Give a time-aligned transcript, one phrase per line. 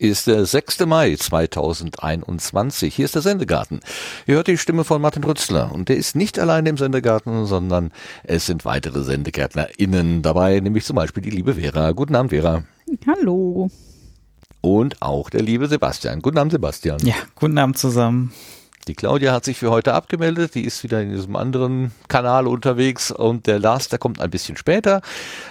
[0.00, 0.86] Ist der 6.
[0.86, 2.94] Mai 2021.
[2.94, 3.80] Hier ist der Sendegarten.
[4.26, 7.92] Ihr hört die Stimme von Martin Rützler und der ist nicht allein im Sendegarten, sondern
[8.24, 11.92] es sind weitere SendegärtnerInnen dabei, nämlich zum Beispiel die liebe Vera.
[11.92, 12.64] Guten Abend, Vera.
[13.06, 13.68] Hallo.
[14.62, 16.22] Und auch der liebe Sebastian.
[16.22, 17.00] Guten Abend, Sebastian.
[17.04, 18.32] Ja, guten Abend zusammen.
[18.88, 23.10] Die Claudia hat sich für heute abgemeldet, die ist wieder in diesem anderen Kanal unterwegs
[23.10, 25.02] und der Lars, der kommt ein bisschen später.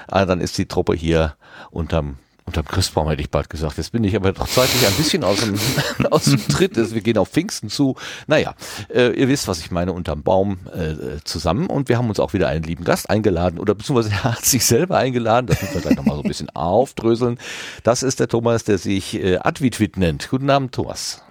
[0.08, 1.36] Ah, dann ist die Truppe hier
[1.70, 2.18] unterm
[2.50, 3.78] unterm Christbaum hätte ich bald gesagt.
[3.78, 5.58] Jetzt bin ich aber doch zeitlich ein bisschen aus dem,
[6.12, 6.76] aus dem Tritt.
[6.76, 7.96] Wir gehen auf Pfingsten zu.
[8.28, 8.56] Naja,
[8.94, 11.68] äh, ihr wisst, was ich meine, unterm Baum äh, zusammen.
[11.68, 14.66] Und wir haben uns auch wieder einen lieben Gast eingeladen oder beziehungsweise er hat sich
[14.66, 15.48] selber eingeladen.
[15.48, 17.38] Das müssen wir gleich nochmal so ein bisschen aufdröseln.
[17.84, 20.30] Das ist der Thomas, der sich äh, Advitwit nennt.
[20.30, 21.22] Guten Abend, Thomas.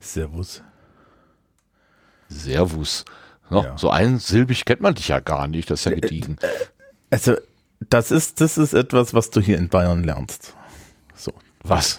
[0.00, 0.62] Servus.
[2.28, 3.04] Servus.
[3.48, 3.78] No, ja.
[3.78, 6.36] So einsilbig kennt man dich ja gar nicht, das ist ja gediegen.
[7.10, 7.36] Also,
[7.90, 10.54] das ist, das ist etwas, was du hier in Bayern lernst.
[11.14, 11.32] So.
[11.62, 11.98] Was?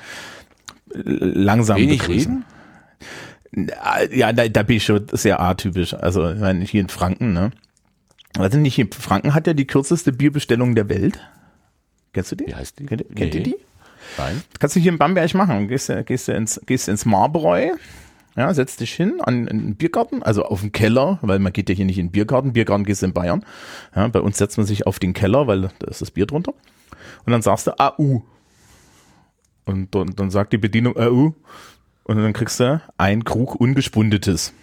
[0.93, 2.45] Langsam Wenig begrüßen.
[3.51, 3.69] reden?
[4.11, 5.93] Ja, da, da bin ich schon sehr atypisch.
[5.93, 7.51] Also, ich meine, hier in Franken, ne?
[8.37, 11.19] Also nicht hier, Franken hat ja die kürzeste Bierbestellung der Welt.
[12.13, 12.47] Kennst du die?
[12.47, 12.85] Wie heißt die?
[12.87, 13.39] Kennt, kennt Nee.
[13.39, 13.55] ihr die?
[14.17, 14.41] Nein.
[14.59, 15.67] Kannst du hier in Bamberg machen.
[15.67, 17.71] Gehst, du- gehst, du ins, gehst ins Marbräu,
[18.35, 21.69] ja, setzt dich hin an in den Biergarten, also auf den Keller, weil man geht
[21.69, 22.53] ja hier nicht in den Biergarten.
[22.53, 23.45] Biergarten gehst du in Bayern.
[23.95, 26.53] Ja, bei uns setzt man sich auf den Keller, weil da ist das Bier drunter.
[27.25, 28.21] Und dann sagst du AU.
[29.65, 31.33] Und dann, dann sagt die Bedienung AU.
[32.05, 34.53] Und dann kriegst du ein Krug ungespundetes.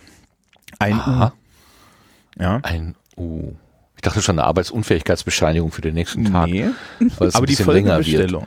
[0.79, 1.27] Ein Aha.
[1.27, 2.43] U.
[2.43, 2.61] Ja.
[2.63, 3.53] Ein U.
[3.97, 6.48] Ich dachte schon eine Arbeitsunfähigkeitsbescheinigung für den nächsten Tag.
[6.48, 6.71] Nee.
[7.19, 7.57] Aber die.
[7.57, 8.47] Folgebestellung.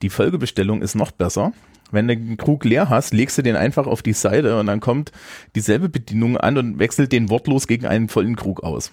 [0.00, 1.52] Die Folgebestellung ist noch besser.
[1.90, 4.80] Wenn du den Krug leer hast, legst du den einfach auf die Seite und dann
[4.80, 5.12] kommt
[5.54, 8.90] dieselbe Bedienung an und wechselt den wortlos gegen einen vollen Krug aus.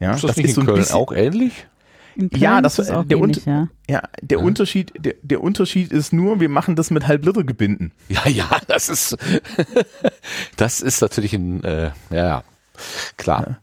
[0.00, 1.66] Ja, Ist das, nicht in Köln auch ähnlich?
[2.34, 3.68] Ja, das- ist es auch der ähnlich, ja.
[3.88, 7.92] Ja, der Unterschied, der, der Unterschied ist nur, wir machen das mit Halblitergebinden.
[8.08, 9.16] Ja, ja, das ist,
[10.56, 12.44] das ist natürlich ein, äh, ja, ja,
[13.16, 13.58] klar.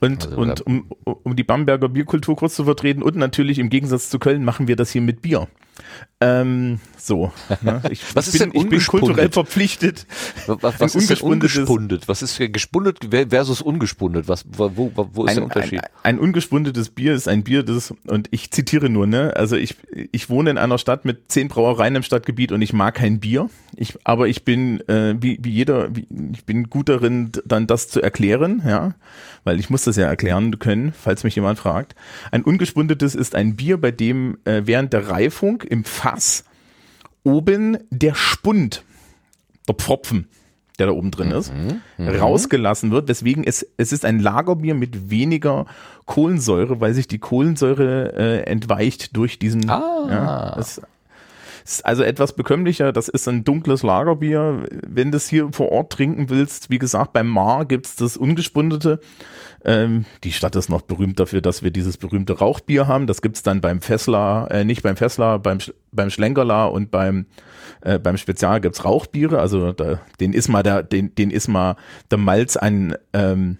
[0.00, 4.10] Und, Also, und um, um die Bamberger Bierkultur kurz zu vertreten und natürlich im Gegensatz
[4.10, 5.48] zu Köln machen wir das hier mit Bier.
[6.20, 7.32] Ähm, so.
[7.62, 7.80] Ne?
[7.90, 9.34] Ich, Was ist bin, denn ich bin kulturell ungespundet?
[9.34, 10.06] verpflichtet.
[10.46, 12.08] Was, was Ein ist denn ungespundet?
[12.08, 12.98] Was ist gespundet
[13.30, 14.28] versus ungespundet?
[14.28, 15.80] Was, wo, wo, wo ist der Unterschied?
[16.02, 19.76] Ein, ein ungespundetes Bier ist ein Bier, das, und ich zitiere nur, ne, also ich,
[20.10, 23.48] ich wohne in einer Stadt mit zehn Brauereien im Stadtgebiet und ich mag kein Bier.
[23.76, 27.88] Ich, aber ich bin, äh, wie, wie jeder, wie, ich bin gut darin, dann das
[27.88, 28.94] zu erklären, ja,
[29.44, 31.94] weil ich muss das ja erklären können, falls mich jemand fragt.
[32.32, 36.44] Ein ungespundetes ist ein Bier, bei dem äh, während der Reifung im Fass.
[37.24, 38.82] Oben der Spund,
[39.68, 40.28] der Pfropfen,
[40.78, 41.52] der da oben drin ist,
[41.98, 45.66] rausgelassen wird, weswegen es, es ist ein Lagerbier mit weniger
[46.06, 50.06] Kohlensäure, weil sich die Kohlensäure äh, entweicht durch diesen, Ah.
[50.08, 50.80] ja, es
[51.68, 54.64] ist also etwas bekömmlicher, das ist ein dunkles Lagerbier.
[54.86, 59.00] Wenn du es hier vor Ort trinken willst, wie gesagt, beim Mar gibt's das ungespundete.
[59.64, 63.06] Ähm, die Stadt ist noch berühmt dafür, dass wir dieses berühmte Rauchbier haben.
[63.06, 67.26] Das gibt's dann beim Fessler, äh, nicht beim Fessler, beim, Sch- beim Schlenkerler und beim,
[67.82, 69.40] äh, beim Spezial gibt's Rauchbiere.
[69.40, 71.76] Also da, den ist mal der, den, den ist mal
[72.10, 73.58] der Malz an, ähm,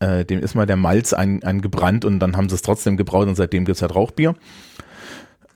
[0.00, 3.26] äh, dem ist mal der Malz an, angebrannt und dann haben sie es trotzdem gebraut
[3.26, 4.34] und seitdem gibt's halt Rauchbier.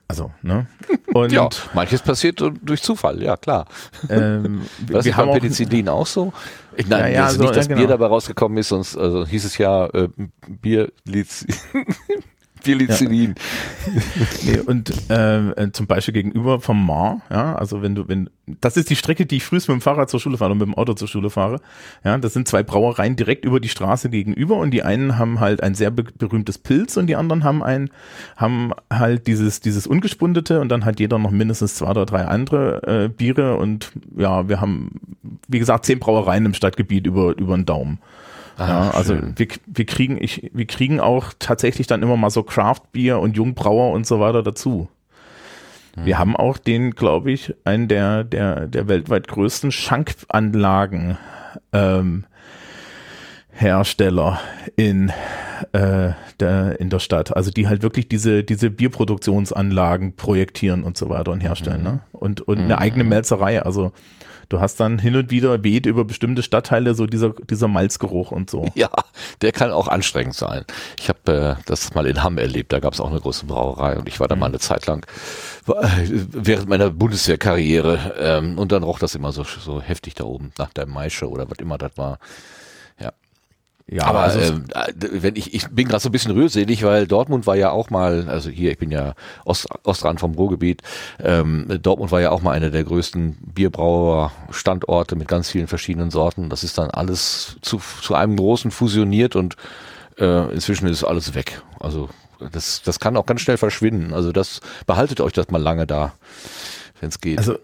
[0.07, 0.67] Also, ne?
[1.13, 3.65] Und ja, manches passiert durch Zufall, ja klar.
[4.09, 6.31] ähm, wir ist haben beim auch, Penicillin auch so?
[6.75, 7.97] Ich, nein, Ja, ja, also so, nicht, dass ja, Bier genau.
[7.97, 10.09] dabei rausgekommen ist, sonst also hieß es ja äh,
[10.47, 10.91] Bier
[12.65, 13.35] Bierlizinin.
[14.43, 18.75] nee, und äh, äh, zum Beispiel gegenüber vom Mar, ja, also wenn du, wenn, das
[18.75, 20.75] ist die Strecke, die ich frühst mit dem Fahrrad zur Schule fahre und mit dem
[20.75, 21.61] Auto zur Schule fahre,
[22.03, 25.63] ja, das sind zwei Brauereien direkt über die Straße gegenüber und die einen haben halt
[25.63, 27.89] ein sehr be berühmtes Pilz und die anderen haben ein,
[28.37, 33.05] haben halt dieses, dieses ungespundete und dann hat jeder noch mindestens zwei oder drei andere
[33.05, 34.91] äh, Biere und ja, wir haben,
[35.47, 37.99] wie gesagt, zehn Brauereien im Stadtgebiet über, über den Daumen.
[38.57, 42.81] Ja, also wir, wir kriegen ich wir kriegen auch tatsächlich dann immer mal so Craft
[42.91, 44.87] Bier und Jungbrauer und so weiter dazu.
[45.97, 51.17] Wir haben auch den, glaube ich, einen der der der weltweit größten Schankanlagen
[51.71, 52.25] ähm,
[53.51, 54.41] Hersteller
[54.75, 55.09] in
[55.71, 61.09] äh, der in der Stadt, also die halt wirklich diese diese Bierproduktionsanlagen projektieren und so
[61.09, 61.99] weiter und herstellen, ne?
[62.11, 63.93] Und und eine eigene Melzerei, also
[64.49, 68.49] Du hast dann hin und wieder weht über bestimmte Stadtteile so dieser, dieser Malzgeruch und
[68.49, 68.69] so.
[68.75, 68.89] Ja,
[69.41, 70.65] der kann auch anstrengend sein.
[70.99, 73.97] Ich habe äh, das mal in Hamm erlebt, da gab es auch eine große Brauerei
[73.97, 75.05] und ich war da mal eine Zeit lang
[75.67, 75.71] äh,
[76.31, 80.73] während meiner Bundeswehrkarriere ähm, und dann roch das immer so, so heftig da oben nach
[80.73, 82.19] der Maische oder was immer das war.
[82.99, 83.13] Ja.
[83.87, 87.05] Ja, Aber also ähm, äh, wenn ich, ich bin gerade so ein bisschen rührselig, weil
[87.05, 89.13] Dortmund war ja auch mal, also hier, ich bin ja
[89.45, 90.81] Ost, Ostrand vom Ruhrgebiet,
[91.23, 96.49] ähm, Dortmund war ja auch mal einer der größten Bierbrauer-Standorte mit ganz vielen verschiedenen Sorten.
[96.49, 99.55] Das ist dann alles zu, zu einem großen fusioniert und
[100.17, 101.61] äh, inzwischen ist alles weg.
[101.79, 102.09] Also
[102.51, 104.13] das, das kann auch ganz schnell verschwinden.
[104.13, 106.13] Also das behaltet euch das mal lange da,
[107.01, 107.37] wenn es geht.
[107.37, 107.59] Also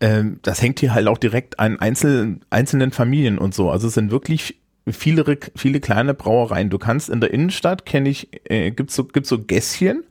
[0.00, 3.70] ähm, das hängt hier halt auch direkt an einzelnen, einzelnen Familien und so.
[3.70, 4.56] Also es sind wirklich
[4.90, 6.70] viele, viele kleine Brauereien.
[6.70, 10.04] Du kannst in der Innenstadt, kenne ich, äh, gibt's so, gibt's so Gässchen.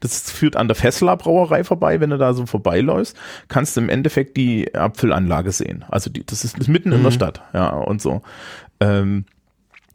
[0.00, 2.00] Das führt an der Fessler Brauerei vorbei.
[2.00, 3.16] Wenn du da so vorbeiläufst,
[3.48, 5.84] kannst du im Endeffekt die Abfüllanlage sehen.
[5.88, 8.22] Also die, das ist, ist mitten in der Stadt, ja, und so.
[8.80, 9.24] Ähm,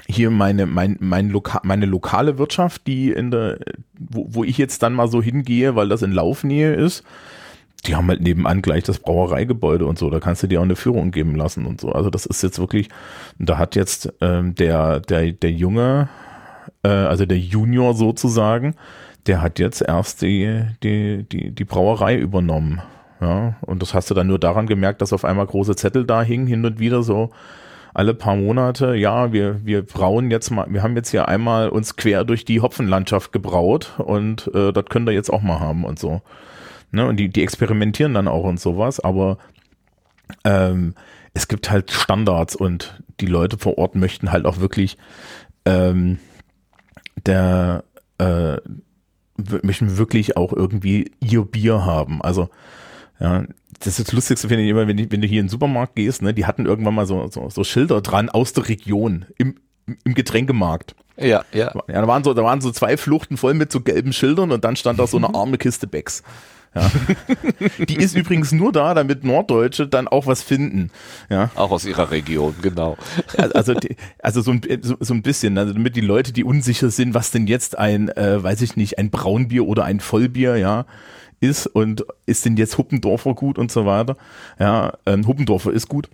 [0.07, 3.59] hier meine, mein, mein Loka meine lokale Wirtschaft, die in der,
[3.97, 7.03] wo, wo ich jetzt dann mal so hingehe, weil das in Laufnähe ist,
[7.85, 10.75] die haben halt nebenan gleich das Brauereigebäude und so, da kannst du dir auch eine
[10.75, 11.91] Führung geben lassen und so.
[11.91, 12.89] Also das ist jetzt wirklich,
[13.39, 16.09] da hat jetzt ähm, der, der, der Junge,
[16.83, 18.75] äh, also der Junior sozusagen,
[19.27, 22.81] der hat jetzt erst die, die, die, die Brauerei übernommen.
[23.21, 26.23] Ja, und das hast du dann nur daran gemerkt, dass auf einmal große Zettel da
[26.23, 27.31] hingen, hin und wieder so
[27.93, 31.95] alle paar Monate, ja, wir, wir brauen jetzt mal, wir haben jetzt hier einmal uns
[31.95, 35.99] quer durch die Hopfenlandschaft gebraut und äh, das könnt ihr jetzt auch mal haben und
[35.99, 36.21] so.
[36.93, 39.39] Ne, und die, die experimentieren dann auch und sowas, aber
[40.43, 40.93] ähm,
[41.33, 44.97] es gibt halt Standards und die Leute vor Ort möchten halt auch wirklich
[45.65, 46.19] ähm,
[47.25, 47.83] der
[48.19, 48.57] äh,
[49.63, 52.21] möchten wirklich auch irgendwie ihr Bier haben.
[52.21, 52.49] Also
[53.19, 53.43] ja,
[53.79, 56.21] das ist das Lustigste finde ich immer, wenn, wenn du hier in den Supermarkt gehst,
[56.21, 59.55] ne, die hatten irgendwann mal so, so, so Schilder dran aus der Region im,
[60.03, 60.95] im Getränkemarkt.
[61.17, 61.73] ja, ja.
[61.87, 64.63] Ja, da waren so, da waren so zwei Fluchten voll mit so gelben Schildern und
[64.63, 66.21] dann stand da so eine arme Kiste Becks.
[66.75, 66.89] Ja.
[67.87, 70.89] Die ist übrigens nur da, damit Norddeutsche dann auch was finden.
[71.29, 71.51] Ja.
[71.55, 72.97] Auch aus ihrer Region, genau.
[73.53, 73.75] Also,
[74.19, 77.31] also so, ein, so, so ein bisschen, also damit die Leute, die unsicher sind, was
[77.31, 80.85] denn jetzt ein, äh, weiß ich nicht, ein Braunbier oder ein Vollbier, ja,
[81.39, 84.15] ist und ist denn jetzt Huppendorfer gut und so weiter.
[84.59, 86.09] Ja, ähm, Huppendorfer ist gut.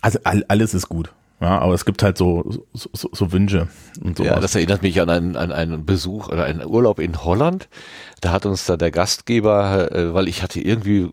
[0.00, 1.12] Also all, alles ist gut.
[1.40, 3.68] Ja, aber es gibt halt so, so, so, Wünsche
[4.02, 4.24] und so.
[4.24, 7.68] Ja, das erinnert mich an einen, an einen Besuch oder einen Urlaub in Holland.
[8.20, 11.12] Da hat uns da der Gastgeber, äh, weil ich hatte irgendwie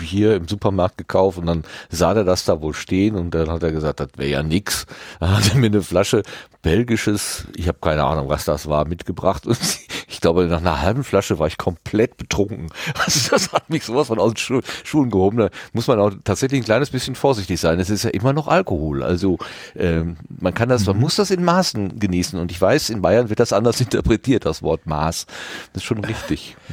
[0.00, 3.62] hier im Supermarkt gekauft und dann sah der das da wohl stehen und dann hat
[3.62, 4.86] er gesagt, das wäre ja nix.
[5.20, 6.22] Dann hat er mir eine Flasche
[6.62, 9.88] belgisches, ich habe keine Ahnung, was das war, mitgebracht und ich
[10.22, 12.68] glaube, nach einer halben Flasche war ich komplett betrunken.
[13.04, 15.38] Also das hat mich sowas von aus den Schu Schuhen gehoben.
[15.38, 17.80] Da muss man auch tatsächlich ein kleines bisschen vorsichtig sein.
[17.80, 19.02] Es ist ja immer noch Alkohol.
[19.02, 19.38] Also
[19.76, 22.38] ähm, man kann das, man muss das in Maßen genießen.
[22.38, 25.26] Und ich weiß, in Bayern wird das anders interpretiert, das Wort Maß.
[25.72, 26.56] Das ist schon richtig.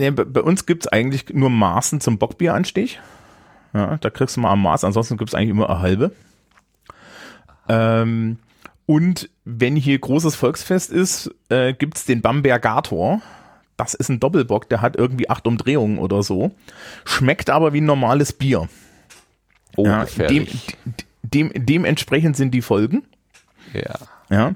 [0.00, 3.00] Nee, bei, uns gibt's eigentlich nur Maßen zum Bockbieranstich.
[3.74, 6.12] Ja, da kriegst du mal am Maß, ansonsten gibt's eigentlich immer eine halbe.
[7.68, 8.38] Ähm,
[8.88, 13.20] und wenn hier großes Volksfest ist, äh, gibt's den Bambergator.
[13.76, 16.52] Das ist ein Doppelbock, der hat irgendwie acht Umdrehungen oder so.
[17.04, 18.66] Schmeckt aber wie ein normales Bier.
[19.76, 20.46] Oh, Ja, dem,
[21.22, 23.02] dem, dementsprechend sind die Folgen.
[23.74, 23.98] Ja.
[24.30, 24.54] Ja.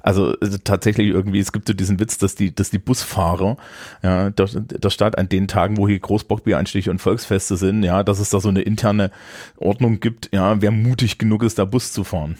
[0.00, 0.34] Also
[0.64, 3.58] tatsächlich irgendwie, es gibt so diesen Witz, dass die, dass die Busfahrer,
[4.02, 8.20] ja, der, der Stadt an den Tagen, wo hier Großbockbieranstiche und Volksfeste sind, ja, dass
[8.20, 9.10] es da so eine interne
[9.58, 12.38] Ordnung gibt, ja, wer mutig genug ist, da Bus zu fahren.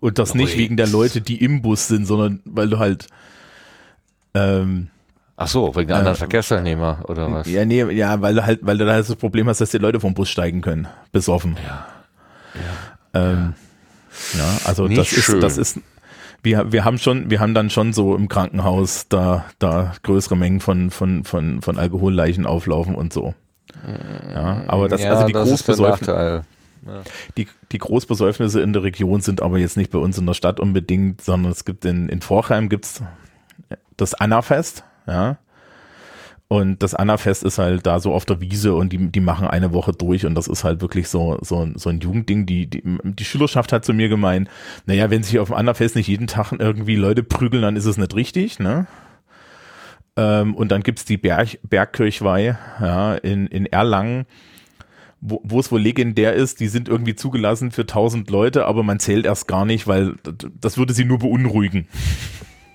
[0.00, 0.58] Und das nicht Ui.
[0.58, 3.06] wegen der Leute, die im Bus sind, sondern weil du halt,
[4.34, 4.88] ähm,
[5.38, 7.48] Ach so, wegen der anderen Verkehrsteilnehmer oder was?
[7.48, 9.78] ja, nee, ja, weil du halt, weil du da halt das Problem hast, dass die
[9.78, 11.56] Leute vom Bus steigen können, besoffen.
[11.66, 11.86] Ja.
[13.14, 13.54] Ähm,
[14.36, 15.40] ja, also Nicht das ist, schön.
[15.40, 15.80] das ist,
[16.42, 20.60] wir, wir haben schon, wir haben dann schon so im Krankenhaus da, da größere Mengen
[20.60, 23.34] von, von, von, von Alkoholleichen auflaufen und so.
[24.32, 25.64] Ja, aber das, ja, also die das ist
[27.36, 30.60] die, die Großbesäufnisse in der Region sind aber jetzt nicht bei uns in der Stadt
[30.60, 33.02] unbedingt, sondern es gibt in, in Vorheim gibt's
[33.96, 35.38] das Annafest, ja.
[36.48, 39.72] Und das Annafest ist halt da so auf der Wiese und die, die machen eine
[39.72, 42.46] Woche durch und das ist halt wirklich so, so, so ein Jugendding.
[42.46, 44.48] Die, die, die Schülerschaft hat zu mir gemeint,
[44.86, 47.96] naja, wenn sich auf dem Annafest nicht jeden Tag irgendwie Leute prügeln, dann ist es
[47.96, 48.86] nicht richtig, ne?
[50.16, 54.26] Ähm, und dann gibt's die Berg, Bergkirchweih, ja, in, in Erlangen,
[55.20, 59.00] wo, wo es wohl legendär ist, die sind irgendwie zugelassen für 1000 Leute, aber man
[59.00, 60.14] zählt erst gar nicht, weil
[60.60, 61.88] das würde sie nur beunruhigen.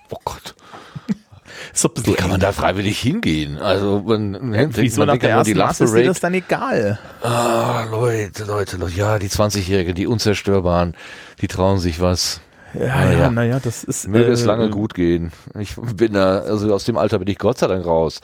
[0.10, 0.56] Oh Gott.
[1.72, 3.58] Bisschen Wie kann man da freiwillig hingehen?
[3.58, 7.00] Also man, man Wieso nach der die ersten Love Masse ist dir das dann egal?
[7.22, 10.96] Ah, Leute, Leute, Leute, ja, die 20-Jährigen, die Unzerstörbaren,
[11.40, 12.42] die trauen sich was.
[12.74, 14.08] Ja, ja, ja, naja, das ist.
[14.08, 15.32] Möge es äh, lange gut gehen.
[15.60, 18.22] Ich bin da, also aus dem Alter bin ich Gott sei Dank raus.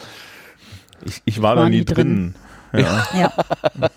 [1.06, 2.36] Ich, ich war da War nie nie drin.
[2.82, 3.08] Ja.
[3.14, 3.34] Ja.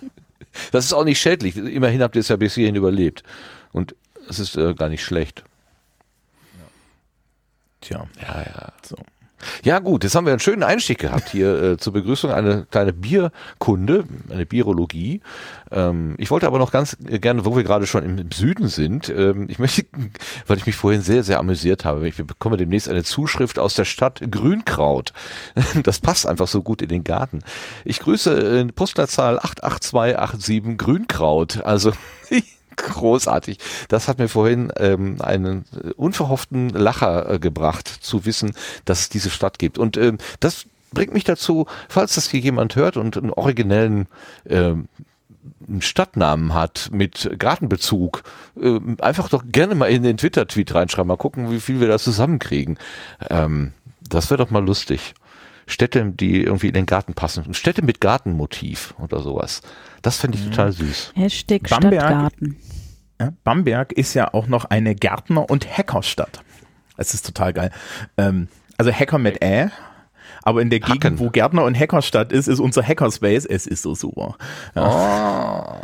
[0.73, 1.57] Das ist auch nicht schädlich.
[1.57, 3.23] Immerhin habt ihr es ja bis hierhin überlebt.
[3.73, 3.95] Und
[4.27, 5.45] Das ist äh, gar nicht schlecht.
[7.81, 8.73] Tja, Ja, ja.
[8.83, 8.97] so.
[9.63, 12.93] Ja gut, jetzt haben wir einen schönen Einstieg gehabt hier äh, zur Begrüßung, eine kleine
[12.93, 15.21] Bierkunde, eine Birologie.
[15.71, 19.09] Ähm, ich wollte aber noch ganz gerne, wo wir gerade schon im, im Süden sind,
[19.09, 19.85] ähm, ich möchte,
[20.47, 23.85] weil ich mich vorhin sehr, sehr amüsiert habe, ich bekomme demnächst eine Zuschrift aus der
[23.85, 25.13] Stadt Grünkraut.
[25.83, 27.43] Das passt einfach so gut in den Garten.
[27.85, 31.65] Ich grüße äh, Postleitzahl 88287 Grünkraut.
[31.65, 31.93] Also
[32.83, 33.59] großartig.
[33.89, 38.53] Das hat mir vorhin ähm, einen äh, unverhofften Lacher äh, gebracht, zu wissen,
[38.85, 39.79] dass es diese Stadt gibt.
[39.79, 44.07] Und ähm, das bringt mich dazu, falls das hier jemand hört und einen originellen
[44.49, 44.89] ähm,
[45.79, 48.23] Stadtnamen hat mit Gartenbezug,
[48.61, 51.99] äh, einfach doch gerne mal in den Twitter-Tweet reinschreiben, mal gucken, wie viel wir da
[51.99, 52.79] zusammenkriegen.
[53.29, 55.15] Ähm, das wäre doch mal lustig.
[55.71, 57.55] Städte, die irgendwie in den Garten passen.
[57.55, 59.63] Städte mit Gartenmotiv oder sowas.
[60.03, 61.13] Das fände ich total süß.
[61.15, 62.01] Hashtag Bamberg.
[62.03, 62.57] Stadtgarten.
[63.21, 66.43] Ja, Bamberg ist ja auch noch eine Gärtner- und Hackerstadt.
[66.97, 67.71] Es ist total geil.
[68.17, 69.71] Ähm, also Hacker mit Ä,
[70.43, 71.01] aber in der Hacken.
[71.01, 73.45] Gegend, wo Gärtner- und Hackerstadt ist, ist unser Hackerspace.
[73.45, 74.37] Es ist so super.
[74.75, 75.77] Ja.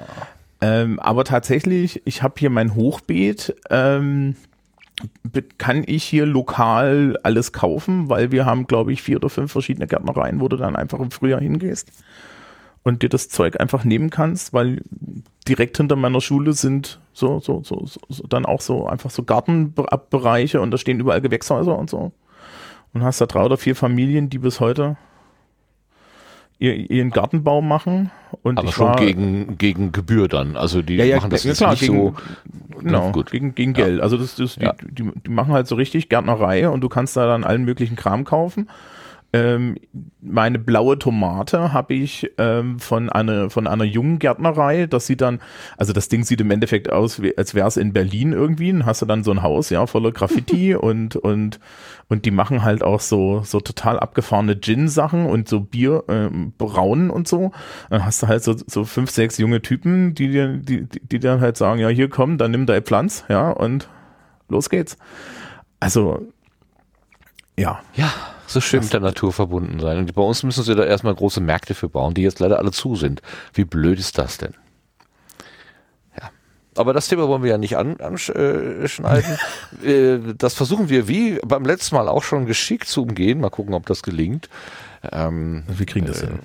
[0.61, 3.55] Ähm, aber tatsächlich, ich habe hier mein Hochbeet.
[3.71, 4.37] Ähm,
[5.59, 9.87] kann ich hier lokal alles kaufen, weil wir haben, glaube ich, vier oder fünf verschiedene
[9.87, 11.93] Gärtnereien, wo du dann einfach im Frühjahr hingehst
[12.83, 14.81] und dir das Zeug einfach nehmen kannst, weil
[15.49, 20.61] direkt hinter meiner Schule sind so, so, so, so, dann auch so einfach so Gartenbereiche
[20.61, 22.13] und da stehen überall Gewächshäuser und so.
[22.93, 24.97] Und hast da drei oder vier Familien, die bis heute
[26.59, 28.11] ihren Gartenbau machen.
[28.43, 30.57] Und Aber schon war, gegen, gegen Gebühr dann.
[30.57, 32.15] Also die ja, ja, machen das ja, jetzt klar, nicht gegen, so.
[32.81, 33.31] Genau, gut.
[33.31, 34.01] gegen, gegen Geld.
[34.01, 37.27] Also das, das, die, die, die machen halt so richtig Gärtnerei und du kannst da
[37.27, 38.69] dann allen möglichen Kram kaufen.
[39.37, 39.77] Ähm,
[40.23, 44.87] meine blaue Tomate habe ich ähm, von einer von einer jungen Gärtnerei.
[44.87, 45.41] Das sieht dann,
[45.77, 48.73] also das Ding sieht im Endeffekt aus, wie, als wäre es in Berlin irgendwie.
[48.73, 51.61] Dann hast du dann so ein Haus, ja, voller Graffiti und und
[52.09, 57.11] und die machen halt auch so so total abgefahrene Gin-Sachen und so Bier ähm, brauen
[57.11, 57.53] und so.
[57.91, 61.19] Dann hast du halt so so fünf sechs junge Typen, die dir die die, die
[61.19, 63.89] dann halt sagen, ja hier komm, dann nimm deine Pflanz, ja und
[64.49, 64.97] los geht's.
[65.79, 66.27] Also
[67.59, 68.13] ja, Ja,
[68.47, 69.99] so schön mit der Natur verbunden sein.
[69.99, 72.71] Und bei uns müssen sie da erstmal große Märkte für bauen, die jetzt leider alle
[72.71, 73.23] zu sind.
[73.55, 74.55] Wie blöd ist das denn?
[76.21, 76.31] Ja.
[76.77, 79.39] Aber das Thema wollen wir ja nicht an- anschneiden.
[79.85, 83.41] Äh, das versuchen wir wie beim letzten Mal auch schon geschickt zu umgehen.
[83.41, 84.49] Mal gucken, ob das gelingt.
[85.13, 86.39] Ähm, wir kriegen das hin.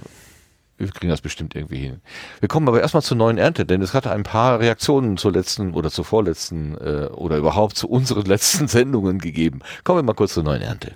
[0.82, 2.02] Wir kriegen das bestimmt irgendwie hin.
[2.40, 5.74] Wir kommen aber erstmal zur neuen Ernte, denn es hatte ein paar Reaktionen zur letzten
[5.74, 9.60] oder zur vorletzten äh, oder überhaupt zu unseren letzten Sendungen gegeben.
[9.84, 10.94] Kommen wir mal kurz zur neuen Ernte.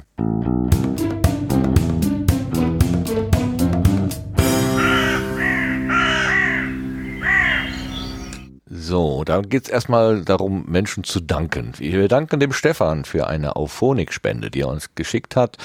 [8.85, 11.73] So, da geht's erstmal darum, Menschen zu danken.
[11.79, 15.57] Wir danken dem Stefan für eine Auphonic-Spende, die er uns geschickt hat.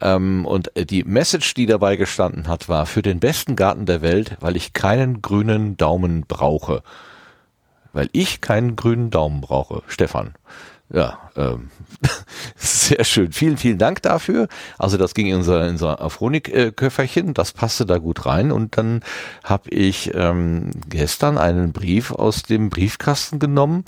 [0.00, 4.38] Ähm, und die Message, die dabei gestanden hat, war für den besten Garten der Welt,
[4.40, 6.82] weil ich keinen grünen Daumen brauche.
[7.92, 9.82] Weil ich keinen grünen Daumen brauche.
[9.86, 10.32] Stefan.
[10.92, 11.70] Ja, ähm,
[12.56, 13.32] sehr schön.
[13.32, 14.48] Vielen, vielen Dank dafür.
[14.78, 18.52] Also das ging in unser, in unser Afronik-Köfferchen, das passte da gut rein.
[18.52, 19.00] Und dann
[19.42, 23.84] habe ich ähm, gestern einen Brief aus dem Briefkasten genommen.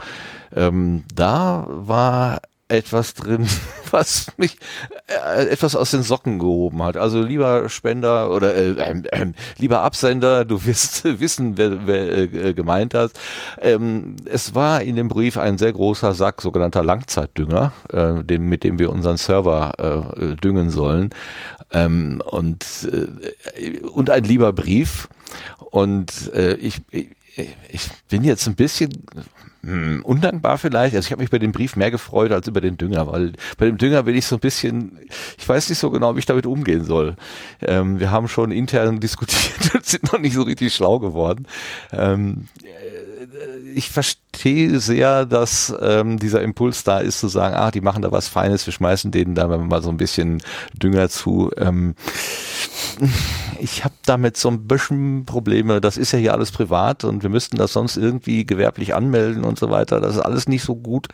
[0.54, 3.46] Ähm, da war etwas drin,
[3.90, 4.56] was mich
[5.06, 6.96] äh, etwas aus den Socken gehoben hat.
[6.96, 12.94] Also lieber Spender oder äh, ähm, lieber Absender, du wirst wissen, wer, wer äh, gemeint
[12.94, 13.12] hat.
[13.60, 18.64] Ähm, es war in dem Brief ein sehr großer Sack sogenannter Langzeitdünger, äh, dem, mit
[18.64, 21.10] dem wir unseren Server äh, düngen sollen.
[21.70, 25.08] Ähm, und, äh, und ein lieber Brief.
[25.70, 28.90] Und äh, ich, ich, ich bin jetzt ein bisschen
[29.62, 30.94] hm, undankbar vielleicht.
[30.94, 33.66] Also ich habe mich bei dem Brief mehr gefreut als über den Dünger, weil bei
[33.66, 34.98] dem Dünger bin ich so ein bisschen,
[35.38, 37.16] ich weiß nicht so genau, wie ich damit umgehen soll.
[37.62, 41.46] Ähm, wir haben schon intern diskutiert und sind noch nicht so richtig schlau geworden.
[41.92, 42.48] Ähm,
[43.74, 48.12] ich verstehe sehr, dass ähm, dieser Impuls da ist, zu sagen, ah, die machen da
[48.12, 50.42] was Feines, wir schmeißen denen da mal so ein bisschen
[50.74, 51.50] Dünger zu.
[51.56, 51.94] Ähm,
[53.60, 55.80] ich habe damit so ein bisschen Probleme.
[55.80, 59.58] Das ist ja hier alles privat und wir müssten das sonst irgendwie gewerblich anmelden und
[59.58, 60.00] so weiter.
[60.00, 61.08] Das ist alles nicht so gut.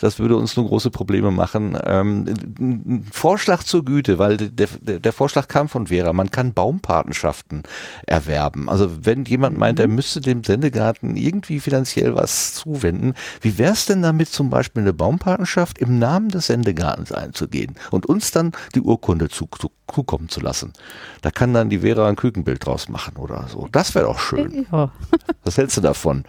[0.00, 1.78] Das würde uns nur große Probleme machen.
[1.84, 2.24] Ähm,
[2.58, 6.12] ein Vorschlag zur Güte, weil der, der, der Vorschlag kam von Vera.
[6.12, 7.62] Man kann Baumpatenschaften
[8.06, 8.68] erwerben.
[8.68, 13.86] Also wenn jemand meint, er müsste dem Sendegarten irgendwie finanziell was zuwenden, wie wäre es
[13.86, 18.80] denn damit zum Beispiel eine Baumpatenschaft im Namen des Sendegartens einzugehen und uns dann die
[18.80, 20.72] Urkunde zu, zu, zukommen zu lassen?
[21.22, 23.68] Da kann dann die Vera ein Kükenbild draus machen oder so.
[23.72, 24.66] Das wäre doch schön.
[24.72, 24.90] Ja.
[25.44, 26.24] Was hältst du davon?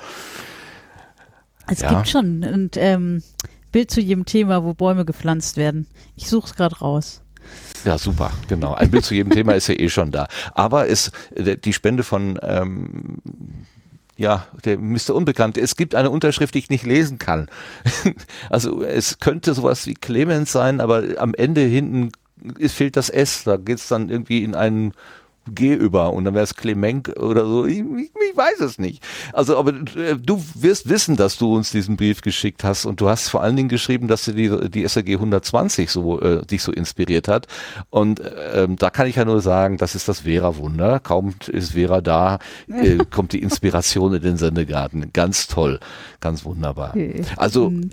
[1.69, 1.89] Es Ja.
[1.93, 3.23] gibt schon ein ähm,
[3.71, 5.87] Bild zu jedem Thema, wo Bäume gepflanzt werden.
[6.15, 7.21] Ich suche es gerade raus.
[7.85, 8.73] Ja, super, genau.
[8.73, 10.27] Ein Bild zu jedem Thema ist ja eh schon da.
[10.53, 13.17] Aber es, äh, die Spende von, ähm,
[14.17, 15.11] ja, der Mr.
[15.13, 17.49] Unbekannt, es gibt eine Unterschrift, die ich nicht lesen kann.
[18.49, 22.13] Also es könnte sowas wie Clemens sein, aber am Ende hinten ist,
[22.67, 23.43] fehlt das S.
[23.43, 24.93] Da geht's dann irgendwie in einen
[25.53, 27.65] G über und dann wäre es Clement oder so.
[27.65, 29.03] Ich, ich, ich weiß es nicht.
[29.33, 33.09] Also, aber äh, du wirst wissen, dass du uns diesen Brief geschickt hast und du
[33.09, 36.71] hast vor allen Dingen geschrieben, dass dir die, die SRG 120 so äh, dich so
[36.71, 37.47] inspiriert hat.
[37.89, 38.21] Und
[38.53, 40.99] ähm, da kann ich ja nur sagen, das ist das Vera-Wunder.
[40.99, 45.11] Kaum ist Vera da, äh, kommt die Inspiration in den Sendegarten.
[45.13, 45.79] Ganz toll,
[46.19, 46.91] ganz wunderbar.
[46.91, 47.21] Okay.
[47.35, 47.89] Also Mhm.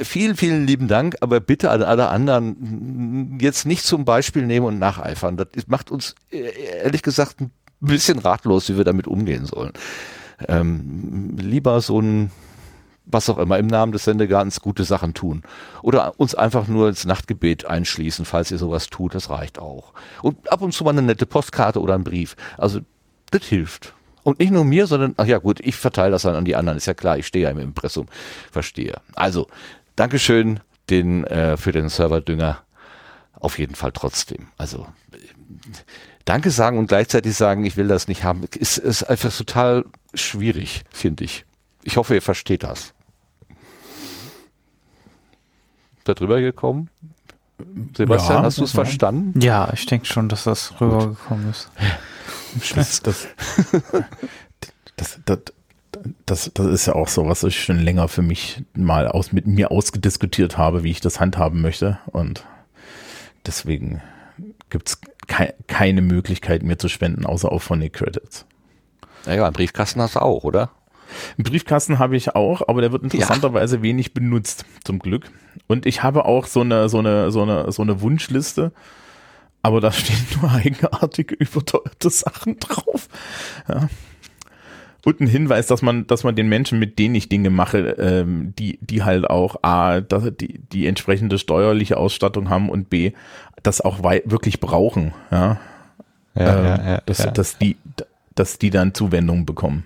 [0.00, 4.66] äh, vielen, vielen lieben Dank, aber bitte an alle anderen jetzt nicht zum Beispiel nehmen
[4.66, 5.36] und nacheifern.
[5.36, 9.72] Das macht uns äh, ehrlich gesagt ein bisschen ratlos, wie wir damit umgehen sollen.
[10.46, 12.30] Ähm, lieber so ein
[13.10, 15.42] was auch immer im Namen des Sendegartens gute Sachen tun.
[15.82, 19.94] Oder uns einfach nur ins Nachtgebet einschließen, falls ihr sowas tut, das reicht auch.
[20.22, 22.36] Und ab und zu mal eine nette Postkarte oder ein Brief.
[22.58, 22.80] Also,
[23.30, 23.94] das hilft.
[24.24, 26.76] Und nicht nur mir, sondern, ach ja gut, ich verteile das dann an die anderen,
[26.76, 28.06] ist ja klar, ich stehe ja im Impressum,
[28.50, 29.00] verstehe.
[29.14, 29.46] Also,
[29.96, 32.58] Dankeschön den, äh, für den Serverdünger,
[33.32, 34.48] auf jeden Fall trotzdem.
[34.58, 34.86] Also,
[36.24, 39.84] Danke sagen und gleichzeitig sagen, ich will das nicht haben, ist, ist einfach total
[40.14, 41.44] schwierig, finde ich.
[41.82, 42.92] Ich hoffe, ihr versteht das.
[46.04, 46.90] Da drüber gekommen?
[47.96, 48.84] Sebastian, Ja, hast du es ja.
[48.84, 49.40] verstanden?
[49.40, 51.70] Ja, ich denke schon, dass das rübergekommen ist.
[52.74, 53.28] Das, das,
[54.96, 55.52] das, das,
[56.24, 59.46] das, das ist ja auch so, was ich schon länger für mich mal aus, mit
[59.46, 61.98] mir ausgediskutiert habe, wie ich das handhaben möchte.
[62.06, 62.44] Und
[63.46, 64.00] deswegen
[64.70, 68.46] gibt es kei keine Möglichkeit, mir zu spenden, außer auf Funny Credits.
[69.26, 70.70] Naja, einen Briefkasten hast du auch, oder?
[71.36, 75.30] Einen Briefkasten habe ich auch, aber der wird interessanterweise wenig benutzt, zum Glück.
[75.66, 78.72] Und ich habe auch so eine, so eine, so eine, so eine Wunschliste,
[79.62, 83.08] aber da stehen nur eigenartige, überteuerte Sachen drauf.
[83.68, 83.88] Ja.
[85.04, 88.52] Und ein Hinweis, dass man, dass man den Menschen, mit denen ich Dinge mache, ähm,
[88.58, 93.12] die, die halt auch A, dass die, die entsprechende steuerliche Ausstattung haben und B,
[93.62, 95.58] das auch wirklich brauchen, ja.
[96.36, 97.76] ähm, dass, dass die,
[98.34, 99.84] dass die dann Zuwendung bekommen.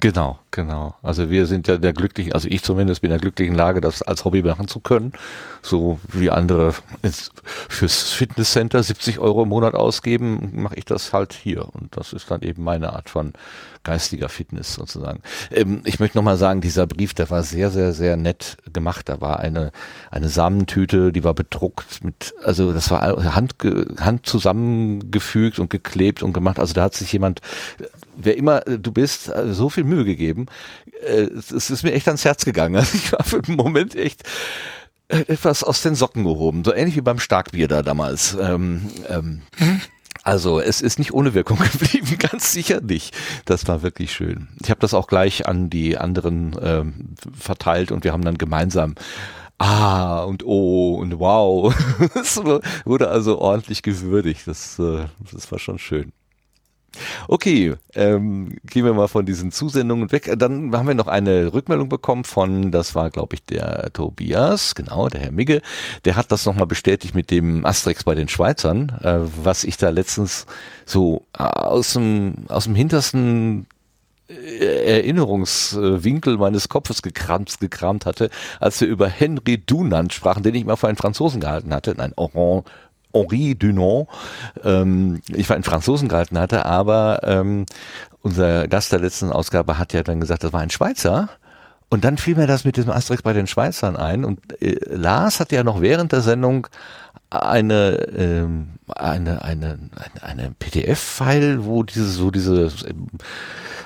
[0.00, 0.94] Genau, genau.
[1.02, 4.02] Also wir sind ja der glücklichen, also ich zumindest bin in der glücklichen Lage, das
[4.02, 5.12] als Hobby machen zu können.
[5.62, 6.74] So wie andere
[7.68, 11.66] fürs Fitnesscenter 70 Euro im Monat ausgeben, mache ich das halt hier.
[11.74, 13.32] Und das ist dann eben meine Art von
[13.82, 15.20] geistiger Fitness sozusagen.
[15.50, 19.08] Ähm, ich möchte nochmal sagen, dieser Brief, der war sehr, sehr, sehr nett gemacht.
[19.08, 19.72] Da war eine,
[20.10, 23.02] eine Samentüte, die war bedruckt mit, also das war
[23.34, 23.56] Hand,
[24.00, 26.58] Hand zusammengefügt und geklebt und gemacht.
[26.58, 27.40] Also da hat sich jemand
[28.16, 30.43] wer immer du bist, so viel Mühe gegeben.
[31.06, 32.76] Äh, Es es ist mir echt ans Herz gegangen.
[32.84, 34.22] Also ich war für den Moment echt
[35.08, 36.64] äh, etwas aus den Socken gehoben.
[36.64, 38.36] So ähnlich wie beim Starkbier da damals.
[38.40, 39.42] Ähm, ähm,
[40.22, 43.14] also es ist nicht ohne Wirkung geblieben, ganz sicher nicht.
[43.44, 44.48] Das war wirklich schön.
[44.62, 48.94] Ich habe das auch gleich an die anderen ähm, verteilt und wir haben dann gemeinsam
[49.58, 51.74] Ah und Oh und Wow.
[52.14, 52.40] Das
[52.84, 54.46] wurde also ordentlich gewürdigt.
[54.46, 56.12] Das, äh, das war schon schön.
[57.28, 60.32] Okay, ähm, gehen wir mal von diesen Zusendungen weg.
[60.36, 65.08] Dann haben wir noch eine Rückmeldung bekommen von, das war glaube ich der Tobias, genau,
[65.08, 65.62] der Herr Migge.
[66.04, 69.90] Der hat das nochmal bestätigt mit dem Asterix bei den Schweizern, äh, was ich da
[69.90, 70.46] letztens
[70.84, 73.66] so äh, aus dem, aus dem hintersten
[74.28, 80.64] äh, Erinnerungswinkel meines Kopfes gekramt, gekramt hatte, als wir über Henry Dunant sprachen, den ich
[80.64, 82.64] mal für einen Franzosen gehalten hatte, nein, Oran,
[83.14, 84.08] Henri Dunant,
[84.62, 87.64] ähm, ich für einen Franzosen gehalten hatte, aber ähm,
[88.22, 91.28] unser Gast der letzten Ausgabe hat ja dann gesagt, das war ein Schweizer.
[91.90, 94.24] Und dann fiel mir das mit diesem Asterix bei den Schweizern ein.
[94.24, 96.66] Und äh, Lars hat ja noch während der Sendung
[97.30, 103.08] eine ähm, eine eine eine, eine PDF-File, wo diese so diese ähm,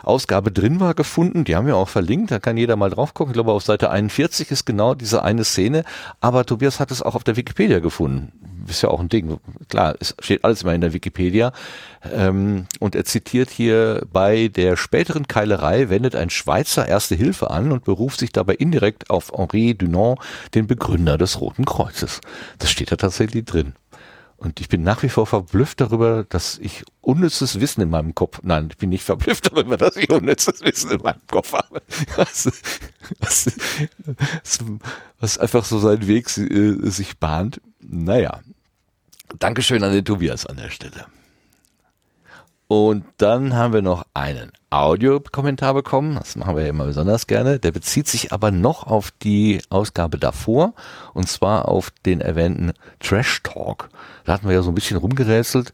[0.04, 1.44] Ausgabe drin war, gefunden.
[1.44, 2.30] Die haben wir auch verlinkt.
[2.30, 3.32] Da kann jeder mal drauf gucken.
[3.32, 5.84] Ich glaube, auf Seite 41 ist genau diese eine Szene.
[6.20, 8.32] Aber Tobias hat es auch auf der Wikipedia gefunden.
[8.66, 9.38] Ist ja auch ein Ding.
[9.68, 11.52] Klar, es steht alles immer in der Wikipedia.
[12.12, 17.72] Ähm, und er zitiert hier bei der späteren Keilerei wendet ein Schweizer Erste Hilfe an
[17.72, 20.18] und beruft sich dabei indirekt auf Henri Dunant,
[20.54, 22.20] den Begründer des Roten Kreuzes.
[22.58, 23.74] Das steht da tatsächlich drin.
[24.38, 28.38] Und ich bin nach wie vor verblüfft darüber, dass ich unnützes Wissen in meinem Kopf,
[28.44, 31.82] nein, ich bin nicht verblüfft darüber, dass ich unnützes Wissen in meinem Kopf habe.
[32.16, 32.48] Was,
[33.18, 33.50] was,
[35.18, 37.60] was, einfach so seinen Weg äh, sich bahnt.
[37.80, 38.40] Naja.
[39.40, 41.06] Dankeschön an den Tobias an der Stelle.
[42.68, 46.16] Und dann haben wir noch einen Audiokommentar bekommen.
[46.16, 47.58] Das machen wir ja immer besonders gerne.
[47.58, 50.74] Der bezieht sich aber noch auf die Ausgabe davor.
[51.14, 53.88] Und zwar auf den erwähnten Trash Talk.
[54.24, 55.72] Da hatten wir ja so ein bisschen rumgerätselt.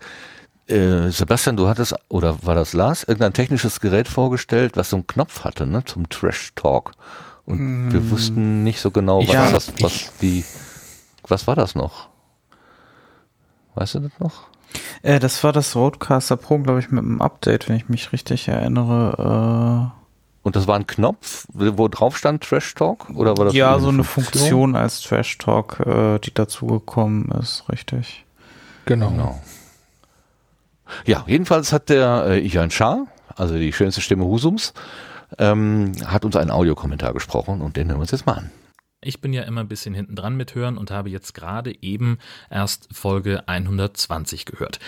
[0.66, 5.06] Äh, Sebastian, du hattest, oder war das Lars, irgendein technisches Gerät vorgestellt, was so einen
[5.06, 6.92] Knopf hatte, ne, zum Trash Talk.
[7.44, 10.44] Und wir wussten nicht so genau, was, Ja, was, was, die,
[11.28, 12.08] was war das noch?
[13.74, 14.48] Weißt du das noch?
[15.02, 18.48] Äh, das war das Roadcaster Pro, glaube ich, mit einem Update, wenn ich mich richtig
[18.48, 19.92] erinnere.
[20.42, 23.08] Und das war ein Knopf, wo drauf stand Trash Talk?
[23.14, 27.30] Oder war Äh, das ja, so eine eine Funktion als Trash Talk, äh, die dazugekommen
[27.40, 28.24] ist, richtig.
[28.84, 29.08] Genau.
[29.08, 29.40] Genau.
[31.06, 33.06] Ja, jedenfalls hat der äh, Ian Shah,
[33.36, 34.74] also die schönste Stimme Husums,
[35.38, 38.50] ähm, hat uns einen Audiokommentar gesprochen und den hören wir uns jetzt mal an.
[39.04, 42.18] Ich bin ja immer ein bisschen hinten dran mit hören und habe jetzt gerade eben
[42.50, 44.80] erst Folge 120 gehört.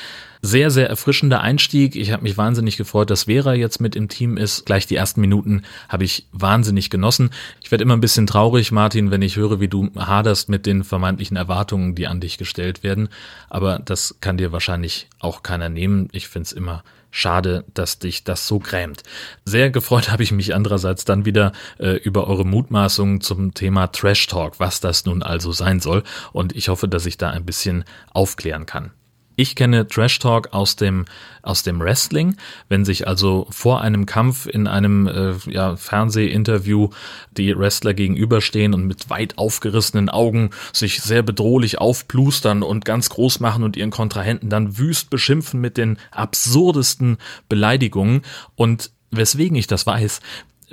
[0.42, 1.96] Sehr, sehr erfrischender Einstieg.
[1.96, 4.64] Ich habe mich wahnsinnig gefreut, dass Vera jetzt mit im Team ist.
[4.64, 7.31] Gleich die ersten Minuten habe ich wahnsinnig genossen.
[7.62, 10.85] Ich werde immer ein bisschen traurig, Martin, wenn ich höre, wie du haderst mit den
[10.85, 13.09] vermeintlichen Erwartungen, die an dich gestellt werden.
[13.50, 16.09] Aber das kann dir wahrscheinlich auch keiner nehmen.
[16.12, 16.83] Ich finde es immer
[17.18, 19.02] Schade, dass dich das so grämt.
[19.46, 24.26] Sehr gefreut habe ich mich andererseits dann wieder äh, über eure Mutmaßungen zum Thema Trash
[24.26, 26.02] Talk, was das nun also sein soll.
[26.33, 28.90] Und ich hoffe, dass ich da ein bisschen aufklären kann.
[29.37, 31.05] Ich kenne Trash Talk aus dem
[31.42, 32.37] aus dem Wrestling,
[32.68, 36.88] wenn sich also vor einem Kampf in einem äh, ja, Fernsehinterview
[37.37, 43.40] die Wrestler gegenüberstehen und mit weit aufgerissenen Augen sich sehr bedrohlich aufplustern und ganz groß
[43.40, 47.18] machen und ihren Kontrahenten dann wüst beschimpfen mit den absurdesten
[47.49, 48.22] Beleidigungen.
[48.57, 50.20] Und weswegen ich das weiß,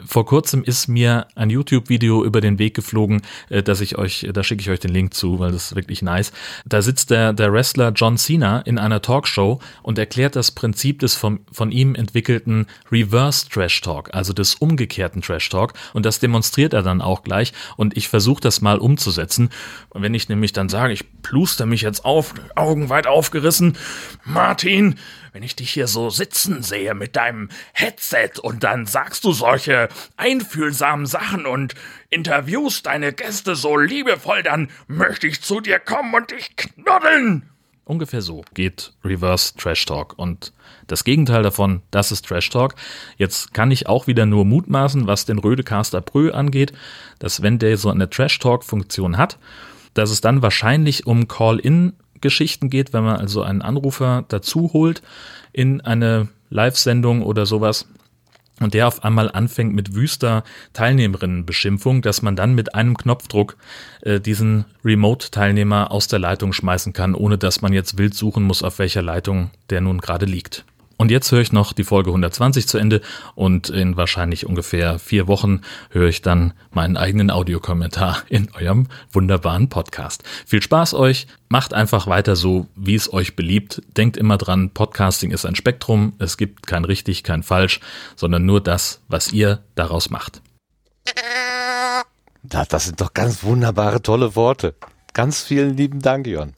[0.05, 4.43] vor kurzem ist mir ein YouTube-Video über den Weg geflogen, äh, dass ich euch, da
[4.43, 6.31] schicke ich euch den Link zu, weil das ist wirklich nice.
[6.65, 11.15] Da sitzt der, der Wrestler John Cena in einer Talkshow und erklärt das Prinzip des
[11.15, 15.73] vom, von ihm entwickelten Reverse Trash Talk, also des umgekehrten Trash Talk.
[15.93, 17.53] Und das demonstriert er dann auch gleich.
[17.77, 19.49] Und ich versuche das mal umzusetzen.
[19.89, 23.77] Und wenn ich nämlich dann sage, ich pluster mich jetzt auf, Augen weit aufgerissen,
[24.25, 24.95] Martin,
[25.33, 29.89] wenn ich dich hier so sitzen sehe mit deinem Headset und dann sagst du solche
[30.15, 31.73] einfühlsamen Sachen und
[32.11, 37.49] interviewst deine Gäste so liebevoll, dann möchte ich zu dir kommen und dich knuddeln.
[37.85, 40.13] Ungefähr so geht Reverse Trash Talk.
[40.17, 40.53] Und
[40.87, 42.75] das Gegenteil davon, das ist Trash Talk.
[43.17, 46.73] Jetzt kann ich auch wieder nur mutmaßen, was den Rödecaster Prö angeht,
[47.17, 49.39] dass wenn der so eine Trash Talk Funktion hat,
[49.95, 55.03] dass es dann wahrscheinlich um Call-in Geschichten geht, wenn man also einen Anrufer dazu holt
[55.51, 57.87] in eine Live-Sendung oder sowas
[58.59, 63.57] und der auf einmal anfängt mit wüster Teilnehmerinnenbeschimpfung, dass man dann mit einem Knopfdruck
[64.01, 68.63] äh, diesen Remote-Teilnehmer aus der Leitung schmeißen kann, ohne dass man jetzt wild suchen muss,
[68.63, 70.65] auf welcher Leitung der nun gerade liegt.
[70.97, 73.01] Und jetzt höre ich noch die Folge 120 zu Ende
[73.35, 79.69] und in wahrscheinlich ungefähr vier Wochen höre ich dann meinen eigenen Audiokommentar in eurem wunderbaren
[79.69, 80.23] Podcast.
[80.45, 83.81] Viel Spaß euch, macht einfach weiter so, wie es euch beliebt.
[83.97, 87.79] Denkt immer dran, Podcasting ist ein Spektrum, es gibt kein richtig, kein falsch,
[88.15, 90.41] sondern nur das, was ihr daraus macht.
[92.43, 94.75] Das, sind doch ganz wunderbare, tolle Worte.
[95.13, 96.53] Ganz vielen lieben Dank, Jörn.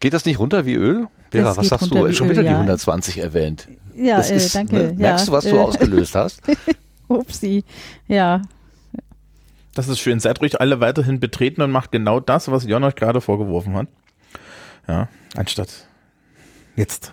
[0.00, 1.08] Geht das nicht runter wie Öl?
[1.38, 2.12] Vera, Das was sagst du?
[2.12, 2.54] Schon wieder die ja.
[2.54, 3.68] 120 erwähnt.
[3.94, 4.74] Ja, Das äh, ist, danke.
[4.74, 4.92] ne?
[4.96, 6.40] Merkst ja, du, was du äh, ausgelöst hast?
[7.08, 7.64] Upsi.
[8.08, 8.42] Ja,
[9.74, 10.20] Das ist schön.
[10.20, 13.88] Seid ruhig alle weiterhin betreten und macht genau das, was Jon euch gerade vorgeworfen hat.
[14.88, 15.86] Ja, anstatt
[16.76, 17.12] jetzt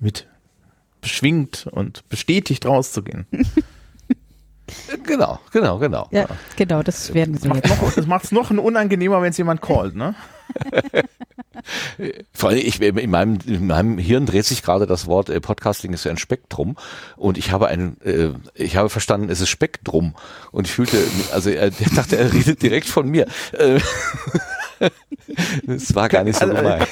[0.00, 0.26] mit
[1.00, 3.26] beschwingt und bestätigt rauszugehen.
[5.04, 6.08] Genau, genau, genau.
[6.10, 6.26] ja,
[6.56, 7.80] genau, das werden wir Macht jetzt.
[7.82, 10.14] noch, das macht es noch unangenehmer, wenn es jemand callt, ne?
[12.32, 15.92] Vor allem, ich, in, meinem, in meinem Hirn dreht sich gerade das Wort äh, Podcasting
[15.92, 16.76] ist ja ein Spektrum
[17.16, 20.14] und ich habe ein, äh, ich habe verstanden, es ist Spektrum
[20.52, 20.96] und ich fühlte,
[21.32, 23.26] also er, der dachte, er redet direkt von mir.
[23.52, 23.80] Äh,
[25.64, 26.86] Das war gar nicht so Also, gemeint.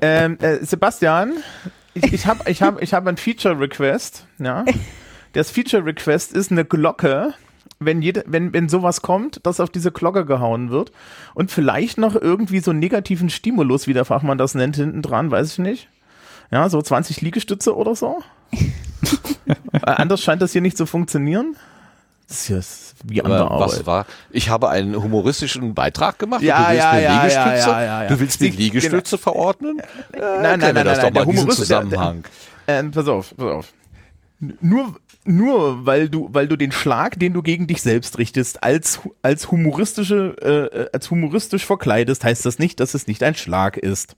[0.00, 1.34] ähm, äh, Sebastian,
[1.94, 4.64] ich, ich habe ich hab, ich hab ein Feature-Request, ja.
[5.32, 7.34] Das Feature-Request ist eine Glocke,
[7.80, 10.92] wenn, jede, wenn, wenn sowas kommt, dass auf diese Glocke gehauen wird.
[11.34, 15.30] Und vielleicht noch irgendwie so einen negativen Stimulus, wie der Fachmann das nennt, hinten dran,
[15.30, 15.88] weiß ich nicht.
[16.50, 18.22] Ja, so 20 Liegestütze oder so.
[19.46, 21.56] äh, anders scheint das hier nicht zu funktionieren.
[22.28, 24.06] Das ist ja wie andere Aber was war?
[24.30, 26.42] Ich habe einen humoristischen Beitrag gemacht.
[26.42, 29.80] Ja, du willst ja, mir ja, Liegestütze, ja, ja, du willst mir Sie- Liegestütze verordnen?
[30.12, 32.24] Äh, nein, kennen wir nein, das nein, doch der mal, diesen Humorist- der- der- Zusammenhang.
[32.68, 33.72] Ähm, pass auf, pass auf.
[34.60, 39.00] Nur, nur weil du, weil du den Schlag, den du gegen dich selbst richtest, als,
[39.22, 40.36] als humoristische,
[40.72, 44.16] äh, als humoristisch verkleidest, heißt das nicht, dass es nicht ein Schlag ist.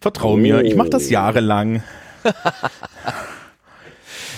[0.00, 1.82] Vertrau mir, ich mache das jahrelang.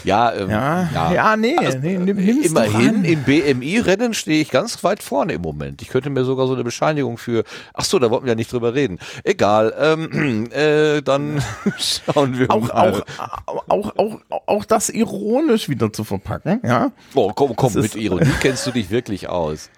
[0.04, 1.36] Ja, ähm, Ja, ja, ja.
[1.36, 5.82] nee, nee nimm, nimm's Immerhin im BMI-Rennen stehe ich ganz weit vorne im Moment.
[5.82, 7.44] Ich könnte mir sogar so eine Bescheinigung für.
[7.74, 8.98] Ach so, da wollten wir ja nicht drüber reden.
[9.24, 9.72] Egal.
[9.78, 11.42] Ähm, äh, dann
[11.78, 13.02] schauen wir Auch, mal.
[13.46, 16.90] auch, auch, auch, auch das ironisch wieder zu verpacken, ja?
[17.14, 19.70] Oh, komm, komm, Das mit Ironie kennst du dich wirklich aus.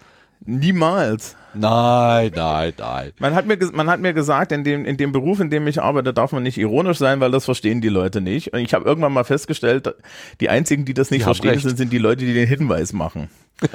[0.47, 1.37] Niemals.
[1.55, 3.13] Nein, nein, nein.
[3.19, 5.81] Man hat mir, man hat mir gesagt, in dem, in dem Beruf, in dem ich
[5.81, 8.53] arbeite, darf man nicht ironisch sein, weil das verstehen die Leute nicht.
[8.53, 9.95] Und ich habe irgendwann mal festgestellt,
[10.41, 13.29] die einzigen, die das nicht Die verstehen, sind, sind die Leute, die den Hinweis machen.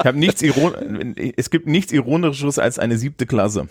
[0.00, 3.68] Ich habe nichts iron es gibt nichts Ironischeres als eine siebte Klasse.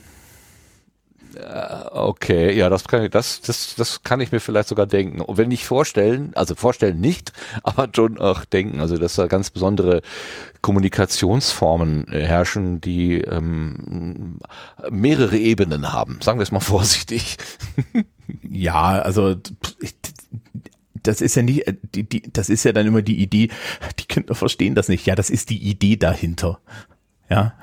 [1.92, 5.22] Okay, ja, das kann, ich- das, das, das kann ich mir vielleicht sogar denken.
[5.22, 9.50] Und wenn nicht vorstellen, also vorstellen nicht, aber schon auch denken, also dass da ganz
[9.50, 10.02] besondere
[10.62, 14.40] Kommunikationsformen äh, herrschen, die ähm,
[14.90, 16.20] mehrere Ebenen haben.
[16.22, 17.38] Sagen wir es mal vorsichtig.
[18.50, 19.36] Ja, also
[19.82, 19.96] ich-
[21.02, 21.64] das ist ja nicht,
[21.96, 23.50] die, die, das ist ja dann immer die Idee,
[24.00, 25.06] die Kinder verstehen das nicht.
[25.06, 26.60] Ja, das ist die Idee dahinter.
[27.30, 27.54] Ja.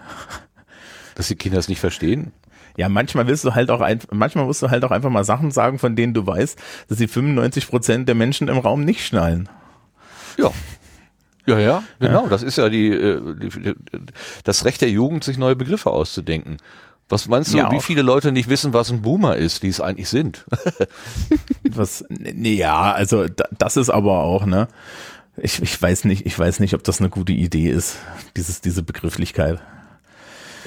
[1.17, 2.33] Dass die Kinder es nicht verstehen.
[2.77, 5.51] Ja, manchmal willst du halt auch ein, manchmal musst du halt auch einfach mal Sachen
[5.51, 6.59] sagen, von denen du weißt,
[6.89, 9.49] dass die 95 Prozent der Menschen im Raum nicht schnallen.
[10.39, 10.51] Ja.
[11.47, 12.27] Ja, ja, genau.
[12.27, 13.75] Das ist ja die, äh, die, die,
[14.43, 16.57] das Recht der Jugend, sich neue Begriffe auszudenken.
[17.09, 19.81] Was meinst du, Ja, wie viele Leute nicht wissen, was ein Boomer ist, die es
[19.81, 20.45] eigentlich sind?
[21.71, 24.67] Was, nee, ja, also da, das ist aber auch, ne?
[25.37, 27.99] Ich, ich weiß nicht, ich weiß nicht, ob das eine gute Idee ist,
[28.37, 29.61] dieses, diese Begrifflichkeit.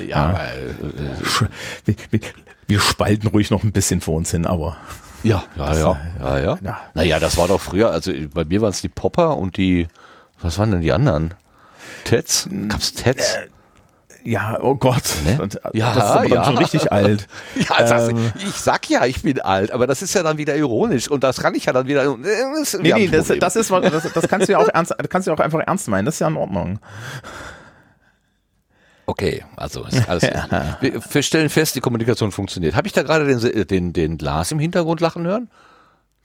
[0.08, 2.20] Ja, weil, äh,
[2.68, 4.78] Wir, spalten ruhig noch ein bisschen vor uns hin, aber
[5.24, 6.58] Ja, ja, ja, ja, ja.
[6.62, 6.80] Ja.
[6.94, 9.88] Naja, das war doch früher, also bei mir waren es die Popper und die,
[10.42, 11.34] was waren denn die anderen?
[12.04, 12.48] Tets?
[12.68, 13.38] Gab's Tets?
[14.24, 15.42] ja, oh Gott, Ne?
[15.42, 16.46] Und, Ja, das ist aber ja.
[16.46, 17.28] schon richtig alt.
[17.56, 20.56] Ja, das, ähm, ich sag ja, ich bin alt, aber das ist ja dann wieder
[20.56, 22.04] ironisch und das kann ich ja dann wieder.
[22.04, 22.16] äh,
[22.60, 25.28] Das, Nee, nee, das, das ist das, das kannst du ja auch ernst, das kannst
[25.28, 26.80] du ja auch einfach ernst meinen, das ist ja in Ordnung.
[29.10, 30.22] Okay, also ist alles.
[30.82, 32.76] wir, wir stellen fest, die Kommunikation funktioniert.
[32.76, 35.50] Habe ich da gerade den, den, den Glas im Hintergrund lachen hören?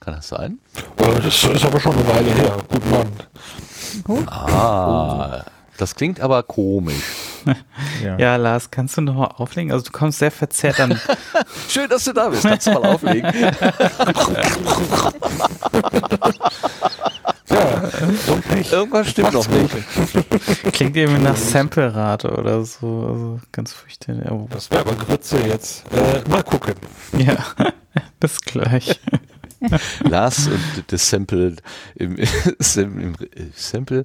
[0.01, 0.59] Kann das sein?
[0.99, 2.59] Das ist aber schon eine Weile her.
[2.68, 4.29] Guten Mann.
[4.29, 5.44] Ah,
[5.79, 7.03] das klingt aber komisch.
[8.18, 9.70] Ja, Lars, kannst du noch mal auflegen?
[9.70, 10.99] Also du kommst sehr verzerrt an.
[11.68, 12.42] Schön, dass du da bist.
[12.42, 13.31] Kannst du mal auflegen?
[18.70, 19.75] Irgendwas stimmt noch nicht.
[20.73, 23.07] Klingt irgendwie nach Samplerate oder so.
[23.07, 24.31] Also ganz fürchterlich.
[24.31, 25.85] Oh, Das wäre aber Grütze jetzt.
[25.92, 26.75] Äh, mal gucken.
[27.16, 27.37] ja,
[28.20, 29.01] bis gleich.
[30.01, 31.57] Lars und das Sample
[31.94, 32.27] im, im,
[32.77, 33.14] im
[33.55, 34.05] Sample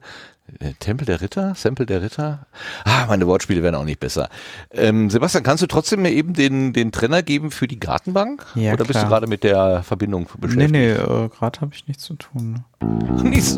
[0.80, 1.54] Tempel der Ritter?
[1.56, 2.46] Sample der Ritter?
[2.86, 4.30] Ah, meine Wortspiele werden auch nicht besser.
[4.72, 8.46] Ähm, Sebastian, kannst du trotzdem mir eben den, den Trenner geben für die Gartenbank?
[8.56, 10.72] Ja, Oder bist du gerade mit der Verbindung Nee, beschäftigt?
[10.72, 12.64] nee, äh, gerade habe ich nichts zu tun.
[13.24, 13.58] Nichts.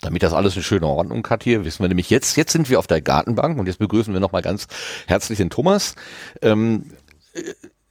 [0.00, 2.78] Damit das alles eine schöne Ordnung hat hier, wissen wir nämlich jetzt, jetzt sind wir
[2.78, 4.68] auf der Gartenbank und jetzt begrüßen wir nochmal ganz
[5.08, 5.96] herzlich den Thomas.
[6.40, 6.92] Ähm,
[7.34, 7.42] äh,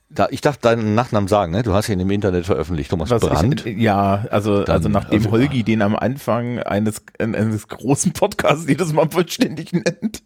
[0.10, 1.64] da, ich darf deinen Nachnamen sagen, ne?
[1.64, 3.66] Du hast ihn im Internet veröffentlicht, Thomas Was Brandt.
[3.66, 8.68] Ich, ja, also, Dann- also nachdem also- Holgi den am Anfang eines, eines großen Podcasts
[8.68, 10.24] jedes Mal vollständig nennt.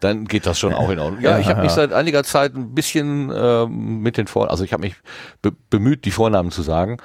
[0.00, 1.20] dann geht das schon auch in Ordnung.
[1.22, 4.72] Ja, ich habe mich seit einiger Zeit ein bisschen ähm, mit den Vor, also ich
[4.72, 4.94] habe mich
[5.42, 6.98] be bemüht, die Vornamen zu sagen,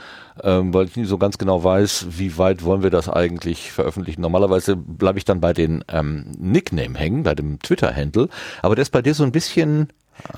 [0.44, 4.22] ähm, weil ich nie so ganz genau weiß, wie weit wollen wir das eigentlich veröffentlichen.
[4.22, 8.30] Normalerweise bleibe ich dann bei den ähm, Nickname hängen, bei dem Twitter-Handle,
[8.62, 9.88] aber der ist bei dir so ein bisschen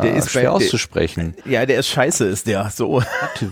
[0.01, 1.35] Der äh, ist schwer bei- der- auszusprechen.
[1.45, 3.03] Ja, der ist scheiße, ist der, so.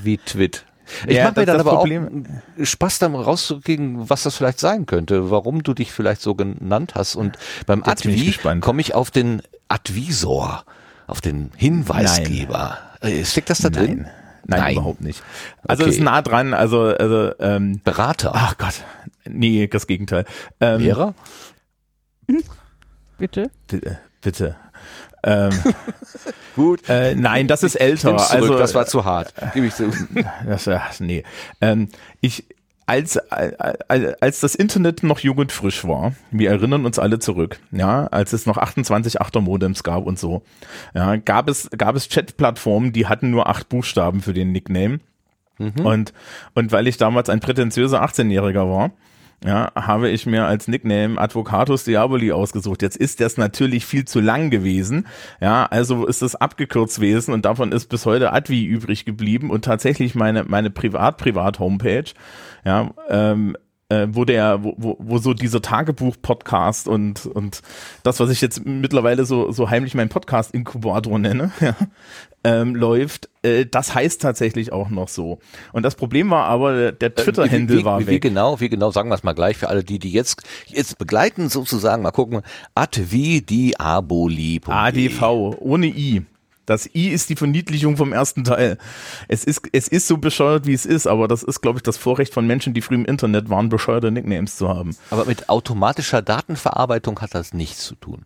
[0.03, 0.65] wie Twit.
[1.07, 2.25] Ich Ja, mache mir dann aber Problem-
[2.59, 6.93] auch Spaß, dann rauszukriegen, was das vielleicht sein könnte, warum du dich vielleicht so genannt
[6.95, 7.15] hast.
[7.15, 10.65] Und beim Jetzt Advi komme ich auf den Advisor,
[11.07, 12.77] auf den Hinweisgeber.
[13.01, 14.07] Äh, Steckt das da drin?
[14.45, 14.73] Nein, Nein.
[14.73, 15.23] überhaupt nicht.
[15.65, 15.91] Also Okay.
[15.93, 18.31] ist nah dran, also, also ähm, Berater.
[18.35, 18.73] ach Gott,
[19.25, 20.25] nee, das Gegenteil.
[20.59, 21.13] Ähm, Lehrer?
[23.17, 23.49] Bitte?
[24.21, 24.55] Bitte.
[25.23, 25.51] Ähm,
[26.55, 26.87] Gut.
[26.89, 28.17] äh, nein, das ist älter.
[28.17, 29.33] Zurück, also, das war zu hart.
[29.53, 29.91] Gebe ich zu.
[30.45, 31.23] Das, ach, nee.
[31.61, 31.89] Ähm,
[32.21, 32.45] ich,
[32.85, 38.33] als, als, als das Internet noch jugendfrisch war, wir erinnern uns alle zurück, ja, als
[38.33, 40.43] es noch 28 8er Modems gab und so,
[40.93, 44.99] ja, gab es, gab es Chat-Plattformen, die hatten nur acht Buchstaben für den Nickname.
[45.59, 46.13] Und,
[46.55, 48.91] und weil ich damals ein prätentiöser 18-Jähriger war,
[49.45, 52.81] ja, habe ich mir als Nickname Advocatus Diaboli ausgesucht.
[52.81, 55.07] Jetzt ist das natürlich viel zu lang gewesen.
[55.41, 59.65] Ja, also ist es abgekürzt gewesen und davon ist bis heute Advi übrig geblieben und
[59.65, 62.11] tatsächlich meine, meine Privat-Privat-Homepage,
[62.63, 63.57] ja, ähm,
[63.89, 67.61] äh, wo der, wo, wo, wo so dieser Tagebuch-Podcast und, und
[68.03, 71.75] das, was ich jetzt mittlerweile so, so heimlich mein Podcast-Inkubator nenne, ja,
[72.43, 75.39] ähm, läuft, äh, das heißt tatsächlich auch noch so.
[75.71, 78.13] Und das Problem war aber, der Äh, Twitter-Handle wie, war wie, weg.
[78.15, 80.97] Wie genau, wie genau, sagen wir es mal gleich für alle, die, die jetzt, jetzt
[80.97, 82.41] begleiten sozusagen, mal gucken,
[82.75, 84.61] at wie die aboli.
[84.65, 85.21] ADV,
[85.59, 86.23] ohne I.
[86.65, 88.77] Das I ist die Verniedlichung vom ersten Teil.
[89.27, 91.97] Es ist, es ist so bescheuert, wie es ist, aber das ist, glaube ich, das
[91.97, 94.95] Vorrecht von Menschen, die früh im Internet waren, bescheuerte Nicknames zu haben.
[95.09, 98.25] Aber mit automatischer Datenverarbeitung hat das nichts zu tun.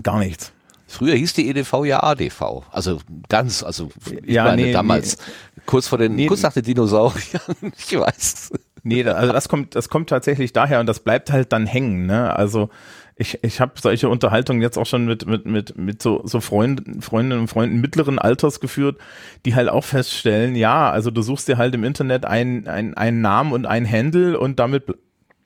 [0.00, 0.52] Gar nichts.
[0.92, 2.62] Früher hieß die EDV ja ADV.
[2.70, 2.98] Also
[3.30, 3.88] ganz, also
[4.24, 5.16] ich Ja, meine nee, damals,
[5.64, 7.40] kurz vor den, Nee, kurz nach den Dinosauriern,
[7.78, 8.50] ich weiß.
[8.82, 12.04] Nee, also das kommt, das kommt tatsächlich daher und das bleibt halt dann hängen.
[12.06, 12.34] Ne?
[12.36, 12.68] Also
[13.16, 17.00] ich, ich habe solche Unterhaltungen jetzt auch schon mit, mit, mit, mit so, so Freunden,
[17.00, 18.98] Freundinnen und Freunden mittleren Alters geführt,
[19.46, 23.20] die halt auch feststellen, ja, also du suchst dir halt im Internet einen, einen, einen
[23.22, 24.96] Namen und einen Handle und damit ble-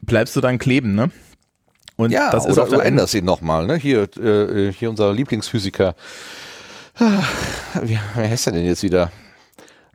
[0.01, 1.11] bleibst du dann kleben, ne?
[1.97, 3.77] Und Ja, das ist der du änderst ihn nochmal, ne?
[3.77, 5.95] Hier, äh, hier unser Lieblingsphysiker.
[6.99, 7.23] Ah,
[7.83, 9.11] Wie, wer heißt der denn jetzt wieder?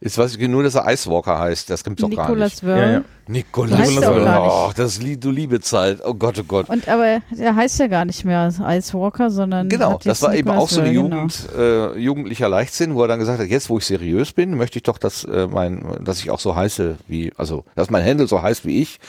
[0.03, 1.69] Jetzt weiß ich nur, dass er Icewalker heißt.
[1.69, 2.63] Das gibt's doch gar Nicolas nicht.
[2.63, 2.79] Wörl.
[2.79, 3.03] Ja, ja.
[3.27, 3.79] Nikolas.
[3.79, 4.51] Er auch nicht.
[4.51, 5.99] Oh, das du liebe Zeit.
[6.03, 6.69] Oh Gott, oh Gott.
[6.69, 10.33] Und aber der heißt ja gar nicht mehr Ice Walker, sondern Genau, das jetzt war
[10.33, 11.15] eben Nicolas auch so eine Wörl, genau.
[11.17, 14.79] Jugend, äh, jugendlicher Leichtsinn, wo er dann gesagt hat, jetzt wo ich seriös bin, möchte
[14.79, 18.25] ich doch, dass äh, mein, dass ich auch so heiße wie, also dass mein Handle
[18.25, 18.99] so heißt wie ich.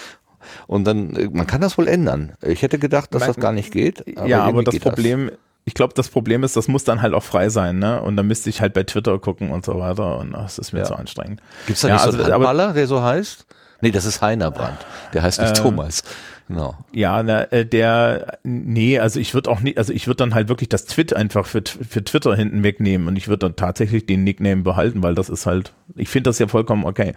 [0.67, 2.33] Und dann, äh, man kann das wohl ändern.
[2.43, 4.05] Ich hätte gedacht, dass Man- das gar nicht geht.
[4.27, 5.31] ja, aber das Problem,
[5.65, 8.03] ich glaube, das Problem ist, das muss dann halt auch frei sein, ne?
[8.03, 10.81] Und dann müsste ich halt bei Twitter gucken und so weiter und das ist mir
[10.81, 10.85] Ja.
[10.87, 11.41] zu anstrengend.
[11.67, 13.47] Gibt's da Ja, nicht so also, einen aber- Handballer, der so heißt?
[13.81, 14.79] Nee, das ist Heiner Brandt.
[15.13, 16.05] Der heißt nicht Ähm, Thomas.
[16.49, 16.77] Genau.
[16.93, 20.49] Ja, na, äh, der, nee, also ich würde auch nicht, also ich würde dann halt
[20.49, 24.25] wirklich das Twit einfach für, für Twitter hinten wegnehmen und ich würde dann tatsächlich den
[24.25, 27.15] Nickname behalten, weil das ist halt, ich finde das ja vollkommen okay.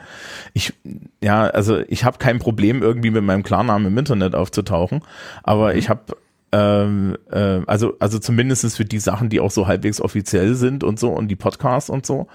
[0.54, 0.74] Ich,
[1.22, 5.02] ja, also ich habe kein Problem irgendwie mit meinem Klarnamen im Internet aufzutauchen,
[5.44, 6.16] aber ich habe
[6.52, 11.00] ähm, äh, also, also zumindestens für die Sachen, die auch so halbwegs offiziell sind und
[11.00, 12.28] so und die Podcasts und so.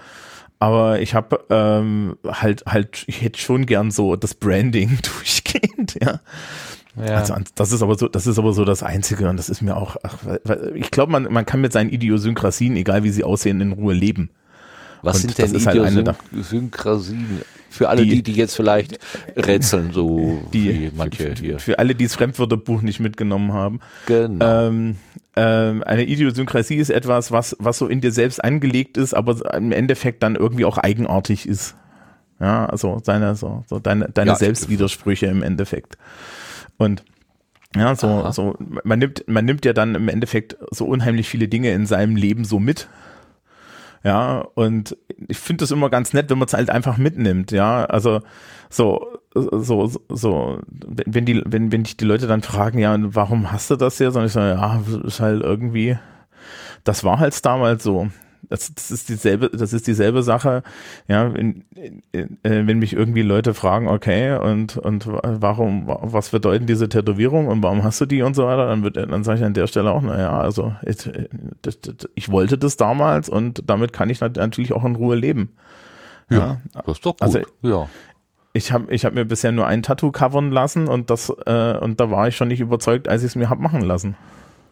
[0.59, 6.19] Aber ich habe ähm, halt, halt, ich hätte schon gern so das Branding durchgehend, ja.
[6.97, 7.15] Ja.
[7.17, 9.77] Also das ist aber so, das ist aber so das Einzige und das ist mir
[9.77, 10.17] auch, ach,
[10.75, 14.29] ich glaube, man, man kann mit seinen Idiosynkrasien, egal wie sie aussehen, in Ruhe leben.
[15.01, 17.41] Was und sind denn halt Idiosynkrasien?
[17.69, 18.99] Für alle Die- die, die jetzt vielleicht
[19.37, 21.57] rätseln, so Die, wie manche hier.
[21.57, 23.79] Für alle, die das Fremdwörterbuch nicht mitgenommen haben.
[24.07, 24.45] Genau.
[24.67, 24.97] Ähm,
[25.37, 29.71] ähm, eine Idiosynkrasie ist etwas, was, was so in dir selbst angelegt ist, aber im
[29.71, 31.75] Endeffekt dann irgendwie auch eigenartig ist.
[32.41, 35.97] Ja, also seine, so, so deine, deine Ja, Selbstwidersprüche im Endeffekt.
[36.81, 37.03] Und
[37.75, 38.33] ja, so, Aha.
[38.33, 42.15] so, man nimmt, man nimmt ja dann im Endeffekt so unheimlich viele Dinge in seinem
[42.15, 42.89] Leben so mit.
[44.03, 47.85] Ja, und ich finde das immer ganz nett, wenn man es halt einfach mitnimmt, ja.
[47.85, 48.21] Also
[48.69, 53.69] so, so, so, wenn die, wenn, wenn dich die Leute dann fragen, ja, warum hast
[53.69, 54.15] du das jetzt?
[54.15, 55.99] Und ich sage, ja, ist halt irgendwie,
[56.83, 58.09] das war halt damals so.
[58.49, 60.63] Das, das ist dieselbe, das ist dieselbe Sache,
[61.07, 61.63] ja, wenn,
[62.11, 67.63] äh, wenn mich irgendwie Leute fragen, okay, und, und warum, was bedeuten diese Tätowierungen und
[67.63, 69.91] warum hast du die und so weiter, dann wird, dann sage ich an der Stelle
[69.91, 71.09] auch, naja, also, ich,
[71.61, 71.77] das,
[72.15, 75.53] ich wollte das damals und damit kann ich nat- natürlich auch in Ruhe leben.
[76.29, 77.21] Ja, das ist doch gut.
[77.21, 77.87] also- ja.
[78.53, 81.99] ich habe ich hab mir bisher nur ein Tattoo covern lassen und das, äh, und
[81.99, 84.15] da war ich schon nicht überzeugt, als ich es mir hab machen lassen.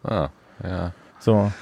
[0.02, 0.28] Ah,
[0.64, 0.92] ja.
[1.18, 1.52] So.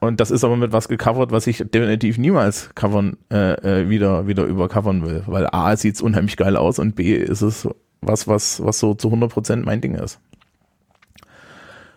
[0.00, 4.26] Und das ist aber mit was gecovert, was ich definitiv niemals covern, äh, äh, wieder,
[4.26, 5.22] wieder übercovern will.
[5.26, 7.68] Weil A, sieht's unheimlich geil aus und B, ist es
[8.00, 10.18] was, was, was so zu 100% mein Ding ist.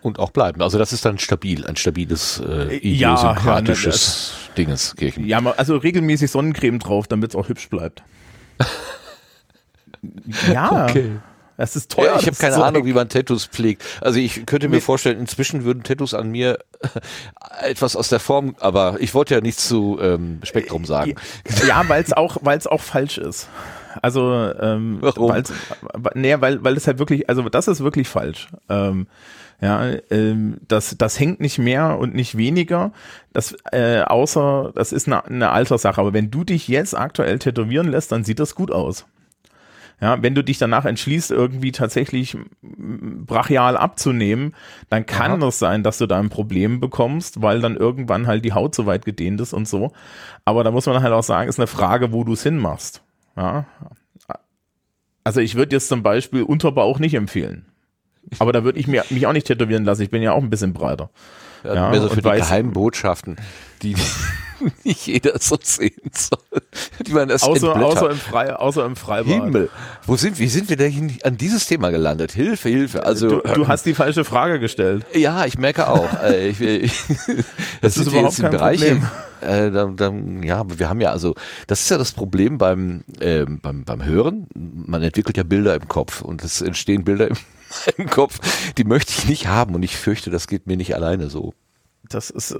[0.01, 0.61] Und auch bleiben.
[0.61, 4.95] Also das ist dann stabil, ein stabiles, äh, Ja, idiosynkratisches Dinges.
[4.95, 5.25] Kirchen.
[5.25, 8.03] Ja, also regelmäßig Sonnencreme drauf, damit es auch hübsch bleibt.
[10.53, 10.87] ja.
[11.57, 12.13] Das ist teuer.
[12.13, 12.63] Ja, ich habe keine Zeug.
[12.63, 13.83] Ahnung, wie man Tattoos pflegt.
[14.01, 14.81] Also ich könnte mir Nee.
[14.81, 16.59] vorstellen, inzwischen würden Tattoos an mir
[17.61, 21.15] etwas aus der Form, aber ich wollte ja nichts zu ähm, Spektrum sagen.
[21.67, 23.49] Ja, weil es auch, weil es auch falsch ist.
[24.01, 25.31] Also, ähm, Warum?
[25.31, 25.51] weil's,
[26.13, 28.47] nee, weil, weil es halt wirklich, also das ist wirklich falsch.
[28.69, 29.07] Ähm,
[29.59, 32.91] ja, ähm, das, das hängt nicht mehr und nicht weniger.
[33.33, 35.99] Das, äh, außer, das ist eine, eine Alterssache.
[35.99, 39.05] Aber wenn du dich jetzt aktuell tätowieren lässt, dann sieht das gut aus.
[39.99, 44.53] Ja, wenn du dich danach entschließt, irgendwie tatsächlich brachial abzunehmen,
[44.89, 45.47] dann kann Aha.
[45.47, 48.85] es sein, dass du da ein Problem bekommst, weil dann irgendwann halt die Haut so
[48.85, 49.91] weit gedehnt ist und so.
[50.45, 53.01] Aber da muss man halt auch sagen, ist eine Frage, wo du es hinmachst.
[53.35, 53.65] Ja.
[55.23, 57.65] Also ich würde jetzt zum Beispiel Unterbauch nicht empfehlen.
[58.39, 60.01] Aber da würde ich mir, mich auch nicht tätowieren lassen.
[60.03, 61.09] Ich bin ja auch ein bisschen breiter.
[61.63, 63.35] Ja, Ja, mehr so für die weiß- geheimen Botschaften,
[63.81, 63.95] die,
[64.83, 66.39] nicht jeder so sehen soll.
[67.05, 69.33] Die man das Außer, außer, im Frei, außer im Freibad.
[69.33, 69.69] Himmel.
[70.05, 72.31] Wo sind, wie sind wir denn an dieses Thema gelandet?
[72.31, 73.03] Hilfe, Hilfe.
[73.03, 75.05] Also, Du, du hast die falsche Frage gestellt.
[75.13, 76.07] ja, ich merke auch.
[76.27, 76.91] Äh, ich, ich,
[77.81, 78.85] das, ist sind wir überhaupt kein Bereiche.
[78.95, 79.07] Problem.
[79.41, 81.35] Äh, dann, dann, ja, aber wir haben ja also,
[81.67, 84.47] das ist ja das Problem beim, ähm, beim, beim Hören.
[84.55, 87.37] Man entwickelt ja Bilder im Kopf und es entstehen Bilder im,
[87.97, 88.39] im Kopf,
[88.77, 91.53] die möchte ich nicht haben und ich fürchte, das geht mir nicht alleine so.
[92.09, 92.55] Das ist,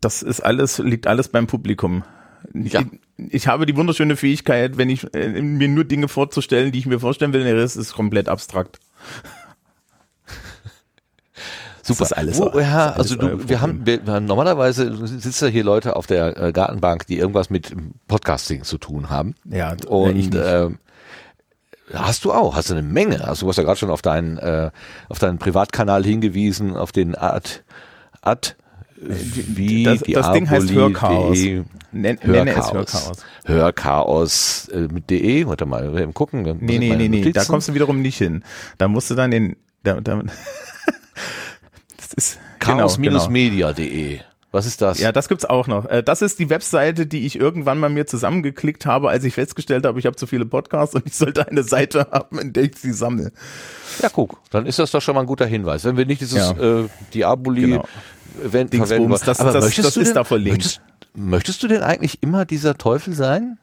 [0.00, 2.04] das ist alles, liegt alles beim Publikum.
[2.52, 2.82] Ja.
[3.16, 6.86] Ich, ich habe die wunderschöne Fähigkeit, wenn ich äh, mir nur Dinge vorzustellen, die ich
[6.86, 8.80] mir vorstellen will, der Rest ist komplett abstrakt.
[11.82, 12.04] Super.
[12.04, 15.50] ist alles so- ja, das also alles euer du, wir haben, wir, normalerweise sitzen ja
[15.50, 17.74] hier Leute auf der äh, Gartenbank, die irgendwas mit
[18.08, 19.34] Podcasting zu tun haben.
[19.44, 20.78] Ja, Und ähm,
[21.92, 23.26] hast du auch, hast du eine Menge.
[23.28, 24.70] Also du hast ja gerade schon auf deinen, äh,
[25.10, 27.50] auf deinen Privatkanal hingewiesen, auf den Ad,
[28.22, 28.54] Ad,
[28.96, 31.36] wie das- das Ding heißt Hörchaos.
[31.38, 31.62] de.
[31.92, 32.92] Nenn, nenne es Hörchaos.
[32.94, 33.22] Hörchaos.
[33.44, 35.46] Hörchaos äh, mit de.
[35.46, 36.42] Warte mal, wir gucken.
[36.60, 37.48] Nee, nee, nee, nee, da Notizen.
[37.50, 38.42] kommst du wiederum nicht hin.
[38.78, 40.22] Da musst du dann den, da, da,
[41.96, 43.10] das ist, genau, genau.
[43.18, 44.20] Chaos-media.de.
[44.50, 45.00] Was ist das?
[45.00, 45.84] Ja, das gibt's auch noch.
[45.86, 49.84] Äh, Das ist die Webseite, die ich irgendwann mal mir zusammengeklickt habe, als ich festgestellt
[49.84, 52.76] habe, ich habe zu viele Podcasts und ich sollte eine Seite haben, in der ich
[52.76, 53.32] sie sammle.
[54.00, 55.82] Ja, guck, dann ist das doch schon mal ein guter Hinweis.
[55.84, 56.52] Wenn wir nicht dieses Ja.
[56.82, 57.84] äh, Diaboli Genau.
[58.42, 59.20] Wenn, verwenden wollen.
[59.24, 60.58] das- Aber das- möchtest das du ist denn, da verlinkt.
[60.58, 60.80] Möchtest,
[61.14, 63.58] möchtest du denn eigentlich immer dieser Teufel sein?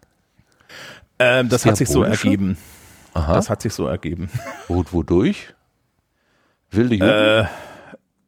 [1.19, 2.57] Ähm, das hat sich so ergeben.
[3.13, 3.33] Aha.
[3.33, 4.29] Das hat sich so ergeben.
[4.67, 5.53] Gut, wodurch?
[6.71, 7.11] Wilde Jugend?
[7.11, 7.45] Äh,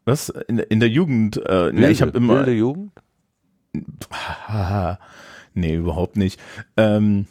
[0.06, 0.30] was?
[0.30, 1.38] In, in der Jugend?
[1.46, 2.36] Äh, nee, ich habe immer.
[2.40, 2.92] Wilde Jugend?
[5.56, 6.40] Nee, überhaupt nicht.
[6.78, 7.28] Ähm,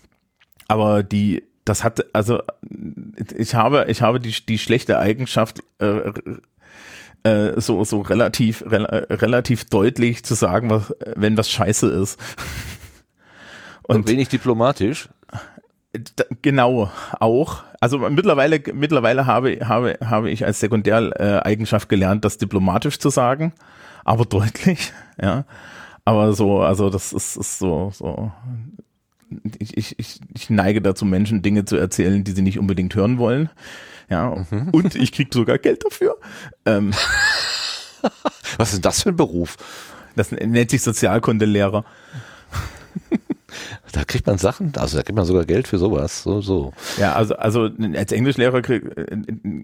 [0.69, 2.41] aber die, das hat, also
[3.37, 6.13] ich habe, ich habe die, die schlechte Eigenschaft, äh,
[7.25, 12.19] äh, so, so relativ, rel relativ deutlich zu sagen, was, wenn was scheiße ist.
[13.85, 15.09] Und Und wenig diplomatisch.
[15.95, 17.65] D- Genau, auch.
[17.81, 23.53] Also mittlerweile, mittlerweile habe, habe, habe ich als Sekundäreigenschaft gelernt, das diplomatisch zu sagen,
[24.05, 25.45] aber deutlich, ja.
[26.05, 28.33] Aber so, also das ist, ist so, so.
[29.59, 33.51] Ich, ich, ich neige dazu, Menschen Dinge zu erzählen, die sie nicht unbedingt hören wollen.
[34.13, 34.29] Ja,
[34.73, 36.19] und ich kriege sogar Geld dafür.
[36.67, 36.93] Ähm,
[38.59, 39.57] Was ist das für ein Beruf?
[40.17, 41.87] das nennt sich Sozialkundelehrer.
[43.93, 46.23] Da kriegt man Sachen, also da kriegt man sogar Geld für sowas.
[46.23, 46.75] So, so.
[46.99, 48.83] Ja, also, also als Englischlehrer, krieg,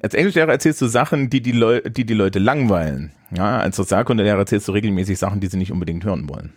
[0.03, 3.13] als Englischlehrer erzählst du Sachen, die die, Leu die die Leute langweilen.
[3.31, 6.55] Ja, als Sozialkundelehrer erzählst du regelmäßig Sachen, die sie nicht unbedingt hören wollen.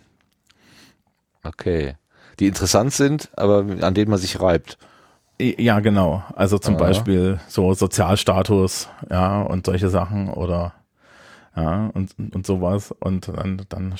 [1.44, 1.96] Okay.
[2.40, 4.78] Die interessant sind, aber an denen man sich reibt.
[5.42, 6.22] Ja, genau.
[6.36, 6.78] Also zum Ah.
[6.78, 10.74] Beispiel so Sozialstatus, ja, und solche Sachen oder
[11.54, 12.94] ja, und, und sowas.
[12.98, 13.92] Und dann, dann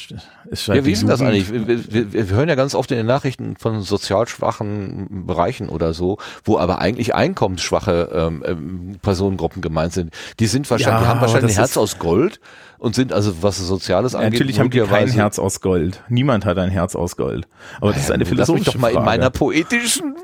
[0.50, 1.52] ist halt Ja, wie ist denn das eigentlich?
[1.52, 5.92] Wir, wir, wir hören ja ganz oft in den Nachrichten von sozial schwachen Bereichen oder
[5.92, 10.14] so, wo aber eigentlich einkommensschwache ähm, ähm, Personengruppen gemeint sind.
[10.40, 12.40] Die sind wahrscheinlich, Ja, die haben wahrscheinlich ein Herz aus Gold
[12.78, 16.02] und sind also, was Soziales angeht, Natürlich haben die kein Herz aus Gold.
[16.08, 17.46] Niemand hat ein Herz aus Gold.
[17.82, 18.98] Aber das ist eine Lass mich philosophische doch mal Frage.
[18.98, 20.14] in meiner poetischen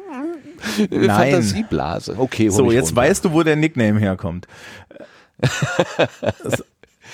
[0.91, 1.09] Nein.
[1.33, 2.15] Fantasieblase.
[2.19, 2.97] Okay, So, jetzt runter.
[2.97, 4.47] weißt du, wo der Nickname herkommt.
[6.43, 6.65] Das-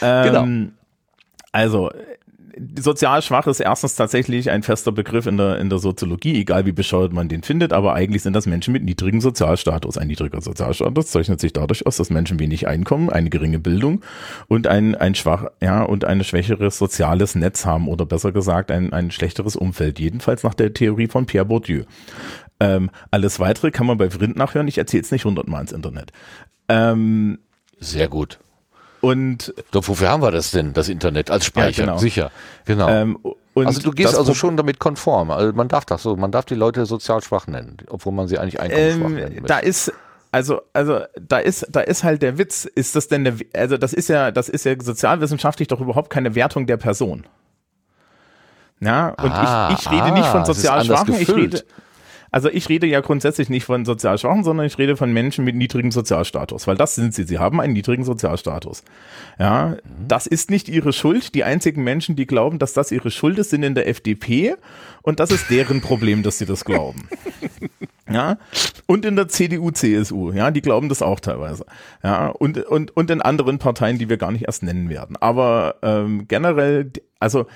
[0.03, 0.73] ähm,
[1.53, 1.91] Also,
[2.79, 6.73] sozial schwach ist erstens tatsächlich ein fester Begriff in der, in der Soziologie, egal wie
[6.73, 9.99] bescheuert man den findet, aber eigentlich sind das Menschen mit niedrigem Sozialstatus.
[9.99, 14.03] Ein niedriger Sozialstatus zeichnet sich dadurch aus, dass Menschen wenig Einkommen, eine geringe Bildung
[14.49, 18.93] und ein, ein schwach, ja, und ein schwächeres soziales Netz haben oder besser gesagt ein,
[18.93, 19.99] ein schlechteres Umfeld.
[19.99, 21.85] Jedenfalls nach der Theorie von Pierre Bourdieu.
[22.61, 24.69] Ähm, alles weitere kann man bei Vrind nachhören.
[24.69, 26.13] Ich erzähle es nicht hundertmal ins Internet.
[26.69, 27.39] Ähm,
[27.79, 28.39] Sehr gut.
[29.05, 31.83] Und Doch, wofür haben wir das denn, das Internet als Speicher?
[31.83, 31.99] Ja, genau.
[31.99, 32.31] Sicher.
[32.65, 32.89] Genau.
[32.89, 33.19] ähm,
[33.53, 35.31] und also du gehst also schon damit konform.
[35.31, 38.39] Also man darf das so, man darf die Leute sozial schwach nennen, obwohl man sie
[38.39, 39.69] eigentlich einkommensschwach nennen ähm, da möchte.
[39.69, 39.93] ist
[40.33, 43.93] also also da ist da ist halt der Witz ist das denn eine, also das
[43.93, 47.27] ist ja das ist ja sozialwissenschaftlich doch überhaupt keine Wertung der Person
[48.81, 51.63] ja und Ah, ich, ich rede nicht von ah, sozial Schwachen ich rede
[52.35, 55.55] also ich rede ja grundsätzlich nicht von sozial Schwachen, sondern ich rede von Menschen mit
[55.55, 57.23] niedrigem Sozialstatus, weil das sind sie.
[57.23, 58.83] Sie haben einen niedrigen Sozialstatus.
[59.39, 59.77] Ja,
[60.09, 61.37] das ist nicht ihre Schuld.
[61.37, 64.57] Die einzigen Menschen, die glauben, dass das ihre Schuld ist, sind in der FDP
[65.03, 67.09] und das ist deren Problem, dass sie das glauben.
[68.07, 68.37] Ja,
[68.85, 71.65] und in der CDU, CSU, ja, die glauben das auch teilweise.
[72.03, 75.17] Ja, und, und, und in anderen Parteien, die wir gar nicht erst nennen werden.
[75.19, 77.47] Aber ähm, generell, also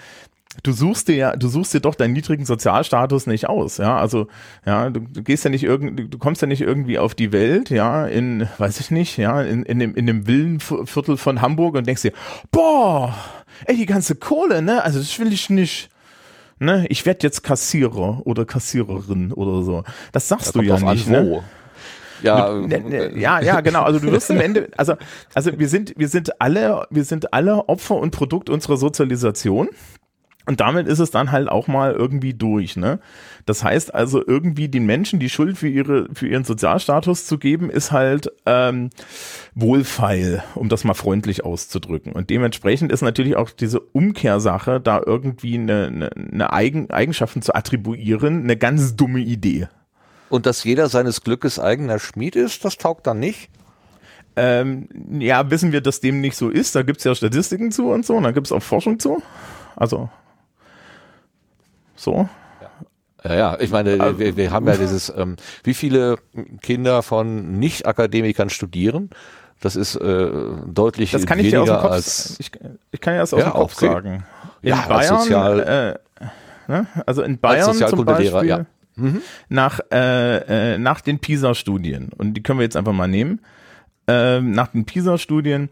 [0.62, 4.28] du suchst dir ja, du suchst dir doch deinen niedrigen Sozialstatus nicht aus, ja, also,
[4.66, 7.70] ja, du, du gehst ja nicht irgendwie, du kommst ja nicht irgendwie auf die Welt,
[7.70, 11.86] ja, in, weiß ich nicht, ja, in, in dem, in dem Villenviertel von Hamburg und
[11.86, 12.12] denkst dir,
[12.50, 13.14] boah,
[13.66, 15.90] ey, die ganze Kohle, ne, also das will ich nicht.
[16.58, 19.84] ne, ich werde jetzt Kassierer oder Kassiererin oder so.
[20.12, 21.24] Das sagst Da du ja drauf an, nicht, ne?
[21.24, 21.44] wo.
[22.20, 23.82] Ja, Ne, ne, ja, ja, genau.
[23.84, 24.94] Also du wirst am Ende, also,
[25.34, 29.68] also wir sind, wir sind alle, wir sind alle Opfer und Produkt unserer Sozialisation.
[30.48, 33.00] Und damit ist es dann halt auch mal irgendwie durch, ne?
[33.44, 37.68] Das heißt also irgendwie den Menschen die Schuld für ihre, für ihren Sozialstatus zu geben,
[37.68, 38.88] ist halt ähm,
[39.54, 42.12] wohlfeil, um das mal freundlich auszudrücken.
[42.12, 47.54] Und dementsprechend ist natürlich auch diese Umkehrsache, da irgendwie eine, eine, eine Eigen, Eigenschaften zu
[47.54, 49.68] attribuieren, eine ganz dumme Idee.
[50.30, 53.50] und dass jeder seines Glückes eigener Schmied ist, das taugt dann nicht.
[54.36, 54.88] Ähm,
[55.18, 56.74] ja, wissen wir, dass dem nicht so ist.
[56.74, 59.22] Da gibt's ja Statistiken zu und so, und da gibt's auch Forschung zu.
[59.76, 60.08] Also
[61.98, 62.28] so.
[63.24, 66.16] Ja, ja, ich meine, Also- wir, wir haben ja dieses, ähm, wie viele
[66.62, 69.10] Kinder von Nicht-Akademikern studieren?
[69.60, 70.30] Das ist äh,
[70.66, 72.50] deutlich Das kann ich dir weniger aus dem Kopf, als ich,
[72.92, 73.86] ich kann ja das aus Ja, dem Kopf okay.
[73.86, 74.24] sagen.
[74.62, 76.22] In Ja, Bayern, Sozial- äh,
[76.70, 76.86] ne?
[77.06, 78.66] also in Bayern zum Beispiel, ja.
[78.94, 79.20] Mhm.
[79.48, 83.40] nach, äh, äh, nach den PISA-Studien, und die können wir jetzt einfach mal nehmen,
[84.06, 85.70] ähm, nach den PISA-Studien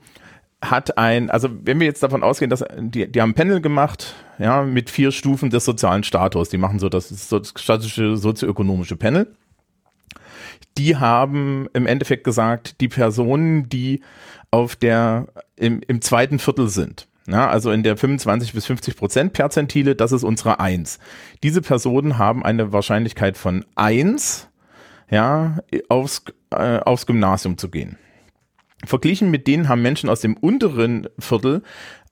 [0.71, 4.15] hat ein, also wenn wir jetzt davon ausgehen, dass die, die haben ein Panel gemacht,
[4.39, 6.49] ja, mit vier Stufen des sozialen Status.
[6.49, 9.35] Die machen so das, so das statische sozioökonomische Panel.
[10.79, 14.03] Die haben im Endeffekt gesagt, die Personen, die
[14.51, 19.33] auf der, im, im zweiten Viertel sind, ja, also in der 25 bis 50 Prozent
[19.33, 20.99] Perzentile, das ist unsere Eins.
[21.43, 24.49] Diese Personen haben eine Wahrscheinlichkeit von eins,
[25.11, 25.59] ja,
[25.89, 27.99] aufs, äh, aufs Gymnasium zu gehen.
[28.87, 31.63] Verglichen mit denen haben Menschen aus dem unteren Viertel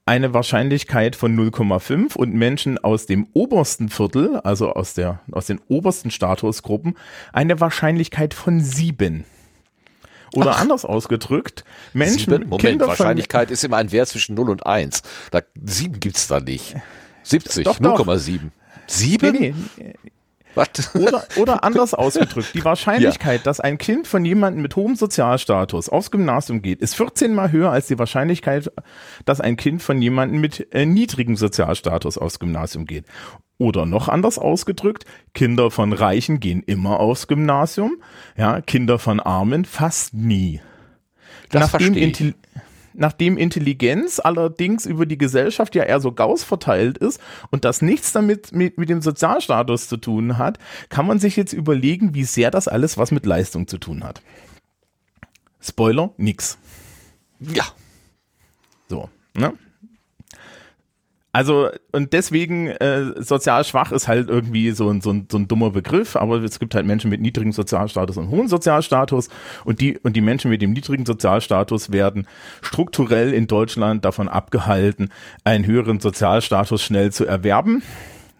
[0.07, 5.61] eine Wahrscheinlichkeit von 0,5 und Menschen aus dem obersten Viertel, also aus, der, aus den
[5.69, 6.97] obersten Statusgruppen,
[7.33, 9.25] eine Wahrscheinlichkeit von 7.
[10.35, 12.49] Oder anders ausgedrückt, Menschen, sieben.
[12.49, 15.03] Moment, Kinder Wahrscheinlichkeit ist immer ein Wert zwischen 0 und 1.
[15.31, 16.75] Da, 7 gibt's da nicht.
[17.23, 18.01] 70, Doch, doch.
[18.07, 18.51] 0,7.
[18.87, 19.33] 7?
[19.33, 19.95] nee, nee,
[20.55, 20.95] Was?
[20.95, 26.11] Oder, oder anders ausgedrückt, die Wahrscheinlichkeit, dass ein Kind von jemandem mit hohem Sozialstatus aufs
[26.11, 28.71] Gymnasium geht, ist 14 mal höher als die Wahrscheinlichkeit,
[29.25, 33.07] dass ein Kind von jemandem mit äh, niedrigem Sozialstatus aufs Gymnasium geht.
[33.59, 38.03] Oder noch anders ausgedrückt, Kinder von Reichen gehen immer aufs Gymnasium,
[38.37, 40.61] ja, Kinder von Armen fast nie.
[41.51, 42.35] Das verstehe ich.
[42.97, 47.21] Nachdem Intelligenz allerdings über die Gesellschaft ja eher so Gauss verteilt ist
[47.51, 51.53] und das nichts damit mit, mit dem Sozialstatus zu tun hat, kann man sich jetzt
[51.53, 54.23] überlegen, wie sehr das alles was mit Leistung zu tun hat.
[55.61, 56.57] Spoiler, nix.
[57.41, 57.65] Ja.
[58.89, 59.55] So, ne?
[61.35, 65.49] Also, und deswegen, äh, sozial schwach ist halt irgendwie so ein, so, ein, so ein
[65.49, 69.31] dummer Begriff, aber es gibt halt Menschen mit niedrigem Sozialstatus und hohem Sozialstatus
[69.65, 72.29] und die, und die Menschen mit dem niedrigen Sozialstatus werden
[72.63, 75.09] strukturell in Deutschland davon abgehalten,
[75.43, 77.83] einen höheren Sozialstatus schnell zu erwerben.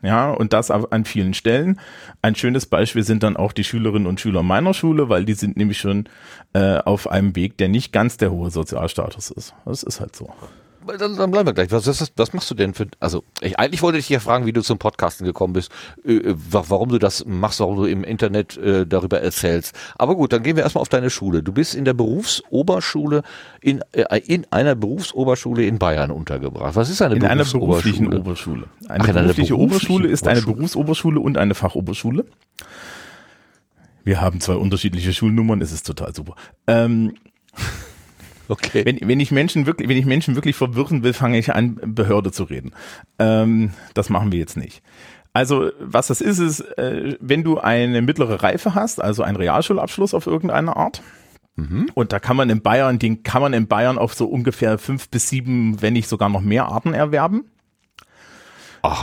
[0.03, 1.81] Ja, und das an vielen Stellen.
[2.23, 5.57] Ein schönes Beispiel sind dann auch die Schülerinnen und Schüler meiner Schule, weil die sind
[5.57, 6.09] nämlich schon
[6.53, 9.53] äh, auf einem Weg, der nicht ganz der hohe Sozialstatus ist.
[9.65, 10.33] Das ist halt so.
[10.87, 11.71] Dann, dann bleiben wir gleich.
[11.73, 14.45] Was, was, was machst du denn für, also ich, eigentlich wollte ich dich ja fragen,
[14.47, 15.71] wie du zum Podcasten gekommen bist,
[16.05, 19.75] äh, äh, wa- warum du das machst, warum du im Internet äh, darüber erzählst.
[19.97, 21.43] Aber gut, dann gehen wir erstmal auf deine Schule.
[21.43, 23.23] Du bist in der Berufsoberschule,
[23.61, 26.77] in, äh, in einer Berufsoberschule in Bayern untergebracht.
[26.77, 27.71] Was ist eine In einer Berufsoberschule?
[28.09, 28.65] beruflichen Oberschule.
[28.89, 30.57] Eine Ach, in einer berufliche beruflichen Oberschule ist eine Oberschule.
[30.57, 32.25] Berufsoberschule und eine Fachoberschule.
[34.05, 36.35] Wir haben zwei unterschiedliche Schulnummern, es ist total super.
[36.67, 37.15] Ähm,
[38.49, 38.85] Okay.
[38.85, 42.31] wenn, wenn ich Menschen wirklich, wenn ich Menschen wirklich verwirren will, fange ich an, Behörde
[42.33, 42.73] zu reden.
[43.19, 44.83] Ähm, das machen wir jetzt nicht.
[45.33, 50.15] Also, was das ist, ist, äh, wenn du eine mittlere Reife hast, also einen Realschulabschluss
[50.15, 51.03] auf irgendeine Art,
[51.95, 55.09] und da kann man in Bayern, den kann man in Bayern auf so ungefähr fünf
[55.09, 57.45] bis sieben, wenn nicht sogar noch mehr Arten erwerben.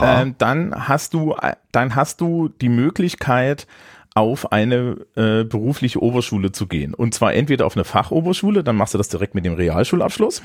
[0.02, 1.34] Ähm, dann hast du,
[1.72, 3.66] dann hast du die Möglichkeit,
[4.14, 6.94] auf eine äh, berufliche Oberschule zu gehen.
[6.94, 10.42] Und zwar entweder auf eine Fachoberschule, dann machst du das direkt mit dem Realschulabschluss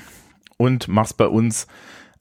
[0.57, 1.67] und machst bei uns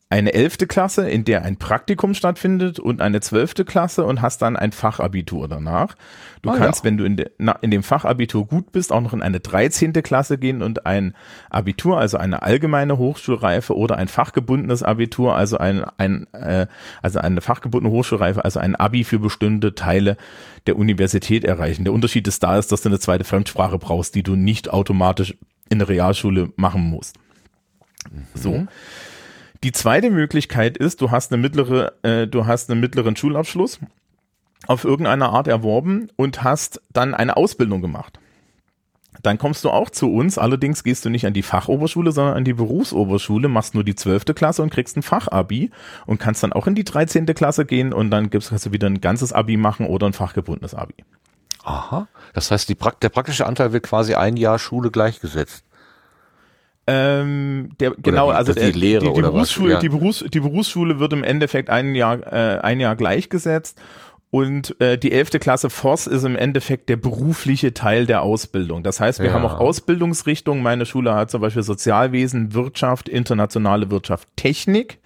[0.09, 4.57] eine elfte Klasse, in der ein Praktikum stattfindet und eine zwölfte Klasse und hast dann
[4.57, 5.97] ein Fachabitur danach.
[6.43, 6.85] Du Ah, kannst, ja.
[6.85, 10.03] wenn du in, de, na, in dem Fachabitur gut bist, auch noch in eine dreizehnte
[10.03, 11.17] Klasse gehen und ein
[11.51, 16.69] Abitur, also eine allgemeine Hochschulreife oder ein fachgebundenes Abitur, also ein, ein äh,
[17.03, 20.17] also eine fachgebundene Hochschulreife, also ein Abi für bestimmte Teile
[20.69, 21.83] der Universität erreichen.
[21.83, 25.35] Der Unterschied ist da ist, dass du eine zweite Fremdsprache brauchst, die du nicht automatisch
[25.69, 27.17] in der Realschule machen musst.
[28.35, 28.69] So.
[29.67, 33.81] Die zweite Möglichkeit ist, du hast eine mittlere, äh, du hast einen mittleren Schulabschluss
[34.69, 38.21] auf irgendeine Art erworben und hast dann eine Ausbildung gemacht.
[39.25, 40.39] dann kommst du auch zu uns.
[40.39, 44.27] Allerdings gehst du nicht an die Fachoberschule, sondern an die Berufsoberschule, machst nur die 12.
[44.37, 45.73] Klasse und kriegst ein Fachabi
[46.07, 47.27] und kannst dann auch in die 13.
[47.27, 50.77] Klasse gehen und dann gibt's, kannst du wieder ein ganzes Abi machen oder ein fachgebundenes
[50.77, 50.95] Abi.
[51.65, 52.07] Aha.
[52.35, 55.65] Das heißt, die, der praktische Anteil wird quasi ein Jahr Schule gleichgesetzt.
[56.87, 59.33] Ähm, der, genau, die- also das die der- Lehre die, die, oder was?
[59.33, 59.81] Berufsschule, Ja.
[59.81, 63.81] die, Berufs-, die Berufsschule wird im Endeffekt ein Jahr, äh, ein Jahr gleichgesetzt
[64.31, 65.31] und äh, die 11.
[65.41, 68.83] Klasse Voss ist im Endeffekt der berufliche Teil der Ausbildung.
[68.83, 69.33] Das heißt, wir Ja.
[69.33, 70.63] haben auch Ausbildungsrichtungen.
[70.63, 74.99] Meine Schule hat zum Beispiel Sozialwesen, Wirtschaft, internationale Wirtschaft, Technik.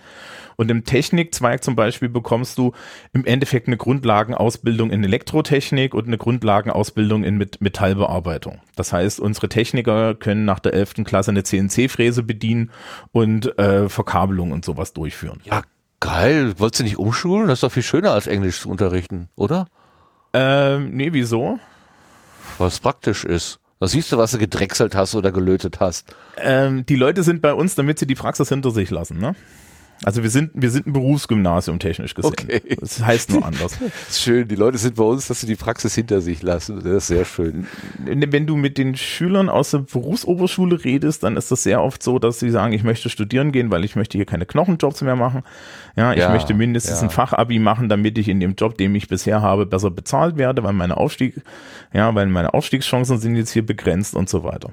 [0.61, 2.73] Und im Technikzweig zum Beispiel bekommst du
[3.15, 8.61] im Endeffekt eine Grundlagenausbildung in Elektrotechnik und eine Grundlagenausbildung in Met Metallbearbeitung.
[8.77, 11.05] Das heißt, unsere Techniker können nach der 11.
[11.05, 12.73] Klasse eine CNC-Fräse bedienen
[13.11, 15.41] und äh, Verkabelung und sowas durchführen.
[15.45, 15.63] Ja,
[15.99, 16.53] geil.
[16.59, 17.49] Wolltest du nicht umschulen?
[17.49, 19.67] Das ist doch viel schöner als Englisch zu unterrichten, oder?
[20.35, 21.59] Ähm, nee, wieso?
[22.59, 23.61] Weil es praktisch ist.
[23.79, 26.15] Da siehst du, was du gedrechselt hast oder gelötet hast.
[26.37, 29.35] Ähm, die Leute sind bei uns, damit sie die Praxis hinter sich lassen, ne?
[30.03, 32.33] Also wir sind, wir sind ein Berufsgymnasium technisch gesehen.
[32.33, 32.63] Okay.
[32.81, 33.77] Das heißt nur anders.
[34.11, 34.49] Schön.
[34.49, 36.77] Die Leute sind bei uns, dass sie die Praxis hinter sich lassen.
[36.77, 37.67] Das ist sehr schön.
[37.99, 42.19] wenn du mit den Schülern aus der Berufsoberschule redest, dann ist das sehr oft so,
[42.19, 45.43] dass sie sagen, ich möchte studieren gehen, weil ich möchte hier keine Knochenjobs mehr machen.
[45.97, 47.03] Ja, ich Ja, möchte mindestens ja.
[47.07, 50.63] ein Fachabi machen, damit ich in dem Job, den ich bisher habe, besser bezahlt werde,
[50.63, 51.43] weil meine Aufstieg,
[51.93, 54.73] ja, weil meine Aufstiegschancen sind jetzt hier begrenzt und so weiter.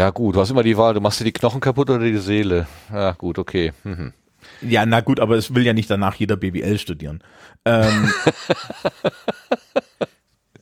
[0.00, 0.94] Ja gut, du hast immer die Wahl.
[0.94, 2.66] Du machst dir die Knochen kaputt oder die Seele.
[2.90, 3.74] Ja gut, okay.
[3.84, 4.14] Mhm.
[4.62, 7.22] Ja, na gut, aber es will ja nicht danach jeder BWL studieren.
[7.66, 8.10] Ähm,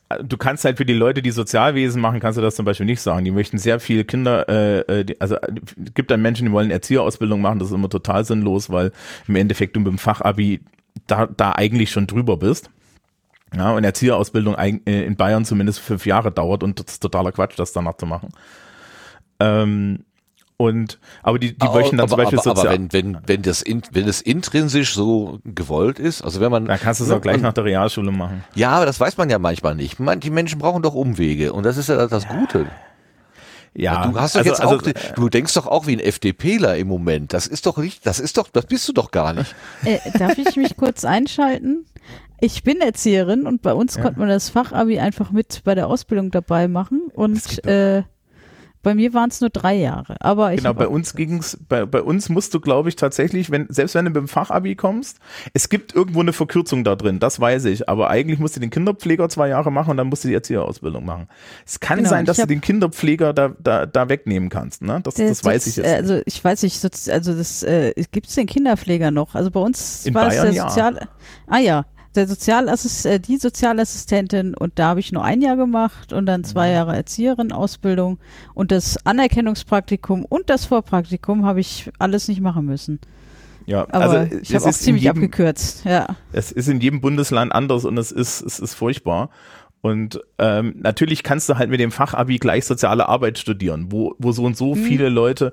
[0.25, 3.01] du kannst halt für die Leute, die Sozialwesen machen, kannst du das zum Beispiel nicht
[3.01, 3.25] sagen.
[3.25, 5.37] Die möchten sehr viele Kinder, äh, äh, die, also
[5.95, 8.91] gibt dann Menschen, die wollen Erzieherausbildung machen, das ist immer total sinnlos, weil
[9.29, 10.63] im Endeffekt du mit dem Fachabi
[11.07, 12.71] da, da eigentlich schon drüber bist.
[13.57, 17.57] Ja, und Erzieherausbildung äh, in Bayern zumindest fünf Jahre dauert und das ist totaler Quatsch,
[17.57, 18.31] das danach zu machen.
[19.41, 20.05] Ähm,
[20.61, 22.75] und aber die, die möchten dann aber, zum Beispiel aber, aber sozial.
[22.75, 26.65] wenn, wenn, wenn, das in, wenn es intrinsisch so gewollt ist, also wenn man.
[26.65, 28.43] Dann kannst du es auch gleich nach der Realschule machen.
[28.57, 30.01] Ja, aber das weiß man ja manchmal nicht.
[30.01, 32.67] Man, die Menschen brauchen doch Umwege und das ist ja das Gute.
[33.73, 36.77] Ja, du hast doch also- jetzt also, auch, du denkst doch auch wie ein FDPler
[36.77, 37.33] im Moment.
[37.33, 39.55] Das ist doch nicht, das ist doch, das bist du doch gar nicht.
[39.85, 41.87] Äh, darf ich mich kurz einschalten?
[42.41, 46.33] Ich bin Erzieherin und bei uns konnte man das Fachabi einfach mit bei der Ausbildung
[46.33, 48.03] dabei machen und äh,
[48.89, 50.17] bei mir waren es nur drei Jahre.
[50.21, 53.67] Aber ich Genau, bei uns ging's, bei, bei uns musst du, glaube ich, tatsächlich, wenn,
[53.69, 55.19] selbst wenn du mit dem Fachabi kommst,
[55.53, 58.71] es gibt irgendwo eine Verkürzung da drin, das weiß ich, aber eigentlich musst du den
[58.71, 61.29] Kinderpfleger zwei Jahre machen und dann musst du die Erzieherausbildung machen.
[61.67, 65.01] Es kann Genau, sein, dass du den Kinderpfleger da, da, da wegnehmen kannst, ne?
[65.03, 65.87] Das, das, weiß ich jetzt.
[65.87, 69.35] Also ich weiß nicht, also das äh, gibt es den Kinderpfleger noch.
[69.35, 70.69] Also bei uns In war Bayern, es der ja.
[70.71, 71.09] Sozial.
[71.47, 71.85] Ah ja,
[72.15, 76.41] der Sozialassist, äh, die Sozialassistentin und da habe ich nur ein Jahr gemacht und dann
[76.41, 76.45] Mhm.
[76.45, 78.19] zwei Jahre Erzieherin Ausbildung
[78.55, 82.99] und das Anerkennungspraktikum und das Vorpraktikum habe ich alles nicht machen müssen.
[83.67, 85.85] ja, Aber also ich habe auch ziemlich jedem, abgekürzt.
[85.85, 86.17] Ja.
[86.33, 89.31] Es ist in jedem Bundesland anders und es ist, es ist furchtbar.
[89.81, 94.33] Und ähm, natürlich kannst du halt mit dem Fachabi gleich soziale Arbeit studieren, wo, wo
[94.33, 95.53] so und so viele Leute,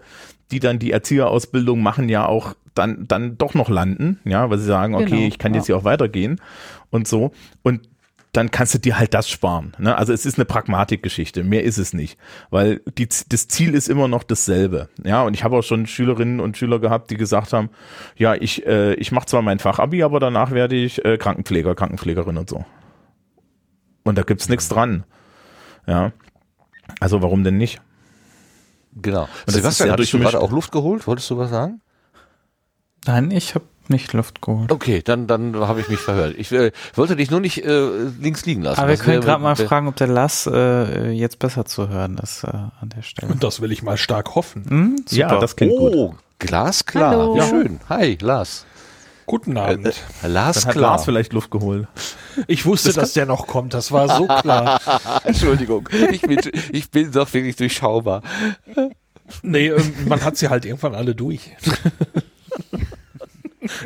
[0.51, 4.65] die dann die Erzieherausbildung machen, ja auch dann, dann doch noch landen, ja, weil sie
[4.65, 5.59] sagen, okay, Genau, ich kann ja.
[5.59, 6.41] jetzt hier auch weitergehen
[6.89, 7.31] und so.
[7.63, 7.87] Und
[8.35, 9.73] dann kannst du dir halt das sparen.
[9.79, 9.97] Ne?
[9.97, 12.17] Also es ist eine Pragmatikgeschichte, mehr ist es nicht,
[12.49, 14.89] weil die, das Ziel ist immer noch dasselbe.
[15.03, 17.69] Ja, und ich habe auch schon Schülerinnen und Schüler gehabt, die gesagt haben,
[18.17, 22.37] ja, ich, äh, ich mache zwar mein Fachabi, aber danach werde ich äh, Krankenpfleger, Krankenpflegerin
[22.37, 22.65] und so.
[24.03, 25.05] Und da gibt's nichts dran.
[25.87, 26.11] Ja.
[26.99, 27.81] Also warum denn nicht?
[28.95, 29.27] Genau.
[29.45, 31.05] ist Sebastian, hattest du gerade auch Luft geholt?
[31.07, 31.81] Wolltest du was sagen?
[33.05, 34.71] Nein, ich habe nicht Luft geholt.
[34.71, 36.35] Okay, dann, dann habe ich mich verhört.
[36.37, 37.87] Ich äh, wollte dich nur nicht äh,
[38.19, 38.79] links liegen lassen.
[38.79, 42.43] Aber wir können gerade mal fragen, ob der Lass äh, jetzt besser zu hören ist
[42.43, 43.31] äh, an der Stelle.
[43.31, 44.65] Und das will ich mal stark hoffen.
[44.67, 44.95] Hm?
[45.07, 45.15] Super.
[45.15, 45.93] Ja, das klingt gut.
[45.93, 47.11] Oh, glasklar.
[47.11, 47.37] Hallo.
[47.37, 47.47] Ja.
[47.47, 47.79] Schön.
[47.89, 48.65] Hi, Lars.
[49.25, 49.87] Guten Äh, Abend.
[50.23, 50.91] äh, Lars Dann hat klar.
[50.91, 51.87] Lars vielleicht Luft geholt.
[52.47, 53.73] Ich wusste, dass der noch kommt.
[53.73, 54.79] Das war so klar.
[55.23, 56.39] Entschuldigung, ich bin,
[56.71, 58.21] ich bin doch wirklich durchschaubar.
[59.41, 61.51] Nee, ähm, man hat sie halt irgendwann alle durch.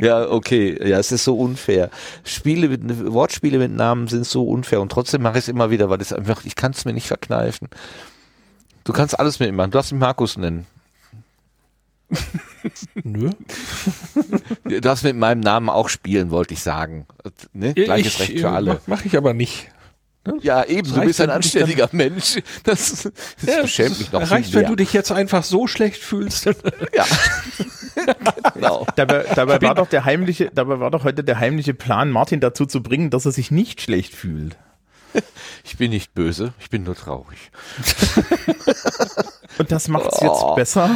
[0.01, 0.77] Ja, okay.
[0.85, 1.89] Ja, es ist so unfair.
[2.25, 2.81] Spiele mit,
[3.13, 6.11] Wortspiele mit Namen sind so unfair und trotzdem mache ich es immer wieder, weil es
[6.11, 7.69] einfach, ich kann es mir nicht verkneifen.
[8.83, 9.71] Du kannst alles mit mir machen.
[9.71, 10.67] Du darfst mich Markus nennen.
[13.03, 13.30] Nö.
[14.64, 17.05] Du darfst mit meinem Namen auch spielen, wollte ich sagen.
[17.53, 17.74] Ne?
[17.74, 18.74] Gleiches ich, Recht für äh, alle.
[18.74, 19.70] Mach, mach ich aber nicht.
[20.41, 22.39] Ja, eben, du bist ein dich dann- anständiger Mensch.
[22.64, 23.10] Das,
[23.41, 26.45] das Ja, beschämt mich noch Reicht, wenn du dich jetzt einfach so schlecht fühlst.
[26.45, 27.05] Ja.
[28.53, 28.86] genau.
[28.95, 32.66] Dabei, dabei war doch der heimliche, dabei war doch heute der heimliche Plan, Martin dazu
[32.66, 34.57] zu bringen, dass er sich nicht schlecht fühlt.
[35.66, 37.51] Ich bin nicht böse, ich bin nur traurig.
[39.57, 40.55] Und das macht's jetzt Oh.
[40.55, 40.89] besser?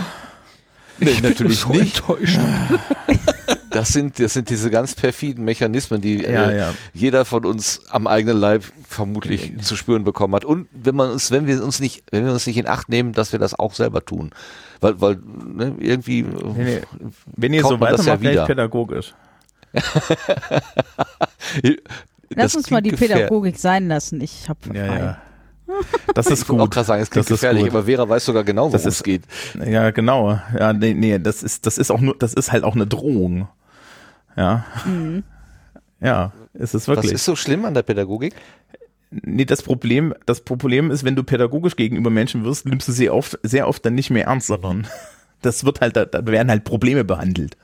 [1.00, 1.98] Nee, natürlich so nicht.
[1.98, 2.46] enttäuschend.
[3.74, 6.74] Das sind, das sind diese ganz perfiden Mechanismen, die Ja, äh, ja.
[6.94, 10.46] jeder von uns am eigenen Leib vermutlich zu spüren bekommen hat.
[10.46, 13.14] Und wenn man uns, wenn wir uns nicht, wenn wir uns nicht in Acht nehmen,
[13.14, 14.30] dass wir das auch selber tun.
[14.80, 16.82] Weil, weil ne, irgendwie Nee, nee.
[17.36, 19.16] Wenn ihr so das ja weitermacht, wäre pädagogisch.
[22.30, 24.22] Lass uns mal die Pädagogik sein lassen.
[24.22, 25.18] Ich habe Ja, frei.
[26.14, 26.74] Das Ich ist wollte auch gut.
[26.74, 27.72] gerade sagen, es klingt Das ist gefährlich, gut.
[27.72, 29.24] aber Vera weiß sogar genau, worum es ist- geht.
[29.66, 30.40] Ja, genau.
[30.58, 33.48] Ja, nee, nee, das ist, das ist auch nur, das ist halt auch eine Drohung.
[34.36, 34.66] Ja.
[36.02, 37.14] Ja, ist es Was wirklich.
[37.14, 38.36] ist so schlimm an der Pädagogik?
[39.12, 43.10] Nee, das Problem, das Problem ist, wenn du pädagogisch gegenüber Menschen wirst, nimmst du sie
[43.10, 44.88] oft, sehr oft dann nicht mehr ernst, sondern
[45.42, 47.56] das wird halt, da, da werden halt Probleme behandelt.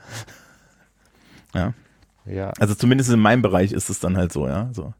[1.54, 1.74] Ja.
[2.24, 2.52] Ja.
[2.60, 4.68] Also zumindest in meinem Bereich ist es dann halt so, ja.
[4.72, 4.94] So.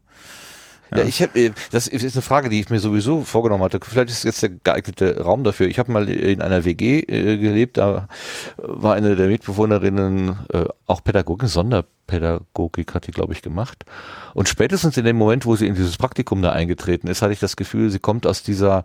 [0.93, 3.79] Ja, ich habe, das ist eine Frage, die ich mir sowieso vorgenommen hatte.
[3.81, 5.67] Vielleicht ist jetzt der geeignete Raum dafür.
[5.67, 8.09] Ich habe mal in einer WG äh, gelebt, da
[8.57, 13.85] war eine der Mitbewohnerinnen äh, auch Pädagogin, Sonderpädagogik hat die, glaube ich, gemacht.
[14.33, 17.39] Und spätestens in dem Moment, wo sie in dieses Praktikum da eingetreten ist, hatte ich
[17.39, 18.83] das Gefühl, sie kommt aus dieser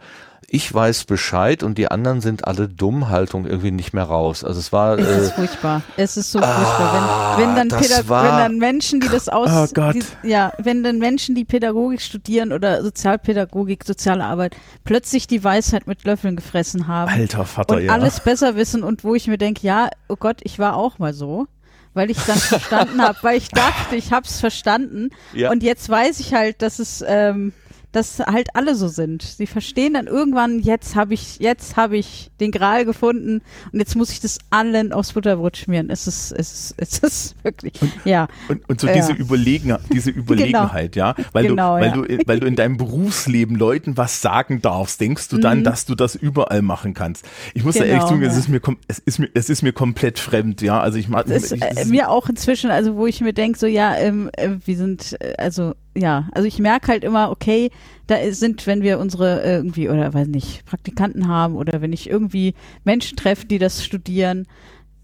[0.49, 4.45] Ich weiß Bescheid und die anderen sind alle dumm Haltung irgendwie nicht mehr raus.
[4.45, 5.83] Also es war Es äh, ist furchtbar.
[5.97, 7.37] Es ist so furchtbar.
[7.37, 9.97] Wenn, wenn, dann war- wenn dann Menschen, die das aus, Oh Gott.
[9.97, 15.89] Die, ja, wenn dann Menschen, die Pädagogik studieren oder Sozialpädagogik, soziale Arbeit, plötzlich die Weisheit
[15.89, 17.93] mit Löffeln gefressen haben Alter Vater, und ja.
[17.93, 21.13] alles besser wissen und wo ich mir denke, ja, oh Gott, ich war auch mal
[21.13, 21.47] so.
[21.95, 25.09] Weil ich dann verstanden habe, weil ich dachte, ich hab's verstanden.
[25.33, 25.51] Ja.
[25.51, 27.55] Und jetzt weiß ich halt, dass es, ähm,
[27.97, 29.23] dass halt alle so sind.
[29.23, 33.41] Sie verstehen dann irgendwann, jetzt habe ich, jetzt habe ich den Gral gefunden
[33.73, 35.89] und jetzt muss ich das allen aufs Butterbrot schmieren.
[35.91, 37.73] Es ist, es ist, es ist wirklich,
[38.05, 38.29] ja.
[38.49, 38.95] Und, und so Ja.
[38.95, 42.17] diese, Überlegen, diese Überlegenheit, ja, weil Genau, du, weil ja.
[42.19, 45.95] du, weil du in deinem Berufsleben Leuten was sagen darfst, denkst du dann, dass du
[45.95, 47.25] das überall machen kannst.
[47.55, 47.97] Ich muss da ehrlich Mhm.
[47.97, 48.39] Genau, sagen, es ja.
[48.41, 51.53] ist mir, es ist mir, es ist mir komplett fremd, ja, also ich Das ist
[51.53, 54.77] ich, äh, mir auch inzwischen, also wo ich mir denke, so ja, ähm, äh, wir
[54.77, 57.71] sind, äh, also ja, also ich merke halt immer, okay,
[58.07, 62.09] da sind, wenn wir unsere äh, irgendwie oder weiß nicht, Praktikanten haben oder wenn ich
[62.09, 64.47] irgendwie Menschen treffe, die das studieren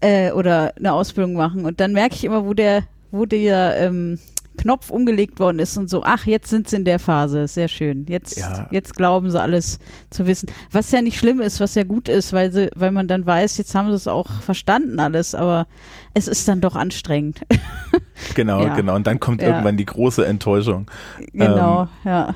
[0.01, 1.65] äh, oder eine Ausbildung machen.
[1.65, 4.19] Und dann merke ich immer, wo der, wo der ähm,
[4.57, 8.05] Knopf umgelegt worden ist und so, ach, jetzt sind sie in der Phase, sehr schön.
[8.07, 8.67] Jetzt, Ja.
[8.71, 9.79] jetzt glauben sie alles
[10.09, 10.49] zu wissen.
[10.71, 13.57] Was ja nicht schlimm ist, was ja gut ist, weil sie, weil man dann weiß,
[13.57, 15.67] jetzt haben sie es auch verstanden alles, aber
[16.13, 17.41] es ist dann doch anstrengend.
[18.35, 18.75] genau, ja.
[18.75, 19.49] genau, und dann kommt Ja.
[19.49, 20.89] irgendwann die große Enttäuschung.
[21.33, 22.33] genau, ja.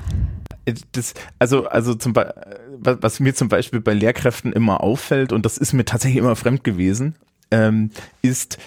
[0.92, 2.34] Das, also, also zum Be
[2.80, 6.36] was was mir zum Beispiel bei Lehrkräften immer auffällt, und das ist mir tatsächlich immer
[6.36, 7.14] fremd gewesen,
[7.50, 7.90] ähm,
[8.22, 8.58] ist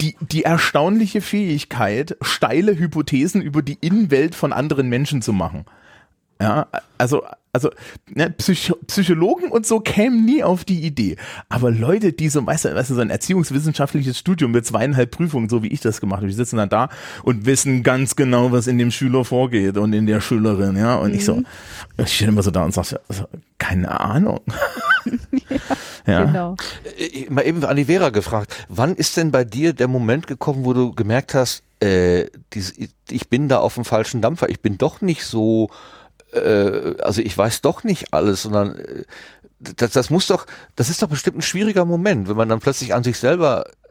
[0.00, 5.64] die, die erstaunliche Fähigkeit, steile Hypothesen über die Innenwelt von anderen Menschen zu machen.
[6.40, 6.68] Ja,
[6.98, 7.70] also, also
[8.14, 11.16] ne, Psycho Psychologen und so kämen nie auf die Idee.
[11.48, 15.48] Aber Leute, die so, weißt du, weißt du, so ein erziehungswissenschaftliches Studium mit zweieinhalb Prüfungen,
[15.48, 16.90] so wie ich das gemacht habe, die sitzen dann da
[17.24, 20.96] und wissen ganz genau, was in dem Schüler vorgeht und in der Schülerin, ja.
[20.96, 21.42] Und ich so,
[21.96, 23.24] ich stehe immer so da und sage, also,
[23.58, 24.40] keine Ahnung.
[25.50, 25.58] ja.
[26.04, 26.56] Genau.
[26.98, 30.64] Äh, mal eben an die Vera gefragt, wann ist denn bei dir der Moment gekommen,
[30.64, 32.74] wo du gemerkt hast, äh, dies,
[33.08, 35.70] ich bin da auf dem falschen Dampfer, ich bin doch nicht so,
[36.32, 39.04] äh, also ich weiß doch nicht alles, sondern äh,
[39.60, 40.46] das, das muss doch,
[40.76, 43.87] das ist doch bestimmt ein schwieriger Moment, wenn man dann plötzlich an sich selber äh,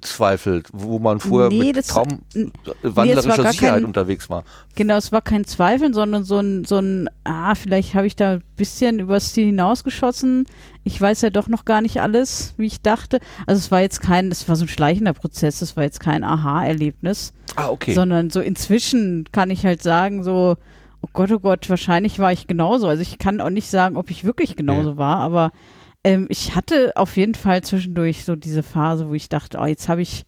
[0.00, 4.44] zweifelt, wo man vorher Nee, mit kaum n- wandlerischer gar Sicherheit kein- unterwegs war.
[4.74, 8.32] Genau, es war kein Zweifeln, sondern so ein, so ein, ah, vielleicht habe ich da
[8.34, 10.46] ein bisschen übers Ziel hinausgeschossen.
[10.84, 13.20] Ich weiß ja doch noch gar nicht alles, wie ich dachte.
[13.46, 16.24] Also es war jetzt kein, es war so ein schleichender Prozess, es war jetzt kein
[16.24, 17.94] Aha-Erlebnis, Ah, okay.
[17.94, 20.56] sondern so inzwischen kann ich halt sagen, so,
[21.02, 22.88] oh Gott, oh Gott, wahrscheinlich war ich genauso.
[22.88, 25.52] Also ich kann auch nicht sagen, ob ich wirklich genauso war, aber
[26.04, 29.88] ähm, ich hatte auf jeden Fall zwischendurch so diese Phase, wo ich dachte, oh, jetzt
[29.88, 30.24] habe ich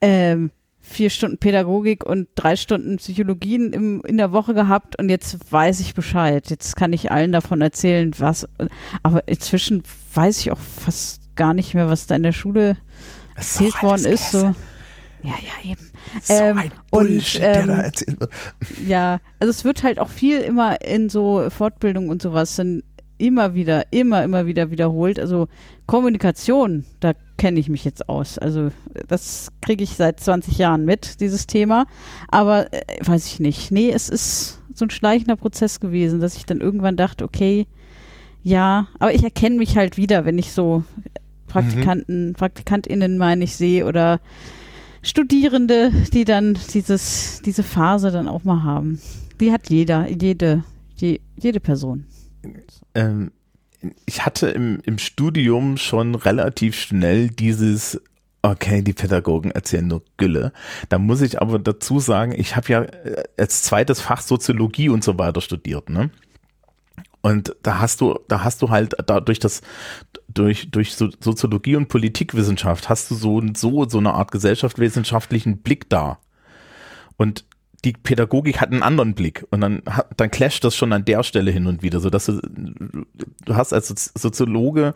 [0.00, 0.50] ähm,
[0.80, 5.80] vier Stunden Pädagogik und drei Stunden Psychologien im, in der Woche gehabt und jetzt weiß
[5.80, 6.50] ich Bescheid.
[6.50, 8.48] Jetzt kann ich allen davon erzählen, was.
[9.02, 9.82] Aber inzwischen
[10.14, 12.76] weiß ich auch fast gar nicht mehr, was da in der Schule
[13.36, 14.32] erzählt worden ist.
[14.32, 14.40] Käse.
[14.40, 14.46] So.
[15.28, 15.90] Ja, ja, eben.
[16.20, 18.32] So Ähm, ein und, Bullshit, der ähm, da erzählt wird.
[18.86, 22.82] Ja, also es wird halt auch viel immer in so Fortbildung und sowas dann
[23.22, 25.20] immer wieder, immer, immer wieder wiederholt.
[25.20, 25.46] Also
[25.86, 28.36] Kommunikation, da kenne ich mich jetzt aus.
[28.36, 28.70] Also
[29.06, 31.86] das kriege ich seit 20 Jahren mit, dieses Thema.
[32.28, 33.70] Aber äh, weiß ich nicht.
[33.70, 37.66] Nee, es ist so ein schleichender Prozess gewesen, dass ich dann irgendwann dachte, okay,
[38.42, 40.82] ja, aber ich erkenne mich halt wieder, wenn ich so
[41.46, 44.20] Praktikanten, PraktikantInnen meine ich sehe oder
[45.02, 49.00] Studierende, die dann dieses, diese Phase dann auch mal haben.
[49.40, 50.64] die hat jeder, jede,
[50.96, 52.06] je, jede Person.
[52.94, 53.32] Ähm,
[54.06, 58.00] ich hatte im, im Studium schon relativ schnell dieses,
[58.42, 60.52] okay, die Pädagogen erzählen nur Gülle.
[60.88, 65.02] Da muss ich aber dazu sagen, ich habe ja äh, als zweites Fach Soziologie und
[65.04, 66.10] so weiter studiert, ne?
[67.22, 69.62] Und da hast du, da hast du halt da durch das,
[70.28, 75.88] durch, durch so Soziologie und Politikwissenschaft hast du so, so, so eine Art gesellschaftswissenschaftlichen Blick
[75.88, 76.18] da.
[77.16, 77.44] Und
[77.84, 79.82] die Pädagogik hat einen anderen Blick und dann,
[80.16, 83.72] dann clasht das schon an der Stelle hin und wieder, so dass du, du hast
[83.72, 84.94] als Sozi- Soziologe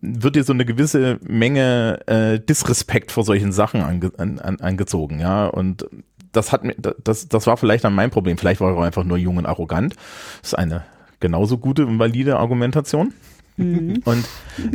[0.00, 5.20] wird dir so eine gewisse Menge äh, Disrespekt vor solchen Sachen ange, an, an, angezogen,
[5.20, 5.86] ja und
[6.32, 8.36] das hat mir, das, das war vielleicht dann mein Problem.
[8.36, 9.96] Vielleicht war ich auch einfach nur jung und arrogant.
[10.42, 10.84] Das ist eine
[11.20, 13.14] genauso gute und valide Argumentation.
[13.58, 14.24] Und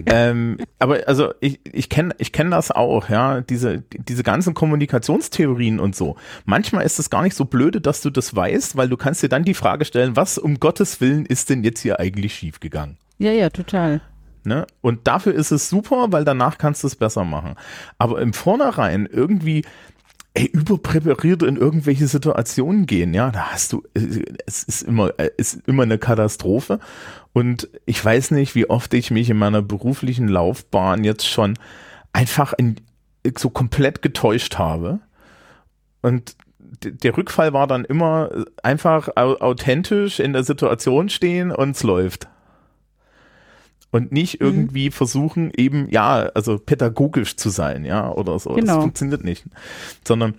[0.06, 5.80] ähm, aber also ich, ich kenne ich kenn das auch, ja, diese, diese ganzen Kommunikationstheorien
[5.80, 6.16] und so.
[6.46, 9.30] Manchmal ist es gar nicht so blöde, dass du das weißt, weil du kannst dir
[9.30, 12.98] dann die Frage stellen, was um Gottes Willen ist denn jetzt hier eigentlich schiefgegangen?
[13.18, 14.02] Ja, ja, total.
[14.46, 14.68] Ne?
[14.82, 17.56] Und dafür ist es super, weil danach kannst du es besser machen.
[17.98, 19.64] Aber im Vornherein irgendwie
[20.36, 25.30] ey, überpräpariert in irgendwelche Situationen gehen, ja, da hast du, äh, es ist immer, äh,
[25.38, 26.80] es ist immer eine Katastrophe.
[27.34, 31.58] Und ich weiß nicht, wie oft ich mich in meiner beruflichen Laufbahn jetzt schon
[32.14, 32.78] einfach in,
[33.38, 35.00] so komplett getäuscht habe.
[36.02, 36.36] Und
[36.84, 38.30] der Rückfall war dann immer
[38.62, 42.28] einfach au- authentisch in der Situation stehen und es läuft.
[43.94, 48.56] Und nicht irgendwie versuchen, eben, ja, also pädagogisch zu sein, ja, oder so.
[48.56, 48.74] Genau.
[48.74, 49.46] Das funktioniert nicht.
[50.04, 50.34] Sondern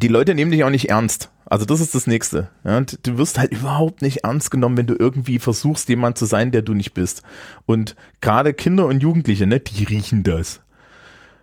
[0.00, 1.30] die Leute nehmen dich auch nicht ernst.
[1.44, 2.48] Also das ist das Nächste.
[2.64, 6.24] Ja, und du wirst halt überhaupt nicht ernst genommen, wenn du irgendwie versuchst, jemand zu
[6.24, 7.22] sein, der du nicht bist.
[7.66, 10.62] Und gerade Kinder und Jugendliche, ne, die riechen das.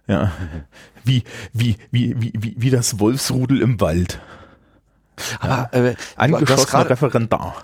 [0.08, 0.32] Ja.
[1.04, 4.20] Wie, wie, wie, wie, wie, wie das Wolfsrudel im Wald.
[5.40, 7.56] Aber äh, Angeschossener Referendar.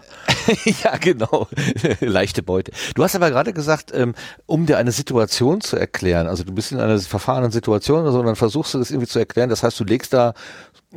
[0.84, 1.48] ja, genau.
[2.00, 2.72] Leichte Beute.
[2.96, 4.14] Du hast aber gerade gesagt, ähm,
[4.46, 8.20] um dir eine Situation zu erklären, also du bist in einer verfahrenen Situation oder so,
[8.20, 9.50] und dann versuchst du das irgendwie zu erklären.
[9.50, 10.34] Das heißt, du legst da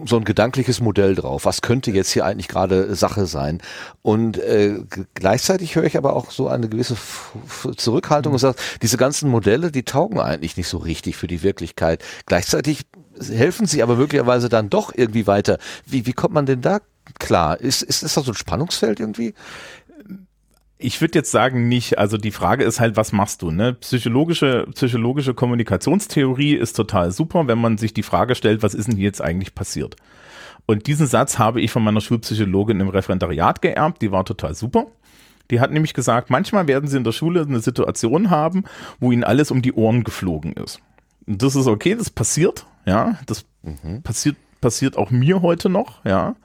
[0.05, 1.45] so ein gedankliches Modell drauf.
[1.45, 3.61] Was könnte jetzt hier eigentlich gerade Sache sein?
[4.03, 4.81] Und äh,
[5.15, 9.31] gleichzeitig höre ich aber auch so eine gewisse F F Zurückhaltung und sagst, diese ganzen
[9.31, 12.03] Modelle, die taugen eigentlich nicht so richtig für die Wirklichkeit.
[12.27, 12.87] Gleichzeitig
[13.21, 15.59] helfen sie aber möglicherweise dann doch irgendwie weiter.
[15.87, 16.81] Wie, wie kommt man denn da
[17.19, 17.61] klar?
[17.61, 19.35] Ist, ist, ist das so ein Spannungsfeld irgendwie?
[20.79, 23.51] Ich würde jetzt sagen nicht, also die Frage ist halt, was machst du?
[23.51, 23.75] Ne?
[23.75, 28.97] Psychologische, psychologische Kommunikationstheorie ist total super, wenn man sich die Frage stellt, was ist denn
[28.97, 29.97] hier jetzt eigentlich passiert?
[30.67, 34.87] Und diesen Satz habe ich von meiner Schulpsychologin im Referendariat geerbt, die war total super.
[35.51, 38.65] Die hat nämlich gesagt, manchmal werden sie in der Schule eine Situation haben,
[38.99, 40.81] wo ihnen alles um die Ohren geflogen ist.
[41.27, 43.45] Das ist okay, das passiert, ja, das
[44.03, 46.37] passiert, passiert auch mir heute noch, ja.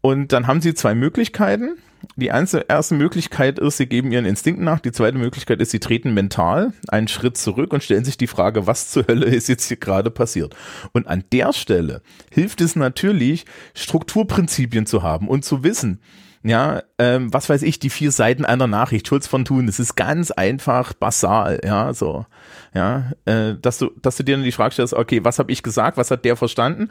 [0.00, 1.78] Und dann haben sie zwei Möglichkeiten.
[2.14, 4.78] Die erste Möglichkeit ist, sie geben ihren Instinkten nach.
[4.78, 8.66] Die zweite Möglichkeit ist, sie treten mental einen Schritt zurück und stellen sich die Frage,
[8.66, 10.54] was zur Hölle ist jetzt hier gerade passiert.
[10.92, 16.00] Und an der Stelle hilft es natürlich, Strukturprinzipien zu haben und zu wissen,
[16.46, 19.96] ja, ähm, was weiß ich, die vier Seiten einer Nachricht, Schulz von Thun, das ist
[19.96, 22.24] ganz einfach basal, ja, so,
[22.72, 25.64] ja, äh, dass du, dass du dir dann die Frage stellst, okay, was habe ich
[25.64, 26.90] gesagt, was hat der verstanden,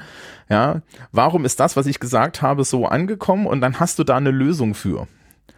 [0.49, 0.81] ja,
[1.13, 3.47] warum ist das, was ich gesagt habe, so angekommen?
[3.47, 5.07] Und dann hast du da eine Lösung für.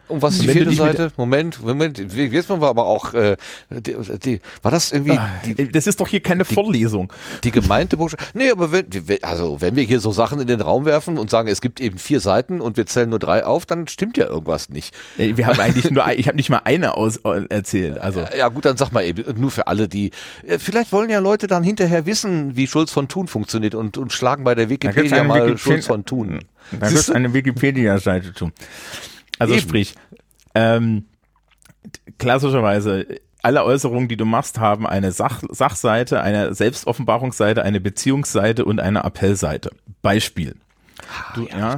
[0.10, 1.12] Und was ist die vierte Seite?
[1.18, 3.36] Moment, Moment, jetzt waren wir aber auch, äh,
[3.70, 7.12] die, die, war das irgendwie die, Das ist doch hier keine Vorlesung.
[7.44, 8.34] die gemeinte Botschaft?
[8.34, 8.86] Nee, aber wenn,
[9.22, 11.98] also wenn wir hier so Sachen in den Raum werfen und sagen, es gibt eben
[11.98, 14.96] vier Seiten und wir zählen nur drei auf, dann stimmt ja irgendwas nicht.
[15.18, 17.98] Wir haben eigentlich nur, ich habe nicht mal eine aus äh, erzählt.
[17.98, 20.12] Also Ja gut, dann sag mal eben, nur für alle, die,
[20.48, 24.14] äh, vielleicht wollen ja Leute dann hinterher wissen, wie Schulz von Thun funktioniert und, und
[24.14, 26.40] schlagen bei der Wikipedia mal Wikipedie- Schulz von Thun.
[26.80, 28.52] Da gibt es eine Wikipedia-Seite zu.
[29.40, 29.62] Also Eben.
[29.62, 29.96] sprich,
[30.56, 31.06] ähm,
[32.18, 33.06] klassischerweise,
[33.44, 39.04] alle Äußerungen, die du machst, haben eine Sach Sachseite, eine Selbstoffenbarungsseite, eine Beziehungsseite und eine
[39.06, 39.72] Appellseite.
[40.02, 40.56] Beispiel.
[41.36, 41.78] Du, ja,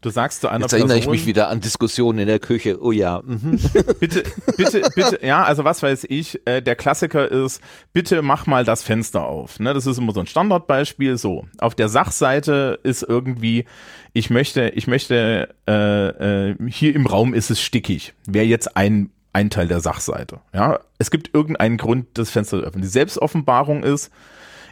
[0.00, 2.80] du sagst zu einer Jetzt erinnere ich mich wieder an Diskussionen in der Küche.
[2.80, 3.20] Oh ja.
[3.24, 3.58] Mhm.
[4.00, 4.22] bitte,
[4.56, 7.60] bitte, bitte, ja, also was weiß ich, äh, der Klassiker ist,
[7.92, 9.58] bitte mach mal das Fenster auf.
[9.58, 11.18] Ne, das ist immer so ein Standardbeispiel.
[11.18, 13.66] So, auf der Sachseite ist irgendwie,
[14.12, 18.14] ich möchte, ich möchte, äh, äh, hier im Raum ist es stickig.
[18.26, 20.40] Wäre jetzt ein ein Teil der Sachseite.
[20.52, 22.82] Ja, es gibt irgendeinen Grund, das Fenster zu öffnen.
[22.82, 24.10] Die Selbstoffenbarung ist,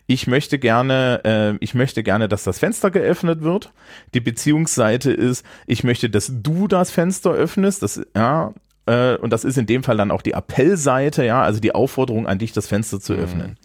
[0.07, 3.73] ich möchte gerne, äh, ich möchte gerne, dass das Fenster geöffnet wird.
[4.15, 7.83] Die Beziehungsseite ist, ich möchte, dass du das Fenster öffnest.
[7.83, 8.55] Das, ja,
[8.89, 12.27] äh, und das ist in dem Fall dann auch die Appellseite, ja, also die Aufforderung
[12.27, 13.57] an dich, das Fenster zu öffnen.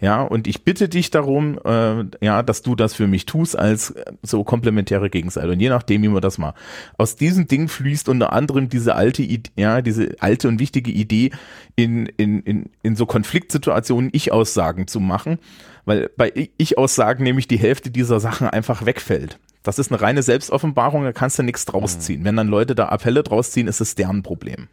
[0.00, 3.90] Ja, und ich bitte dich darum, äh, ja, dass du das für mich tust als
[3.90, 5.50] äh, so komplementäre Gegenseite.
[5.52, 6.54] Und je nachdem, wie man das mal.
[6.98, 11.30] Aus diesem Ding fließt unter anderem diese alte, Id- ja, diese alte und wichtige Idee,
[11.76, 15.38] in, in, in, in so Konfliktsituationen Ich-Aussagen zu machen,
[15.84, 19.38] weil bei Ich-Aussagen nämlich die Hälfte dieser Sachen einfach wegfällt.
[19.62, 22.24] Das ist eine reine Selbstoffenbarung, da kannst du nichts draus ziehen.
[22.24, 24.68] Wenn dann Leute da Appelle draus ziehen, ist es deren Problem.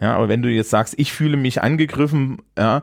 [0.00, 2.82] Ja, aber wenn du jetzt sagst, ich fühle mich angegriffen, ja,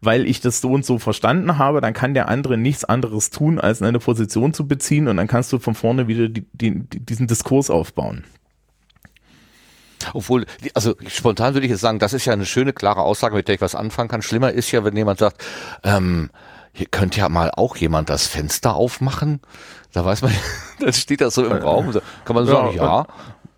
[0.00, 3.58] weil ich das so und so verstanden habe, dann kann der andere nichts anderes tun,
[3.58, 7.00] als eine Position zu beziehen und dann kannst du von vorne wieder die, die, die,
[7.00, 8.24] diesen Diskurs aufbauen.
[10.12, 13.48] Obwohl, also spontan würde ich jetzt sagen, das ist ja eine schöne, klare Aussage, mit
[13.48, 14.20] der ich was anfangen kann.
[14.20, 15.42] Schlimmer ist ja, wenn jemand sagt,
[15.82, 16.30] ähm,
[16.72, 19.40] hier könnte ja mal auch jemand das Fenster aufmachen.
[19.94, 20.32] Da weiß man,
[20.80, 21.92] dann steht das so im Raum.
[21.92, 23.06] Da kann man so Ja, sagen, ja,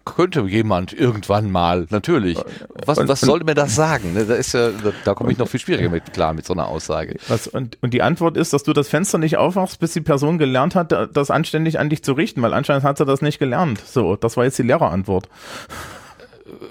[0.04, 2.38] könnte jemand irgendwann mal, natürlich.
[2.84, 4.12] Was, und- was soll mir das sagen?
[4.12, 4.24] ne?
[4.24, 6.68] Da ist ja, da, da komme ich noch viel schwieriger mit klar mit so einer
[6.68, 7.16] Aussage.
[7.26, 10.38] Was, und, und die Antwort ist, dass du das Fenster nicht aufmachst, bis die Person
[10.38, 13.40] gelernt hat, da- das anständig an dich zu richten, weil anscheinend hat sie das nicht
[13.40, 13.80] gelernt.
[13.84, 15.28] So, das war jetzt die Lehrerantwort.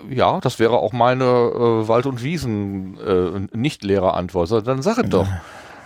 [0.09, 3.31] Ja, das wäre auch meine äh, Wald- und Wiesen äh,
[4.63, 5.27] Dann sag es doch.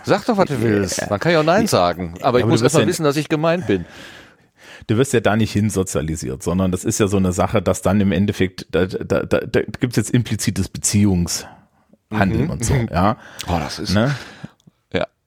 [0.04, 1.08] Sag doch, was du willst.
[1.10, 2.14] Man kann ja auch Nein sagen.
[2.22, 3.84] Aber ich aber muss erst mal wissen, dass ich gemeint bin.
[4.86, 8.00] Du wirst ja da nicht hinsozialisiert, sondern das ist ja so eine Sache, dass dann
[8.00, 13.16] im Endeffekt, da, da, da, da gibt es jetzt implizites Beziehungshandeln und so, ja.
[13.46, 13.94] Oh, das ist.
[13.94, 14.14] Ne?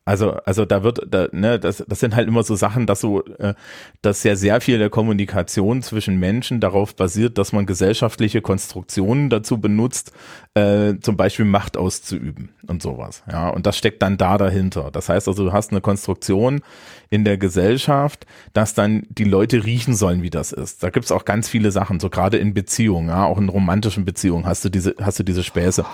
[0.05, 3.23] Also, also da wird, da, ne, das, das sind halt immer so Sachen, dass so,
[3.23, 3.53] äh,
[4.01, 9.61] dass ja sehr viel der Kommunikation zwischen Menschen darauf basiert, dass man gesellschaftliche Konstruktionen dazu
[9.61, 10.11] benutzt,
[10.55, 13.23] äh, zum Beispiel Macht auszuüben und sowas.
[13.31, 14.89] Ja, und das steckt dann da dahinter.
[14.91, 16.61] Das heißt also, du hast eine Konstruktion
[17.09, 20.83] in der Gesellschaft, dass dann die Leute riechen sollen, wie das ist.
[20.83, 24.45] Da gibt's auch ganz viele Sachen, so gerade in Beziehungen, ja, auch in romantischen Beziehungen
[24.45, 25.85] hast du diese, hast du diese Späße.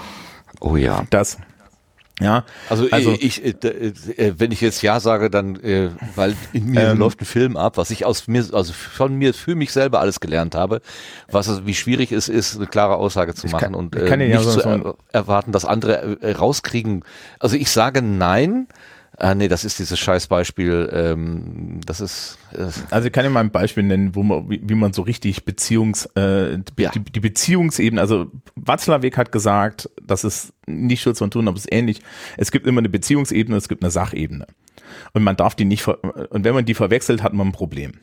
[0.62, 1.06] Oh ja.
[1.12, 1.38] Das,
[2.20, 6.36] ja, Also, Also- ich, äh, äh, äh, wenn ich jetzt ja sage, dann, äh, weil
[6.54, 6.98] in mir Ähm.
[7.00, 10.20] läuft ein Film ab, was ich aus mir, also von mir für mich selber alles
[10.20, 10.82] gelernt habe,
[11.32, 14.18] was also, wie schwierig es ist, eine klare Aussage zu machen kann- und ich äh,
[14.18, 17.04] dir ja nicht so- zu er erwarten, dass andere äh, rauskriegen.
[17.40, 18.68] Also ich sage nein.
[19.22, 20.90] Ah, nee, das ist dieses Scheißbeispiel.
[20.94, 24.62] Ähm, das ist äh, Also ich kann dir mal ein Beispiel nennen, wo man, wie,
[24.64, 26.92] wie man so richtig Beziehungs, äh, Ja.
[26.92, 31.66] die, die Beziehungsebene, also Watzlawick hat gesagt, das ist nicht Schutz von Tun, aber es
[31.66, 32.00] ist ähnlich.
[32.38, 34.48] Es gibt immer eine Beziehungsebene, es gibt eine Sachebene.
[35.14, 36.00] Und man darf die nicht, ver
[36.32, 37.94] und wenn man die verwechselt, hat man ein Problem.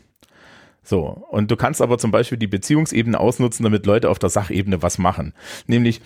[0.83, 1.01] So,
[1.31, 4.99] und du kannst aber zum Beispiel die Beziehungsebene ausnutzen, damit Leute auf der Sachebene was
[4.99, 5.33] machen.
[5.67, 6.01] Nämlich,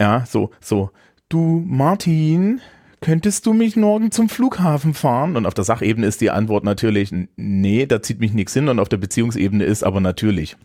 [0.00, 0.90] ja, so, so,
[1.28, 2.60] du Martin,
[3.00, 5.36] könntest du mich morgen zum Flughafen fahren?
[5.36, 8.68] Und auf der Sachebene ist die Antwort natürlich, nee, da zieht mich nichts hin.
[8.68, 10.56] Und auf der Beziehungsebene ist aber natürlich.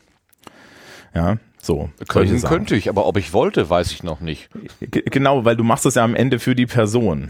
[1.13, 1.89] Ja, so.
[2.07, 4.49] können könnte ich, aber ob ich wollte, weiß ich noch nicht.
[4.81, 7.29] G- Genau, weil du machst das ja am Ende für die Person.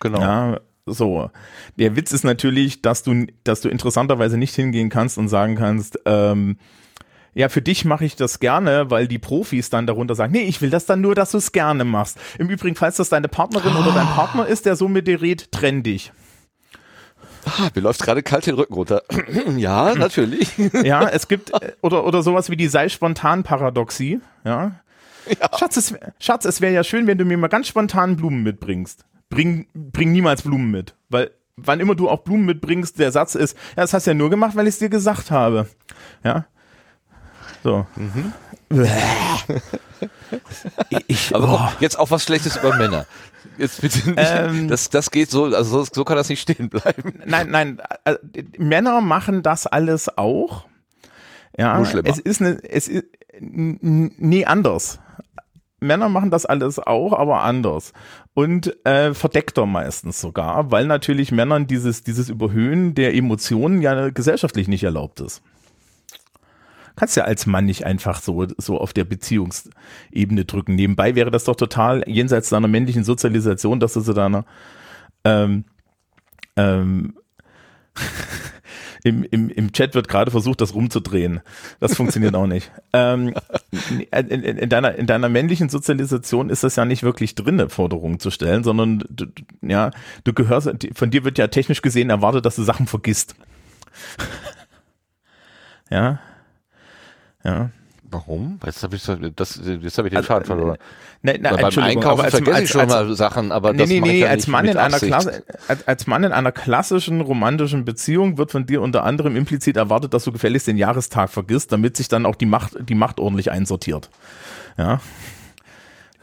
[0.00, 0.20] Genau.
[0.20, 1.30] Ja, so.
[1.78, 5.98] Der Witz ist natürlich, dass du, dass du interessanterweise nicht hingehen kannst und sagen kannst,
[6.06, 6.56] ähm,
[7.34, 10.60] ja, für dich mache ich das gerne, weil die Profis dann darunter sagen, nee, ich
[10.60, 12.18] will das dann nur, dass du es gerne machst.
[12.38, 15.50] Im Übrigen, falls das deine Partnerin oder dein Partner ist, der so mit dir redet,
[15.50, 16.12] trenn dich.
[17.44, 19.02] Ah, mir läuft gerade kalt den Rücken runter.
[19.56, 20.52] ja, natürlich.
[20.84, 24.72] Ja, es gibt, äh, oder, oder sowas wie die sei spontan Paradoxie, ja.
[25.56, 29.04] Schatz, es, Schatz, es wäre ja schön, wenn du mir mal ganz spontan Blumen mitbringst.
[29.30, 33.56] Bring, bring niemals Blumen mit, weil wann immer du auch Blumen mitbringst, der Satz ist,
[33.76, 35.68] ja, das hast du ja nur gemacht, weil ich es dir gesagt habe.
[36.24, 36.46] Ja.
[37.62, 37.86] So.
[41.06, 41.56] Ich, Aber oh.
[41.56, 43.06] komm, jetzt auch was Schlechtes über Männer.
[43.58, 44.18] Jetzt bitte nicht.
[44.18, 44.68] Ähm.
[44.68, 47.20] das, das geht so, also so, so kann das nicht stehen bleiben.
[47.26, 48.16] Nein, nein, äh,
[48.58, 50.66] Männer machen das alles auch.
[51.56, 55.00] Ja, es ist eine, es ist n- n- nee anders.
[55.80, 57.92] Männer machen das alles auch, aber anders
[58.34, 64.68] und äh, verdeckter meistens sogar, weil natürlich Männern dieses dieses Überhöhen der Emotionen ja gesellschaftlich
[64.68, 65.42] nicht erlaubt ist.
[66.96, 70.74] Kannst ja als Mann nicht einfach so so auf der Beziehungsebene drücken.
[70.74, 74.44] Nebenbei wäre das doch total jenseits deiner männlichen Sozialisation, dass du so deiner
[75.24, 75.64] ähm,
[76.56, 77.14] ähm,
[79.04, 81.40] im, im, Im Chat wird gerade versucht, das rumzudrehen.
[81.80, 82.70] Das funktioniert auch nicht.
[82.94, 83.32] Ähm,
[83.90, 88.20] in, in, in, deiner, in deiner männlichen Sozialisation ist das ja nicht wirklich drin, Forderungen
[88.20, 89.92] zu stellen, sondern du, du- ja,
[90.24, 93.34] du gehörst, von dir wird ja technisch gesehen erwartet, dass du Sachen vergisst.
[95.90, 96.20] ja.
[97.44, 97.70] Ja.
[98.10, 98.60] Warum?
[98.66, 99.04] Jetzt habe ich,
[99.36, 100.76] das, jetzt hab ich den Faden verloren.
[101.22, 103.78] Ne, ne, Weil beim Einkaufen als, vergesse als, ich schon als, mal Sachen, aber Nee,
[103.78, 104.98] das nee, ich nee, ja als nicht Mann, in einer.
[104.98, 109.78] Klasse, als, als Mann in einer klassischen romantischen Beziehung wird von dir unter anderem implizit
[109.78, 113.18] erwartet, dass du gefälligst den Jahrestag vergisst, damit sich dann auch die Macht, die Macht
[113.18, 114.10] ordentlich einsortiert.
[114.76, 115.00] Ja.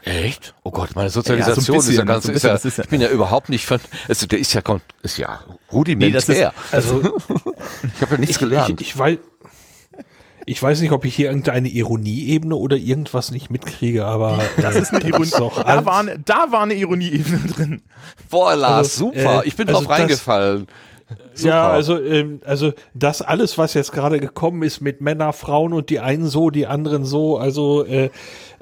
[0.02, 0.54] Echt?
[0.62, 2.52] Oh Gott, meine Sozialisation Ja, so ein ist ja bisschen, ganz, so ein ist ja,
[2.54, 5.18] bisschen, ist ja- ich bin ja überhaupt nicht von, also der ist ja, kon- ist
[5.18, 5.40] ja
[5.72, 6.54] rudimentär.
[6.72, 7.02] Also
[7.94, 8.80] ich habe ja nichts gelernt.
[8.80, 9.18] Ich, ich, weiß,
[10.50, 14.92] ich weiß nicht, ob ich hier irgendeine Ironieebene oder irgendwas nicht mitkriege, aber das ist
[14.92, 17.82] eine Ironie, Doch, da, war, eine- da war eine Ironieebene drin.
[18.30, 19.44] Boah, Lars, Also, super.
[19.44, 20.66] äh, ich bin also drauf das- reingefallen.
[21.34, 21.48] Super.
[21.48, 25.90] Ja, also, ähm, also das alles, was jetzt gerade gekommen ist mit Männer, Frauen und
[25.90, 28.10] die einen so, die anderen so, also äh,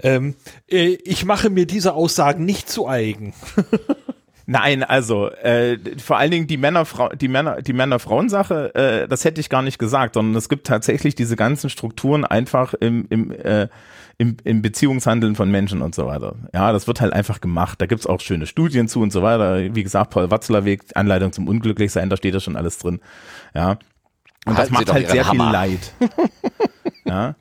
[0.02, 0.34] ähm,
[0.70, 3.34] äh, ich mache mir diese Aussagen nicht zu eigen.
[4.50, 9.26] Nein, also äh, vor allen Dingen die Männer, Frau, die Männer, die Männer-Frauen-Sache, äh, das
[9.26, 13.30] hätte ich gar nicht gesagt, sondern es gibt tatsächlich diese ganzen Strukturen einfach im, im,
[13.30, 13.68] äh,
[14.16, 16.34] im, im Beziehungshandeln von Menschen und so weiter.
[16.54, 17.78] Ja, das wird halt einfach gemacht.
[17.82, 19.74] Da gibt's auch schöne Studien zu und so weiter.
[19.74, 23.00] Wie gesagt, Paul Watzlawick, Anleitung zum Unglücklichsein, da steht ja schon alles drin.
[23.54, 23.72] Ja.
[23.72, 23.78] Und
[24.46, 25.52] das Halten Sie macht halt sehr viel Hammer.
[25.52, 25.92] Leid.
[27.04, 27.34] ja.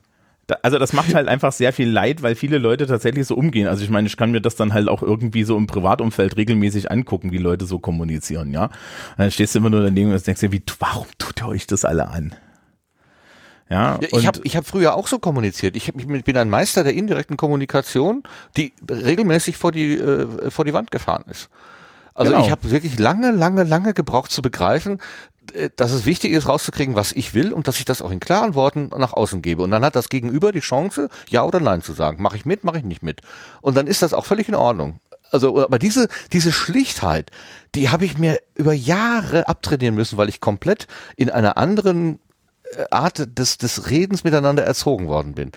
[0.48, 3.68] Da, also das macht halt einfach sehr viel Leid, weil viele Leute tatsächlich so umgehen.
[3.68, 6.90] Also ich meine, ich kann mir das dann halt auch irgendwie so im Privatumfeld regelmäßig
[6.90, 8.64] angucken, wie Leute so kommunizieren, ja.
[8.64, 11.66] Und dann stehst du immer nur daneben und denkst dir, wie, warum tut ihr euch
[11.66, 12.34] das alle an?
[13.68, 15.76] Ja, ich habe ich hab früher auch so kommuniziert.
[15.76, 18.22] Ich, hab, ich bin ein Meister der indirekten Kommunikation,
[18.56, 21.50] die regelmäßig vor die, äh, vor die Wand gefahren ist.
[22.18, 22.44] Also Genau.
[22.44, 25.00] ich habe wirklich lange, lange, lange gebraucht zu begreifen,
[25.54, 28.18] äh, dass es wichtig ist, rauszukriegen, was ich will und dass ich das auch in
[28.18, 29.62] klaren Worten nach außen gebe.
[29.62, 32.20] Und dann hat das Gegenüber die Chance, ja oder nein zu sagen.
[32.20, 33.20] Mache ich mit, mache ich nicht mit.
[33.60, 34.98] Und dann ist das auch völlig in Ordnung.
[35.30, 37.30] Also, aber diese, diese Schlichtheit,
[37.76, 42.18] die habe ich mir über Jahre abtrainieren müssen, weil ich komplett in einer anderen
[42.76, 45.52] äh, Art des, des Redens miteinander erzogen worden bin.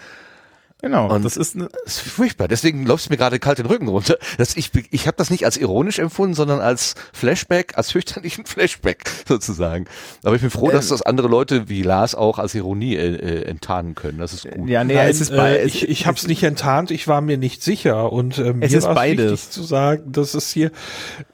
[0.81, 2.47] Genau, und- das ist eine, Das ist furchtbar.
[2.47, 4.17] Deswegen läuft es mir gerade kalt den Rücken runter.
[4.37, 9.03] Das, ich ich habe das nicht als ironisch empfunden, sondern als Flashback, als fürchterlichen Flashback
[9.27, 9.85] sozusagen.
[10.23, 13.43] Aber ich bin froh, dass das andere Leute wie Lars auch als Ironie äh, äh,
[13.45, 14.17] enttarnen können.
[14.19, 14.67] Das ist gut.
[14.69, 17.21] ja, nee, Nein, es ist bei, äh, ich ich habe es nicht enttarnt, ich war
[17.21, 19.31] mir nicht sicher und äh, mir Es ist war's beides.
[19.31, 20.71] wichtig zu sagen, dass es hier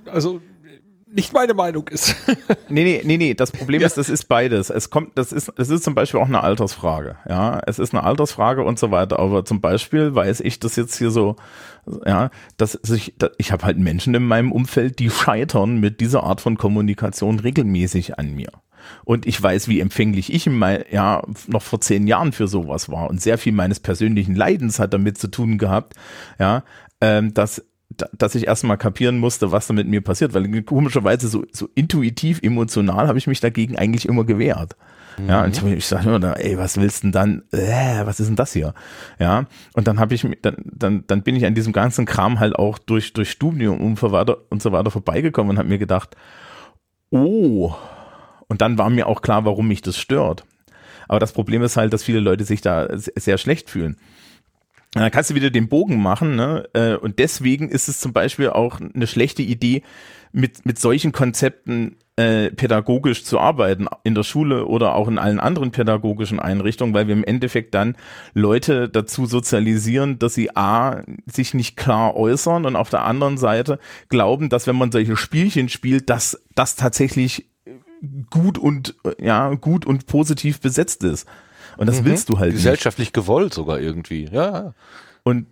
[0.06, 0.42] also
[1.18, 2.16] nicht meine Meinung ist.
[2.70, 4.70] Nee, nee, nee, nee, das Problem ist, das ist beides.
[4.70, 7.16] Es kommt, das ist, das ist zum Beispiel auch eine Altersfrage.
[7.30, 9.20] Ja, es ist eine Altersfrage und so weiter.
[9.20, 11.38] Aber zum Beispiel weiß ich das jetzt hier so,
[12.06, 16.24] ja, dass sich, da- ich habe halt Menschen in meinem Umfeld, die scheitern mit dieser
[16.24, 18.50] Art von Kommunikation regelmäßig an mir.
[19.06, 22.90] Und ich weiß, wie empfänglich ich in mein, ja, noch vor zehn Jahren für sowas
[22.90, 23.10] war.
[23.10, 25.94] Und sehr viel meines persönlichen Leidens hat damit zu tun gehabt,
[26.38, 26.64] ja,
[27.00, 27.64] ähm, dass da-
[28.18, 32.40] dass ich erstmal kapieren musste, was da mit mir passiert, weil komischerweise so, so intuitiv,
[32.44, 34.76] emotional habe ich mich dagegen eigentlich immer gewehrt.
[35.28, 38.28] Ja, und ich, hab- ich sage immer, ey, was willst denn dann, äh, was ist
[38.28, 38.76] denn das hier?
[39.18, 42.56] Ja, und dann habe ich, dann, dann, dann bin ich an diesem ganzen Kram halt
[42.56, 46.16] auch durch, durch Studium und so weiter und so weiter vorbeigekommen und habe mir gedacht,
[47.10, 47.74] oh,
[48.48, 50.46] und dann war mir auch klar, warum mich das stört.
[51.08, 53.98] Aber das Problem ist halt, dass viele Leute sich da se- sehr schlecht fühlen.
[54.94, 56.68] Dann kannst du wieder den Bogen machen, ne?
[56.74, 59.84] Äh, Und deswegen ist es zum Beispiel auch eine schlechte Idee,
[60.32, 65.40] mit, mit solchen Konzepten äh, pädagogisch zu arbeiten, in der Schule oder auch in allen
[65.40, 67.96] anderen pädagogischen Einrichtungen, weil wir im Endeffekt dann
[68.34, 73.80] Leute dazu sozialisieren, dass sie A, sich nicht klar äußern und auf der anderen Seite
[74.10, 77.50] glauben, dass wenn man solche Spielchen spielt, dass das tatsächlich
[78.30, 81.28] gut und äh, ja gut und positiv besetzt ist.
[81.78, 82.64] Und das willst du halt nicht.
[82.64, 84.30] Gesellschaftlich gewollt sogar irgendwie.
[84.32, 84.74] Ja.
[85.24, 85.46] Und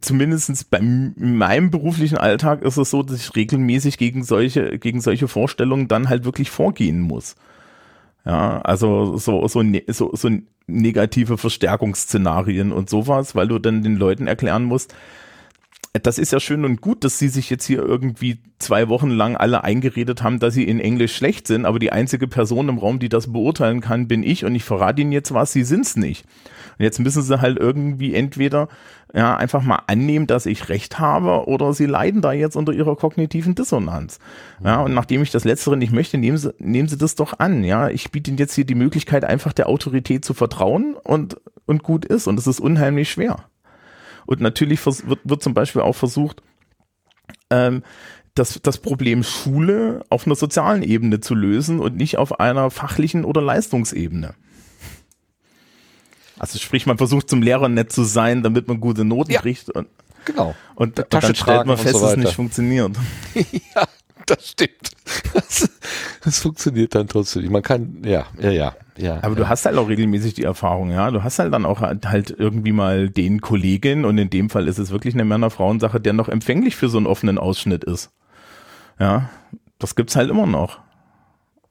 [0.00, 5.28] zumindest bei meinem beruflichen Alltag ist es so, dass ich regelmäßig gegen solche, gegen solche
[5.28, 7.36] Vorstellungen dann halt wirklich vorgehen muss.
[8.24, 10.28] Ja, also so, so, ne- so, so
[10.66, 14.94] negative Verstärkungsszenarien und sowas, weil du dann den Leuten erklären musst,
[15.92, 19.36] das ist ja schön und gut, dass sie sich jetzt hier irgendwie zwei Wochen lang
[19.36, 23.00] alle eingeredet haben, dass sie in Englisch schlecht sind, aber die einzige Person im Raum,
[23.00, 26.26] die das beurteilen kann, bin ich und ich verrate ihnen jetzt was, sie sind's nicht.
[26.78, 28.68] Und jetzt müssen sie halt irgendwie entweder
[29.12, 32.94] ja einfach mal annehmen, dass ich recht habe, oder sie leiden da jetzt unter ihrer
[32.94, 34.20] kognitiven Dissonanz.
[34.62, 37.64] Ja, und nachdem ich das Letztere nicht möchte, nehmen sie, nehmen sie das doch an.
[37.64, 41.82] Ja, ich biete ihnen jetzt hier die Möglichkeit, einfach der Autorität zu vertrauen und, und
[41.82, 42.28] gut ist.
[42.28, 43.49] Und es ist unheimlich schwer.
[44.30, 46.40] Und natürlich wird, wird zum Beispiel auch versucht,
[47.50, 47.82] ähm,
[48.36, 53.24] das, das Problem Schule auf einer sozialen Ebene zu lösen und nicht auf einer fachlichen
[53.24, 54.34] oder Leistungsebene.
[56.38, 59.40] Also sprich, man versucht zum Lehrer nett zu sein, damit man gute Noten Ja.
[59.40, 59.88] kriegt und,
[60.26, 60.54] Genau.
[60.76, 62.96] und, und dann stellt man fest, so dass es nicht funktioniert.
[63.74, 63.88] ja,
[64.30, 64.90] das stimmt.
[65.34, 65.70] Das,
[66.22, 67.50] Das funktioniert dann trotzdem.
[67.50, 69.16] Man kann, ja, ja, ja, ja.
[69.22, 69.34] Aber ja.
[69.34, 71.10] du hast halt auch regelmäßig die Erfahrung, ja.
[71.10, 74.78] Du hast halt dann auch halt irgendwie mal den Kollegin und in dem Fall ist
[74.78, 78.10] es wirklich eine Männer-Frauen-Sache, der noch empfänglich für so einen offenen Ausschnitt ist.
[78.98, 79.30] Ja,
[79.78, 80.78] das gibt's halt immer noch.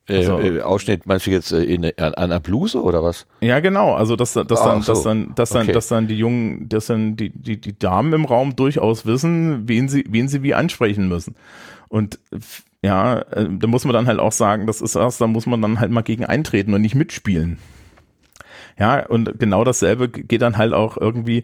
[0.07, 3.27] Äh, also- äh, Ausschnitt meinst du jetzt äh, in, an, an einer Bluse oder was?
[3.41, 3.93] Ja, genau.
[3.93, 4.93] Also dass, dass, dann, so.
[4.93, 5.71] dass dann, dass dann, Okay.
[5.73, 9.87] dass dann die Jungen, dass dann die, die, die Damen im Raum durchaus wissen, wen
[9.87, 11.35] sie, wen sie wie ansprechen müssen.
[11.89, 12.19] Und
[12.81, 15.61] ja, äh, da muss man dann halt auch sagen, das ist erst, da muss man
[15.61, 17.57] dann halt mal gegen eintreten und nicht mitspielen.
[18.77, 21.43] Ja, und genau dasselbe geht dann halt auch irgendwie,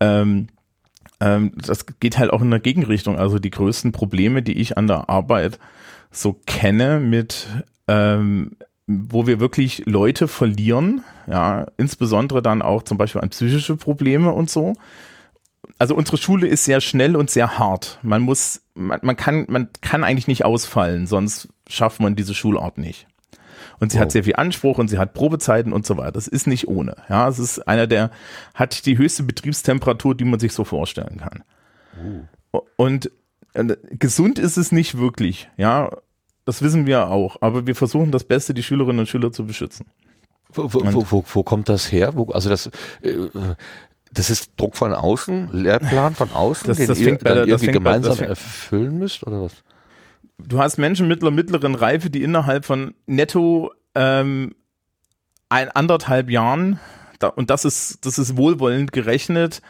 [0.00, 0.48] ähm,
[1.20, 3.16] ähm, das geht halt auch in der Gegenrichtung.
[3.16, 5.60] Also die größten Probleme, die ich an der Arbeit
[6.10, 7.46] so kenne mit,
[7.86, 8.56] ähm,
[8.86, 14.50] wo wir wirklich Leute verlieren, ja, insbesondere dann auch zum Beispiel an psychische Probleme und
[14.50, 14.74] so.
[15.84, 17.98] Also unsere Schule ist sehr schnell und sehr hart.
[18.00, 22.78] Man muss, man, man kann, man kann eigentlich nicht ausfallen, sonst schafft man diese Schulart
[22.78, 23.06] nicht.
[23.80, 24.04] Und sie Wow.
[24.04, 26.12] hat sehr viel Anspruch und sie hat Probezeiten und so weiter.
[26.12, 26.96] Das ist nicht ohne.
[27.10, 28.10] Ja, es ist einer der,
[28.54, 31.44] hat die höchste Betriebstemperatur, die man sich so vorstellen kann.
[32.76, 33.10] Und
[33.52, 35.50] äh, gesund ist es nicht wirklich.
[35.58, 35.90] Ja,
[36.46, 37.42] das wissen wir auch.
[37.42, 39.84] Aber wir versuchen das Beste, die Schülerinnen und Schüler zu beschützen.
[40.54, 42.14] Wo, wo, wo, wo, kommt das her?
[42.32, 42.70] Also das,
[43.02, 43.28] äh,
[44.14, 47.66] das ist Druck von außen, Lehrplan von außen, Das- den das ihr bei dann irgendwie
[47.66, 49.52] bei- gemeinsam fängt- erfüllen müsst oder was?
[50.38, 54.54] Du hast Menschen mittler, mittleren Reife, die innerhalb von netto ähm,
[55.48, 56.80] ein anderthalb Jahren,
[57.20, 59.62] da, und das ist, das ist wohlwollend gerechnet,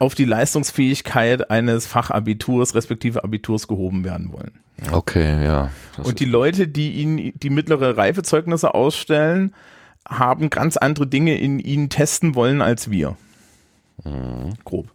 [0.00, 4.58] auf die Leistungsfähigkeit eines Fachabiturs respektive Abiturs gehoben werden wollen.
[4.90, 5.70] Okay, ja.
[6.02, 9.54] Und die Leute, die ihnen die mittlere Reifezeugnisse ausstellen,
[10.08, 13.16] haben ganz andere Dinge in ihnen testen wollen als wir.
[14.64, 14.88] Grob.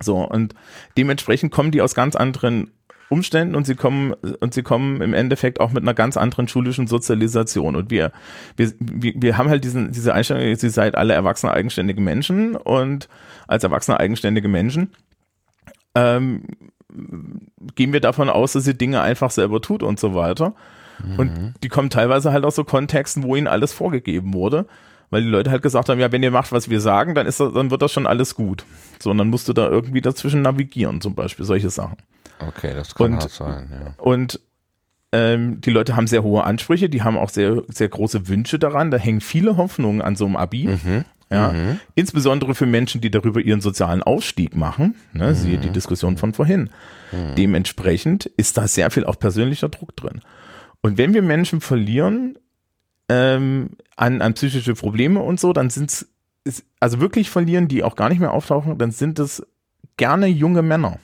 [0.00, 0.54] So, und
[0.96, 2.70] dementsprechend kommen die aus ganz anderen
[3.08, 6.86] Umständen und sie kommen und sie kommen im Endeffekt auch mit einer ganz anderen schulischen
[6.86, 7.76] Sozialisation.
[7.76, 8.12] Und wir,
[8.56, 13.08] wir, wir, haben halt diesen, diese Einstellung, sie seid alle erwachsene, eigenständige Menschen und
[13.46, 14.90] als erwachsene, eigenständige Menschen
[15.94, 16.42] ähm,
[17.74, 20.54] gehen wir davon aus, dass sie Dinge einfach selber tut und so weiter.
[21.18, 24.66] Und die kommen teilweise halt aus so Kontexten, wo ihnen alles vorgegeben wurde,
[25.14, 27.40] weil die Leute halt gesagt haben, ja, wenn ihr macht, was wir sagen, dann ist
[27.40, 28.64] das, dann wird das schon alles gut.
[28.98, 31.96] So, und dann musst du da irgendwie dazwischen navigieren, zum Beispiel solche Sachen.
[32.40, 33.94] okay, das kann Und- hart sein, ja.
[33.96, 34.40] Und
[35.12, 38.90] ähm, die Leute haben sehr hohe Ansprüche, die haben auch sehr, sehr große Wünsche daran.
[38.90, 40.66] Da hängen viele Hoffnungen an so einem Abi.
[40.66, 41.04] Mhm.
[41.30, 41.52] Ja,
[41.96, 44.94] insbesondere für Menschen, die darüber ihren sozialen Ausstieg machen.
[45.14, 46.70] Ne, Siehe die Diskussion von vorhin.
[47.36, 50.20] Dementsprechend ist da sehr viel auch persönlicher Druck drin.
[50.80, 52.38] Und wenn wir Menschen verlieren
[53.08, 56.06] ähm, an, an psychische Probleme und so, dann sind
[56.44, 59.46] es, also wirklich verlieren, die auch gar nicht mehr auftauchen, dann sind es
[59.96, 60.98] gerne junge Männer.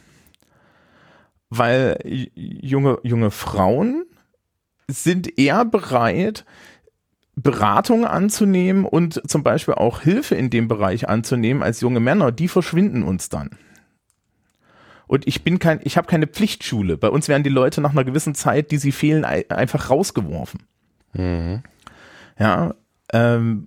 [1.49, 1.99] Weil
[2.35, 4.05] junge, junge Frauen
[4.89, 6.45] sind eher bereit,
[7.35, 12.49] Beratung anzunehmen und zum Beispiel auch Hilfe in dem Bereich anzunehmen als junge Männer, die
[12.49, 13.51] verschwinden uns dann.
[15.07, 16.97] Und ich bin kein, ich habe keine Pflichtschule.
[16.97, 20.63] Bei uns werden die Leute nach einer gewissen Zeit, die sie fehlen, ei- einfach rausgeworfen.
[21.15, 21.63] Mhm.
[22.39, 22.75] Ja,
[23.13, 23.67] ähm,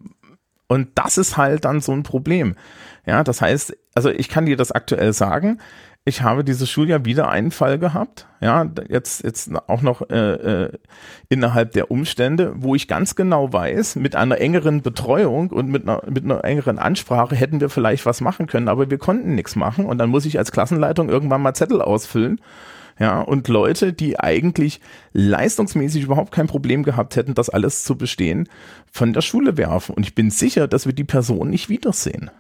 [0.67, 2.55] und das ist halt dann so ein Problem.
[3.05, 5.59] Ja, das heißt, also ich kann dir das aktuell sagen.
[6.05, 8.27] Ich habe dieses Schuljahr wieder einen Fall gehabt.
[8.41, 10.71] Ja, jetzt, jetzt auch noch äh, äh,
[11.29, 16.01] innerhalb der Umstände, wo ich ganz genau weiß, mit einer engeren Betreuung und mit einer,
[16.09, 19.85] mit einer engeren Ansprache hätten wir vielleicht was machen können, aber wir konnten nichts machen.
[19.85, 22.41] Und dann muss ich als Klassenleitung irgendwann mal Zettel ausfüllen.
[23.03, 24.79] Ja, und Leute, die eigentlich
[25.11, 28.47] leistungsmäßig überhaupt kein Problem gehabt hätten, das alles zu bestehen,
[28.93, 29.93] von der Schule werfen.
[29.93, 32.31] Und ich bin sicher, dass wir die Person nicht wiedersehen.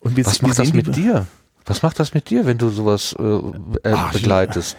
[0.00, 1.26] Und wir, Was wir macht das mit dir?
[1.64, 4.76] Was macht das mit dir, wenn du sowas äh, äh, Ach, begleitest?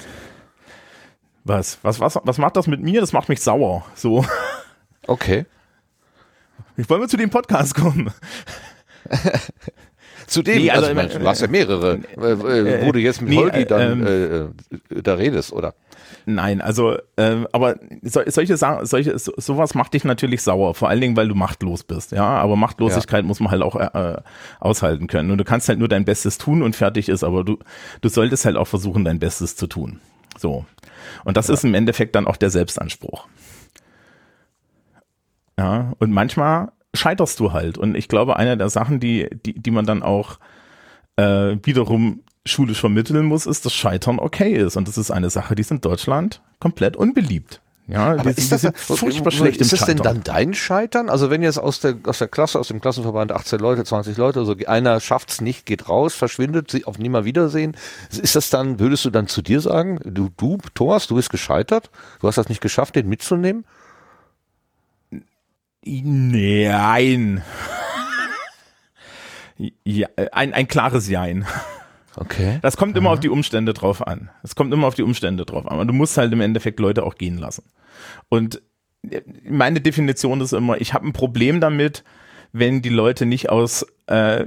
[1.43, 3.01] Was, was, was, was macht das mit mir?
[3.01, 3.83] Das macht mich sauer.
[3.95, 4.23] So.
[5.07, 5.47] Okay.
[6.77, 8.11] Ich wollen wir zu dem Podcast kommen.
[10.27, 13.21] Zu dem, Nee, also, also, meine, du hast ja mehrere, äh, äh, wo du jetzt
[13.21, 14.49] mit nee, Holgi äh, dann äh, äh,
[15.03, 15.75] da redest, oder?
[16.25, 20.89] Nein, also, ähm, aber so, solche Sachen, solche, so, sowas macht dich natürlich sauer, vor
[20.89, 22.25] allen Dingen, weil du machtlos bist, ja.
[22.25, 24.17] Aber Machtlosigkeit muss man halt auch äh,
[24.59, 25.29] aushalten können.
[25.29, 27.59] Und du kannst halt nur dein Bestes tun und fertig ist, aber du,
[28.01, 29.99] du solltest halt auch versuchen, dein Bestes zu tun.
[30.37, 30.65] So.
[31.23, 33.27] Und das ist im Endeffekt dann auch der Selbstanspruch.
[35.57, 37.77] Ja, und manchmal scheiterst du halt.
[37.77, 40.39] Und ich glaube, eine der Sachen, die, die, die man dann auch
[41.15, 44.75] äh, wiederum schulisch vermitteln muss, ist, dass Scheitern okay ist.
[44.77, 47.61] Und das ist eine Sache, die ist in Deutschland komplett unbeliebt.
[47.87, 51.07] Ja, Aber die, ist das, furchtbar schlecht ist das denn dann dein Scheitern?
[51.07, 54.39] Also wenn jetzt aus der, aus der Klasse, aus dem Klassenverband 18 Leute, 20 Leute,
[54.39, 57.77] also einer schafft's nicht, geht raus, verschwindet, sie auf Wiedersehen,
[58.09, 61.91] ist das dann, würdest du dann zu dir sagen, du, du, Thomas, du bist gescheitert,
[62.21, 63.65] du hast das nicht geschafft, den mitzunehmen?
[65.85, 67.43] Nein.
[69.83, 71.45] Ja, ein, ein klares Jein.
[72.17, 72.59] Okay.
[72.61, 74.29] Das kommt immer auf die Umstände drauf an.
[74.43, 75.79] Es kommt immer auf die Umstände drauf an.
[75.79, 77.63] Und du musst halt im Endeffekt Leute auch gehen lassen.
[78.29, 78.61] Und
[79.47, 82.03] meine Definition ist immer, ich habe ein Problem damit,
[82.51, 84.45] wenn die Leute nicht aus, äh,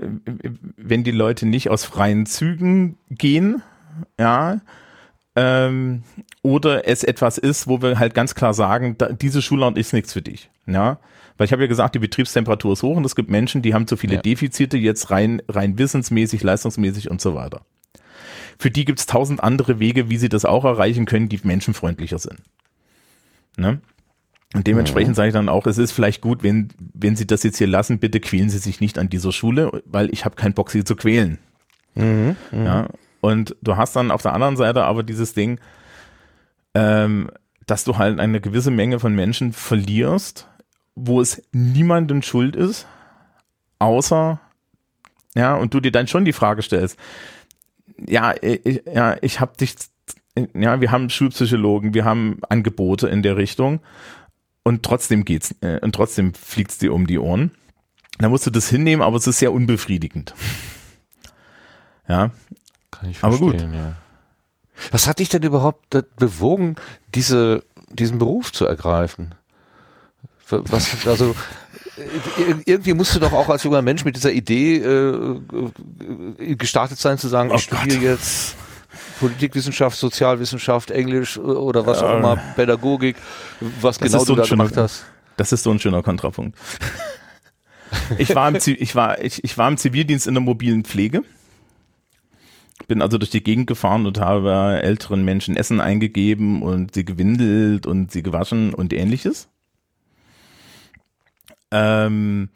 [0.77, 3.63] wenn die Leute nicht aus freien Zügen gehen,
[4.19, 4.61] ja,
[5.37, 6.03] ähm,
[6.43, 10.13] oder es etwas ist, wo wir halt ganz klar sagen, da, diese Schulart ist nichts
[10.13, 10.99] für dich, ja.
[11.39, 13.87] Weil ich habe ja gesagt, die Betriebstemperatur ist hoch und es gibt Menschen, die haben
[13.87, 14.21] zu viele Ja.
[14.23, 17.63] Defizite, jetzt rein, rein wissensmäßig, leistungsmäßig und so weiter.
[18.59, 22.19] Für die gibt es tausend andere Wege, wie sie das auch erreichen können, die menschenfreundlicher
[22.19, 22.41] sind.
[23.57, 23.81] Ne?
[24.55, 27.59] Und dementsprechend sage ich dann auch, es ist vielleicht gut, wenn, wenn Sie das jetzt
[27.59, 30.71] hier lassen, bitte quälen Sie sich nicht an dieser Schule, weil ich habe keinen Bock,
[30.71, 31.39] Sie zu quälen.
[32.53, 32.89] Ja,
[33.21, 35.61] und du hast dann auf der anderen Seite aber dieses Ding,
[36.75, 37.31] ähm,
[37.67, 40.49] dass du halt eine gewisse Menge von Menschen verlierst,
[40.99, 42.87] wo es niemandem schuld ist,
[43.79, 44.41] außer,
[45.35, 46.99] ja, und du dir dann schon die Frage stellst,
[48.07, 49.77] ja, ich, ja, ich habe dich,
[50.55, 53.81] ja, wir haben Schulpsychologen, wir haben Angebote in der Richtung
[54.63, 57.53] und trotzdem geht's, äh, und trotzdem fliegt's dir um die Ohren.
[58.19, 60.35] Da musst du das hinnehmen, aber es ist sehr unbefriedigend.
[62.09, 62.31] Ja,
[62.91, 63.61] Kann ich Aber gut.
[63.61, 63.97] Ja.
[64.91, 66.77] Was hat dich denn überhaupt bewogen,
[67.15, 69.35] diese, diesen Beruf zu ergreifen?
[70.51, 71.35] Was, also,
[72.65, 75.39] irgendwie musst du doch auch als junger Mensch mit dieser Idee äh,
[76.39, 78.57] äh, gestartet sein, zu sagen, Oh ich studiere jetzt
[79.21, 83.17] Politikwissenschaft, Sozialwissenschaft, Englisch äh, oder was auch immer, Pädagogik,
[83.81, 85.05] was Das genau so du da schöner- gemacht hast.
[85.37, 86.59] Das ist so ein schöner Kontrapunkt.
[88.19, 91.23] Ich war im, ich war, ich, ich war im Zivildienst in der mobilen Pflege.
[92.87, 97.87] Bin also durch die Gegend gefahren und habe älteren Menschen Essen eingegeben und sie gewindelt
[97.87, 99.49] und sie gewaschen und ähnliches.
[101.71, 102.51] Ähm,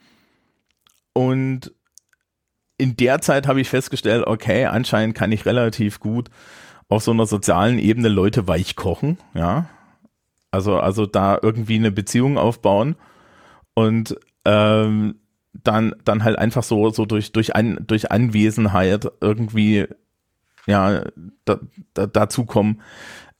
[1.13, 1.73] und
[2.79, 6.31] in der Zeit habe ich festgestellt, okay, anscheinend kann ich relativ gut
[6.89, 9.69] auf so einer sozialen Ebene Leute weich kochen, ja.
[10.51, 12.97] Also, also da irgendwie eine Beziehung aufbauen
[13.75, 15.17] und ähm,
[15.55, 19.87] dann, dann halt einfach so, so durch, durch, An, durch Anwesenheit irgendwie
[20.67, 21.05] ja,
[21.45, 21.61] da,
[21.95, 22.81] da, dazu kommen,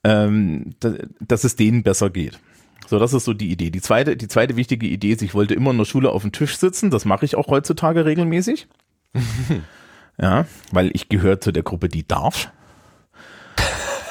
[0.05, 2.39] ähm, da, dass es denen besser geht.
[2.87, 3.71] So, das ist so die Idee.
[3.71, 6.33] Die zweite, die zweite wichtige Idee ist, ich wollte immer in der Schule auf dem
[6.33, 6.91] Tisch sitzen.
[6.91, 8.67] Das mache ich auch heutzutage regelmäßig.
[10.19, 12.51] ja, weil ich gehöre zu der Gruppe, die darf.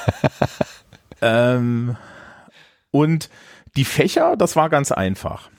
[1.20, 1.96] ähm,
[2.90, 3.30] und
[3.76, 5.50] die Fächer, das war ganz einfach.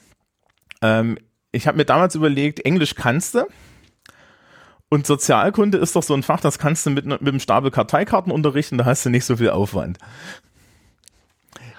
[0.82, 1.18] Ähm,
[1.52, 3.46] ich habe mir damals überlegt, Englisch kannst du.
[4.90, 8.32] Und Sozialkunde ist doch so ein Fach, das kannst du mit, mit einem Stapel Karteikarten
[8.32, 9.98] unterrichten, da hast du nicht so viel Aufwand.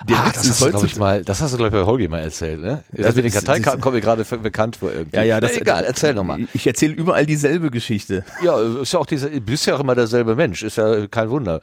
[0.09, 2.09] Der ah, das hast, du, glaub ich, mal, das hast du, glaube ich, bei Holgi
[2.09, 2.85] mal erzählt, ne?
[2.93, 5.17] Das, Das mit den Karteikarten kommt mir gerade bekannt vor irgendwie.
[5.17, 6.47] Ja, ja, das egal, erzähl nochmal.
[6.53, 8.25] Ich, erzähle überall dieselbe Geschichte.
[8.43, 11.31] Ja, ist ja auch diese, du bist ja auch immer derselbe Mensch, ist ja kein
[11.31, 11.61] Wunder.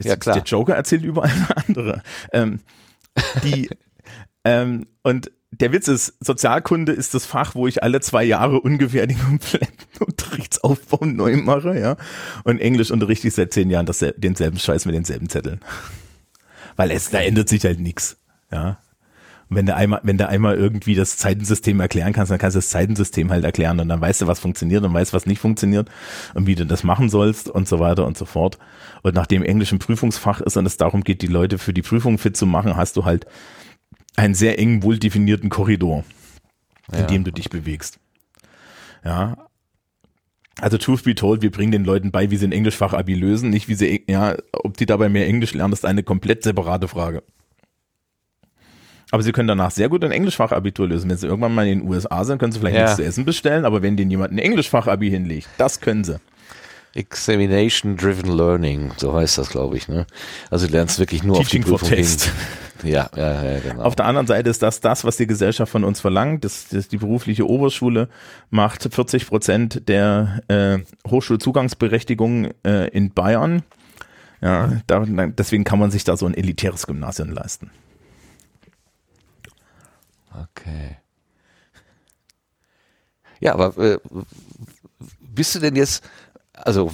[0.00, 0.36] Ja, klar.
[0.36, 2.02] Der Joker erzählt überall eine andere.
[2.32, 2.60] Ähm,
[3.44, 3.68] die,
[4.44, 9.06] ähm, und der Witz ist, Sozialkunde ist das Fach, wo ich alle zwei Jahre ungefähr
[9.06, 11.96] den kompletten Unterrichtsaufbau neu mache, ja.
[12.44, 15.60] Und Englisch unterrichte ich seit zehn Jahren dasselbe, denselben Scheiß mit denselben Zetteln.
[16.76, 18.16] Weil es, da ändert sich halt nichts,
[18.50, 18.78] ja.
[19.48, 22.58] Und wenn du einmal, wenn du einmal irgendwie das Zeitensystem erklären kannst, dann kannst du
[22.58, 25.90] das Zeitensystem halt erklären und dann weißt du, was funktioniert und weißt, was nicht funktioniert
[26.32, 28.58] und wie du das machen sollst und so weiter und so fort.
[29.02, 32.16] Und nachdem Englisch ein Prüfungsfach ist und es darum geht, die Leute für die Prüfung
[32.16, 33.26] fit zu machen, hast du halt
[34.16, 36.04] einen sehr engen, wohl definierten Korridor,
[36.90, 37.06] in Ja.
[37.06, 37.98] dem du dich bewegst.
[39.04, 39.36] Ja.
[40.60, 43.68] Also truth be told, wir bringen den Leuten bei, wie sie ein Englischfach-Abi lösen, nicht
[43.68, 47.22] wie sie, ja, ob die dabei mehr Englisch lernen, ist eine komplett separate Frage.
[49.10, 51.10] Aber sie können danach sehr gut ein Englischfachabitur lösen.
[51.10, 52.82] Wenn sie irgendwann mal in den USA sind, können sie vielleicht Ja.
[52.82, 56.16] nichts zu essen bestellen, aber wenn denen jemand ein Englischfachabi hinlegt, das können sie.
[56.94, 59.88] Examination Driven Learning, so heißt das, glaube ich.
[59.88, 60.06] Ne?
[60.50, 62.24] Also du lernst wirklich nur Teaching auf die for Prüfung Test.
[62.24, 62.32] hin.
[62.84, 63.84] Ja, ja, ja, genau.
[63.84, 66.44] Auf der anderen Seite ist das das, was die Gesellschaft von uns verlangt.
[66.44, 68.08] Das, das die berufliche Oberschule
[68.50, 70.78] macht 40 Prozent der äh,
[71.08, 73.62] Hochschulzugangsberechtigung äh, in Bayern.
[74.40, 77.70] Ja, da, deswegen kann man sich da so ein elitäres Gymnasium leisten.
[80.32, 80.96] Okay.
[83.38, 83.98] Ja, aber äh,
[85.20, 86.02] bist du denn jetzt,
[86.54, 86.92] also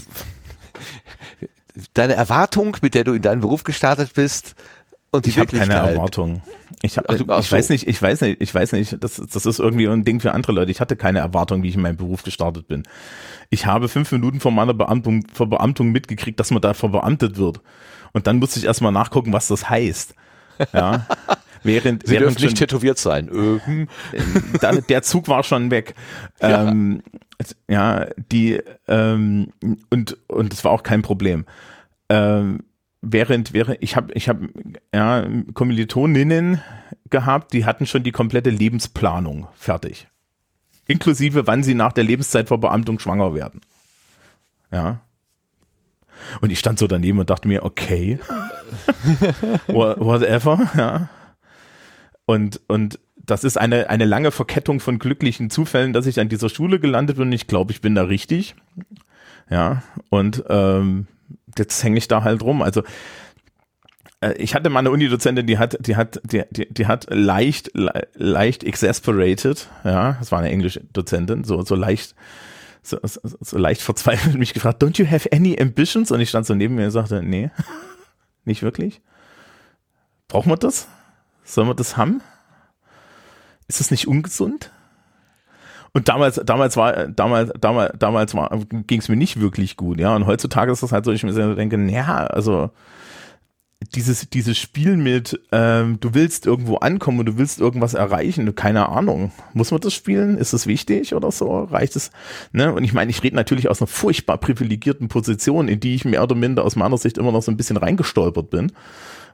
[1.94, 4.55] deine Erwartung, mit der du in deinen Beruf gestartet bist,
[5.10, 5.74] Und die Ich habe keine.
[5.74, 6.43] Erwartung.
[6.82, 7.72] Ich, hab, ach ich weiß so.
[7.72, 10.52] nicht, ich weiß nicht, ich weiß nicht, das, das ist irgendwie ein Ding für andere
[10.52, 10.70] Leute.
[10.70, 12.82] Ich hatte keine Erwartung, wie ich in meinem Beruf gestartet bin.
[13.51, 17.60] Ich habe fünf Minuten vor meiner Beamtung, Verbeamtung mitgekriegt, dass man da verbeamtet wird.
[18.12, 20.14] Und dann musste ich erstmal nachgucken, was das heißt.
[20.72, 21.06] Ja.
[21.62, 23.28] Während, Sie während dürfen nicht tätowiert sein.
[23.28, 23.89] Äh, hm.
[24.60, 25.94] da, der Zug war schon weg.
[26.40, 26.68] Ja.
[26.68, 27.02] Ähm,
[27.68, 29.52] ja, die ähm,
[29.90, 31.47] und und es war auch kein Problem.
[32.09, 32.60] Ähm,
[33.01, 34.48] während während ich habe ich habe
[34.94, 36.60] ja Kommilitoninnen
[37.10, 40.09] gehabt, die hatten schon die komplette Lebensplanung fertig,
[40.86, 43.60] inklusive wann sie nach der Lebenszeitverbeamtung schwanger werden.
[44.72, 45.01] Ja.
[46.40, 48.18] Und ich stand so daneben und dachte mir, okay,
[49.68, 51.09] Wha- whatever, ja.
[52.29, 56.51] Und, und das ist eine, eine lange Verkettung von glücklichen Zufällen, dass ich an dieser
[56.51, 58.55] Schule gelandet bin ich glaube, ich bin da richtig.
[59.49, 61.07] Ja, und ähm,
[61.57, 62.61] jetzt hänge ich da halt rum.
[62.61, 62.83] Also
[64.21, 67.71] äh, ich hatte mal eine Unidozentin, die hat, die hat, die, die, die hat leicht,
[67.73, 72.15] le, leicht exasperated, ja, das war eine Englischdozentin, so, so leicht,
[72.83, 76.11] so, so, so leicht verzweifelt mich gefragt, don't you have any ambitions?
[76.11, 77.51] Und ich stand so neben mir und sagte, nee,
[78.45, 79.01] nicht wirklich.
[80.29, 80.89] Brauchen wir das?
[81.49, 82.20] Sollen wir das haben?
[83.69, 84.70] Ist das nicht ungesund?
[85.95, 88.51] Und damals, damals war, damals, damals, damals war,
[88.87, 90.15] ging es mir nicht wirklich gut, ja.
[90.15, 92.70] Und heutzutage ist das halt so, ich mir denke, naja, also
[93.95, 98.91] dieses, dieses Spiel mit, ähm, du willst irgendwo ankommen und du willst irgendwas erreichen, keine
[98.91, 99.33] Ahnung.
[99.55, 100.37] Muss man das spielen?
[100.37, 101.65] Ist es wichtig oder so?
[101.65, 102.11] Reicht es?
[102.53, 102.75] Ne?
[102.75, 106.23] Und ich meine, ich rede natürlich aus einer furchtbar privilegierten Position, in die ich mehr
[106.23, 108.73] oder minder aus meiner Sicht immer noch so ein bisschen reingestolpert bin.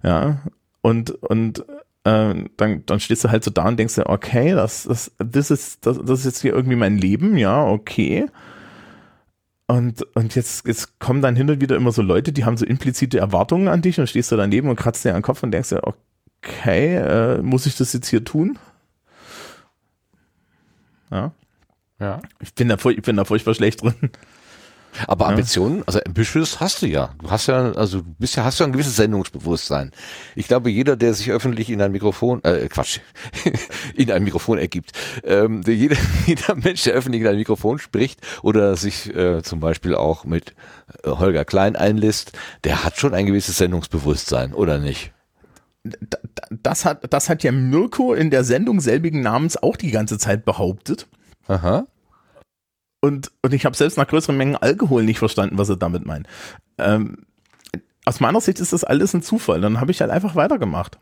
[0.04, 0.42] Ja.
[0.82, 1.64] Und, und
[2.04, 5.50] äh, dann, dann stehst du halt so da und denkst dir, okay, das, das, das,
[5.50, 8.26] ist, das, das ist jetzt hier irgendwie mein Leben, ja, okay.
[9.66, 12.66] Und, und jetzt, jetzt kommen dann hin und wieder immer so Leute, die haben so
[12.66, 15.52] implizite Erwartungen an dich und stehst du daneben und kratzt dir an den Kopf und
[15.52, 18.58] denkst dir, okay, äh, muss ich das jetzt hier tun?
[21.10, 21.32] Ja.
[21.98, 22.20] Ja.
[22.40, 24.10] Ich bin da, ich bin da furchtbar schlecht drin.
[25.08, 25.26] Aber.
[25.28, 27.14] Ambitionen, also Ambitious hast du ja.
[27.20, 29.90] Du hast ja, also du bist ja, hast ja ein gewisses Sendungsbewusstsein.
[30.36, 33.00] Ich glaube, jeder, der sich öffentlich in ein Mikrofon, äh, Quatsch,
[33.94, 34.92] in ein Mikrofon ergibt,
[35.24, 35.96] ähm, der, jeder,
[36.26, 40.54] jeder Mensch, der öffentlich in ein Mikrofon spricht oder sich äh, zum Beispiel auch mit
[41.04, 42.32] äh, Holger Klein einlässt,
[42.64, 45.12] der hat schon ein gewisses Sendungsbewusstsein, oder nicht?
[45.82, 45.98] Da-
[46.34, 50.18] da- Das hat, das hat ja Mirko in der Sendung selbigen Namens auch die ganze
[50.18, 51.06] Zeit behauptet.
[51.46, 51.86] Aha.
[53.04, 56.26] Und, und ich habe selbst nach größeren Mengen Alkohol nicht verstanden, was er damit meint.
[56.78, 57.26] Ähm,
[58.06, 59.60] aus meiner Sicht ist das alles ein Zufall.
[59.60, 60.98] Dann habe ich halt einfach weitergemacht.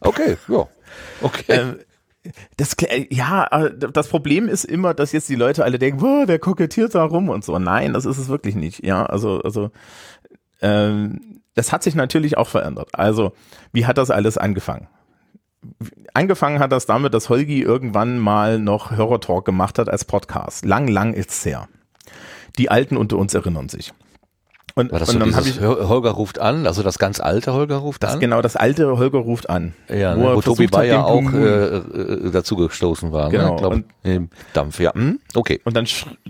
[0.00, 0.66] Okay, ja.
[1.20, 1.44] Okay.
[1.48, 1.76] Ähm,
[2.56, 2.74] das,
[3.10, 6.94] ja, äh, das Problem ist immer, dass jetzt die Leute alle denken, "Boah, der kokettiert
[6.94, 7.58] da rum und so.
[7.58, 8.82] Nein, das ist es wirklich nicht.
[8.82, 9.70] Ja, also, also,
[10.62, 12.88] ähm, das hat sich natürlich auch verändert.
[12.94, 13.34] Also,
[13.74, 14.88] wie hat das alles angefangen?
[16.14, 20.64] Angefangen hat das damit, dass Holgi irgendwann mal noch Horror-Talk gemacht hat als Podcast.
[20.64, 21.68] Lang, lang ist's her.
[22.58, 23.92] Die Alten unter uns erinnern sich.
[24.76, 27.52] Und, War das und so dann ich Hol- Holger ruft an, also das ganz alte
[27.52, 28.20] Holger ruft das an?
[28.20, 29.74] genau das alte Holger ruft an.
[29.88, 33.30] Ja, wo ne, wo Tobi Bayer auch Moon- äh, äh, dazu gestoßen war.
[33.30, 33.56] Genau, Ne?
[33.58, 34.94] Glaub, und- im Dampf, ja.
[34.94, 35.18] Hm?
[35.34, 35.60] Okay.
[35.64, 35.86] Und dann,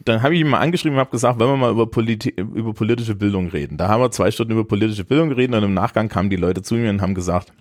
[0.06, 2.72] dann habe ich ihn mal angeschrieben und habe gesagt, wenn wir mal über, Politi über
[2.72, 3.76] politische Bildung reden.
[3.76, 6.62] Da haben wir zwei Stunden über politische Bildung geredet und im Nachgang kamen die Leute
[6.62, 7.52] zu mir und haben gesagt,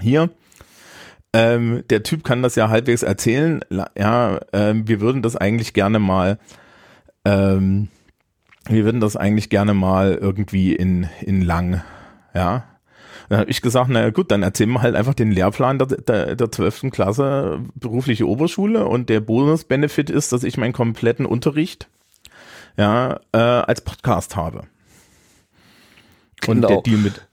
[0.00, 0.30] hier,
[1.32, 3.60] ähm, der Typ kann das ja halbwegs erzählen.
[3.96, 6.38] Ja, ähm, wir würden das eigentlich gerne mal,
[7.24, 7.88] ähm,
[8.66, 11.82] wir würden das eigentlich gerne mal irgendwie in, in lang,
[12.34, 12.64] ja.
[13.28, 16.34] Dann habe ich gesagt, na gut, dann erzählen wir halt einfach den Lehrplan der, der,
[16.34, 16.90] der 12.
[16.90, 21.88] Klasse berufliche Oberschule und der Bonus-Benefit ist, dass ich meinen kompletten Unterricht
[22.78, 24.62] ja, äh, als Podcast habe.
[26.46, 26.68] Und Genau.
[26.68, 27.27] der Deal mit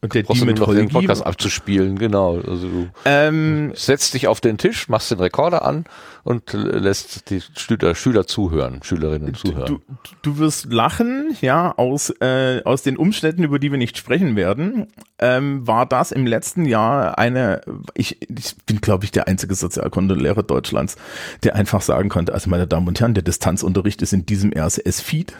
[0.00, 2.36] und der Brauchst Deal du mit Holgi, Podcast abzuspielen, genau.
[2.36, 5.86] Also du ähm, setzt dich auf den Tisch, machst den Rekorder an
[6.22, 9.66] und äh, lässt die Schüler, Schüler zuhören, Schülerinnen zuhören.
[9.66, 14.36] Du, du wirst lachen, ja, aus, äh, aus den Umständen, über die wir nicht sprechen
[14.36, 14.86] werden,
[15.18, 17.62] ähm, war das im letzten Jahr eine,
[17.94, 20.94] ich, ich bin, glaube ich, der einzige Sozialkundelehrer Deutschlands,
[21.42, 25.34] der einfach sagen konnte, also meine Damen und Herren, der Distanzunterricht ist in diesem RSS-Feed.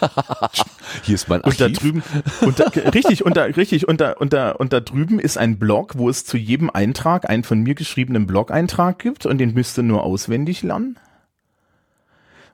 [1.02, 1.78] Hier ist mein Und da Archiv.
[1.78, 2.02] drüben,
[2.42, 5.58] und da, richtig, und da, richtig, und da, und da, und da drüben ist ein
[5.58, 9.78] Blog, wo es zu jedem Eintrag einen von mir geschriebenen Blog-Eintrag gibt und den müsst
[9.78, 10.98] ihr nur auswendig lernen.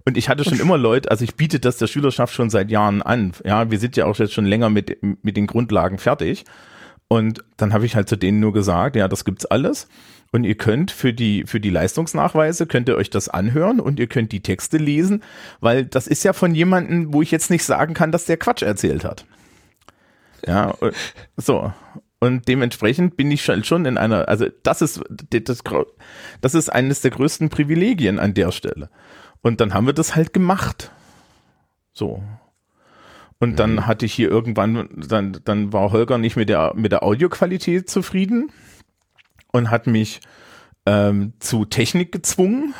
[0.04, 3.02] Und ich hatte schon immer Leute, also ich biete das der Schülerschaft schon seit Jahren
[3.02, 3.32] an.
[3.44, 6.44] Ja, wir sind ja auch jetzt schon länger mit, mit den Grundlagen fertig.
[7.06, 9.86] Und dann habe ich halt zu denen nur gesagt, ja, das gibt's alles.
[10.32, 14.06] Und ihr könnt für die, für die Leistungsnachweise, könnt ihr euch das anhören und ihr
[14.06, 15.22] könnt die Texte lesen,
[15.60, 18.62] weil das ist ja von jemandem, wo ich jetzt nicht sagen kann, dass der Quatsch
[18.62, 19.26] erzählt hat.
[20.46, 20.74] Ja,
[21.36, 21.72] so.
[22.18, 25.62] Und dementsprechend bin ich schon in einer, also das ist, das,
[26.40, 28.88] das ist eines der größten Privilegien an der Stelle.
[29.42, 30.92] Und dann haben wir das halt gemacht.
[31.92, 32.22] So.
[33.38, 33.86] Und dann mhm.
[33.86, 38.50] hatte ich hier irgendwann, dann, dann war Holger nicht mit der, mit der Audioqualität zufrieden
[39.52, 40.20] und hat mich
[40.86, 42.74] ähm, zu Technik gezwungen.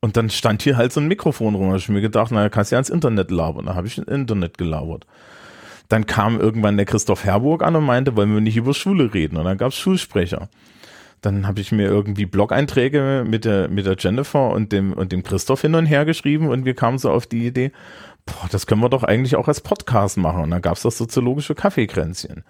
[0.00, 1.64] Und dann stand hier halt so ein Mikrofon rum.
[1.64, 3.66] Da habe ich mir gedacht, naja, kannst ja ins Internet labern.
[3.66, 5.06] Da habe ich ins Internet gelabert.
[5.88, 9.36] Dann kam irgendwann der Christoph Herburg an und meinte, wollen wir nicht über Schule reden?
[9.36, 10.48] Und dann gab es Schulsprecher.
[11.20, 15.22] Dann habe ich mir irgendwie Blog-Einträge mit der, mit der Jennifer und dem, und dem
[15.22, 17.72] Christoph hin und her geschrieben und wir kamen so auf die Idee,
[18.26, 20.42] boah, das können wir doch eigentlich auch als Podcast machen.
[20.42, 22.44] Und dann gab es das soziologische Kaffeekränzchen.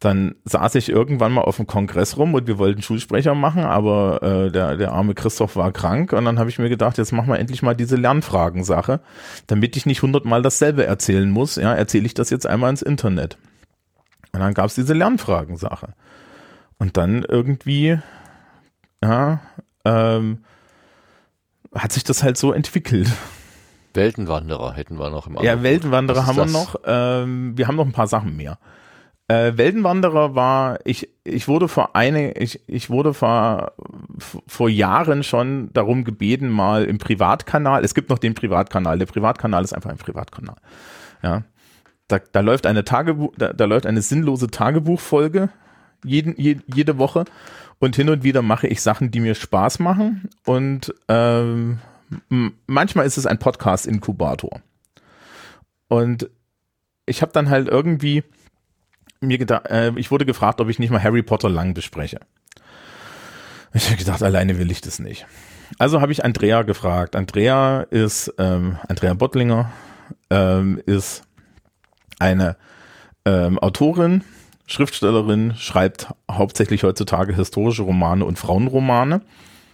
[0.00, 4.22] Dann saß ich irgendwann mal auf dem Kongress rum und wir wollten Schulsprecher machen, aber
[4.22, 7.28] äh, der, der arme Christoph war krank und dann habe ich mir gedacht, jetzt machen
[7.28, 9.00] wir endlich mal diese Lernfragensache,
[9.48, 13.38] damit ich nicht hundertmal dasselbe erzählen muss, ja, erzähle ich das jetzt einmal ins Internet.
[14.32, 15.94] Und dann gab es diese Lernfragensache.
[16.78, 17.98] Und dann irgendwie,
[19.02, 19.40] ja,
[19.84, 20.44] ähm,
[21.74, 23.08] hat sich das halt so entwickelt.
[23.94, 26.76] Weltenwanderer hätten wir noch im Ja, Weltenwanderer haben wir noch.
[26.84, 28.58] Ähm, wir haben noch ein paar Sachen mehr.
[29.28, 33.72] Äh, Weltenwanderer war, ich, ich wurde vor eine, ich, ich wurde vor,
[34.46, 39.62] vor Jahren schon darum gebeten, mal im Privatkanal, es gibt noch den Privatkanal, der Privatkanal
[39.62, 40.56] ist einfach ein Privatkanal.
[41.22, 41.42] Ja.
[42.08, 45.50] Da, da läuft eine Tagebuch, da, da läuft eine sinnlose Tagebuchfolge
[46.04, 47.24] jeden, je, jede Woche
[47.78, 51.80] und hin und wieder mache ich Sachen, die mir Spaß machen und ähm,
[52.66, 54.62] manchmal ist es ein Podcast-Inkubator.
[55.88, 56.30] Und
[57.04, 58.24] ich habe dann halt irgendwie
[59.20, 62.20] mir gedacht, äh, ich wurde gefragt, ob ich nicht mal Harry Potter lang bespreche.
[63.74, 65.26] Ich habe gedacht, alleine will ich das nicht.
[65.78, 67.14] Also habe ich Andrea gefragt.
[67.14, 69.70] Andrea ist, ähm, Andrea Bottlinger
[70.30, 71.22] ähm, ist
[72.18, 72.56] eine
[73.24, 74.24] ähm, Autorin,
[74.66, 79.22] Schriftstellerin, schreibt hauptsächlich heutzutage historische Romane und Frauenromane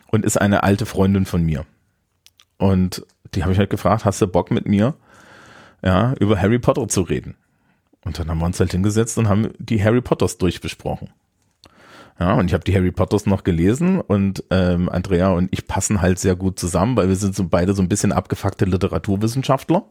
[0.08, 1.64] und ist eine alte Freundin von mir.
[2.58, 3.04] Und
[3.34, 4.94] die habe ich halt gefragt, hast du Bock mit mir,
[5.82, 7.36] ja, über Harry Potter zu reden?
[8.04, 11.10] Und dann haben wir uns halt hingesetzt und haben die Harry Potters durchbesprochen.
[12.18, 16.00] Ja, und ich habe die Harry Potters noch gelesen und ähm, Andrea und ich passen
[16.00, 19.84] halt sehr gut zusammen, weil wir sind so beide so ein bisschen abgefuckte Literaturwissenschaftler.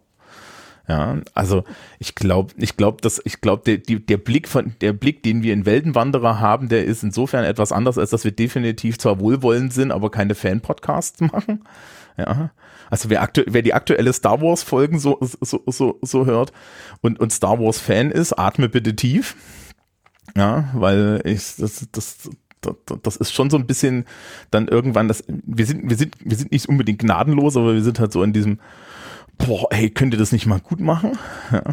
[0.88, 1.64] Ja, also
[2.00, 5.42] ich glaube, ich glaube, dass ich glaube, der, die, der Blick von der Blick, den
[5.42, 9.72] wir in Weltenwanderer haben, der ist insofern etwas anders, als dass wir definitiv zwar wohlwollend
[9.72, 11.64] sind, aber keine Fan-Podcasts machen.
[12.18, 12.52] Ja,
[12.90, 16.52] also wer, aktu wer die aktuelle Star Wars Folgen so, so, so, so hört
[17.02, 19.36] und, und Star Wars Fan ist, atme bitte tief.
[20.36, 22.30] Ja, weil ich, das, das,
[23.02, 24.06] das, ist schon so ein bisschen
[24.52, 28.00] dann irgendwann das, wir sind, wir sind, wir sind nicht unbedingt gnadenlos, aber wir sind
[28.00, 28.60] halt so in diesem,
[29.38, 31.18] boah, ey, könnt ihr das nicht mal gut machen?
[31.52, 31.64] Ja.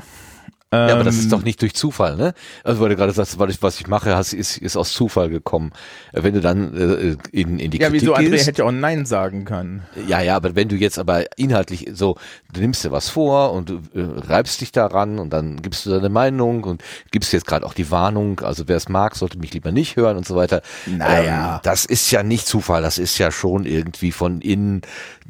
[0.73, 2.33] Ja, aber das ist doch ähm, nicht durch Zufall, ne?
[2.63, 5.29] Also weil du gerade sagst, was ich, was ich mache, hast, ist, ist aus Zufall
[5.29, 5.73] gekommen.
[6.13, 9.05] Wenn du dann äh, in, in die ja, Kritik wieso André gehst, hätte auch Nein
[9.05, 9.83] sagen können.
[10.07, 12.17] Ja, ja, aber wenn du jetzt aber inhaltlich so,
[12.53, 15.91] du nimmst dir was vor und du äh, reibst dich daran und dann gibst du
[15.91, 19.53] deine Meinung und gibst jetzt gerade auch die Warnung, also wer es mag, sollte mich
[19.53, 20.63] lieber nicht hören und so weiter.
[20.87, 21.57] Naja.
[21.57, 24.83] Ähm, das ist ja nicht Zufall, das ist ja schon irgendwie von innen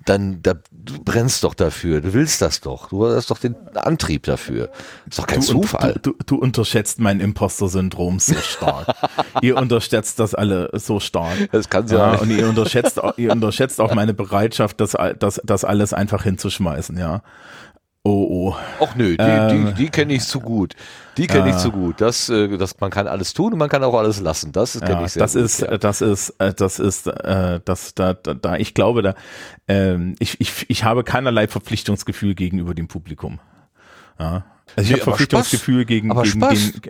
[0.04, 4.24] dann da, du brennst doch dafür, du willst das doch, du hast doch den Antrieb
[4.24, 4.70] dafür.
[5.08, 5.94] ist doch kein du, Zufall.
[6.02, 8.94] Du, du, du, unterschätzt mein Imposter-Syndrom so stark.
[9.42, 11.50] ihr unterschätzt das alle so stark.
[11.52, 11.98] Das kann sein.
[11.98, 16.98] Ja, und ihr unterschätzt, ihr unterschätzt auch meine Bereitschaft, das, das, das alles einfach hinzuschmeißen,
[16.98, 17.22] ja.
[18.02, 18.56] Oh, oh.
[18.80, 20.74] Ach nö, die, ähm, die, die kenne ich zu gut.
[21.18, 22.00] Die kenne äh, ich zu gut.
[22.00, 24.52] Das, äh, das, man kann alles tun und man kann auch alles lassen.
[24.52, 25.42] Das kenne ja, ich sehr das gut.
[25.42, 25.76] Ist, ja.
[25.76, 29.14] Das ist, äh, das ist, äh, das, da, da, da, ich glaube, da,
[29.68, 33.38] ähm, ich, ich, ich habe keinerlei Verpflichtungsgefühl gegenüber dem Publikum.
[34.18, 34.44] Ja.
[34.76, 36.72] Also ich nee, habe Verpflichtungsgefühl gegen, aber gegen Spaß.
[36.72, 36.82] den.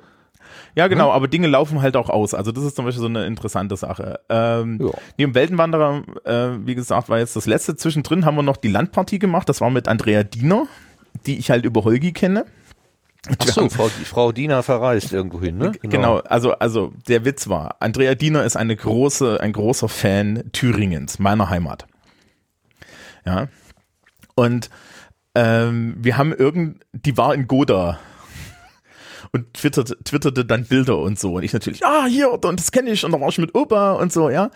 [0.77, 1.17] Ja, genau, hm?
[1.17, 2.33] aber Dinge laufen halt auch aus.
[2.33, 4.21] Also das ist zum Beispiel so eine interessante Sache.
[4.29, 4.91] Ähm, ja.
[5.19, 7.75] Neben Weltenwanderer, äh, wie gesagt, war jetzt das letzte.
[7.75, 9.49] Zwischendrin haben wir noch die Landpartie gemacht.
[9.49, 10.69] Das war mit Andrea Diener
[11.27, 12.47] die ich halt über Holgi kenne.
[13.29, 15.73] Ach so, Frau, Frau Diener verreist irgendwo hin, ne?
[15.83, 15.91] Genau.
[15.91, 16.17] genau.
[16.21, 21.51] also, also der Witz war, Andrea Diener ist eine große, ein großer Fan Thüringens, meiner
[21.51, 21.87] Heimat.
[23.27, 23.49] Ja.
[24.35, 24.71] Und
[25.35, 27.99] ähm, wir haben irgend, die war in Goda
[29.33, 31.35] und twitterte, twitterte dann Bilder und so.
[31.35, 33.93] Und ich natürlich, ah, hier, und das kenne ich, und da war ich mit Opa
[33.93, 34.51] und so, ja.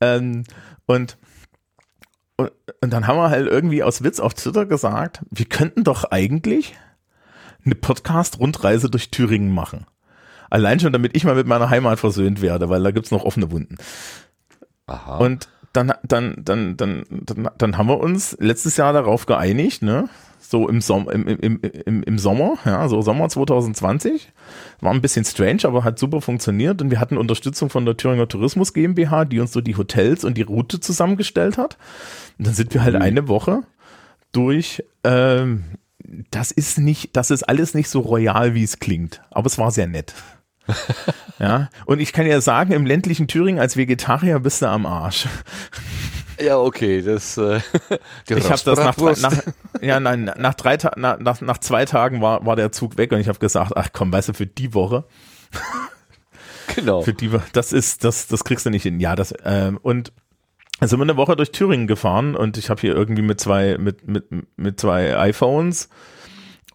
[0.00, 0.44] Ähm,
[0.86, 1.16] und
[2.36, 2.50] und,
[2.80, 6.74] und dann haben wir halt irgendwie aus Witz auf Twitter gesagt, wir könnten doch eigentlich
[7.64, 9.86] eine Podcast-Rundreise durch Thüringen machen.
[10.50, 13.50] Allein schon, damit ich mal mit meiner Heimat versöhnt werde, weil da gibt's noch offene
[13.50, 13.76] Wunden.
[14.86, 15.18] Aha.
[15.18, 20.08] Und dann, dann, dann, dann, dann, dann haben wir uns letztes Jahr darauf geeinigt, ne?
[20.40, 24.32] so im, Som im, im, im, im Sommer, ja, so Sommer 2020.
[24.80, 28.28] War ein bisschen strange, aber hat super funktioniert und wir hatten Unterstützung von der Thüringer
[28.28, 31.76] Tourismus GmbH, die uns so die Hotels und die Route zusammengestellt hat.
[32.38, 33.02] Und dann sind wir halt mhm.
[33.02, 33.62] eine Woche
[34.32, 35.64] durch, ähm,
[36.30, 39.70] das ist nicht, das ist alles nicht so royal, wie es klingt, aber es war
[39.70, 40.14] sehr nett.
[41.38, 45.26] ja, und ich kann ja sagen, im ländlichen Thüringen als Vegetarier bist du am Arsch.
[46.40, 47.36] Ja, okay, das.
[47.36, 47.60] Äh,
[48.28, 49.42] ich habe das nach, nach,
[49.80, 53.12] ja, nein, nach drei Ta nach, nach, nach zwei Tagen war, war der Zug weg
[53.12, 55.04] und ich habe gesagt, ach komm, weißt du, für die Woche.
[56.74, 57.02] genau.
[57.02, 59.00] Für die, das ist, das, das kriegst du nicht hin.
[59.00, 60.12] Ja, das ähm, und
[60.80, 63.78] dann sind wir eine Woche durch Thüringen gefahren und ich habe hier irgendwie mit zwei
[63.78, 64.26] mit mit
[64.56, 65.88] mit zwei iPhones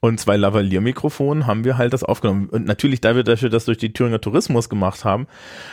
[0.01, 2.47] und zwei Lavalier-Mikrofonen haben wir halt das aufgenommen.
[2.49, 5.27] Und natürlich, da wir das durch die Thüringer Tourismus gemacht haben,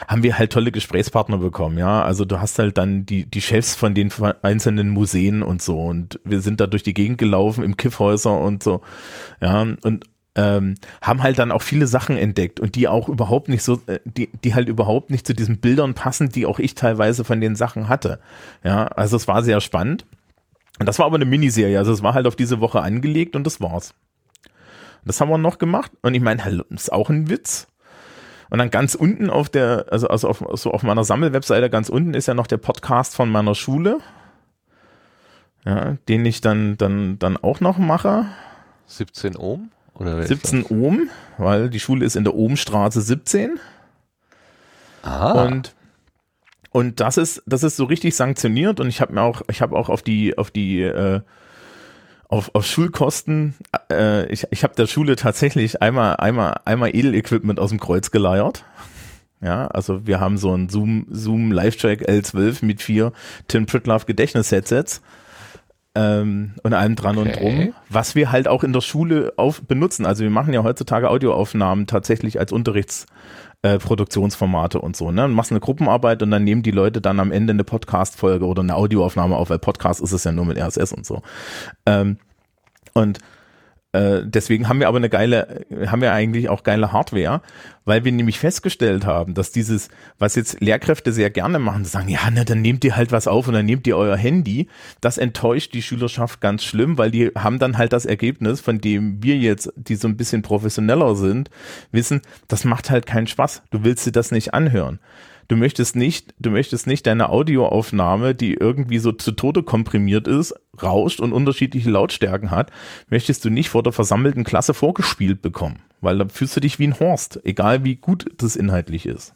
[0.09, 2.03] haben wir halt tolle Gesprächspartner bekommen, ja.
[2.03, 4.11] Also du hast halt dann die, die Chefs von den
[4.43, 5.81] einzelnen Museen und so.
[5.81, 8.81] Und wir sind da durch die Gegend gelaufen im Kiffhäuser und so,
[9.40, 9.62] ja.
[9.82, 10.05] Und
[10.36, 14.01] ähm, haben halt dann auch viele Sachen entdeckt und die auch überhaupt nicht so, äh,
[14.05, 17.57] die, die halt überhaupt nicht zu diesen Bildern passen, die auch ich teilweise von den
[17.57, 18.20] Sachen hatte.
[18.62, 20.05] Ja, also es war sehr spannend.
[20.78, 23.44] Und das war aber eine Miniserie, also es war halt auf diese Woche angelegt und
[23.44, 23.94] das war's.
[25.07, 25.93] Das haben wir noch gemacht.
[26.03, 27.69] Und ich meine, hallo, ist auch ein Witz.
[28.51, 32.15] Und dann ganz unten auf der, also, also auf, so auf meiner Sammelwebseite ganz unten
[32.15, 33.99] ist ja noch der Podcast von meiner Schule.
[35.65, 38.27] Ja, den ich dann, dann, dann auch noch mache.
[38.87, 39.70] 17 Ohm?
[39.95, 41.09] Oder 17 Ohm,
[41.39, 43.59] weil die Schule ist in der Ohmstraße 17.
[45.03, 45.45] Ah.
[45.45, 45.74] Und
[46.70, 49.74] und das ist das ist so richtig sanktioniert und ich habe mir auch ich habe
[49.74, 51.23] auch auf die auf die äh,
[52.28, 53.55] auf, auf Schulkosten,
[53.90, 58.65] äh, ich, ich habe der Schule tatsächlich einmal, einmal, einmal Edelequipment aus dem Kreuz geleiert.
[59.40, 63.12] Ja, also wir haben so ein Zoom, Zoom Live-Track L12 mit vier
[63.48, 65.03] Tim Pritlove Gedächtnis-Headsets
[65.97, 67.28] ähm, und allem dran okay.
[67.28, 70.05] und drum, was wir halt auch in der Schule auf, benutzen.
[70.05, 73.06] Also wir machen ja heutzutage Audioaufnahmen tatsächlich als Unterrichts-
[73.62, 75.24] äh, Produktionsformate und so, ne?
[75.24, 78.62] Und machst eine Gruppenarbeit und dann nehmen die Leute dann am Ende eine Podcast-Folge oder
[78.62, 81.23] eine Audioaufnahme auf, weil Podcast ist es ja nur mit RSS und so.
[81.86, 82.18] Ähm,
[82.93, 83.18] und
[83.97, 87.40] äh, deswegen haben wir aber eine geile, haben wir eigentlich auch geile Hardware,
[87.86, 92.31] weil wir nämlich festgestellt haben, dass dieses, was jetzt Lehrkräfte sehr gerne machen, sagen, ja,
[92.31, 94.68] ne, dann nehmt ihr halt was auf und dann nehmt ihr euer Handy,
[95.01, 99.23] das enttäuscht die Schülerschaft ganz schlimm, weil die haben dann halt das Ergebnis, von dem
[99.23, 101.48] wir jetzt, die so ein bisschen professioneller sind,
[101.90, 103.62] wissen, das macht halt keinen Spaß.
[103.70, 104.98] Du willst dir das nicht anhören.
[105.48, 110.55] Du möchtest nicht, du möchtest nicht deine Audioaufnahme, die irgendwie so zu Tode komprimiert ist,
[110.82, 112.73] rauscht und unterschiedliche Lautstärken hat,
[113.09, 116.89] möchtest du nicht vor der versammelten Klasse vorgespielt bekommen, weil dann fühlst du dich wie
[116.89, 119.35] ein Horst, egal wie gut das inhaltlich ist.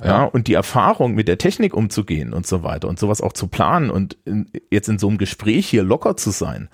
[0.00, 0.06] Ja.
[0.06, 3.46] ja, und die Erfahrung mit der Technik umzugehen und so weiter und sowas auch zu
[3.46, 6.68] planen und in, jetzt in so einem Gespräch hier locker zu sein,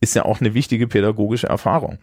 [0.00, 1.98] ist ja auch eine wichtige pädagogische Erfahrung.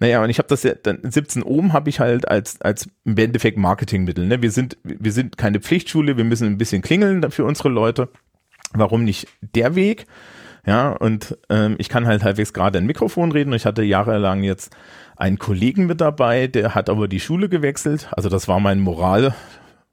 [0.00, 3.16] Naja, und ich habe das ja, dann 17 Ohm habe ich halt als, als im
[3.16, 4.26] Endeffekt Marketingmittel.
[4.26, 4.42] Ne?
[4.42, 8.08] Wir sind, wir sind keine Pflichtschule, wir müssen ein bisschen klingeln für unsere Leute.
[8.74, 10.06] Warum nicht der Weg?
[10.66, 13.52] Ja, und ähm, ich kann halt halbwegs gerade ein Mikrofon reden.
[13.54, 14.76] Ich hatte jahrelang jetzt
[15.16, 18.08] einen Kollegen mit dabei, der hat aber die Schule gewechselt.
[18.12, 19.34] Also das war mein Moral,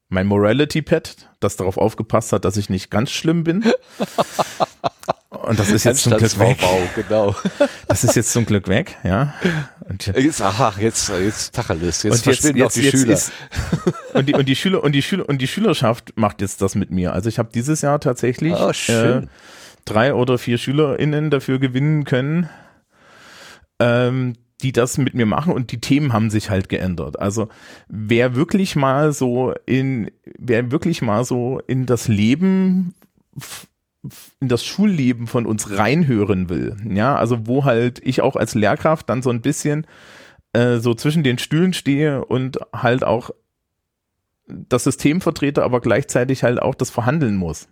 [0.09, 3.63] mein Morality Pad, das darauf aufgepasst hat, dass ich nicht ganz schlimm bin.
[5.29, 6.57] Und das ist jetzt zum Glück weg.
[6.95, 7.35] Genau.
[7.87, 9.35] Das ist jetzt zum Glück weg, ja.
[9.87, 13.13] Und jetzt, ach, jetzt, jetzt Tacheles, jetzt, und verschwinden jetzt, jetzt, die Schüler.
[13.13, 13.31] Ist,
[14.13, 16.89] und die, und die Schüler, und die Schüler, und die Schülerschaft macht jetzt das mit
[16.91, 17.13] mir.
[17.13, 19.21] Also ich habe dieses Jahr tatsächlich oh, äh,
[19.85, 22.49] drei oder vier SchülerInnen dafür gewinnen können,
[23.79, 27.19] ähm, die das mit mir machen und die Themen haben sich halt geändert.
[27.19, 27.49] Also
[27.87, 32.95] wer wirklich mal so in, wer wirklich mal so in das Leben
[34.39, 36.77] in das Schulleben von uns reinhören will.
[36.87, 39.87] Ja, also wo halt ich auch als Lehrkraft dann so ein bisschen
[40.53, 43.31] äh, so zwischen den Stühlen stehe und halt auch
[44.47, 47.67] das System vertrete, aber gleichzeitig halt auch das verhandeln muss.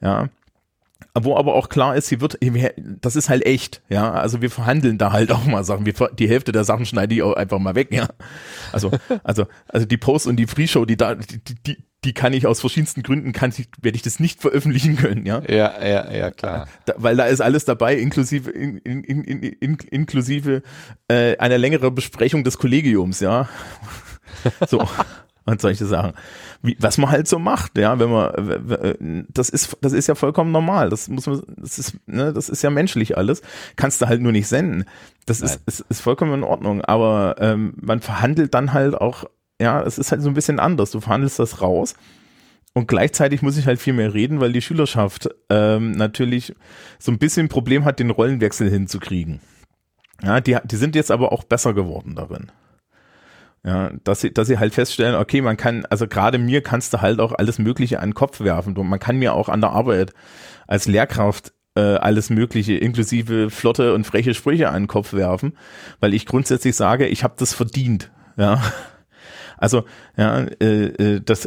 [0.00, 0.28] Ja.
[1.18, 2.38] Wo aber auch klar ist, sie wird,
[3.00, 4.12] das ist halt echt, ja.
[4.12, 5.84] Also wir verhandeln da halt auch mal Sachen.
[5.84, 8.08] Wir, die Hälfte der Sachen schneide ich auch einfach mal weg, ja.
[8.72, 8.92] Also,
[9.24, 12.60] also, also die Post und die Free-Show, die da, die, die, die kann ich aus
[12.60, 15.42] verschiedensten Gründen, kann ich, werde ich das nicht veröffentlichen können, ja.
[15.48, 16.68] Ja, ja, ja, klar.
[16.86, 20.62] Da, weil da ist alles dabei, inklusive, in, in, in, in, inklusive
[21.08, 23.48] äh, einer längeren Besprechung des Kollegiums, ja.
[24.68, 24.88] So.
[25.44, 26.12] Und solche Sachen.
[26.62, 30.52] Wie, was man halt so macht, ja, wenn man, das ist, das ist ja vollkommen
[30.52, 30.90] normal.
[30.90, 33.42] Das muss man, das ist, ne, das ist ja menschlich alles.
[33.76, 34.84] Kannst du halt nur nicht senden.
[35.26, 36.82] Das ist, ist, ist vollkommen in Ordnung.
[36.82, 39.24] Aber ähm, man verhandelt dann halt auch
[39.60, 40.90] ja, es ist halt so ein bisschen anders.
[40.90, 41.94] Du verhandelst das raus
[42.72, 46.54] und gleichzeitig muss ich halt viel mehr reden, weil die Schülerschaft ähm, natürlich
[46.98, 49.40] so ein bisschen ein Problem hat, den Rollenwechsel hinzukriegen.
[50.22, 52.50] Ja, die, die sind jetzt aber auch besser geworden darin.
[53.64, 57.02] Ja, dass sie, dass sie halt feststellen, okay, man kann, also gerade mir kannst du
[57.02, 58.76] halt auch alles Mögliche an den Kopf werfen.
[58.76, 60.12] Und man kann mir auch an der Arbeit
[60.66, 65.56] als Lehrkraft äh, alles Mögliche, inklusive flotte und freche Sprüche an den Kopf werfen,
[66.00, 68.10] weil ich grundsätzlich sage, ich habe das verdient.
[68.36, 68.62] Ja.
[69.62, 69.84] Also,
[70.16, 71.44] ja, äh, äh, das,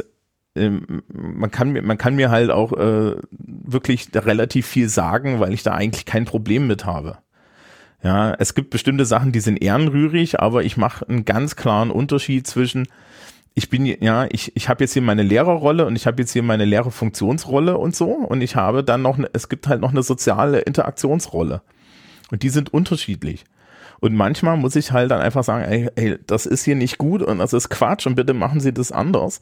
[0.54, 0.70] äh,
[1.08, 5.64] man kann mir, man kann mir halt auch äh, wirklich relativ viel sagen, weil ich
[5.64, 7.18] da eigentlich kein Problem mit habe.
[8.04, 12.46] Ja, es gibt bestimmte Sachen, die sind ehrenrührig, aber ich mache einen ganz klaren Unterschied
[12.46, 12.86] zwischen
[13.54, 16.42] ich bin ja, ich, ich habe jetzt hier meine Lehrerrolle und ich habe jetzt hier
[16.42, 20.02] meine Lehrerfunktionsrolle und so und ich habe dann noch, ne, es gibt halt noch eine
[20.02, 21.62] soziale Interaktionsrolle
[22.30, 23.44] und die sind unterschiedlich.
[24.00, 27.22] Und manchmal muss ich halt dann einfach sagen, ey, ey, das ist hier nicht gut
[27.22, 29.40] und das ist Quatsch und bitte machen Sie das anders.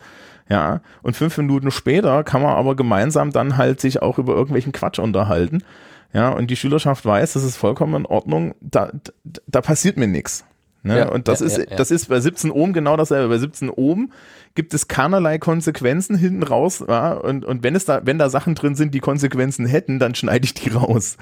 [0.48, 4.72] Ja, und fünf Minuten später kann man aber gemeinsam dann halt sich auch über irgendwelchen
[4.72, 5.64] Quatsch unterhalten.
[6.12, 10.08] Ja, und die Schülerschaft weiß, das ist vollkommen in Ordnung, da, da, da passiert mir
[10.08, 10.44] nichts.
[10.82, 10.98] Ne?
[10.98, 13.28] Ja, und das ja, ist, ja, das ist bei 17 Ohm genau dasselbe.
[13.28, 14.12] Bei 17 Ohm
[14.54, 16.80] gibt es keinerlei Konsequenzen hinten raus.
[16.80, 20.44] Und, und wenn es da, wenn da Sachen drin sind, die Konsequenzen hätten, dann schneide
[20.44, 21.16] ich die raus.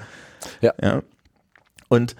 [0.61, 0.73] Ja.
[0.81, 1.03] ja?
[1.89, 2.15] Und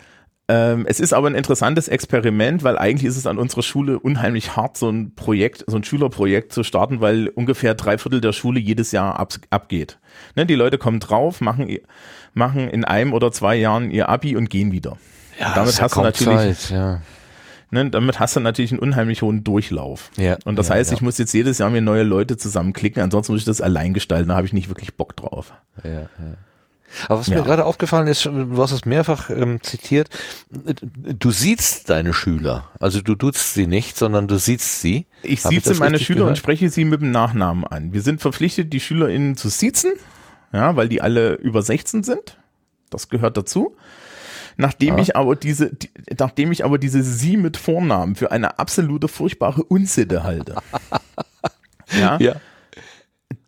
[0.47, 4.55] ähm, es ist aber ein interessantes Experiment, weil eigentlich ist es an unserer Schule unheimlich
[4.55, 8.59] hart, so ein Projekt, so ein Schülerprojekt zu starten, weil ungefähr drei Viertel der Schule
[8.59, 9.97] jedes Jahr ab, abgeht.
[10.35, 11.69] Ne, die Leute kommen drauf, machen,
[12.33, 14.97] machen in einem oder zwei Jahren ihr Abi und gehen wieder.
[15.39, 17.01] Ja, damit hast du natürlich, Zeit, ja.
[17.71, 20.11] ne, damit hast du natürlich einen unheimlich hohen Durchlauf.
[20.17, 20.95] Ja, und das ja, heißt, ja.
[20.95, 24.29] ich muss jetzt jedes Jahr mir neue Leute zusammenklicken, ansonsten muss ich das allein gestalten,
[24.29, 25.53] da habe ich nicht wirklich Bock drauf.
[25.83, 26.09] Ja, ja.
[27.07, 27.37] Aber was ja.
[27.37, 30.09] mir gerade aufgefallen ist, du hast es mehrfach ähm, zitiert,
[30.49, 32.69] du siehst deine Schüler.
[32.79, 35.05] Also du duzt sie nicht, sondern du siehst sie.
[35.23, 36.31] Ich sieze meine Schüler gehört?
[36.31, 37.93] und spreche sie mit dem Nachnamen an.
[37.93, 39.93] Wir sind verpflichtet, die SchülerInnen zu siezen,
[40.53, 42.37] ja, weil die alle über 16 sind.
[42.89, 43.75] Das gehört dazu.
[44.57, 45.03] Nachdem ja.
[45.03, 49.63] ich aber diese, die, nachdem ich aber diese Sie mit Vornamen für eine absolute furchtbare
[49.63, 50.55] Unsitte halte.
[51.99, 52.17] ja.
[52.19, 52.35] ja.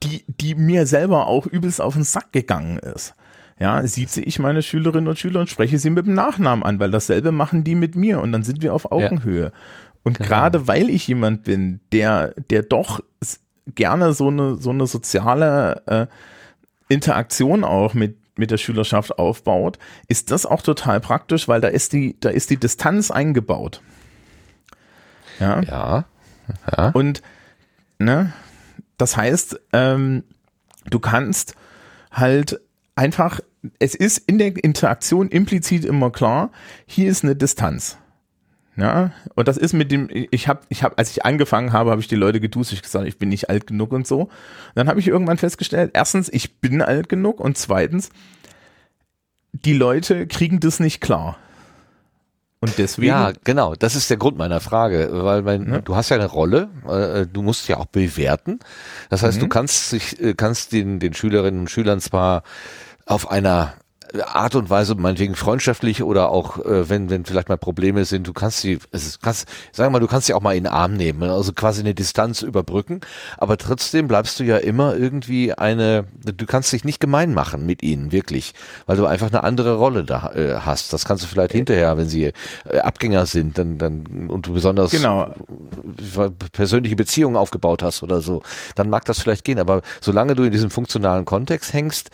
[0.02, 3.16] Die, die mir selber auch übelst auf den Sack gegangen ist
[3.60, 6.92] ja, sieze ich meine Schülerinnen und Schüler und spreche sie mit dem Nachnamen an, weil
[6.92, 9.46] dasselbe machen die mit mir und dann sind wir auf Augenhöhe.
[9.46, 9.52] Ja.
[10.04, 10.28] Und genau.
[10.28, 13.00] gerade weil ich jemand bin, der, der doch
[13.68, 16.08] gerne so eine, so eine soziale äh,
[16.89, 21.93] Interaktion auch mit, mit der Schülerschaft aufbaut, ist das auch total praktisch, weil da ist
[21.93, 23.81] die, da ist die Distanz eingebaut.
[25.39, 25.61] Ja.
[25.61, 26.05] Ja.
[26.76, 26.89] ja.
[26.89, 27.22] Und,
[27.99, 28.34] ne,
[28.97, 30.23] das heißt, ähm,
[30.89, 31.55] du kannst
[32.11, 32.60] halt
[32.95, 33.39] einfach,
[33.80, 36.51] es ist in der Interaktion implizit immer klar,
[36.85, 37.97] hier ist eine Distanz.
[38.76, 42.02] Ja, und das ist mit dem, ich habe, ich habe, als ich angefangen habe, habe
[42.02, 44.30] ich die Leute geduzt, ich gesagt, ich bin nicht alt genug und so.
[44.74, 48.10] dann habe ich irgendwann festgestellt, erstens, ich bin alt genug und zweitens,
[49.52, 51.38] die Leute kriegen das nicht klar.
[52.64, 53.10] Und deswegen.
[53.10, 53.76] Ja, genau.
[53.76, 55.82] Das ist der Grund meiner Frage, weil mein, ja.
[55.82, 58.60] du hast ja eine Rolle, äh, du musst ja auch bewerten.
[59.10, 59.41] Das heißt, mhm.
[59.41, 62.44] du kannst sich, äh, kannst den, den Schülerinnen und Schülern zwar
[63.06, 63.74] auf einer
[64.22, 68.34] Art und Weise, meinetwegen freundschaftlich oder auch, äh, wenn, wenn vielleicht mal Probleme sind, du
[68.34, 71.23] kannst sie, also kannst, sag mal, du kannst sie auch mal in den Arm nehmen,
[71.23, 73.02] also quasi eine Distanz überbrücken,
[73.38, 77.81] aber trotzdem bleibst du ja immer irgendwie eine, du kannst dich nicht gemein machen mit
[77.81, 78.53] ihnen, wirklich,
[78.85, 80.94] weil du einfach eine andere Rolle da äh, hast.
[80.94, 82.34] Das kannst du vielleicht hinterher, wenn sie
[82.69, 85.34] äh, Abgänger sind, dann, dann, und du besonders genau.
[86.52, 88.44] persönliche Beziehungen aufgebaut hast oder so,
[88.76, 92.11] dann mag das vielleicht gehen, aber solange du in diesem funktionalen Kontext hängst,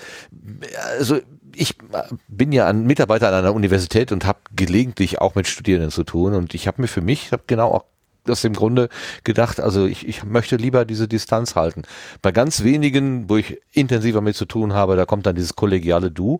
[0.97, 1.19] also
[1.60, 5.91] ich äh, bin ja ein Mitarbeiter an einer Universität und habe gelegentlich auch mit Studierenden
[5.91, 7.86] zu tun und ich habe mir für mich, habe genau auch
[8.27, 8.90] aus dem Grunde
[9.23, 11.84] gedacht, also ich, ich möchte lieber diese Distanz halten.
[12.22, 16.11] Bei ganz wenigen, wo ich intensiver mit zu tun habe, da kommt dann dieses kollegiale
[16.11, 16.40] Du,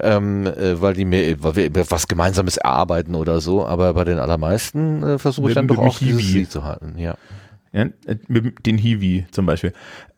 [0.00, 4.18] ähm, äh, weil die mir, weil wir was Gemeinsames erarbeiten oder so, aber bei den
[4.18, 7.16] allermeisten äh, versuche ich dann doch auch dieses Sie zu halten, ja.
[7.72, 7.86] ja.
[8.28, 9.72] Mit den Hiwi zum Beispiel.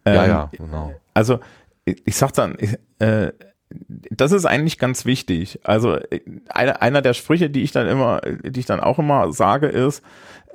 [0.04, 0.94] Ähm, ja, ja, genau.
[1.14, 1.40] Also
[1.84, 3.32] ich, ich sag dann, ich, äh,
[3.70, 5.60] das ist eigentlich ganz wichtig.
[5.62, 5.98] Also
[6.48, 10.02] einer, einer der Sprüche, die ich dann immer, die ich dann auch immer sage, ist,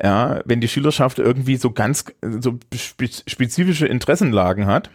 [0.01, 2.05] ja, wenn die Schülerschaft irgendwie so ganz
[2.39, 4.89] so spezifische Interessenlagen hat,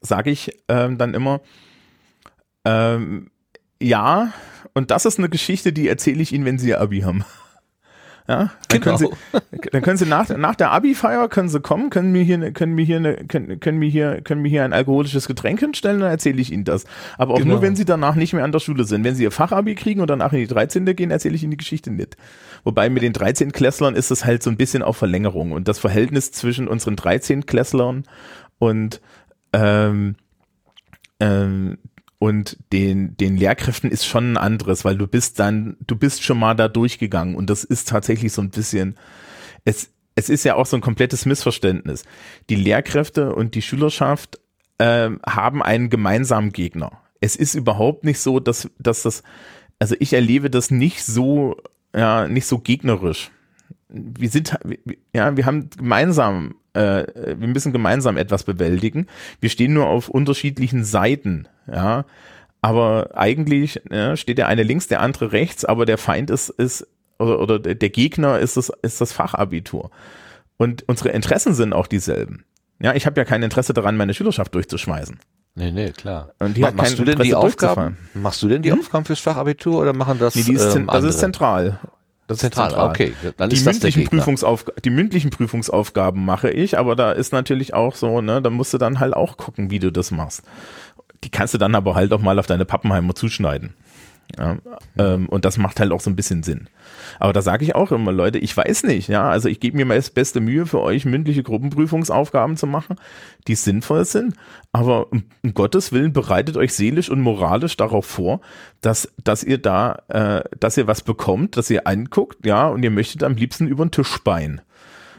[0.00, 1.40] sage ich ähm, dann immer,
[2.64, 3.30] ähm,
[3.80, 4.32] ja,
[4.74, 7.24] und das ist eine Geschichte, die erzähle ich Ihnen, wenn Sie Abi haben.
[8.28, 8.96] Ja, dann genau.
[8.96, 12.52] können Sie, dann können Sie nach, nach der Abi-Feier können Sie kommen, können mir hier,
[12.52, 16.00] können mir hier, eine, können, können mir hier, können mir hier ein alkoholisches Getränk hinstellen,
[16.00, 16.84] dann erzähle ich Ihnen das.
[17.18, 17.54] Aber auch genau.
[17.54, 19.02] nur, wenn Sie danach nicht mehr an der Schule sind.
[19.04, 20.84] Wenn Sie Ihr Fachabi kriegen und danach in die 13.
[20.96, 22.16] gehen, erzähle ich Ihnen die Geschichte nicht.
[22.64, 23.50] Wobei mit den 13.
[23.50, 27.46] Klässlern ist es halt so ein bisschen auf Verlängerung und das Verhältnis zwischen unseren 13.
[27.46, 28.04] Klässlern
[28.58, 29.00] und
[29.52, 30.14] ähm,
[31.18, 31.78] ähm,
[32.22, 36.38] und den, den Lehrkräften ist schon ein anderes, weil du bist dann, du bist schon
[36.38, 38.94] mal da durchgegangen und das ist tatsächlich so ein bisschen,
[39.64, 42.04] es, es ist ja auch so ein komplettes Missverständnis.
[42.48, 44.38] Die Lehrkräfte und die Schülerschaft
[44.78, 46.92] äh, haben einen gemeinsamen Gegner.
[47.20, 49.24] Es ist überhaupt nicht so, dass, dass das,
[49.80, 51.56] also ich erlebe das nicht so,
[51.92, 53.32] ja, nicht so gegnerisch.
[53.88, 54.56] Wir sind,
[55.12, 57.04] ja, wir haben gemeinsam, äh,
[57.36, 59.08] wir müssen gemeinsam etwas bewältigen.
[59.40, 62.04] Wir stehen nur auf unterschiedlichen Seiten ja.
[62.60, 66.86] Aber eigentlich ja, steht der eine links, der andere rechts, aber der Feind ist, ist
[67.18, 69.90] oder, oder der Gegner ist das, ist das Fachabitur.
[70.58, 72.44] Und unsere Interessen sind auch dieselben.
[72.80, 75.18] Ja, ich habe ja kein Interesse daran, meine Schülerschaft durchzuschmeißen.
[75.54, 76.32] Nee, nee, klar.
[76.38, 77.98] Und die Ma machst du denn die Aufgaben?
[78.14, 78.80] Machst du denn die Hm?
[78.80, 81.78] Aufgaben fürs Fachabitur oder machen das Nee, die ist, ähm, das ist zentral.
[82.28, 83.12] Das ist Zentral, okay.
[83.36, 84.18] Dann die ist das der mündlichen, Gegner.
[84.20, 88.72] Prüfungsaufg die mündlichen Prüfungsaufgaben mache ich, aber da ist natürlich auch so, ne, da musst
[88.72, 90.42] du dann halt auch gucken, wie du das machst.
[91.24, 93.74] Die kannst du dann aber halt auch mal auf deine Pappenheimer zuschneiden.
[94.38, 94.56] Ja,
[94.98, 96.68] ähm, und das macht halt auch so ein bisschen Sinn.
[97.18, 99.94] Aber da sage ich auch immer, Leute, ich weiß nicht, ja, also ich gebe mir
[99.94, 102.96] das beste Mühe für euch, mündliche Gruppenprüfungsaufgaben zu machen,
[103.46, 104.34] die sinnvoll sind,
[104.72, 108.40] aber um, um Gottes Willen bereitet euch seelisch und moralisch darauf vor,
[108.80, 112.90] dass, dass ihr da, äh, dass ihr was bekommt, dass ihr anguckt, ja, und ihr
[112.90, 114.62] möchtet am liebsten über den Tisch speien.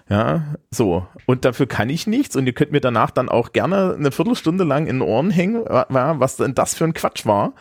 [0.10, 1.08] Ja, so.
[1.26, 2.36] Und dafür kann ich nichts.
[2.36, 5.64] Und ihr könnt mir danach dann auch gerne eine Viertelstunde lang in den Ohren hängen,
[5.66, 7.54] wa- wa- was denn das für ein Quatsch war.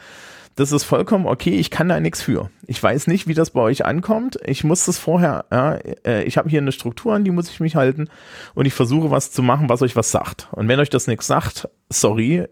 [0.57, 1.55] Das ist vollkommen okay.
[1.55, 2.51] Ich kann da nichts für.
[2.67, 4.39] Ich weiß nicht, wie das bei euch ankommt.
[4.45, 7.61] Ich muss das vorher, ja, äh, ich habe hier eine Struktur, an die muss ich
[7.61, 8.09] mich halten.
[8.55, 10.49] Und ich versuche was zu machen, was euch was sagt.
[10.53, 12.45] Und wenn euch das nichts sagt, sorry,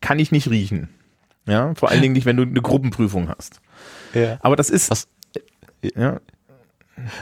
[0.00, 0.88] kann ich nicht riechen.
[1.46, 3.60] Ja, vor allen Dingen nicht, wenn du eine Gruppenprüfung hast.
[4.14, 4.38] Ja.
[4.40, 5.06] Aber das ist, Was-
[5.94, 6.18] ja,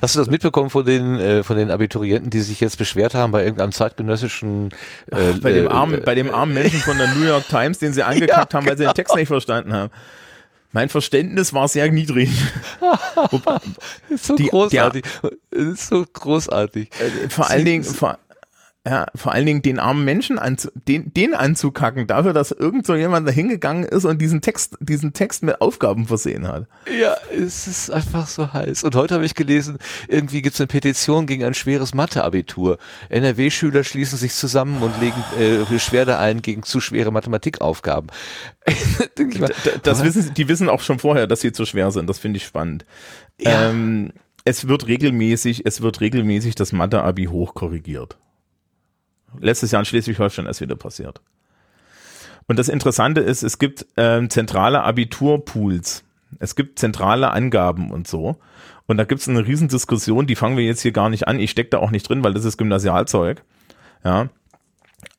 [0.00, 3.32] Hast du das mitbekommen von den äh, von den Abiturienten, die sich jetzt beschwert haben
[3.32, 4.68] bei irgendeinem zeitgenössischen
[5.10, 7.78] äh, bei dem äh, armen, äh, bei dem armen Menschen von der New York Times,
[7.78, 9.90] den sie angekackt haben, weil sie den Text nicht verstanden haben.
[10.74, 12.30] Mein Verständnis war sehr niedrig.
[14.08, 15.04] Ist so die- großartig.
[15.50, 16.88] Es ist so großartig.
[16.98, 18.18] äh, vor allen Dingen, vor,
[18.84, 22.96] ja, vor allen Dingen den armen Menschen anzu, den, den anzukacken, dafür, dass irgend so
[22.96, 26.66] jemand da hingegangen ist und diesen Text, diesen Text mit Aufgaben versehen hat.
[27.00, 28.82] Ja, es ist einfach so heiß.
[28.82, 29.78] Und heute habe ich gelesen,
[30.08, 32.78] irgendwie gibt es eine Petition gegen ein schweres Mathe-Abitur.
[33.08, 38.10] NRW-Schüler schließen sich zusammen und legen äh, Beschwerde ein gegen zu schwere Mathematikaufgaben.
[39.38, 39.52] Mal,
[39.84, 42.08] Das wissen, sie- die wissen auch schon vorher, dass sie zu schwer sind.
[42.08, 42.84] Das finde ich spannend.
[43.40, 43.68] Ja.
[43.70, 44.12] Ähm,
[44.44, 48.16] es wird regelmäßig, es wird regelmäßig das Mathe-Abi hochkorrigiert.
[49.40, 51.20] Letztes Jahr in Schleswig-Holstein ist wieder passiert.
[52.46, 56.04] Und das Interessante ist, es gibt ähm, zentrale Abiturpools.
[56.38, 58.38] Es gibt zentrale Angaben und so.
[58.86, 61.38] Und da gibt es eine Riesendiskussion, die fangen wir jetzt hier gar nicht an.
[61.38, 63.42] Ich stecke da auch nicht drin, weil das ist Gymnasialzeug.
[64.04, 64.28] Ja.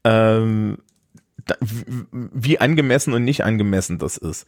[0.03, 0.79] Ähm,
[1.45, 1.55] da,
[2.11, 4.47] wie angemessen und nicht angemessen das ist.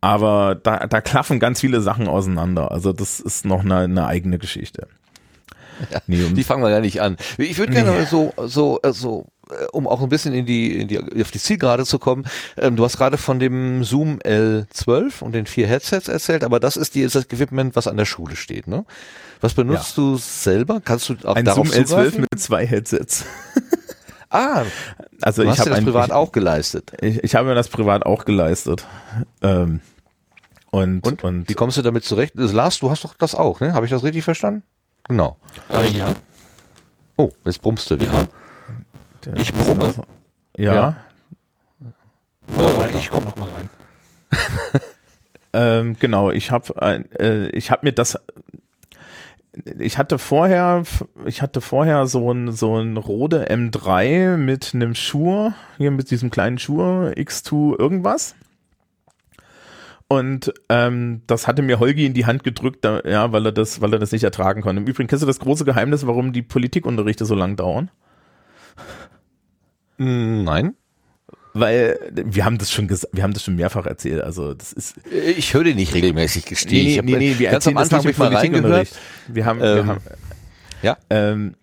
[0.00, 2.72] Aber da, da klaffen ganz viele Sachen auseinander.
[2.72, 4.88] Also das ist noch eine, eine eigene Geschichte.
[6.06, 7.16] Nee, um- Die fangen wir ja nicht an.
[7.38, 10.80] Ich würde gerne mal so, so, äh, so, äh, um auch ein bisschen in die,
[10.80, 12.24] in die, auf die Zielgerade zu kommen.
[12.56, 16.76] Ähm, du hast gerade von dem Zoom L12 und den vier Headsets erzählt, aber das
[16.76, 18.84] ist die, ist das Equipment, was an der Schule steht, ne?
[19.40, 20.80] Was benutzt du selber?
[20.84, 22.26] Kannst du auch ein darauf Zoom L12 zugreifen?
[22.30, 23.24] mit zwei Headsets.
[24.30, 24.62] Ah,
[25.20, 26.92] Also du ich habe das ein, privat ich, auch geleistet.
[27.02, 28.86] ich, ich habe mir das privat auch geleistet.
[29.42, 29.80] Ähm,
[30.70, 31.22] und, Und?
[31.22, 32.32] und, Wie kommst du damit zurecht?
[32.36, 33.74] Lars, du hast doch das auch, ne?
[33.74, 34.62] Habe ich das richtig verstanden?
[35.12, 35.36] Genau.
[35.92, 36.14] ja.
[37.18, 38.26] Oh, jetzt brummst du wieder.
[39.36, 39.92] Ich brumme.
[40.56, 40.96] ja, Ja.
[42.56, 43.68] Oh, ich komme noch mal rein.
[45.54, 48.18] Ähm, genau, ich habe äh, ich habe mir das
[49.78, 50.84] ich hatte vorher
[51.26, 56.30] ich hatte vorher so ein so ein Rode M3 mit einem Schuhe, hier mit diesem
[56.30, 58.34] kleinen Schuhe X2 irgendwas.
[60.12, 63.80] Und ähm, das hatte mir Holgi in die Hand gedrückt, da, ja, weil er das,
[63.80, 64.82] weil er das nicht ertragen konnte.
[64.82, 67.90] Im Übrigen kennst du das große Geheimnis, warum die Politikunterrichte so lang dauern?
[69.96, 70.74] Nein.
[71.54, 74.22] Weil wir haben das schon wir haben das schon mehrfach erzählt.
[74.22, 76.88] Also das ist Ich höre den nicht regelmäßig gestehen.
[76.88, 78.88] ich hab nee, nee, wir ganz am Anfang nicht hab im ich mal reingehört.
[79.28, 80.00] Wir haben, wir Ähm, haben
[80.82, 80.98] ja.
[81.08, 81.54] ähm,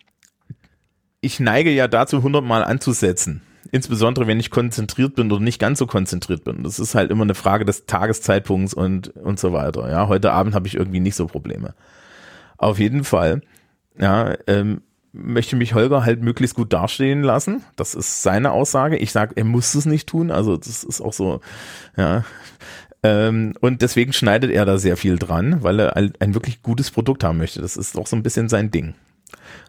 [1.20, 3.42] ich neige ja dazu, hundertmal anzusetzen.
[3.72, 6.62] Insbesondere, wenn ich konzentriert bin oder nicht ganz so konzentriert bin.
[6.62, 9.90] Das ist halt immer eine Frage des Tageszeitpunkts und, und so weiter.
[9.90, 11.74] Ja, heute Abend habe ich irgendwie nicht so Probleme.
[12.56, 13.42] Auf jeden Fall,
[13.98, 14.82] ja, ähm,
[15.12, 17.62] möchte mich Holger halt möglichst gut dastehen lassen.
[17.76, 18.96] Das ist seine Aussage.
[18.96, 20.30] Ich sage, er muss es nicht tun.
[20.30, 21.40] Also das ist auch so,
[21.96, 22.24] ja.
[23.02, 26.90] Ähm, und deswegen schneidet er da sehr viel dran, weil er ein, ein wirklich gutes
[26.90, 27.60] Produkt haben möchte.
[27.60, 28.94] Das ist auch so ein bisschen sein Ding.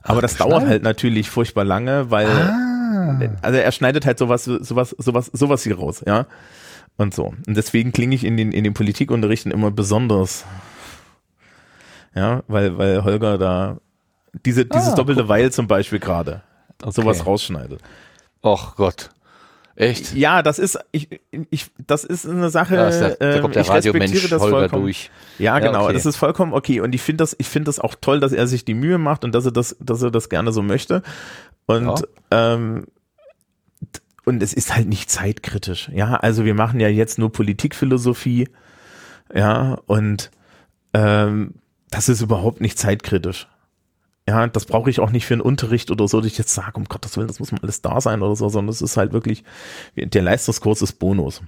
[0.03, 2.27] Aber das dauert halt natürlich furchtbar lange, weil,
[3.41, 6.25] also er schneidet halt sowas, sowas, sowas, sowas hier raus, ja.
[6.97, 7.33] Und so.
[7.47, 10.45] Und deswegen klinge ich in den, in den Politikunterrichten immer besonders.
[12.13, 13.77] Ja, weil, weil Holger da
[14.45, 16.41] diese, dieses Ah, doppelte Weil zum Beispiel gerade
[16.87, 17.81] sowas rausschneidet.
[18.43, 19.09] Och Gott.
[19.75, 20.13] Echt?
[20.13, 23.55] Ja, das ist, ich, ich, das ist eine Sache, Ja, ist der, da ähm, kommt
[23.55, 24.83] der ich respektiere das Holger vollkommen.
[24.83, 25.09] durch.
[25.39, 25.85] Ja, Ja, genau.
[25.85, 25.93] okay.
[25.93, 26.81] Das ist vollkommen okay.
[26.81, 29.23] Und ich finde das, ich finde das auch toll, dass er sich die Mühe macht
[29.23, 31.01] und dass er das, dass er das gerne so möchte.
[31.71, 32.85] Und, ähm,
[33.93, 35.89] t- und es ist halt nicht zeitkritisch.
[35.93, 38.49] Ja, also wir machen ja jetzt nur Politikphilosophie.
[39.33, 40.31] Ja, und,
[40.93, 41.55] ähm,
[41.89, 43.47] das ist überhaupt nicht zeitkritisch.
[44.27, 46.73] Ja, das brauche ich auch nicht für einen Unterricht oder so, dass ich jetzt sage,
[46.75, 49.13] um Gottes Willen, das muss mal alles da sein oder so, sondern es ist halt
[49.13, 49.43] wirklich,
[49.95, 51.41] der Leistungskurs ist Bonus.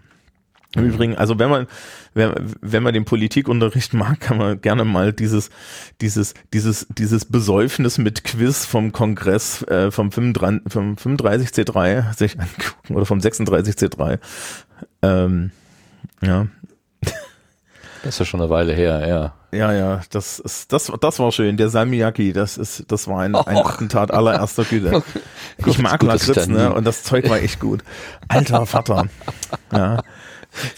[0.76, 1.68] Im Übrigen, also wenn man,
[2.14, 5.50] wenn, wenn man den Politikunterricht mag, kann man gerne mal dieses,
[6.02, 12.95] dieses, dieses, dieses Besäufnis mit Quiz vom Kongress äh, vom, 35, vom 35C3 sich angucken
[12.95, 14.20] oder vom 36C3.
[15.02, 15.52] Ähm,
[16.22, 16.48] ja,
[18.04, 19.58] Das ist ja schon eine Weile her, ja.
[19.58, 21.56] ja, ja, das ist, das, das war schön.
[21.56, 23.56] Der Salmiakki, das ist, das war ein, ein.
[23.56, 25.02] Attentat allererster Güte.
[25.66, 27.84] Ich mag Lakritz, ne, und das Zeug war echt gut.
[28.28, 29.06] Alter Vater.
[29.72, 30.04] Ja.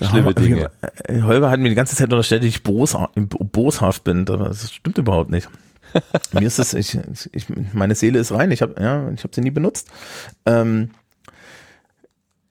[0.01, 0.71] Schlimme Ja, Dinge.
[1.07, 4.71] äh, Holger hat mir die ganze Zeit unterstellt, dass ich bosha boshaft bin, aber das
[4.73, 5.49] stimmt überhaupt nicht.
[6.33, 6.97] mir ist das, ich,
[7.31, 9.89] ich, meine Seele ist rein, ich habe ja, ich habe sie nie benutzt.
[10.45, 10.91] Ähm,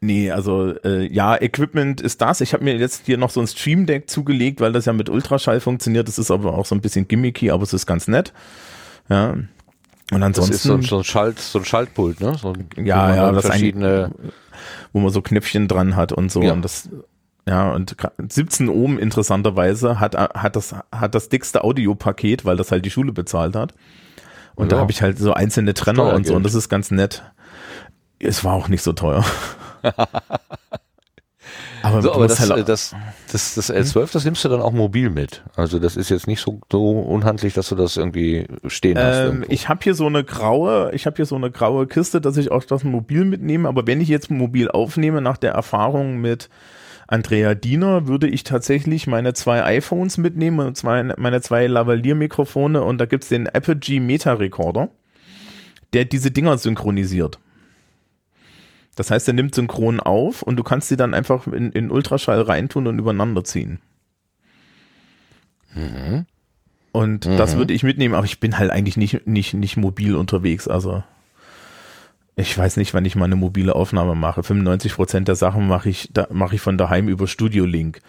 [0.01, 2.43] Nee, also äh, ja, Equipment ist das.
[2.43, 5.09] Ich habe mir jetzt hier noch so ein Stream Deck zugelegt, weil das ja mit
[5.09, 6.09] Ultraschall funktioniert.
[6.09, 8.35] Das ist aber auch so ein bisschen gimmicky, aber es ist ganz nett.
[9.09, 9.31] Ja.
[9.31, 9.49] Und
[10.11, 12.37] Das ansonsten, ist so, ein- so, ein Schalt, so ein Schaltpult, ne?
[12.39, 14.11] So, ein- Ja, man ja, das verschiedene.
[14.93, 16.43] wo man so Knöpfchen dran hat und so.
[16.43, 16.53] Ja.
[16.53, 16.91] Und das,
[17.49, 22.71] ja, und gra- 17 Ohm interessanterweise hat, hat das, hat das dickste Audiopaket, weil das
[22.73, 23.75] halt die Schule bezahlt hat.
[24.55, 24.83] Und da Ja.
[24.83, 27.23] habe ich halt so einzelne Trenner und so und das ist ganz nett.
[28.21, 29.25] Es war auch nicht so teuer.
[31.83, 32.95] aber So, aber das, halt, äh, das,
[33.31, 35.43] das, das L12, das nimmst du dann auch mobil mit.
[35.57, 39.17] Also das ist jetzt nicht so, so unhandlich, dass du das irgendwie stehen hast.
[39.19, 39.53] Ähm, irgendwo.
[39.53, 42.51] ich habe hier so eine graue, ich habe hier so eine graue Kiste, dass ich
[42.51, 43.69] auch das mobil mitnehme.
[43.69, 46.49] Aber wenn ich jetzt mobil aufnehme, nach der Erfahrung mit
[47.07, 52.99] Andrea Diener, würde ich tatsächlich meine zwei iPhones mitnehmen und zwei, meine zwei Lavalier-Mikrofone und
[52.99, 54.89] da gibt's den Apogee Meta Recorder,
[55.93, 57.39] der diese Dinger synchronisiert.
[58.97, 62.41] Das heißt, er nimmt synchron auf und du kannst sie dann einfach in, in Ultraschall
[62.43, 63.81] reintun und übereinander ziehen.
[66.93, 70.69] Und das würde ich mitnehmen, aber ich bin halt eigentlich nicht, nicht, nicht mobil unterwegs.
[70.69, 71.03] Also
[72.37, 74.43] ich weiß nicht, wann ich mal eine mobile Aufnahme mache.
[74.43, 78.01] 95 Prozent der Sachen mache ich, da mache ich von daheim über Studio Link.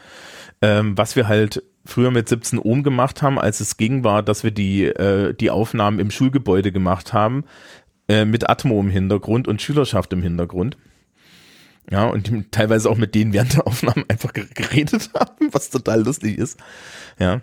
[0.62, 4.44] Ähm, was wir halt früher mit 17 Ohm gemacht haben, als es ging, war, dass
[4.44, 7.44] wir die, äh, die Aufnahmen im Schulgebäude gemacht haben,
[8.08, 10.78] äh, mit Atmo im Hintergrund und Schülerschaft im Hintergrund.
[11.92, 15.70] Ja, und die teilweise auch mit denen während der Aufnahmen einfach ge- geredet haben, was
[15.70, 16.60] total lustig ist.
[17.20, 17.42] Ja.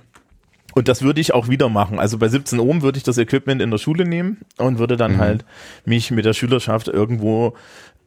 [0.74, 1.98] Und das würde ich auch wieder machen.
[1.98, 5.18] Also bei 17 Ohm würde ich das Equipment in der Schule nehmen und würde dann
[5.18, 5.44] halt
[5.84, 7.54] mich mit der Schülerschaft irgendwo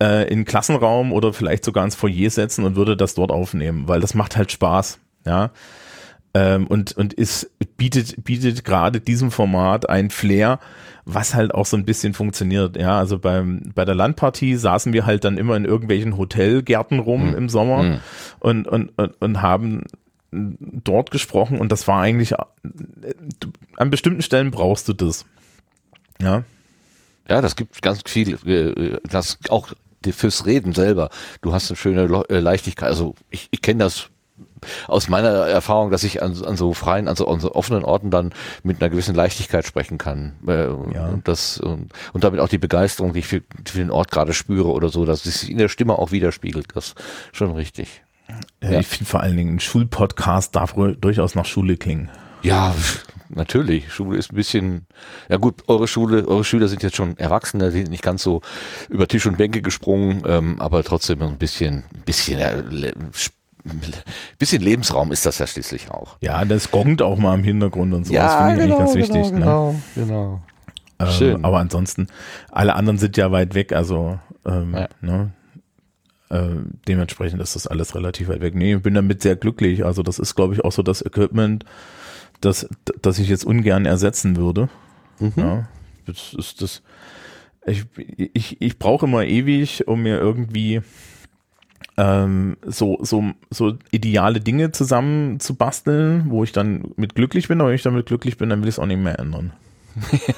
[0.01, 4.01] äh, in Klassenraum oder vielleicht sogar ins Foyer setzen und würde das dort aufnehmen, weil
[4.01, 4.99] das macht halt Spaß.
[5.25, 5.51] Ja.
[6.33, 10.59] Ähm, und, und ist, bietet, bietet gerade diesem Format ein Flair,
[11.05, 12.75] was halt auch so ein bisschen funktioniert.
[12.75, 17.33] Ja, also beim, bei der Landpartie saßen wir halt dann immer in irgendwelchen Hotelgärten rum
[17.35, 18.01] im Sommer
[18.39, 19.83] und, und, und, und haben
[20.83, 22.37] dort gesprochen und das war eigentlich, äh,
[23.77, 25.25] an bestimmten Stellen brauchst du das.
[26.21, 26.43] Ja.
[27.27, 29.69] Ja, das gibt ganz viel, äh, das auch
[30.07, 31.09] fürs Reden selber.
[31.41, 32.89] Du hast eine schöne äh, Leichtigkeit.
[32.89, 34.09] Also ich, ich kenne das
[34.87, 38.11] aus meiner Erfahrung, dass ich an, an so freien, an so, an so offenen Orten
[38.11, 38.33] dann
[38.63, 40.33] mit einer gewissen Leichtigkeit sprechen kann.
[40.47, 41.07] Äh, Ja.
[41.09, 44.33] und, das, und, und damit auch die Begeisterung, die ich für, für den Ort gerade
[44.33, 46.67] spüre oder so, dass es sich in der Stimme auch widerspiegelt.
[46.75, 46.95] Das ist
[47.33, 48.03] schon richtig.
[48.61, 48.79] Äh, Ja.
[48.79, 52.09] Ich finde vor allen Dingen, ein Schulpodcast darf durchaus nach Schule klingen.
[52.41, 52.73] Ja,
[53.29, 53.91] natürlich.
[53.91, 54.85] Schule ist ein bisschen,
[55.29, 58.41] ja gut, eure Schule, eure Schüler sind jetzt schon Erwachsene, die sind nicht ganz so
[58.89, 62.93] über Tisch und Bänke gesprungen, ähm, aber trotzdem ein bisschen, ein bisschen, äh,
[64.37, 66.17] bisschen Lebensraum ist das ja schließlich auch.
[66.21, 68.13] Ja, das gongt auch mal im Hintergrund und so.
[68.13, 69.31] das finde ich eigentlich ganz wichtig.
[69.31, 69.39] ne?
[69.39, 70.41] genau, genau.
[70.99, 71.43] Äh, Schön.
[71.43, 72.07] Aber ansonsten,
[72.51, 74.87] alle anderen sind ja weit weg, also ähm, Ja.
[75.01, 75.31] ne?
[76.29, 76.49] Äh,
[76.87, 78.55] dementsprechend ist das alles relativ weit weg.
[78.55, 79.85] Nee, ich bin damit sehr glücklich.
[79.85, 81.65] Also das ist, glaube ich, auch so das Equipment,
[82.41, 82.67] das,
[83.01, 84.69] das ich jetzt ungern ersetzen würde.
[85.19, 85.33] Mhm.
[85.37, 85.67] Ja,
[86.05, 86.81] das ist das.
[87.65, 87.85] Ich,
[88.33, 90.81] ich, ich brauche immer ewig, um mir irgendwie
[91.97, 97.61] ähm, so, so, so ideale Dinge zusammen zu basteln, wo ich dann mit glücklich bin,
[97.61, 99.53] aber wenn ich damit glücklich bin, dann will ich es auch nicht mehr ändern.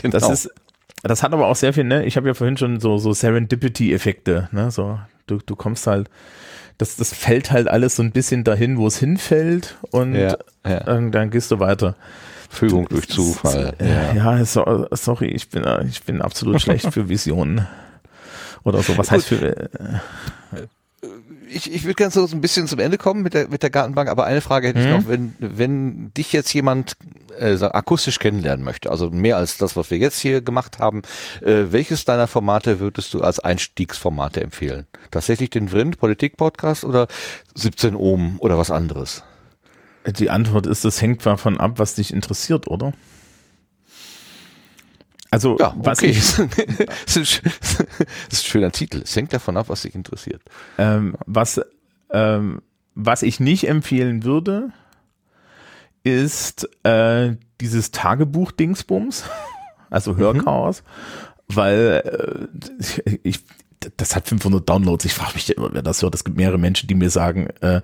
[0.00, 0.12] Genau.
[0.12, 0.54] Das ist,
[1.02, 2.04] das hat aber auch sehr viel, ne?
[2.04, 4.70] Ich habe ja vorhin schon so, so Serendipity-Effekte, ne?
[4.70, 6.08] So, du, du kommst halt,
[6.78, 10.36] das, das fällt halt alles so ein bisschen dahin, wo es hinfällt und Ja,
[10.66, 10.80] ja.
[10.80, 11.94] Dann, dann gehst du weiter.
[12.50, 13.74] Fügung Du- durch Zufall.
[13.80, 17.66] Ja, ja so, sorry, ich bin, äh, ich bin absolut schlecht für Visionen.
[18.64, 18.96] Oder so.
[18.98, 19.68] Was heißt für, äh,
[21.50, 24.08] ich, ich würde gerne so ein bisschen zum Ende kommen mit der, mit der Gartenbank,
[24.08, 24.92] aber eine Frage hätte ich Mhm.
[24.92, 26.96] noch, wenn, wenn dich jetzt jemand
[27.38, 31.02] äh, akustisch kennenlernen möchte, also mehr als das, was wir jetzt hier gemacht haben,
[31.42, 34.86] äh, welches deiner Formate würdest du als Einstiegsformate empfehlen?
[35.10, 37.06] Tatsächlich den Vrind Politik-Podcast oder
[37.54, 39.22] 17 Ohm oder was anderes?
[40.06, 42.92] die Antwort ist, das hängt davon ab, was dich interessiert, oder?
[45.30, 46.10] Also, Ja, was okay.
[46.10, 47.80] ich, das, ist ein, sch- das
[48.40, 49.02] ist ein schöner Titel.
[49.02, 50.42] Es hängt davon ab, was dich interessiert.
[50.78, 51.60] ähm, was,
[52.10, 52.62] ähm,
[52.94, 54.70] was ich nicht empfehlen würde,
[56.04, 59.24] ist äh, dieses Tagebuch-Dingsbums,
[59.90, 60.82] also Hörchaos,
[61.48, 62.48] weil
[63.04, 63.40] äh, ich
[63.96, 65.04] das hat 500 Downloads.
[65.04, 66.12] Ich frage mich immer, wer das hört.
[66.16, 67.80] Es gibt mehrere Menschen, die mir sagen, äh,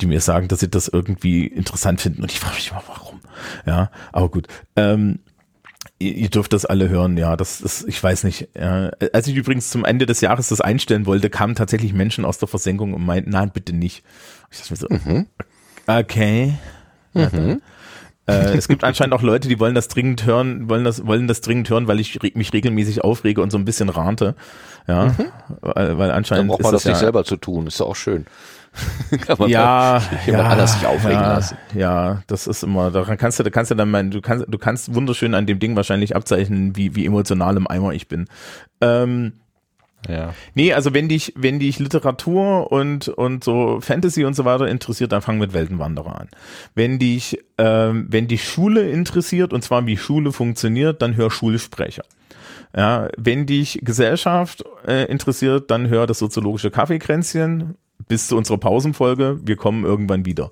[0.00, 2.22] die mir sagen, dass sie das irgendwie interessant finden.
[2.22, 3.20] Und ich frage mich immer, warum.
[3.64, 4.48] Ja, aber gut.
[4.74, 5.20] Ähm,
[5.98, 7.16] ihr, dürft das alle hören.
[7.16, 8.48] Ja, das ist, ich weiß nicht.
[8.54, 8.90] Ja.
[9.12, 12.48] Als ich übrigens zum Ende des Jahres das einstellen wollte, kamen tatsächlich Menschen aus der
[12.48, 14.04] Versenkung und meinten, nein, bitte nicht.
[14.50, 15.24] Ich dachte mir so,
[15.86, 16.54] okay.
[17.14, 17.62] Ja, dann.
[18.26, 21.40] Äh, es gibt anscheinend auch Leute, die wollen das dringend hören, wollen das, wollen das
[21.42, 24.34] dringend hören, weil ich mich regelmäßig aufrege und so ein bisschen rante.
[24.88, 25.14] Ja,
[25.60, 27.68] weil, weil Dann anscheinend braucht ist man das das nicht ja, selber zu tun.
[27.68, 28.26] Ist ja auch schön.
[29.26, 31.56] Kann man ja, jemand ja, anders sich aufregen ja, lassen.
[31.74, 34.58] Ja, das ist immer, daran kannst du, da kannst du dann mein, du kannst, du
[34.58, 38.26] kannst wunderschön an dem Ding wahrscheinlich abzeichnen, wie, wie emotional im Eimer ich bin.
[38.80, 39.34] Ähm,
[40.08, 40.34] Ja.
[40.54, 45.12] Nee, also wenn dich, wenn dich Literatur und, und so Fantasy und so weiter interessiert,
[45.12, 46.28] dann fang mit Weltenwanderer an.
[46.74, 52.04] Wenn dich, ähm, wenn dich Schule interessiert, und zwar wie Schule funktioniert, dann hör Schulsprecher.
[52.76, 57.76] Ja, wenn dich Gesellschaft äh, interessiert, dann hör das soziologische Kaffeekränzchen
[58.08, 59.40] bis zu unserer Pausenfolge.
[59.42, 60.50] Wir kommen irgendwann wieder.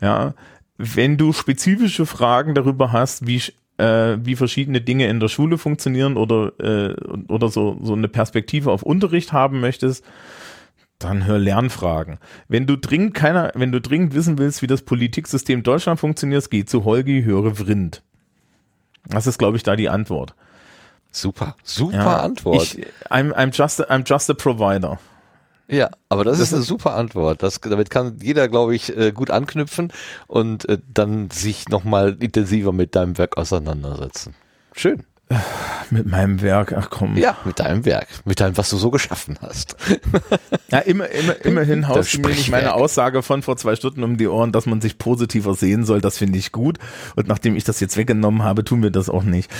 [0.00, 0.34] Ja,
[0.78, 3.42] wenn du spezifische Fragen darüber hast, wie
[3.78, 6.94] äh, wie verschiedene Dinge in der Schule funktionieren oder äh,
[7.28, 10.04] oder so so eine Perspektive auf Unterricht haben möchtest,
[10.98, 12.18] dann hör Lernfragen.
[12.48, 16.64] Wenn du dringend keiner, wenn du dringend wissen willst, wie das Politiksystem Deutschland funktioniert, geh
[16.64, 18.02] zu Holgi, höre Vrind.
[19.06, 20.34] Das ist, glaube ich, da die Antwort.
[21.10, 22.62] Super, super Ja, Antwort.
[22.62, 24.98] Ich, I'm, I'm, just I'm just a provider.
[25.70, 27.42] Ja, aber das, Das ist eine super Antwort.
[27.42, 29.92] Das, damit kann jeder, glaube ich, äh, gut anknüpfen
[30.26, 34.34] und äh, dann sich nochmal intensiver mit deinem Werk auseinandersetzen.
[34.74, 35.04] Schön.
[35.90, 37.16] Mit meinem Werk, ach komm.
[37.16, 39.76] Ja, mit deinem Werk, mit deinem, was du so geschaffen hast.
[40.70, 42.74] Ja, immer, immer, immerhin haust du mir nicht meine.
[42.74, 46.00] Aussage von vor zwei Stunden um die Ohren, dass man sich positiver sehen soll.
[46.00, 46.78] Das finde ich gut.
[47.16, 49.50] Und nachdem ich das jetzt weggenommen habe, tun wir das auch nicht.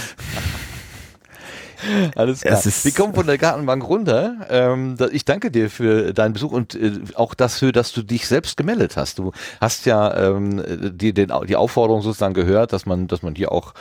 [2.16, 4.34] Alles Es ist- Wir kommen von der Gartenbank runter.
[4.50, 8.56] Ähm, ich danke dir für deinen Besuch und äh, auch dafür, dass du dich selbst
[8.56, 9.18] gemeldet hast.
[9.18, 10.62] Du hast ja ähm,
[10.94, 13.74] die, den, die Aufforderung sozusagen gehört, dass man, dass man hier auch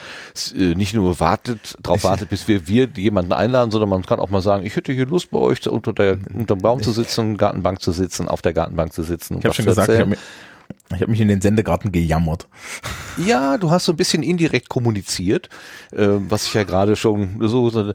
[0.55, 4.29] äh, nicht nur wartet, drauf wartet, bis wir, wir jemanden einladen, sondern man kann auch
[4.29, 7.37] mal sagen, ich hätte hier Lust bei euch unter der unter dem Baum zu sitzen,
[7.37, 9.37] Gartenbank zu sitzen, auf der Gartenbank zu sitzen.
[9.39, 10.19] Ich habe schon gesagt, ich habe mich,
[10.95, 12.47] ich hab mich in den Sendegarten gejammert.
[13.17, 15.49] Ja, du hast so ein bisschen indirekt kommuniziert,
[15.91, 17.93] äh, was ich ja gerade schon so, so äh,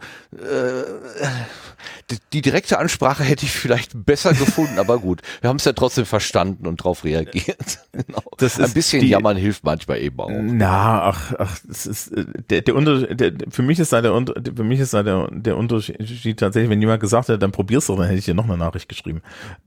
[2.11, 5.73] die, die direkte Ansprache hätte ich vielleicht besser gefunden, aber gut, wir haben es ja
[5.73, 7.79] trotzdem verstanden und darauf reagiert.
[7.95, 8.23] Genau.
[8.39, 10.29] Das ein ist bisschen die- jammern hilft manchmal eben auch.
[10.29, 13.21] Na, ach, ach, das ist äh, der, der Unterschied.
[13.21, 14.13] Der, für mich ist da der
[14.57, 17.97] für mich ist da der, der Unterschied tatsächlich, wenn jemand gesagt hätte, dann probier's doch,
[17.97, 19.23] dann hätte ich dir noch eine Nachricht geschrieben.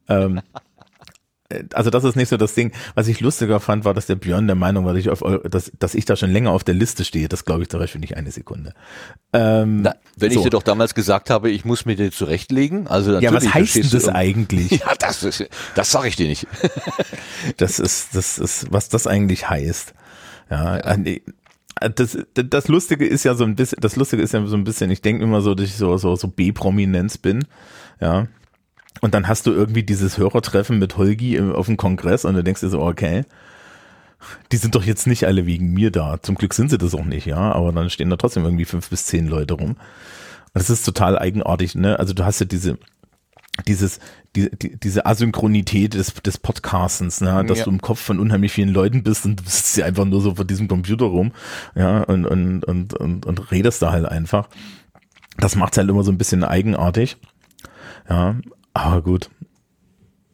[0.10, 0.42] Ähm, äh,
[1.74, 2.74] also das ist nicht so das Ding.
[2.96, 5.72] Was ich lustiger fand, war, dass der Björn der Meinung war, dass ich, auf, dass,
[5.80, 7.30] dass ich da schon länger auf der Liste stehe.
[7.30, 8.74] Das glaube ich zum Beispiel nicht eine Sekunde.
[9.34, 10.40] Ähm, Na, wenn so.
[10.40, 13.76] ich dir doch damals gesagt habe, ich muss mir den zurechtlegen, also ja, was heißt
[13.76, 14.72] denn das eigentlich?
[14.88, 15.46] Ja, das ist,
[15.76, 16.48] das sage ich dir nicht.
[17.58, 19.94] Das ist, das ist, was das eigentlich heißt.
[20.50, 21.22] Ja, äh, nee,
[21.80, 24.64] äh, das, das Lustige ist ja so ein bisschen, das Lustige ist ja so ein
[24.64, 27.46] bisschen, ich denke immer so, dass ich so, so, so B-Prominenz bin,
[28.02, 28.28] ja.
[29.02, 32.62] Und dann hast du irgendwie dieses Hörertreffen mit Holgi auf dem Kongress und du denkst
[32.62, 33.24] dir so, okay,
[34.52, 36.22] die sind doch jetzt nicht alle wegen mir da.
[36.22, 37.52] Zum Glück sind sie das auch nicht, ja.
[37.52, 39.72] Aber dann stehen da trotzdem irgendwie fünf bis zehn Leute rum.
[39.72, 39.78] Und
[40.54, 42.00] das ist total eigenartig, ne?
[42.00, 42.80] Also du hast ja diese,
[43.68, 44.00] dieses,
[44.36, 47.64] die, die, diese Asynchronität des, des Podcastens, ne, dass Ja.
[47.66, 50.36] du im Kopf von unheimlich vielen Leuten bist und du sitzt ja einfach nur so
[50.36, 51.32] vor diesem Computer rum,
[51.76, 54.50] ja, und, und, und, und, und redest da halt einfach.
[55.38, 57.18] Das macht's halt immer so ein bisschen eigenartig.
[58.10, 58.36] Ja,
[58.78, 59.30] aber gut.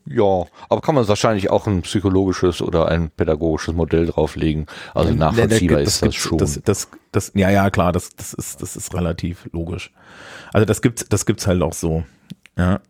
[0.05, 4.65] Ja, aber kann man wahrscheinlich auch ein psychologisches oder ein pädagogisches Modell drauflegen.
[4.93, 6.37] Also nachvollziehbar das ist das schon.
[6.37, 9.91] Das, das, das, ja, ja, klar, das, das ist, das ist relativ logisch.
[10.51, 12.03] Also das gibt's, das gibt's halt auch so.
[12.57, 12.81] Ja,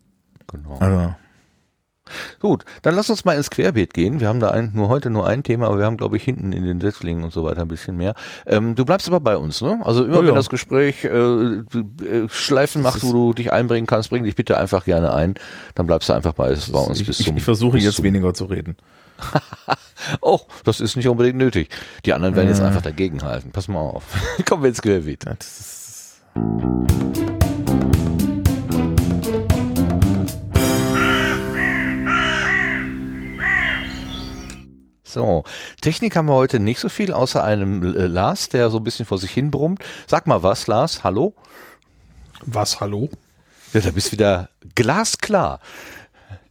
[0.48, 0.78] genau.
[0.80, 1.16] also.
[2.40, 4.20] Gut, dann lass uns mal ins Querbeet gehen.
[4.20, 6.52] Wir haben da ein, nur heute nur ein Thema, aber wir haben, glaube ich, hinten
[6.52, 8.14] in den Setzlingen und so weiter ein bisschen mehr.
[8.46, 9.80] Ähm, du bleibst aber bei uns, ne?
[9.84, 10.34] Also immer Oh wenn ja.
[10.34, 11.64] das Gespräch äh, äh,
[12.30, 15.36] Schleifen macht, wo du dich einbringen kannst, bring dich bitte einfach gerne ein.
[15.76, 17.38] Dann bleibst du einfach bei, bei uns Ich, bis ich, zum.
[17.38, 18.76] ich versuche bis jetzt zum, weniger zu reden.
[20.20, 21.70] Oh, das ist nicht unbedingt nötig.
[22.06, 22.64] Die anderen werden jetzt Äh.
[22.66, 23.52] einfach dagegenhalten.
[23.52, 24.04] Pass mal auf.
[24.46, 25.26] Kommen wir ins Querbeet.
[25.26, 26.22] Das ist,
[35.14, 35.44] So,
[35.81, 39.06] Technik haben wir heute nicht so viel, außer einem äh, Lars, der so ein bisschen
[39.06, 39.84] vor sich hin brummt.
[40.07, 41.34] Sag mal was, Lars, hallo?
[42.45, 43.10] Was, hallo?
[43.73, 45.60] Ja, da bist wieder glasklar.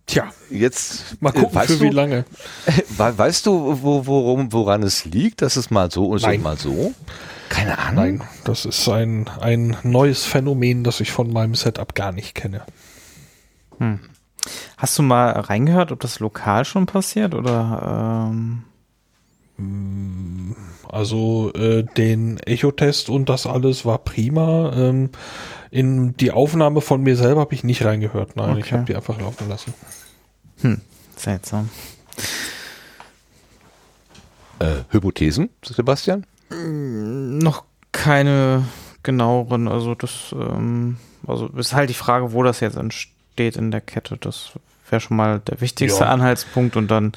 [0.07, 2.25] Tja, Jetzt mal gucken, äh, weißt für du, wie lange.
[2.97, 6.43] We- Weißt du, wo, worum, woran es liegt, dass es mal so und Nein.
[6.43, 6.93] mal so?
[7.49, 7.95] Keine Ahnung.
[8.19, 12.63] Nein, das ist ein, ein neues Phänomen, das ich von meinem Setup gar nicht kenne.
[14.83, 18.65] Hast du mal reingehört, ob das lokal schon passiert oder ähm,
[20.89, 24.73] Also äh, den Echo-Test und das alles war prima.
[24.75, 25.11] Ähm,
[25.71, 28.35] in die Aufnahme von mir selber habe ich nicht reingehört.
[28.35, 28.75] Nein, ich Okay.
[28.75, 29.73] habe die einfach laufen lassen.
[31.17, 31.69] seltsam?
[34.59, 36.27] Äh, Hypothesen, Sebastian?
[36.51, 38.65] Noch keine
[39.05, 40.97] genaueren, also das, ähm,
[41.27, 44.17] also ist halt die Frage, wo das jetzt entsteht in der Kette.
[44.19, 44.51] Das
[44.93, 46.11] wäre schon mal der wichtigste Ja.
[46.11, 47.13] Anhaltspunkt und dann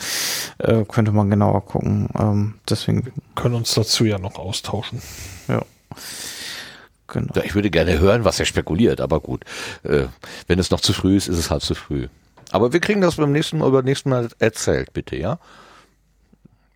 [0.57, 2.09] äh, könnte man genauer gucken.
[2.17, 5.01] Ähm, deswegen, Können uns dazu ja noch austauschen.
[5.47, 5.61] ja.
[7.07, 7.33] Genau.
[7.35, 9.43] Ja, ich würde gerne hören, was er spekuliert, aber gut.
[9.83, 10.05] Äh,
[10.47, 12.07] wenn es noch zu früh ist, ist es halt zu früh.
[12.51, 15.37] Aber wir kriegen das beim nächsten Mal, beim nächsten Mal erzählt, bitte, ja?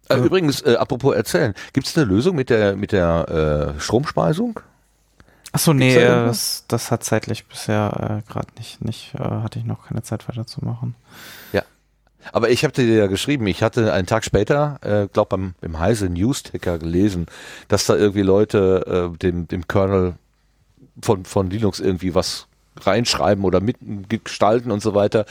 [0.07, 4.59] Äh, übrigens, äh, apropos erzählen, gibt es eine Lösung mit der, mit der äh, Stromspeisung?
[5.51, 9.65] Achso, nee, äh, das, das hat zeitlich bisher äh, gerade nicht, nicht äh, hatte ich
[9.65, 10.95] noch keine Zeit weiterzumachen.
[12.31, 15.79] Aber ich habe dir ja geschrieben, ich hatte einen Tag später, äh, glaube beim im
[15.79, 17.27] Heise News-Ticker gelesen,
[17.67, 20.15] dass da irgendwie Leute äh, dem, dem Kernel
[21.01, 22.47] von, von Linux irgendwie was
[22.85, 25.25] reinschreiben oder mitgestalten und so weiter.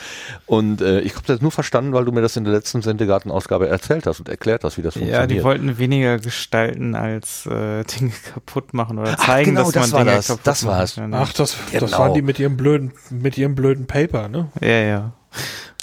[0.46, 3.68] Und äh, ich habe das nur verstanden, weil du mir das in der letzten Sendegarten-Ausgabe
[3.68, 5.30] erzählt hast und erklärt hast, wie das Ja, funktioniert.
[5.30, 9.90] die wollten weniger gestalten als äh, Dinge kaputt machen oder Ach, zeigen, genau, dass das
[9.90, 10.94] man war Dinge das, kaputt das machen war's.
[10.94, 11.14] kann.
[11.14, 11.98] Ach, das, das Genau.
[11.98, 14.48] waren die mit ihrem blöden, mit ihrem blöden Paper, ne?
[14.60, 15.12] Ja, ja.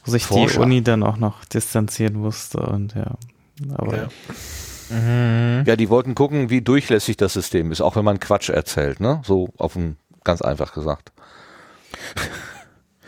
[0.06, 0.62] Wo sich die Forscher.
[0.62, 3.16] Uni dann auch noch distanzieren musste und ja.
[3.76, 5.64] Aber Ja.
[5.66, 9.22] ja, die wollten gucken, wie durchlässig das System ist, auch wenn man Quatsch erzählt, ne?
[9.26, 11.12] So auf ein, ganz einfach gesagt.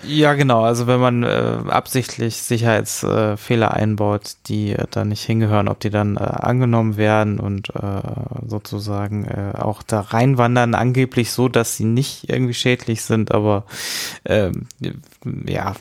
[0.04, 0.62] Ja, genau.
[0.64, 5.90] Also wenn man äh, absichtlich Sicherheitsfehler Fehler einbaut, die äh, da nicht hingehören, ob die
[5.90, 8.02] dann äh, angenommen werden und äh,
[8.46, 13.66] sozusagen äh, auch da reinwandern, angeblich so, dass sie nicht irgendwie schädlich sind, aber
[14.26, 14.68] ähm,
[15.48, 15.74] ja,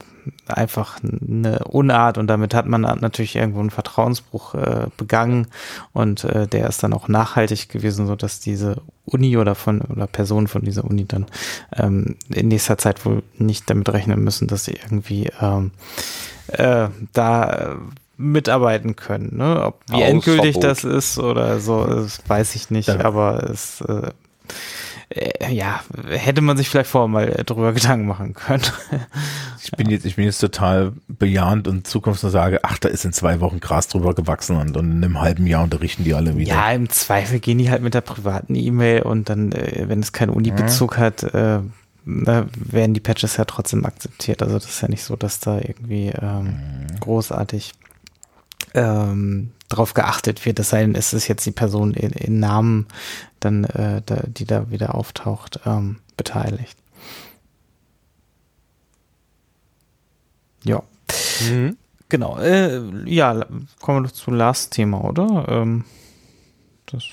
[0.46, 5.48] einfach eine Unart und damit hat man natürlich irgendwo einen Vertrauensbruch äh, begangen
[5.92, 10.06] und äh, der ist dann auch nachhaltig gewesen, so dass diese Uni oder von oder
[10.06, 11.26] Personen von dieser Uni dann
[11.76, 15.70] ähm, in nächster Zeit wohl nicht damit rechnen müssen, dass sie irgendwie ähm,
[16.48, 17.76] äh, da äh,
[18.16, 19.36] mitarbeiten können.
[19.36, 19.62] Ne?
[19.64, 23.82] Ob wie endgültig das ist oder so, das weiß ich nicht, aber es
[25.08, 28.62] äh, ja, hätte man sich vielleicht vorher mal äh, drüber Gedanken machen können.
[29.62, 33.04] Ich bin jetzt, ich bin jetzt total bejahend und Zukunft und sage, ach, da ist
[33.04, 36.36] in zwei Wochen Gras drüber gewachsen und, und in einem halben Jahr unterrichten die alle
[36.36, 36.54] wieder.
[36.54, 40.12] Ja, im Zweifel gehen die halt mit der privaten E-Mail und dann, äh, wenn es
[40.12, 41.58] keinen Uni-Bezug hat, äh,
[42.04, 44.40] na, werden die Patches ja trotzdem akzeptiert.
[44.40, 47.72] Also das ist ja nicht so, dass da irgendwie ähm, großartig
[48.74, 50.58] ähm, drauf geachtet wird.
[50.58, 52.86] Es sei denn, es ist jetzt die Person in, in Namen,
[53.40, 56.78] dann, äh, da, die da wieder auftaucht, ähm, beteiligt.
[60.64, 60.82] Ja.
[62.08, 62.38] Genau.
[62.38, 63.46] Äh, ja,
[63.80, 65.46] kommen wir zu Last Thema, oder?
[65.48, 65.84] Ähm,
[66.86, 67.04] das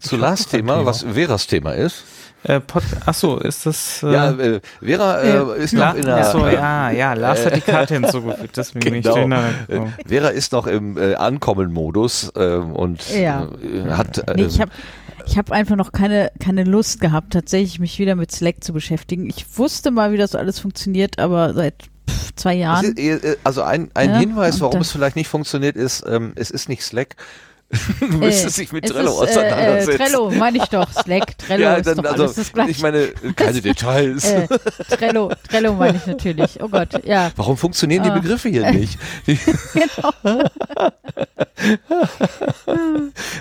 [0.00, 2.04] Zu Lars Thema, was Veras Thema ist.
[2.44, 6.04] Äh, Pod Ach so, ist das äh, Ja, äh, Vera äh, ist La noch in
[6.06, 6.16] der.
[6.16, 9.14] Ach so, ja, ja, Lars hat die Karte hinzugefügt, deswegen bin ich Genau.
[9.16, 9.94] durcheinander Äh, gekommen.
[10.06, 13.48] Vera ist noch im äh, Ankommen-Modus äh, und Ja.
[13.62, 14.18] äh, hat.
[14.28, 14.70] Äh, Nee, ich habe
[15.26, 19.26] ich hab einfach noch keine, keine Lust gehabt, tatsächlich mich wieder mit Slack zu beschäftigen.
[19.28, 21.74] Ich wusste mal, wie das alles funktioniert, aber seit
[22.36, 22.94] zwei Jahren.
[22.96, 26.50] ist, äh, also ein, ein Ja, Hinweis, warum es vielleicht nicht funktioniert, ist, ähm, es
[26.50, 27.16] ist nicht Slack.
[28.00, 29.90] Du müsstest dich mit Trello ist, äh, auseinandersetzen.
[29.90, 30.90] Äh, Trello, meine ich doch.
[30.92, 32.70] Slack, Trello ja, ist dann, doch also, alles das Gleiche.
[32.72, 34.24] ich meine, keine Details.
[34.24, 34.48] äh,
[34.88, 36.60] Trello, Trello meine ich natürlich.
[36.62, 37.30] Oh Gott, ja.
[37.36, 38.14] Warum funktionieren die Ah.
[38.18, 38.98] Begriffe hier nicht?
[39.72, 40.12] Genau.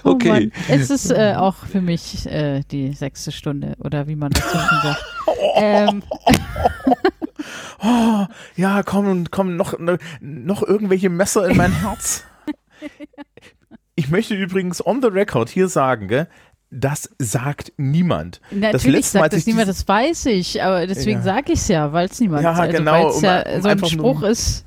[0.04, 0.30] Oh Okay.
[0.30, 0.52] Mann.
[0.68, 5.06] Es ist äh, auch für mich äh, die sechste Stunde oder wie man schön sagt.
[5.56, 6.04] Ähm,
[7.82, 8.26] Oh,
[8.58, 9.74] ja, komm, komm, noch,
[10.20, 12.26] noch irgendwelche Messer in mein Herz.
[14.00, 16.28] Ich möchte übrigens on the record hier sagen, gell,
[16.72, 18.40] das sagt niemand.
[18.50, 21.24] das natürlich Mal, sagt als das niemand, das weiß ich, aber deswegen Ja.
[21.26, 23.62] sage ich es ja, weil es niemand Ja, also, genau, Weil es um- ja um
[23.62, 24.66] so ein nur- Spruch ist.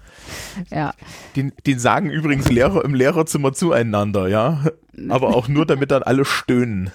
[0.71, 0.93] Ja,
[1.35, 4.65] Den, den sagen übrigens Lehrer im Lehrerzimmer zueinander, ja.
[5.09, 6.91] Aber auch nur, damit dann alle stöhnen.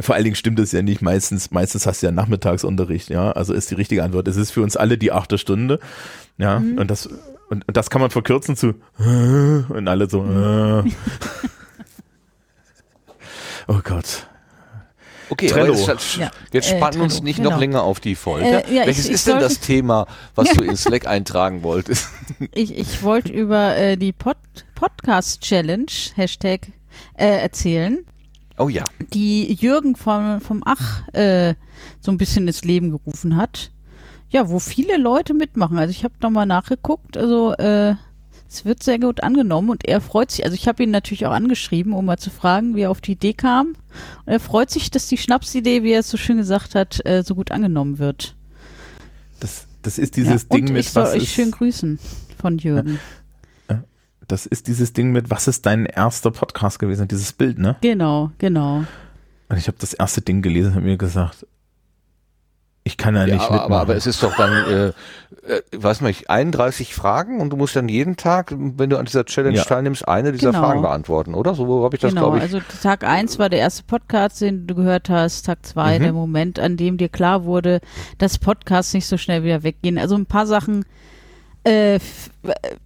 [0.00, 1.02] Vor allen Dingen stimmt es ja nicht.
[1.02, 3.32] Meistens, meistens hast du ja Nachmittagsunterricht, ja.
[3.32, 4.28] Also ist die richtige Antwort.
[4.28, 5.78] Es ist für uns alle die achte Stunde,
[6.38, 6.60] ja.
[6.60, 6.78] Mhm.
[6.78, 7.08] Und das,
[7.50, 10.24] und, und das kann man verkürzen zu und alle so.
[10.24, 10.90] äh.
[13.68, 14.26] oh Gott.
[15.30, 15.74] Okay, Trello.
[15.74, 17.50] aber jetzt, Ja, jetzt äh, spannen uns Trello, nicht genau.
[17.50, 18.66] noch länger auf die Folter.
[18.66, 22.08] Äh, ja, Welches ich- ich ist denn das Thema, was du in Slack eintragen wolltest?
[22.54, 24.36] ich, ich wollte über äh, die Pod
[24.74, 26.68] Podcast Challenge, Hashtag,
[27.14, 28.06] äh, erzählen,
[28.56, 28.84] Oh ja.
[29.12, 31.54] die Jürgen vom, vom Ach äh,
[32.00, 33.70] so ein bisschen ins Leben gerufen hat.
[34.30, 35.78] Ja, wo viele Leute mitmachen.
[35.78, 37.94] Also ich habe nochmal nachgeguckt, also äh,
[38.48, 41.32] es wird sehr gut angenommen und er freut sich, also ich habe ihn natürlich auch
[41.32, 43.68] angeschrieben, um mal zu fragen, wie er auf die Idee kam.
[44.24, 47.22] Und er freut sich, dass die Schnapsidee, wie er es so schön gesagt hat, äh,
[47.22, 48.36] so gut angenommen wird.
[49.40, 50.56] Das, das ist dieses ja.
[50.56, 51.98] Ding und mit ich soll was euch ist, schön grüßen
[52.40, 52.98] von Jürgen.
[54.26, 57.06] das ist dieses Ding mit was ist dein erster Podcast gewesen?
[57.08, 57.76] Dieses Bild, ne?
[57.82, 58.84] Genau, genau.
[59.48, 61.46] Und ich habe das erste Ding gelesen und mir gesagt,
[62.88, 63.72] ich kann ja, Ja, nicht aber, mitmachen.
[63.72, 67.76] aber, aber es ist doch dann, äh, äh, weiß nicht, 31 Fragen und du musst
[67.76, 69.64] dann jeden Tag, wenn du an dieser Challenge Ja.
[69.64, 70.64] teilnimmst, eine dieser Genau.
[70.64, 71.54] Fragen beantworten, oder?
[71.54, 72.42] So habe ich das, genau, glaube ich.
[72.42, 75.42] also Tag eins war der erste Podcast, den du gehört hast.
[75.46, 76.02] Tag zwei Mhm.
[76.02, 77.80] der Moment, an dem dir klar wurde,
[78.18, 79.98] dass Podcasts nicht so schnell wieder weggehen.
[79.98, 80.84] Also ein paar Sachen,
[81.64, 81.98] äh,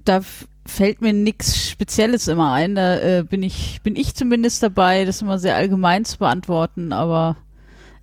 [0.04, 0.20] da
[0.66, 2.74] fällt mir nichts Spezielles immer ein.
[2.74, 6.92] Da äh, bin ich bin ich zumindest dabei, das immer sehr allgemein zu beantworten.
[6.92, 7.36] Aber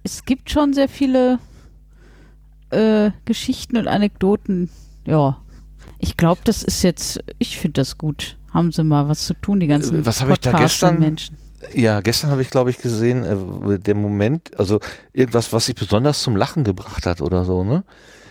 [0.03, 1.39] es gibt schon sehr viele
[2.71, 4.69] äh, Geschichten und Anekdoten.
[5.05, 5.37] Ja,
[5.97, 7.23] ich glaube, das ist jetzt.
[7.39, 8.37] Ich finde das gut.
[8.53, 11.37] Haben sie mal was zu tun, die ganzen was ich da gestern- Menschen.
[11.73, 13.23] Ja, gestern habe ich, glaube ich, gesehen,
[13.69, 14.79] äh, der Moment, also
[15.11, 17.83] irgendwas, was sich besonders zum Lachen gebracht hat oder so, ne?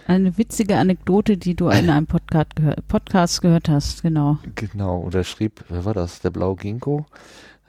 [0.06, 4.38] Eine witzige Anekdote, die du in einem Podcast, gehör Podcast gehört hast, genau.
[4.54, 6.20] Genau, und er schrieb, wer war das?
[6.20, 7.04] Der Blau Ginkgo?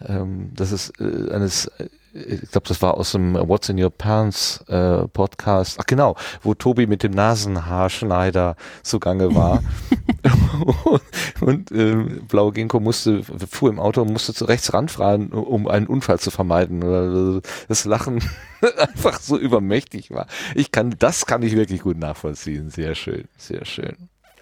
[0.06, 3.92] Ähm, das ist äh, eines, äh, ich glaube, das war aus dem What's in Your
[3.92, 5.78] Pants äh, Podcast.
[5.80, 9.64] Ach genau, wo Tobi mit dem Nasenhaarschneider zugange war.
[11.42, 15.88] und ähm, Blau Ginkgo musste, fuhr im Auto und musste zu rechts ranfahren, um einen
[15.88, 16.84] Unfall zu vermeiden.
[16.84, 18.24] Oder das Lachen
[18.78, 20.28] einfach so übermächtig war.
[20.56, 22.70] Ich kann, das kann ich wirklich gut nachvollziehen.
[22.70, 23.96] Sehr schön, sehr schön.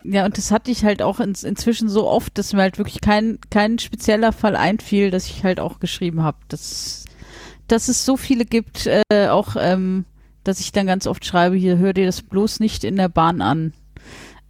[0.03, 3.01] Ja, und das hatte ich halt auch ins, inzwischen so oft, dass mir halt wirklich
[3.01, 7.06] kein, kein spezieller Fall einfiel, dass ich halt auch geschrieben habe, dass,
[7.67, 10.05] dass es so viele gibt, äh, auch, ähm,
[10.43, 13.41] dass ich dann ganz oft schreibe, hier, hör dir das bloß nicht in der Bahn
[13.41, 13.73] an.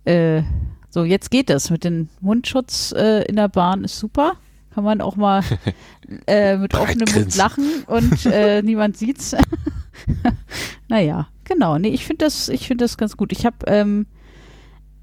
[0.06, 0.44] Äh,
[0.90, 4.34] so, jetzt geht das mit dem Mundschutz äh, in der Bahn, ist super.
[4.74, 5.44] Kann man auch mal
[6.28, 9.36] äh, mit offenem Mund lachen und äh, niemand sieht's.
[10.88, 11.78] naja, genau.
[11.80, 13.32] Nee, ich finde das, ich finde das ganz gut.
[13.32, 14.06] Ich habe ähm,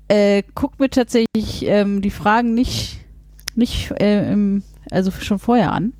[0.09, 3.01] äh, guck mir tatsächlich ähm, die Fragen nicht,
[3.57, 5.93] nicht im, also schon vorher an.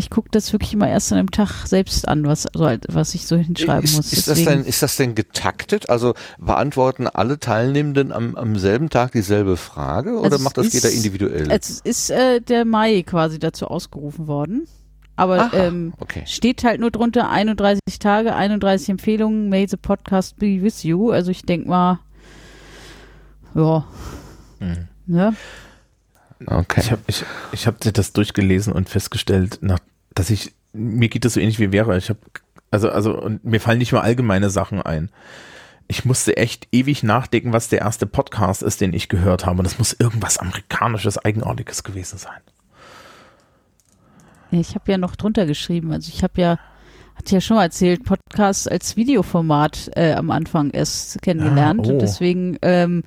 [0.00, 3.14] Ich gucke das wirklich immer erst an einem Tag selbst an, was, also, halt, was
[3.14, 4.12] ich so hinschreiben ist, muss.
[4.14, 5.90] Ist das, denn, ist das denn getaktet?
[5.90, 10.72] Also beantworten alle Teilnehmenden am, am selben Tag dieselbe Frage oder Also macht das ist-
[10.72, 11.48] jeder individuell?
[11.50, 14.66] Es ist äh, der Mai quasi dazu ausgerufen worden.
[15.16, 16.22] Aber Aha, ähm, okay.
[16.24, 21.10] steht halt nur drunter 31 Tage, 31 Empfehlungen, may the podcast be with you.
[21.10, 21.98] Also ich denke mal,
[23.54, 23.84] ja,
[24.60, 24.88] Mhm.
[25.06, 25.34] ne?
[26.46, 26.80] Okay.
[26.80, 29.78] Ich habe ich, ich hab das durchgelesen und festgestellt, nach,
[30.14, 31.96] dass ich, mir geht das so ähnlich wie Vera.
[31.96, 32.20] Ich habe,
[32.70, 35.10] also, also, und mir fallen nicht mal allgemeine Sachen ein.
[35.88, 39.58] Ich musste echt ewig nachdenken, was der erste Podcast ist, den ich gehört habe.
[39.58, 42.40] Und das muss irgendwas amerikanisches, eigenartiges gewesen sein.
[44.52, 45.92] Ja, ich habe ja noch drunter geschrieben.
[45.92, 46.58] Also ich habe ja,
[47.16, 51.80] hatte ja schon mal erzählt, Podcast als Videoformat äh, am Anfang erst kennengelernt.
[51.82, 51.92] Ah, oh.
[51.92, 53.02] Und deswegen ähm,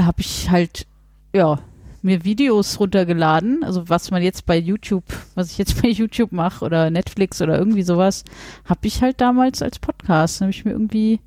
[0.00, 0.86] habe ich halt,
[1.32, 1.60] ja,
[2.04, 3.64] mir Videos runtergeladen.
[3.64, 5.04] Also was man jetzt bei YouTube,
[5.34, 8.24] was ich jetzt bei YouTube mache oder Netflix oder irgendwie sowas,
[8.64, 10.40] habe ich halt damals als Podcast.
[10.40, 11.20] Habe ich mir irgendwie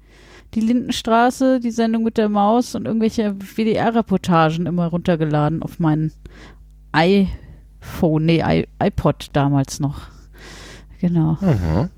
[0.53, 6.13] die Lindenstraße, die Sendung mit der Maus und irgendwelche WDR-Reportagen immer runtergeladen auf meinen
[6.93, 10.01] iPhone, nee, iPod damals noch.
[10.99, 11.37] Genau.
[11.41, 11.89] Mhm.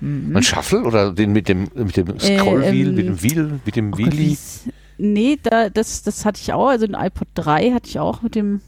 [0.00, 0.36] Mhm.
[0.36, 3.88] Ein Shuffle oder den mit dem mit dem Scrollwheel, ähm, mit dem Wheel, mit dem
[3.88, 4.30] Oh Gott, Wheelie?
[4.30, 4.68] wie's-
[4.98, 8.34] nee, da, das, das hatte ich auch, also ein iPod 3 hatte ich auch mit
[8.34, 8.60] dem,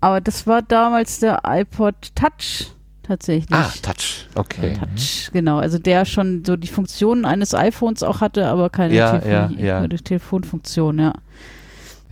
[0.00, 2.66] aber das war damals der iPod Touch
[3.02, 3.50] tatsächlich.
[3.56, 4.26] Ah, Touch.
[4.34, 4.74] Okay.
[4.78, 9.18] Touch, genau, also der schon so die Funktionen eines iPhones auch hatte, aber keine Ja,
[9.18, 9.80] Telefonie- ja, ja.
[9.80, 11.12] keine Telefonfunktion, ja.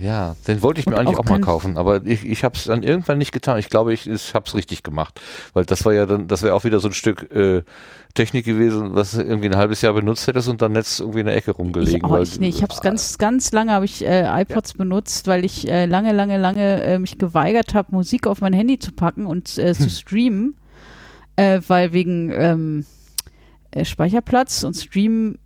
[0.00, 2.56] Ja, den wollte ich mir Und eigentlich auch auch mal kaufen, aber ich, ich habe
[2.56, 3.58] es dann irgendwann nicht getan.
[3.58, 5.20] Ich glaube, ich, ich habe es richtig gemacht,
[5.52, 7.62] weil das war ja dann, das wäre auch wieder so ein Stück äh,
[8.14, 11.26] Technik gewesen, was du irgendwie ein halbes Jahr benutzt hättest und dann Netz irgendwie in
[11.26, 11.98] der Ecke rumgelegen.
[11.98, 14.72] Ich, auch, weil- ich, nee, ich habe es ganz, ganz lange habe ich äh, iPods
[14.72, 18.78] benutzt, weil ich äh, lange, lange, lange äh, mich geweigert habe, Musik auf mein Handy
[18.78, 20.56] zu packen und äh, zu streamen,
[21.36, 22.86] äh, weil wegen ähm,
[23.70, 25.38] äh, Speicherplatz und Streamen,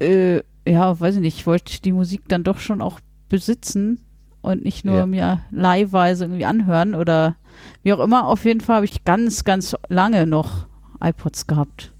[0.00, 2.98] äh, ja, weiß ich nicht, ich wollte die Musik dann doch schon auch
[3.32, 3.98] besitzen
[4.42, 5.06] und nicht nur Ja.
[5.06, 7.34] mir leihweise irgendwie anhören oder
[7.82, 8.26] wie auch immer.
[8.28, 10.66] Auf jeden Fall habe ich ganz, ganz lange noch
[11.02, 11.92] iPods gehabt.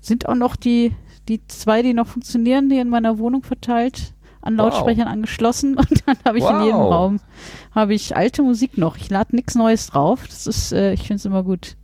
[0.00, 0.94] Sind auch noch die,
[1.28, 4.66] die zwei, die noch funktionieren, die in meiner Wohnung verteilt, an Wow.
[4.72, 6.92] Lautsprechern angeschlossen und dann habe ich in jedem Wow.
[6.92, 7.20] Raum
[7.74, 8.96] habe ich alte Musik noch.
[8.96, 10.26] Ich lade nichts Neues drauf.
[10.26, 11.76] Das ist, äh, ich finde es immer gut.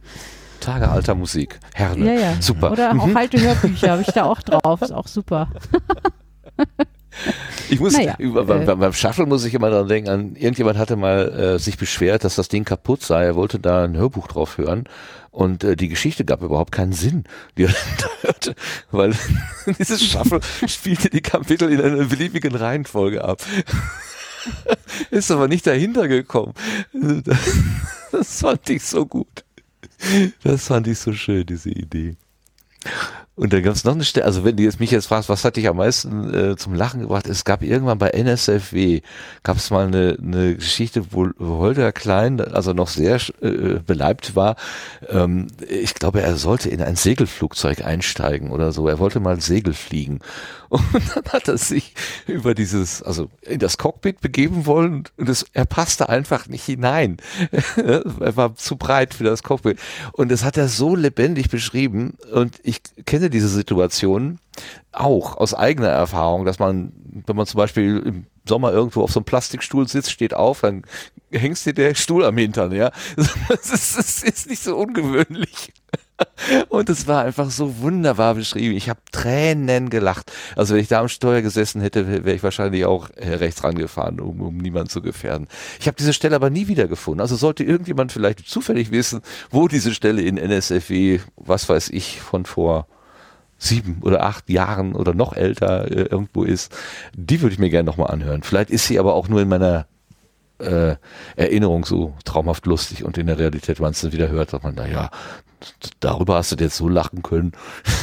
[0.60, 1.60] Tage alter Musik.
[1.74, 2.06] Herne.
[2.06, 2.32] Ja, ja.
[2.40, 2.72] Super.
[2.72, 3.16] Oder auch Mhm.
[3.16, 4.80] alte Hörbücher habe ich da auch drauf.
[4.82, 5.48] Ist auch super.
[7.70, 10.36] Ich muss, Naja, über, beim, äh, beim- beim Shuffle muss ich immer daran denken, an,
[10.36, 13.24] irgendjemand hatte mal äh, sich beschwert, dass das Ding kaputt sei.
[13.24, 14.84] Er wollte da ein Hörbuch drauf hören
[15.30, 17.24] und äh, die Geschichte gab überhaupt keinen Sinn,
[17.56, 18.54] die er da hörte,
[18.90, 19.14] weil
[19.78, 23.42] dieses Shuffle spielte die Kapitel in einer beliebigen Reihenfolge ab.
[25.10, 26.52] Ist aber nicht dahinter gekommen.
[28.12, 29.44] Das fand ich so gut.
[30.42, 32.16] Das fand ich so schön, diese Idee.
[33.36, 35.44] Und dann gab es noch eine Stelle, also wenn du jetzt mich jetzt fragst, was
[35.44, 37.27] hat dich am meisten äh, zum Lachen gebracht?
[37.27, 39.01] Es gab irgendwann bei NSFW,
[39.43, 44.55] gab es mal eine, eine Geschichte, wo, Holger Klein, also noch sehr äh, beleibt war.
[45.09, 48.86] Ähm, ich glaube, er sollte in ein Segelflugzeug einsteigen oder so.
[48.86, 50.20] Er wollte mal Segel fliegen.
[50.74, 50.82] Und
[51.15, 51.94] dann hat er sich
[52.27, 57.19] über dieses, also in das Cockpit begeben wollen und es, er passte einfach nicht hinein.
[57.77, 59.78] er war zu breit für das Cockpit.
[60.12, 62.16] Und das hat er so lebendig beschrieben.
[62.32, 64.38] Und ich kenne diese Situation
[64.92, 66.92] auch aus eigener Erfahrung, dass man,
[67.26, 70.84] wenn man zum Beispiel im Sommer irgendwo auf so einem Plastikstuhl sitzt, steht auf, dann
[71.32, 72.90] hängst dir der Stuhl am Hintern, ja.
[73.48, 75.72] Das ist, das ist nicht so ungewöhnlich.
[76.68, 78.76] Und es war einfach so wunderbar beschrieben.
[78.76, 80.30] Ich habe Tränen gelacht.
[80.55, 84.20] Also wenn ich da am Steuer gesessen hätte, wäre ich wahrscheinlich auch äh, rechts rangefahren,
[84.20, 85.48] um, um niemanden zu gefährden.
[85.80, 87.20] Ich habe diese Stelle aber nie wiedergefunden.
[87.20, 92.44] Also sollte irgendjemand vielleicht zufällig wissen, wo diese Stelle in NSFW, was weiß ich, von
[92.44, 92.86] vor
[93.64, 96.74] sieben oder acht Jahren oder noch älter äh, irgendwo ist,
[97.16, 98.42] die würde ich mir gerne nochmal anhören.
[98.42, 99.86] Vielleicht ist sie aber auch nur in meiner
[100.58, 100.96] äh,
[101.36, 104.64] Erinnerung so traumhaft lustig und in der Realität, wenn man es dann wieder hört, sagt
[104.64, 105.10] man, naja,
[106.00, 107.52] darüber hast du jetzt so lachen können.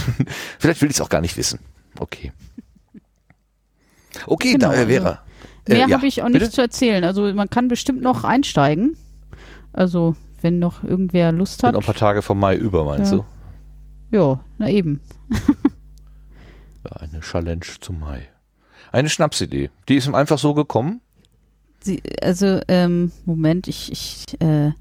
[0.59, 1.59] Vielleicht will ich es auch gar nicht wissen.
[1.99, 2.31] Okay.
[4.25, 5.19] Okay, Genau, da äh, also wäre.
[5.67, 6.39] äh, Mehr ja, habe ich auch bitte?
[6.39, 7.03] nicht zu erzählen.
[7.03, 8.97] Also man kann bestimmt noch einsteigen.
[9.73, 11.73] Also wenn noch irgendwer Lust hat.
[11.73, 13.19] noch ein paar Tage vom Mai über, meinst Ja.
[13.19, 13.25] du?
[14.17, 14.99] Ja, na eben.
[16.83, 18.27] Eine Challenge zum Mai.
[18.91, 19.69] Eine Schnapsidee.
[19.87, 21.01] Die ist ihm einfach so gekommen.
[21.79, 24.71] Sie, also, ähm, Moment, ich, ich, äh,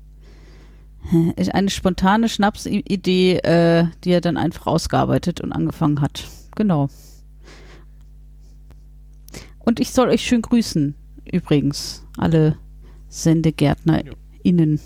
[1.52, 6.24] eine spontane Schnapsidee, äh, die er dann einfach ausgearbeitet und angefangen hat.
[6.56, 6.88] Genau.
[9.58, 10.94] Und ich soll euch schön grüßen,
[11.30, 12.56] übrigens, alle
[13.08, 14.80] SendegärtnerInnen.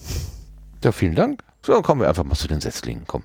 [0.82, 1.43] Ja, vielen Dank.
[1.65, 3.05] So, dann kommen wir einfach mal zu den Setzlingen.
[3.07, 3.23] Komm.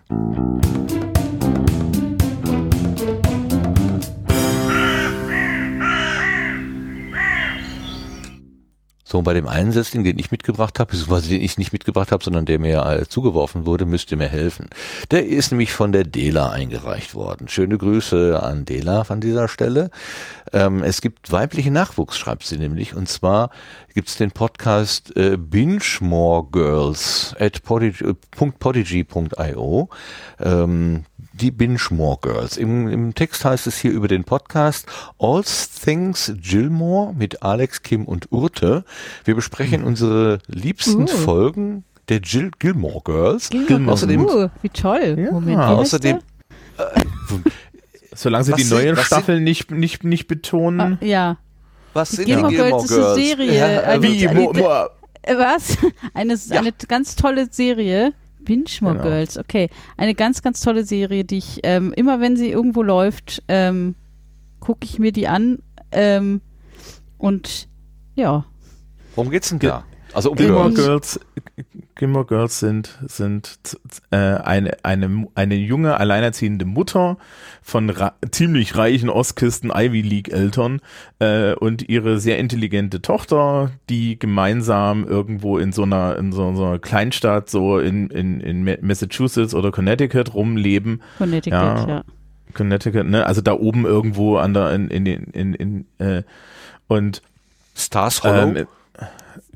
[9.20, 9.74] Und bei dem einen
[10.06, 13.66] den ich mitgebracht habe, beziehungsweise den ich nicht mitgebracht habe, sondern der mir äh, zugeworfen
[13.66, 14.70] wurde, müsst ihr mir helfen.
[15.12, 17.50] Der ist nämlich von der Dela eingereicht worden.
[17.50, 19.92] Schöne Grüße an Dela an dieser Stelle.
[20.54, 23.50] Ähm, es gibt weibliche Nachwuchs, schreibt sie nämlich, und zwar
[23.94, 28.14] gibt es den Podcast äh, Binge More Girls at äh,
[28.58, 29.90] .podigy.io.
[30.40, 31.04] Ähm,
[31.40, 32.58] die Binge More Girls.
[32.58, 34.86] Im, Im Text heißt es hier über den Podcast
[35.20, 38.84] All Things Gilmore mit Alex, Kim und Urte.
[39.26, 41.08] Wir besprechen unsere liebsten Uh.
[41.08, 43.50] Folgen der Jill Gilmore Girls.
[43.50, 43.94] Gilmore.
[43.94, 45.16] Außerdem, Uh, wie toll.
[45.18, 46.20] Ja, Moment, außerdem
[46.78, 46.92] der?
[48.16, 50.98] Solange sie Was die sind- neuen Staffeln nicht, nicht, nicht betonen.
[51.02, 51.38] Ah, ja.
[51.94, 53.28] was sind Gilmore die Girls Gilmore ist eine Girls?
[53.28, 54.28] Serie, Ja, eine- Wie?
[54.28, 54.90] eine-
[55.22, 55.78] Äh, Was?
[56.14, 56.60] Eine, Ja.
[56.60, 58.14] eine ganz tolle Serie.
[58.50, 59.04] Binge-More Genau.
[59.04, 59.70] Girls, okay.
[59.96, 63.94] Eine ganz, ganz tolle Serie, die ich ähm, immer, wenn sie irgendwo läuft, ähm,
[64.60, 65.60] gucke ich mir die an.
[65.92, 66.42] Ähm,
[67.20, 67.68] und
[68.16, 68.46] ja,
[69.16, 69.84] Worum geht's denn da?
[70.14, 70.88] Also Gilmore umgehört.
[70.88, 71.20] Girls,
[71.96, 73.60] Gilmore Girls sind, sind
[74.12, 77.18] äh, eine, eine, eine junge, alleinerziehende Mutter
[77.62, 80.82] von ra ziemlich reichen Ostkisten Ivy League Eltern
[81.20, 86.66] äh, und ihre sehr intelligente Tochter, die gemeinsam irgendwo in so einer, in so, so
[86.66, 91.02] einer Kleinstadt, so in, in, in Ma- Massachusetts oder Connecticut rumleben.
[91.18, 91.88] Connecticut, Ja.
[91.88, 92.04] ja.
[92.56, 93.28] Connecticut, ne?
[93.28, 96.24] Also da oben irgendwo an der, in, in, in, in, in äh,
[96.88, 97.22] und
[97.76, 98.56] Stars Hollow.
[98.58, 98.68] ähm,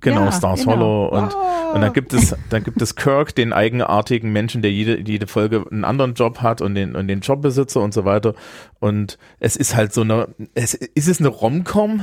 [0.02, 0.74] genau, Ja, Stars genau.
[0.76, 1.34] Hollow und,
[1.74, 5.66] und dann gibt es, dann gibt es Kirk, den eigenartigen Menschen, der jede, jede Folge
[5.72, 8.34] einen anderen Job hat und den, und den Jobbesitzer und so weiter.
[8.80, 12.02] Und es ist halt so eine, es, ist es eine Rom-Com?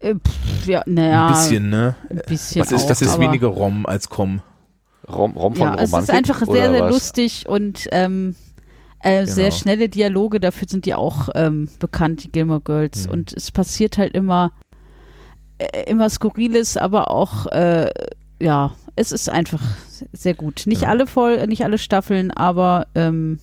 [0.00, 0.14] Äh,
[0.66, 1.96] ja, naja, Ein bisschen, ne?
[2.10, 4.42] ein bisschen Was ist, auch, das ist weniger Rom als Com.
[5.08, 6.08] Rom, Rom von Ja, es Romantik.
[6.10, 6.92] ist einfach sehr, sehr was?
[6.92, 8.34] lustig und ähm,
[9.00, 9.56] äh, sehr Genau.
[9.56, 13.06] schnelle Dialoge, dafür sind die auch ähm, bekannt, die Gilmore Girls.
[13.06, 13.12] Mhm.
[13.12, 14.52] Und es passiert halt immer,
[15.86, 17.90] immer Skurriles, aber auch, äh,
[18.40, 19.62] ja, es ist einfach
[20.12, 20.62] sehr gut.
[20.66, 20.88] Nicht Ja.
[20.88, 23.38] alle voll, nicht alle Staffeln, aber ähm,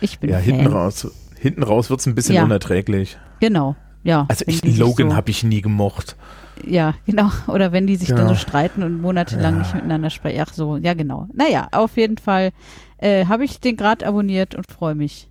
[0.00, 0.44] ich bin Ja, Fan.
[0.44, 1.08] hinten raus,
[1.38, 2.44] hinten raus wird's ein bisschen Ja.
[2.44, 3.16] unerträglich.
[3.40, 4.26] Genau, ja.
[4.28, 6.16] Also ich, Logan so, habe ich nie gemocht.
[6.64, 7.30] Ja, genau.
[7.48, 8.28] Oder wenn die sich dann Genau.
[8.30, 9.58] so streiten und monatelang Ja.
[9.60, 10.42] nicht miteinander sprechen.
[10.46, 11.28] Ach so, ja genau.
[11.34, 12.50] Naja, auf jeden Fall
[12.98, 15.28] äh, habe ich den gerade abonniert und freue mich.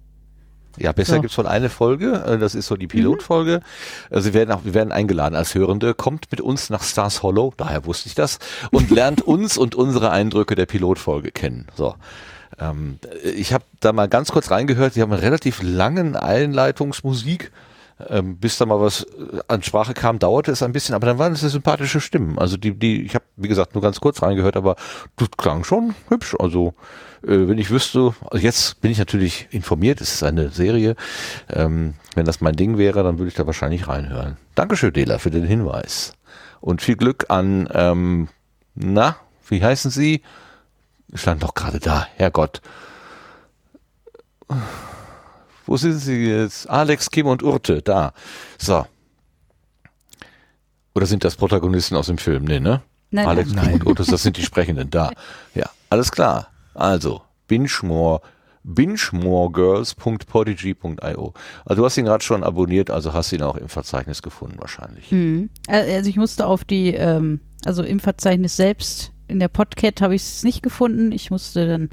[0.77, 1.21] Ja, besser So.
[1.21, 3.61] gibt's von eine Folge, äh, das ist so die Pilotfolge.
[4.09, 7.53] Äh, Sie werden auch, wir werden eingeladen als Hörende, kommt mit uns nach Stars Hollow,
[7.57, 8.39] daher wusste ich das,
[8.71, 11.67] und lernt uns und unsere Eindrücke der Pilotfolge kennen.
[11.75, 11.95] So.
[12.59, 17.51] Ähm, ich habe da mal ganz kurz reingehört, die haben eine relativ langen Einleitungsmusik.
[18.09, 21.17] Ähm, bis da mal was äh, an Sprache kam, dauerte es ein bisschen, aber dann
[21.17, 22.37] waren es ja sympathische Stimmen.
[22.37, 24.75] Also die, die, ich habe, wie gesagt, nur ganz kurz reingehört, aber
[25.15, 26.35] das klang schon hübsch.
[26.37, 26.73] Also
[27.25, 30.95] äh, wenn ich wüsste, also jetzt bin ich natürlich informiert, es ist eine Serie.
[31.49, 34.37] Ähm, wenn das mein Ding wäre, dann würde ich da wahrscheinlich reinhören.
[34.55, 36.13] Dankeschön, Dela, für den Hinweis.
[36.61, 38.29] Und viel Glück an, ähm,
[38.75, 40.21] na, wie heißen Sie?
[41.13, 42.61] Stand doch gerade da, Herrgott.
[45.65, 46.69] Wo sind Sie jetzt?
[46.69, 48.13] Alex, Kim und Urte, da.
[48.57, 48.85] So.
[50.93, 52.45] Oder sind das Protagonisten aus dem Film?
[52.45, 52.81] Nee, ne?
[53.11, 53.65] Nein, Alex, nein.
[53.65, 55.11] Kim und Urte, das sind die Sprechenden, da.
[55.53, 56.49] Ja, alles klar.
[56.75, 58.21] Also, bingemore,
[58.63, 61.33] bingemore.girls.podigy.io.
[61.65, 65.11] Also du hast ihn gerade schon abonniert, also hast ihn auch im Verzeichnis gefunden wahrscheinlich.
[65.11, 65.49] Mhm.
[65.67, 70.21] Also ich musste auf die, ähm, also im Verzeichnis selbst, in der Podcat habe ich
[70.21, 71.11] es nicht gefunden.
[71.11, 71.89] Ich musste dann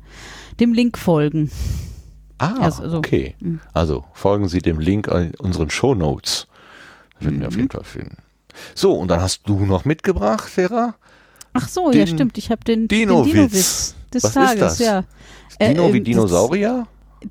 [0.61, 1.51] dem Link folgen.
[2.39, 3.35] Ah, Also, also, okay.
[3.41, 3.61] mhm.
[3.73, 6.47] Also folgen Sie dem Link in unseren Show Notes.
[7.21, 8.19] Würden wir auf jeden Fall finden.
[8.75, 10.95] So, und dann hast du noch mitgebracht, Vera?
[11.53, 12.37] Ach so, ja Den stimmt.
[12.37, 13.33] Ich habe den Dino-Witz.
[13.33, 14.79] Dino-Witz des Was ist Tages, das?
[14.79, 15.05] ja.
[15.61, 16.87] Dino Äh, wie Dinosaurier?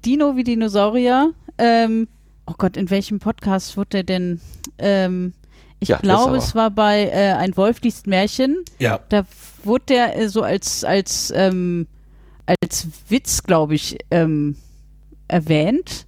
[0.06, 1.32] Dino wie Dinosaurier.
[1.58, 2.08] Ähm,
[2.48, 4.42] oh Gott, in welchem Podcast wurde der denn?
[4.78, 5.34] Ähm,
[5.80, 8.64] ich Ja, glaube, es war bei äh, Ein Wolf liest Märchen.
[8.80, 9.00] Ja.
[9.10, 9.26] Da
[9.64, 11.88] wurde der äh, so als, als, ähm,
[12.62, 14.56] als Witz, glaube ich, ähm,
[15.28, 16.06] erwähnt.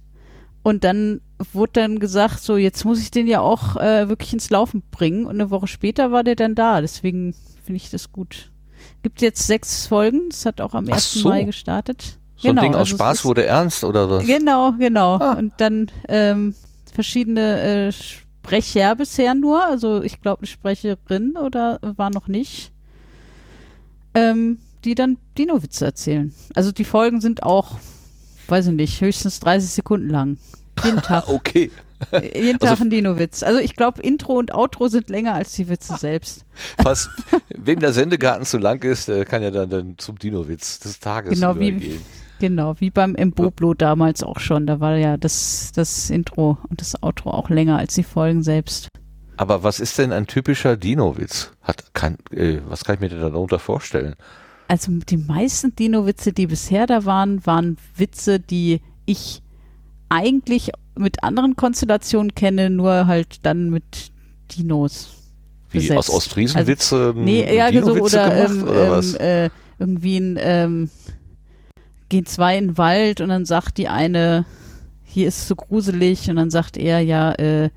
[0.62, 1.20] Und dann
[1.52, 5.26] wurde dann gesagt, so jetzt muss ich den ja auch äh, wirklich ins Laufen bringen.
[5.26, 6.80] Und eine Woche später war der dann da.
[6.80, 7.34] Deswegen
[7.64, 8.50] finde ich das gut.
[9.04, 10.30] Gibt jetzt sechs Folgen.
[10.30, 11.12] Das hat auch am Ach 1.
[11.12, 11.28] so.
[11.28, 12.18] Mai gestartet.
[12.36, 14.26] So ein Ding aus also es Spaß wurde ernst oder was?
[14.26, 15.18] Genau, genau.
[15.18, 15.34] Ah.
[15.34, 16.54] Und dann ähm,
[16.90, 19.62] verschiedene äh, Sprecher bisher nur.
[19.62, 22.72] Also ich glaube eine Sprecherin oder war noch nicht.
[24.14, 26.32] Ähm, die dann Dino-Witze erzählen.
[26.54, 27.72] Also die Folgen sind auch,
[28.48, 30.38] weiß ich nicht, höchstens 30 Sekunden lang.
[30.82, 31.28] Jeden Tag.
[31.28, 31.70] Okay.
[32.10, 33.42] Äh, Jeden Also- Tag ein Dino-Witz.
[33.42, 36.44] Also ich glaube, Intro und Outro sind länger als die Witze selbst.
[36.82, 37.08] Was,
[37.56, 41.34] wem der Sendegarten zu lang ist, der kann ja dann, dann zum Dino-Witz des Tages
[41.34, 42.00] Genau, wie-.
[42.40, 44.66] Genau, wie beim Emboblo damals auch schon.
[44.66, 48.88] Da war ja das, das Intro und das Outro auch länger als die Folgen selbst.
[49.36, 51.52] Aber was ist denn ein typischer Dino-Witz?
[51.62, 54.14] Hat, kann, äh, was kann ich mir denn darunter vorstellen?
[54.68, 59.42] Also die meisten Dino-Witze, die bisher da waren, waren Witze, die ich
[60.08, 64.10] eigentlich mit anderen Konstellationen kenne, nur halt dann mit
[64.56, 65.08] Dinos.
[65.70, 65.98] Wie besetzt.
[65.98, 67.14] aus Ostfriesen Witze?
[67.16, 69.14] ähm, Nee, ja, so, oder, gemacht, ähm, oder ähm?
[69.16, 70.90] Äh, irgendwie ein, ähm,
[72.08, 74.44] gehen zwei in den Wald und dann sagt die eine,
[75.04, 77.70] hier ist es so gruselig und dann sagt er, ja, äh,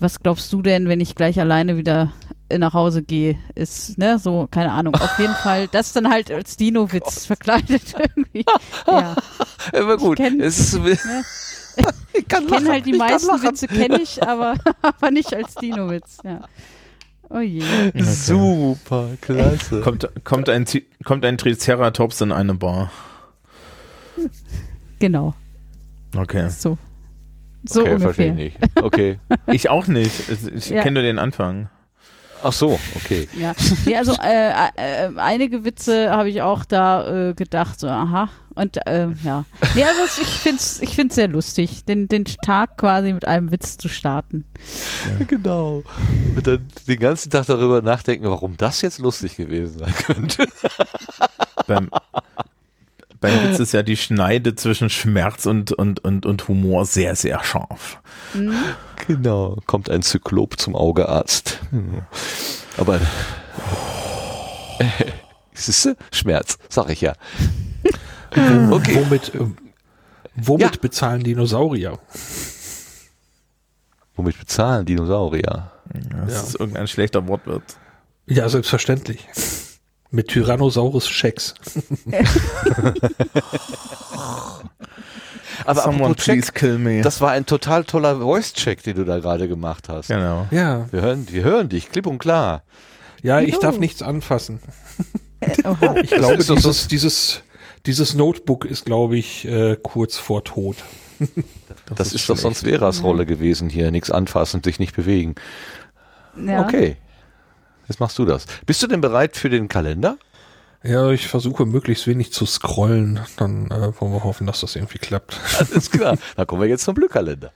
[0.00, 2.12] was glaubst du denn, wenn ich gleich alleine wieder
[2.48, 3.36] äh, nach Hause gehe?
[3.54, 4.94] Ist, ne, so, keine Ahnung.
[4.94, 7.82] Auf jeden Fall, das dann halt als Dino-Witz verkleidet
[8.16, 8.44] irgendwie.
[8.86, 9.16] ja.
[9.74, 10.80] Aber gut, kenn- es ist,
[12.14, 13.42] ich kann Ich kenne halt die meisten.
[13.42, 16.40] Witze, kenne ich, aber, aber nicht als Dino-Witz, ja.
[17.30, 17.62] Oh je.
[18.02, 19.82] Super, klasse.
[19.82, 20.64] Kommt, kommt, ein,
[21.04, 22.90] kommt ein Triceratops in eine Bar.
[24.98, 25.34] Genau,
[26.16, 26.48] Okay.
[26.48, 26.78] so.
[27.64, 28.46] So okay, verstehe ungefähr.
[28.46, 28.82] ich nicht.
[28.82, 29.18] Okay.
[29.52, 30.12] Ich auch nicht.
[30.54, 30.82] Ich Ja.
[30.82, 31.68] kenne nur den Anfang.
[32.42, 33.28] Ach so, okay.
[33.36, 33.52] Ja,
[33.84, 38.28] nee, also äh, äh, einige Witze habe ich auch da äh, gedacht, so aha.
[38.58, 39.44] Und äh, ja,
[39.76, 43.52] nee, also ich finde es ich find's sehr lustig, den, den Tag quasi mit einem
[43.52, 44.44] Witz zu starten.
[45.28, 45.84] Genau.
[46.34, 50.48] Und dann den ganzen Tag darüber nachdenken, warum das jetzt lustig gewesen sein könnte.
[51.68, 51.88] beim,
[53.20, 57.44] beim Witz ist ja die Schneide zwischen Schmerz und, und, und, und Humor sehr, sehr
[57.44, 58.02] scharf.
[59.06, 59.56] Genau.
[59.66, 61.60] Kommt ein Zyklop zum Augearzt.
[62.76, 62.96] Aber
[64.80, 64.84] äh,
[65.54, 65.96] siehst du?
[66.10, 67.14] Schmerz, sag ich ja.
[68.30, 68.94] Okay.
[69.04, 69.40] Womit, äh,
[70.36, 70.80] womit Ja.
[70.80, 71.98] bezahlen Dinosaurier?
[74.16, 75.70] Womit bezahlen Dinosaurier?
[76.26, 76.40] Das Ja.
[76.42, 77.76] ist irgendein schlechter Wortwitz.
[78.26, 79.26] Ja, selbstverständlich.
[80.10, 81.54] Mit Tyrannosaurus-Schecks.
[85.66, 87.02] Aber Someone please kill me.
[87.02, 90.08] das war ein total toller Voice-Check, den du da gerade gemacht hast.
[90.08, 90.46] genau.
[90.50, 92.62] Ja, Wir hören, wir hören dich, klipp und klar.
[93.22, 94.60] ja, ich darf nichts anfassen.
[96.02, 97.42] Ich glaube, dieses, dieses,
[97.88, 100.76] dieses Notebook ist, glaube ich, äh, kurz vor Tod.
[101.96, 103.90] Das, ist, doch sonst Veras Rolle gewesen hier.
[103.90, 105.34] Nichts anfassen, sich nicht bewegen.
[106.36, 106.62] Ja.
[106.62, 106.96] Okay.
[107.88, 108.44] Jetzt machst du das.
[108.66, 110.18] Bist du denn bereit für den Kalender?
[110.84, 113.20] Ja, ich versuche möglichst wenig zu scrollen.
[113.36, 115.40] Dann äh, wollen wir hoffen, dass das irgendwie klappt.
[115.58, 116.18] Alles klar.
[116.36, 117.52] Dann kommen wir jetzt zum Glückkalender.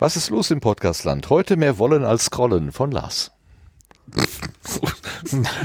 [0.00, 1.28] Was ist los im Podcastland?
[1.28, 3.32] Heute mehr Wollen als Scrollen von Lars.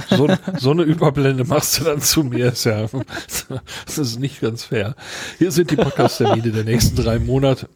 [0.09, 0.27] So,
[0.57, 2.47] so eine Überblende machst du dann zu mir.
[2.53, 2.87] Ist ja,
[3.85, 4.95] das ist nicht ganz fair.
[5.37, 7.69] Hier sind die Podcast-Termine der nächsten drei Monate.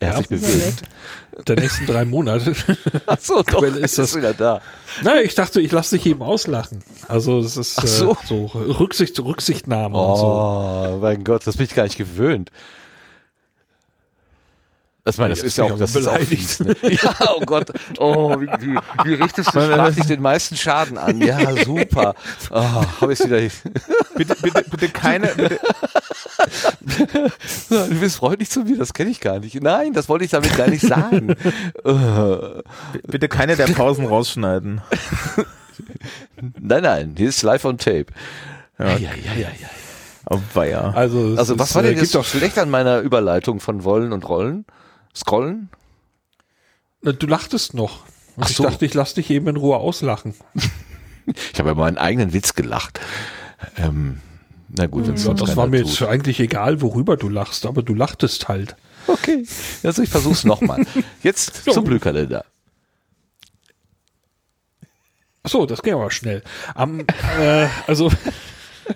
[0.00, 0.82] Er hat sich bewegt.
[1.46, 2.52] Der nächsten drei Monate.
[3.06, 4.60] Achso, doch, Quelle ist ist das- das wieder da.
[5.02, 6.82] Naja, ich dachte, ich lasse dich eben auslachen.
[7.08, 8.12] Also es ist Ach so.
[8.12, 10.24] äh, so Rücksicht, Rücksichtnahme und so.
[10.24, 12.50] Oh, mein Gott, das bin ich gar nicht gewöhnt.
[15.08, 16.42] Das, meine, das Jetzt ist ja auch, das aber ist auch beleidigt.
[16.42, 16.76] fies, ne?
[17.02, 17.72] Ja, oh Gott.
[17.96, 21.18] Oh, wie, wie, wie richtest du sprachlich den meisten Schaden an?
[21.22, 22.14] Ja, super.
[22.50, 23.40] Oh, habe ich wieder.
[24.16, 25.58] Bitte, bitte, bitte keine, bitte,
[27.70, 29.58] Du bist freundlich zu mir, das kenne ich gar nicht.
[29.62, 31.34] Nein, das wollte ich damit gar nicht sagen.
[31.84, 32.62] Äh,
[33.06, 34.82] bitte keine der Pausen rausschneiden.
[36.60, 38.06] nein, nein, hier ist live on tape.
[38.78, 38.88] Ja.
[38.88, 39.68] ja, ja, ja, ja.
[40.28, 40.40] Oh.
[40.60, 44.28] Also, Also, was ist, war denn äh, jetzt schlecht an meiner Überleitung von Wollen und
[44.28, 44.66] Rollen?
[45.18, 45.68] Scrollen?
[47.02, 48.04] Du lachtest noch.
[48.36, 48.62] Und Ach ich so.
[48.64, 50.34] dachte, ich lasse dich eben in Ruhe auslachen.
[51.52, 53.00] Ich habe ja meinen eigenen Witz gelacht.
[53.76, 54.18] Ähm,
[54.70, 55.90] na gut, wenn es Ja, das war mir tut.
[55.90, 58.76] jetzt eigentlich egal, worüber du lachst, aber du lachtest halt.
[59.06, 59.46] Okay,
[59.82, 60.86] also ich versuch's nochmal.
[61.22, 61.74] Jetzt Ja.
[61.74, 62.46] zum Glückkalender.
[65.42, 66.42] Ach so, das ging aber schnell.
[66.74, 67.00] Am,
[67.38, 68.10] äh, also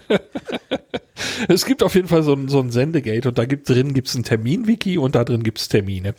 [1.48, 4.14] es gibt auf jeden Fall so ein, so ein Sendegate und da gibt drin gibt's
[4.14, 6.14] ein Termin-Wiki und da drin gibt's Termine.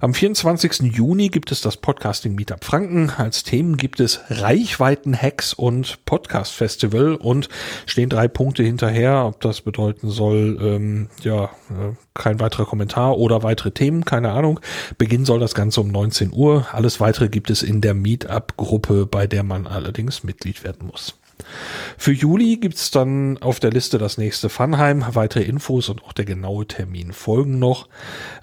[0.01, 0.95] Am 24.
[0.95, 3.09] Juni gibt es das Podcasting Meetup Franken.
[3.09, 7.49] Als Themen gibt es Reichweiten-Hacks und Podcast Festival und
[7.87, 9.25] stehen drei Punkte hinterher.
[9.25, 14.61] Ob das bedeuten soll, ähm, ja, äh, kein weiterer Kommentar oder weitere Themen, keine Ahnung.
[14.99, 16.67] Beginn soll das Ganze um 19 Uhr.
[16.73, 21.19] Alles weitere gibt es in der Meetup-Gruppe, bei der man allerdings Mitglied werden muss.
[21.97, 25.05] Für Juli gibt's dann auf der Liste das nächste Funheim.
[25.13, 27.89] Weitere Infos und auch der genaue Termin folgen noch.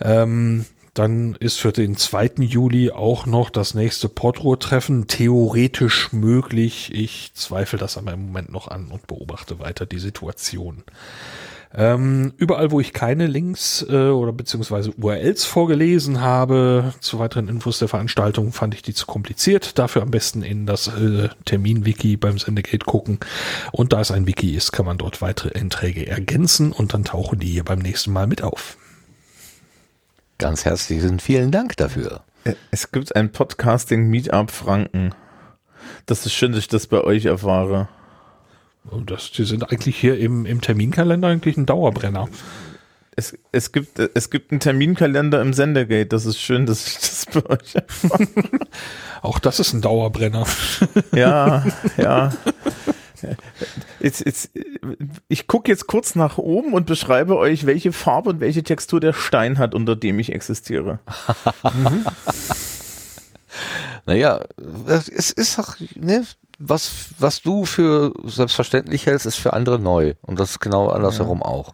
[0.02, 2.34] Ähm, dann ist für den 2.
[2.40, 6.92] Juli auch noch das nächste Portruhe-Treffen theoretisch möglich.
[6.94, 10.84] Ich zweifle das aber im Moment noch an und beobachte weiter die Situation.
[11.76, 17.80] Ähm, überall, wo ich keine Links äh, oder beziehungsweise URLs vorgelesen habe zu weiteren Infos
[17.80, 19.80] der Veranstaltung, fand ich die zu kompliziert.
[19.80, 23.20] Dafür am besten in das äh, Termin-Wiki beim Sendegate gucken.
[23.72, 27.40] Und da es ein Wiki ist, kann man dort weitere Einträge ergänzen und dann tauchen
[27.40, 28.78] die hier beim nächsten Mal mit auf.
[30.44, 32.26] Ganz herzlichen vielen Dank dafür.
[32.70, 35.16] Es gibt ein Podcasting Meetup Franken.
[36.06, 37.88] Das ist schön, dass ich das bei euch erfahre.
[38.84, 42.28] Und das, die sind eigentlich hier im, im Terminkalender eigentlich ein Dauerbrenner.
[43.16, 46.08] Es, es, gibt, es gibt einen Terminkalender im Sendegate.
[46.08, 48.28] Das ist schön, dass ich das bei euch erfahre.
[49.22, 50.46] Auch das ist ein Dauerbrenner.
[51.14, 51.66] Ja,
[51.96, 52.34] ja.
[54.00, 54.52] Jetzt, jetzt,
[55.28, 59.14] ich gucke jetzt kurz nach oben und beschreibe euch, welche Farbe und welche Textur der
[59.14, 61.00] Stein hat, unter dem ich existiere.
[61.64, 62.06] mhm.
[64.06, 64.42] Naja,
[64.88, 66.26] es ist auch, ne,
[66.60, 70.14] was, was du für selbstverständlich hältst, ist für andere neu.
[70.22, 71.46] Und das ist genau andersherum ja.
[71.46, 71.74] auch.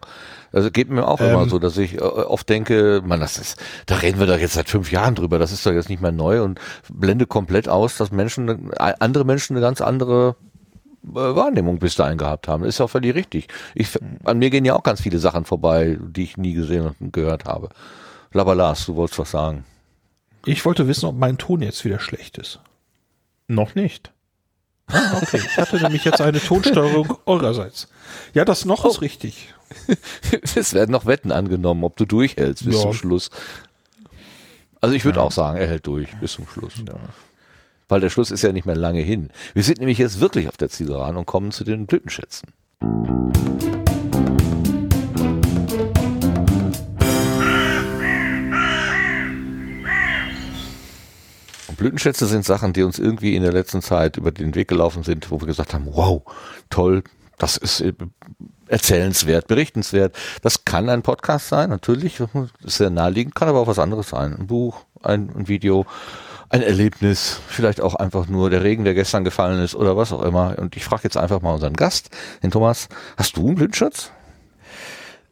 [0.52, 3.56] Also geht mir auch ähm, immer so, dass ich äh, oft denke, man, das ist,
[3.86, 6.12] da reden wir doch jetzt seit fünf Jahren drüber, das ist doch jetzt nicht mehr
[6.12, 10.49] neu und blende komplett aus, dass Menschen, andere Menschen eine ganz andere äh,
[11.02, 12.64] Wahrnehmung bis dahin gehabt haben.
[12.64, 13.48] Ist auch völlig richtig.
[13.74, 17.12] Ich, an mir gehen ja auch ganz viele Sachen vorbei, die ich nie gesehen und
[17.12, 17.70] gehört habe.
[18.32, 19.64] Labalas, du wolltest was sagen.
[20.44, 22.60] Ich wollte wissen, ob mein Ton jetzt wieder schlecht ist.
[23.48, 24.12] Noch nicht.
[24.86, 25.40] Ah, okay.
[25.44, 27.88] Ich hatte nämlich jetzt eine Tonsteuerung eurerseits.
[28.34, 28.88] Ja, das noch oh.
[28.88, 29.54] ist richtig.
[30.54, 32.82] es werden noch Wetten angenommen, ob du durchhältst bis ja.
[32.82, 33.30] zum Schluss.
[34.80, 35.24] Also ich würde ja.
[35.24, 36.74] auch sagen, er hält durch bis zum Schluss.
[36.86, 36.94] Ja.
[37.90, 39.30] Weil der Schluss ist ja nicht mehr lange hin.
[39.52, 42.50] Wir sind nämlich jetzt wirklich auf der Zielgeraden und kommen zu den Blütenschätzen.
[51.76, 55.30] Blütenschätze sind Sachen, die uns irgendwie in der letzten Zeit über den Weg gelaufen sind,
[55.30, 56.22] wo wir gesagt haben, wow,
[56.68, 57.02] toll,
[57.38, 57.94] das ist äh,
[58.68, 60.14] erzählenswert, berichtenswert.
[60.42, 62.20] Das kann ein Podcast sein, natürlich,
[62.62, 64.36] ist sehr naheliegend, kann aber auch was anderes sein.
[64.38, 65.86] Ein Buch, ein, ein Video,
[66.50, 70.22] ein Erlebnis, vielleicht auch einfach nur der Regen, der gestern gefallen ist oder was auch
[70.22, 70.58] immer.
[70.58, 72.10] Und ich frage jetzt einfach mal unseren Gast,
[72.42, 74.10] den Thomas, hast du einen Blindschutz?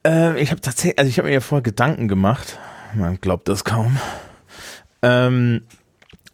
[0.07, 2.59] Äh, ich habe tatsächlich, also ich habe mir ja vorher Gedanken gemacht.
[2.95, 3.99] Man glaubt das kaum.
[5.03, 5.63] Ähm,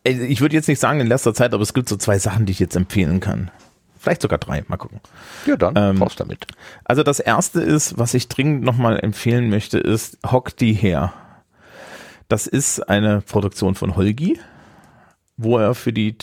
[0.04, 2.52] ich würde jetzt nicht sagen in letzter Zeit, aber es gibt so zwei Sachen, die
[2.52, 3.50] ich jetzt empfehlen kann.
[3.98, 5.00] Vielleicht sogar drei, mal gucken.
[5.46, 6.46] Ja, dann ähm, raus damit.
[6.84, 11.14] Also das erste ist, was ich dringend nochmal empfehlen möchte, ist Hock die her.
[12.28, 14.38] Das ist eine Produktion von Holgi,
[15.36, 16.16] wo er für die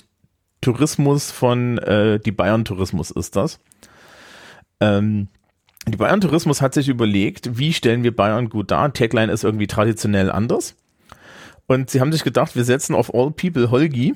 [0.62, 3.60] Tourismus von, äh, die Bayern Tourismus ist das.
[4.80, 5.28] Ähm,
[5.88, 8.94] die Bayern Tourismus hat sich überlegt, wie stellen wir Bayern gut dar?
[8.94, 10.76] Tagline ist irgendwie traditionell anders.
[11.66, 14.14] Und sie haben sich gedacht, wir setzen auf All People Holgi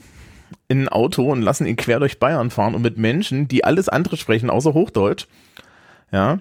[0.68, 3.90] in ein Auto und lassen ihn quer durch Bayern fahren und mit Menschen, die alles
[3.90, 5.28] andere sprechen, außer Hochdeutsch,
[6.12, 6.40] ja,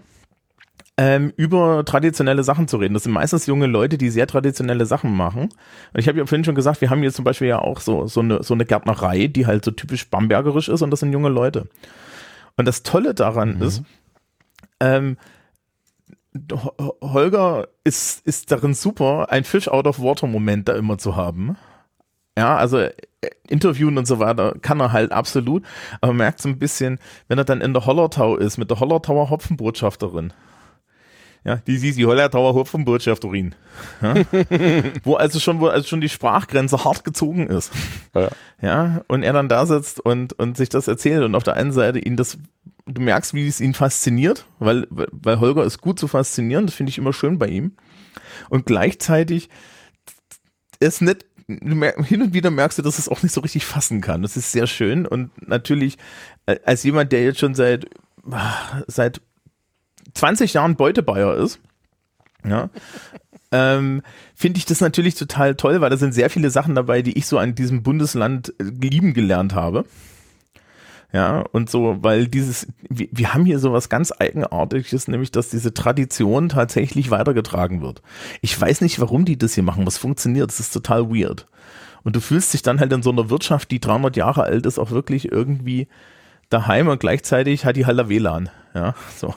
[0.96, 2.94] ähm, über traditionelle Sachen zu reden.
[2.94, 5.42] Das sind meistens junge Leute, die sehr traditionelle Sachen machen.
[5.42, 8.06] Und ich habe ja vorhin schon gesagt, wir haben hier zum Beispiel ja auch so,
[8.06, 11.30] so, eine, so eine Gärtnerei, die halt so typisch bambergerisch ist und das sind junge
[11.30, 11.68] Leute.
[12.56, 13.62] Und das Tolle daran mhm.
[13.62, 13.82] ist,
[14.78, 15.16] ähm,
[17.00, 21.56] Holger ist, ist darin super, ein Fish out of water Moment da immer zu haben.
[22.36, 22.92] Ja, also äh,
[23.48, 25.64] interviewen und so weiter kann er halt absolut,
[26.00, 26.98] aber man merkt so ein bisschen,
[27.28, 30.32] wenn er dann in der Hollertau ist, mit der Hollertauer Hopfenbotschafterin.
[31.44, 33.54] Ja, die ist die Hollertauer Hopfenbotschafterin.
[34.00, 34.14] Ja,
[35.04, 37.70] wo also schon, wo also schon die Sprachgrenze hart gezogen ist.
[38.14, 38.30] Ja.
[38.62, 41.72] ja, und er dann da sitzt und, und sich das erzählt und auf der einen
[41.72, 42.38] Seite ihn das,
[42.86, 46.90] du merkst, wie es ihn fasziniert, weil, weil Holger ist gut zu faszinieren, das finde
[46.90, 47.72] ich immer schön bei ihm.
[48.48, 49.50] Und gleichzeitig
[50.80, 54.22] ist nicht hin und wieder merkst du, dass es auch nicht so richtig fassen kann.
[54.22, 55.98] Das ist sehr schön und natürlich
[56.46, 57.86] äh, als jemand, der jetzt schon seit
[58.86, 59.20] seit
[60.14, 61.58] 20 Jahren Beutebayer ist,
[62.44, 62.70] ja,
[63.52, 64.02] ähm,
[64.34, 67.26] finde ich das natürlich total toll, weil da sind sehr viele Sachen dabei, die ich
[67.26, 69.84] so an diesem Bundesland äh, lieben gelernt habe.
[71.12, 75.72] Ja, und so, weil dieses, wir, wir haben hier sowas ganz Eigenartiges, nämlich, dass diese
[75.72, 78.02] Tradition tatsächlich weitergetragen wird.
[78.40, 81.46] Ich weiß nicht, warum die das hier machen, was funktioniert, das ist total weird.
[82.02, 84.80] Und du fühlst dich dann halt in so einer Wirtschaft, die 300 Jahre alt ist,
[84.80, 85.86] auch wirklich irgendwie
[86.50, 88.50] daheim und gleichzeitig hat die halt WLAN.
[88.74, 89.34] Ja, so.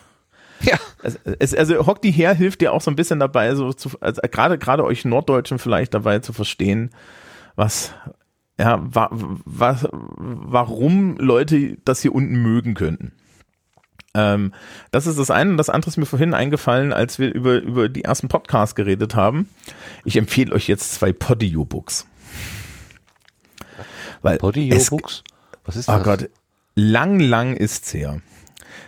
[0.61, 0.77] Ja.
[1.03, 3.92] Es, es, also Hock die her hilft dir auch so ein bisschen dabei, so zu,
[4.02, 6.92] also gerade gerade euch Norddeutschen vielleicht dabei zu verstehen,
[7.56, 7.94] was
[8.60, 13.11] ja, wa wa warum Leute das hier unten mögen könnten.
[14.16, 14.52] Ähm,
[14.92, 15.52] das ist das eine.
[15.52, 19.16] Und das andere ist mir vorhin eingefallen, als wir über, über die ersten Podcasts geredet
[19.16, 19.48] haben.
[20.03, 22.08] Ich empfehle euch jetzt zwei Podio-Books.
[24.40, 25.24] Podio-Books?
[25.66, 26.02] Was ist oh das?
[26.02, 26.30] Oh Gott,
[26.74, 28.22] lang, lang ist's her.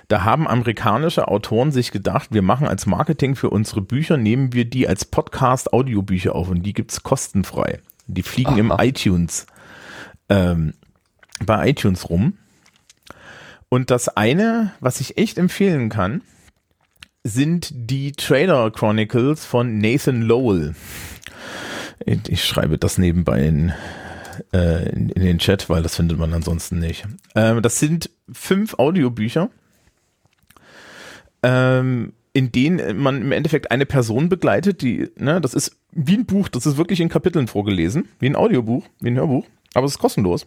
[0.07, 4.65] Da haben amerikanische Autoren sich gedacht, wir machen als Marketing für unsere Bücher, nehmen wir
[4.65, 7.79] die als Podcast-Audiobücher auf und die gibt's kostenfrei.
[8.07, 8.59] Die fliegen Aha.
[8.59, 9.45] im iTunes
[10.29, 10.73] ähm,
[11.45, 12.37] bei iTunes rum.
[13.69, 16.21] Und das eine, was ich echt empfehlen kann,
[17.23, 20.75] sind die Trader Chronicles von Nathan Lowell.
[22.05, 23.73] Ich schreibe das nebenbei in,
[24.53, 27.05] äh, in, in, den Chat, weil das findet man ansonsten nicht.
[27.35, 29.49] Ähm, das sind fünf Audiobücher,
[31.43, 36.25] ähm, in denen man im Endeffekt eine Person begleitet, die, ne, das ist wie ein
[36.25, 39.93] Buch, das ist wirklich in Kapiteln vorgelesen, wie ein Audiobuch, wie ein Hörbuch, aber es
[39.93, 40.45] ist kostenlos.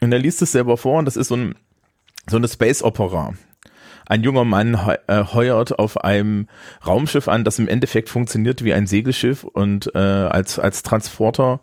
[0.00, 1.54] Und er liest es selber vor und das ist so, ein,
[2.28, 3.34] so eine Space Opera
[4.06, 6.48] ein junger Mann äh, heuert auf einem
[6.86, 11.60] Raumschiff an, das im Endeffekt funktioniert wie ein Segelschiff und äh, als, als Transporter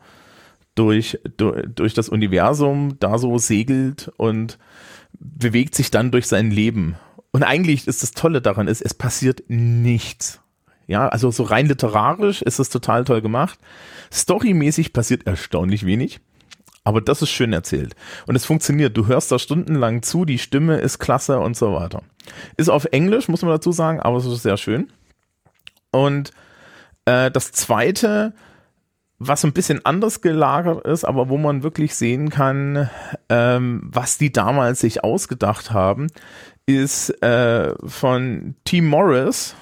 [0.76, 4.58] durch, durch, durch das Universum da so segelt und
[5.14, 6.96] bewegt sich dann durch sein Leben.
[7.32, 10.42] Und eigentlich ist das Tolle daran ist, es passiert nichts.
[10.88, 13.60] Ja, also so rein literarisch ist es total toll gemacht.
[14.12, 16.20] Storymäßig passiert erstaunlich wenig.
[16.84, 17.96] Aber das ist schön erzählt.
[18.26, 18.98] Und es funktioniert.
[18.98, 22.02] Du hörst da stundenlang zu, die Stimme ist klasse und so weiter.
[22.58, 24.92] Ist auf Englisch, muss man dazu sagen, aber es ist sehr schön.
[25.92, 26.32] Und
[27.06, 28.34] äh, das zweite,
[29.20, 32.90] was ein bisschen anders gelagert ist, aber wo man wirklich sehen kann,
[33.30, 36.08] ähm, was die damals sich ausgedacht haben,
[36.76, 39.56] ist äh, von Tim Morris.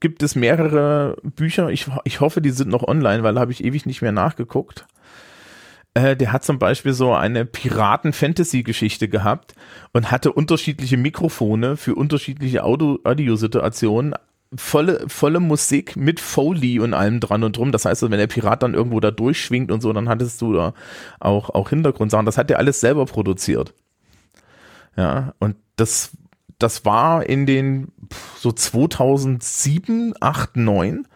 [0.00, 1.70] Gibt es mehrere Bücher.
[1.70, 4.86] Ich, ich hoffe, die sind noch online, weil da habe ich ewig nicht mehr nachgeguckt.
[5.94, 9.54] Äh, der hat zum Beispiel so eine Piraten-Fantasy-Geschichte gehabt
[9.92, 14.14] und hatte unterschiedliche Mikrofone für unterschiedliche Audio Audiosituationen.
[14.54, 17.72] Volle, volle Musik mit Foley und allem dran und drum.
[17.72, 20.74] Das heißt, wenn der Pirat dann irgendwo da durchschwingt und so, dann hattest du da
[21.18, 22.26] auch, auch Hintergrundsachen.
[22.26, 23.74] Das hat er alles selber produziert.
[24.96, 26.12] Ja, und das,
[26.58, 27.92] das war in den
[28.38, 31.06] so 2007, 8, 9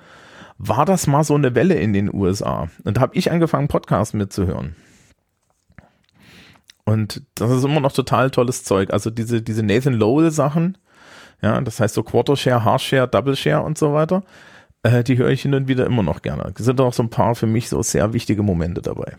[0.58, 2.68] war das mal so eine Welle in den USA.
[2.84, 4.76] Und da habe ich angefangen, Podcasts mitzuhören.
[6.84, 8.92] Und das ist immer noch total tolles Zeug.
[8.92, 10.76] Also diese, diese Nathan Lowell Sachen,
[11.40, 14.22] ja, das heißt so Quarter Share, Half Share, Double Share und so weiter,
[14.82, 16.52] äh, die höre ich hin und wieder immer noch gerne.
[16.58, 19.16] Es sind auch so ein paar für mich so sehr wichtige Momente dabei.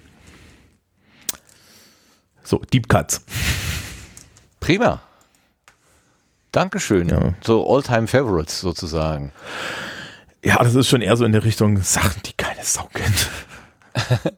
[2.44, 3.26] So, Deep Cuts.
[4.60, 5.02] Prima.
[6.52, 7.10] Dankeschön.
[7.10, 7.34] Ja.
[7.42, 9.32] So All-Time Favorites sozusagen.
[10.44, 13.30] Ja, das ist schon eher so in der Richtung Sachen, die keine Sau kennt.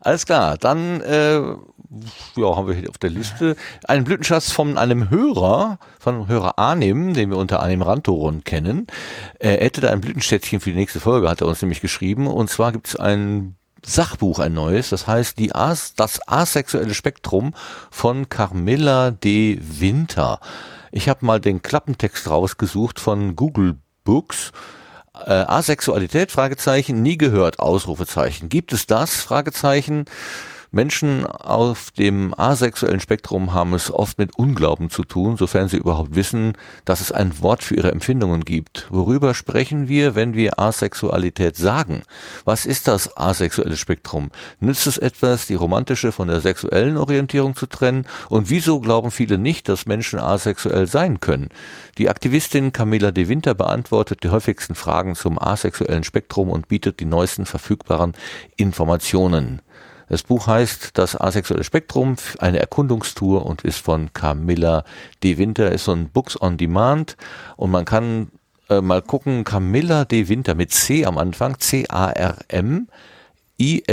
[0.00, 1.38] Alles klar, dann äh,
[2.36, 7.14] ja, haben wir hier auf der Liste einen Blütenschatz von einem Hörer, von Hörer Arnim,
[7.14, 8.86] den wir unter Arnim Rantoron kennen.
[9.38, 12.26] Er hätte da ein Blütenstädtchen für die nächste Folge, hat er uns nämlich geschrieben.
[12.26, 17.54] Und zwar gibt es ein Sachbuch, ein neues, das heißt die As, das asexuelle Spektrum
[17.90, 20.40] von Carmilla de Winter.
[20.92, 24.52] Ich habe mal den Klappentext rausgesucht von Google Books.
[25.14, 28.48] Äh, Asexualität, Fragezeichen, nie gehört, Ausrufezeichen.
[28.48, 29.16] Gibt es das?
[29.16, 30.04] Fragezeichen.
[30.72, 36.14] Menschen auf dem asexuellen Spektrum haben es oft mit Unglauben zu tun, sofern sie überhaupt
[36.14, 36.52] wissen,
[36.84, 38.86] dass es ein Wort für ihre Empfindungen gibt.
[38.88, 42.02] Worüber sprechen wir, wenn wir Asexualität sagen?
[42.44, 44.30] Was ist das asexuelle Spektrum?
[44.60, 48.06] Nützt es etwas, die romantische von der sexuellen Orientierung zu trennen?
[48.28, 51.48] Und wieso glauben viele nicht, dass Menschen asexuell sein können?
[51.98, 57.06] Die Aktivistin Camilla de Winter beantwortet die häufigsten Fragen zum asexuellen Spektrum und bietet die
[57.06, 58.14] neuesten verfügbaren
[58.56, 59.62] Informationen.
[60.10, 64.84] Das Buch heißt Das asexuelle Spektrum, eine Erkundungstour und ist von Camilla
[65.22, 67.16] De Winter, ist so ein Books on Demand
[67.56, 68.32] und man kann
[68.68, 72.88] äh, mal gucken, Camilla De Winter mit C am Anfang, C-A-R-M,
[73.60, 73.88] I-L-L-A-D-E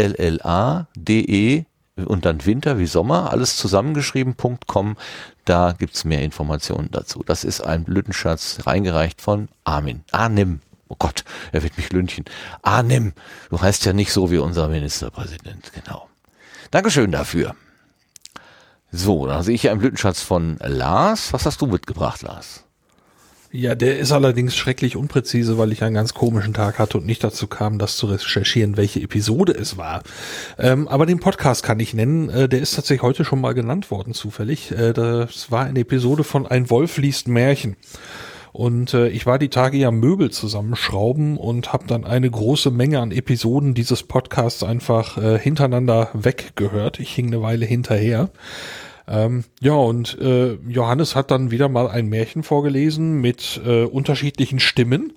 [2.04, 4.98] und dann Winter wie Sommer, alles zusammengeschrieben.com.
[5.46, 7.24] Da gibt's mehr Informationen dazu.
[7.24, 10.04] Das ist ein Blütenschatz, reingereicht von Armin.
[10.12, 10.62] Arnim.
[10.88, 12.26] Oh Gott, er wird mich lünchen.
[12.62, 13.14] Arnim,
[13.50, 16.08] du heißt ja nicht so wie unser Ministerpräsident, genau.
[16.72, 17.56] Dankeschön dafür.
[18.92, 21.34] So, dann sehe ich hier einen Blütenschatz von Lars.
[21.34, 22.64] Was hast du mitgebracht, Lars?
[23.52, 27.24] Ja, der ist allerdings schrecklich unpräzise, weil ich einen ganz komischen Tag hatte und nicht
[27.24, 30.04] dazu kam, das zu recherchieren, welche Episode es war.
[30.58, 32.30] Ähm, aber den Podcast kann ich nennen.
[32.30, 34.72] Äh, der ist tatsächlich heute schon mal genannt worden, zufällig.
[34.72, 37.78] Äh, das war eine Episode von Ein Wolf liest Märchen.
[38.58, 43.02] Und äh, ich war die Tage ja Möbel zusammenschrauben und habe dann eine große Menge
[43.02, 47.00] an Episoden dieses Podcasts einfach äh, hintereinander weggehört.
[47.00, 48.32] Ich hing eine Weile hinterher.
[49.08, 54.60] Ähm, ja, und äh, Johannes hat dann wieder mal ein Märchen vorgelesen mit äh, unterschiedlichen
[54.60, 55.14] Stimmen.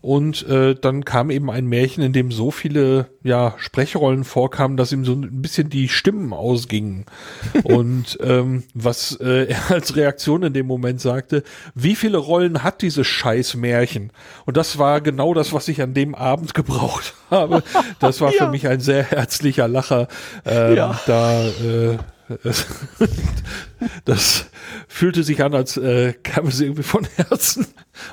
[0.00, 4.92] Und äh, dann kam eben ein Märchen, in dem so viele ja, Sprechrollen vorkamen, dass
[4.92, 7.04] ihm so ein bisschen die Stimmen ausgingen.
[7.64, 11.42] Und ähm, was äh, er als Reaktion in dem Moment sagte,
[11.74, 14.12] wie viele Rollen hat dieses scheiß Märchen?
[14.46, 17.64] Und das war genau das, was ich an dem Abend gebraucht habe.
[17.98, 18.44] Das war ja.
[18.44, 20.06] für mich ein sehr herzlicher Lacher.
[20.44, 21.00] Ähm, ja.
[21.06, 21.98] Da äh,
[24.04, 24.46] das
[24.86, 27.66] fühlte sich an, als äh, kam es irgendwie von Herzen.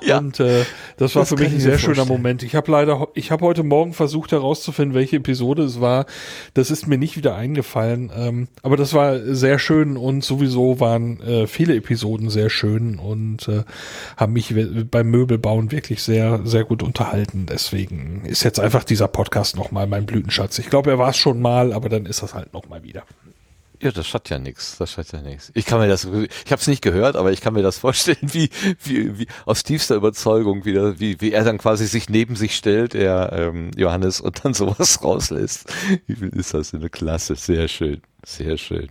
[0.06, 0.18] Ja.
[0.18, 0.66] Und äh,
[0.98, 2.18] das war Das für mich ein sehr schöner vorstellen.
[2.18, 2.44] Moment.
[2.44, 6.06] Ich habe leider, ich habe heute Morgen versucht herauszufinden, welche Episode es war.
[6.54, 8.12] Das ist mir nicht wieder eingefallen.
[8.16, 13.48] Ähm, aber das war sehr schön und sowieso waren äh, viele Episoden sehr schön und
[13.48, 13.64] äh,
[14.18, 14.54] haben mich
[14.90, 17.46] beim Möbelbauen wirklich sehr, sehr gut unterhalten.
[17.48, 20.60] Deswegen ist jetzt einfach dieser Podcast nochmal mein Blütenschatz.
[20.60, 23.04] Ich glaube, er war es schon mal, aber dann ist das halt nochmal wieder.
[23.82, 24.78] Ja, das hat ja nichts.
[24.78, 25.52] Das hat ja nichts.
[25.54, 28.18] Ich kann mir das, ich habe es nicht gehört, aber ich kann mir das vorstellen,
[28.22, 28.50] wie,
[28.84, 32.94] wie, wie aus tiefster Überzeugung wieder, wie, wie er dann quasi sich neben sich stellt,
[32.94, 35.72] der ähm, Johannes, und dann sowas rauslässt.
[36.08, 36.74] Wie viel ist das?
[36.74, 37.36] Eine Klasse.
[37.36, 38.02] Sehr schön.
[38.26, 38.90] Sehr schön.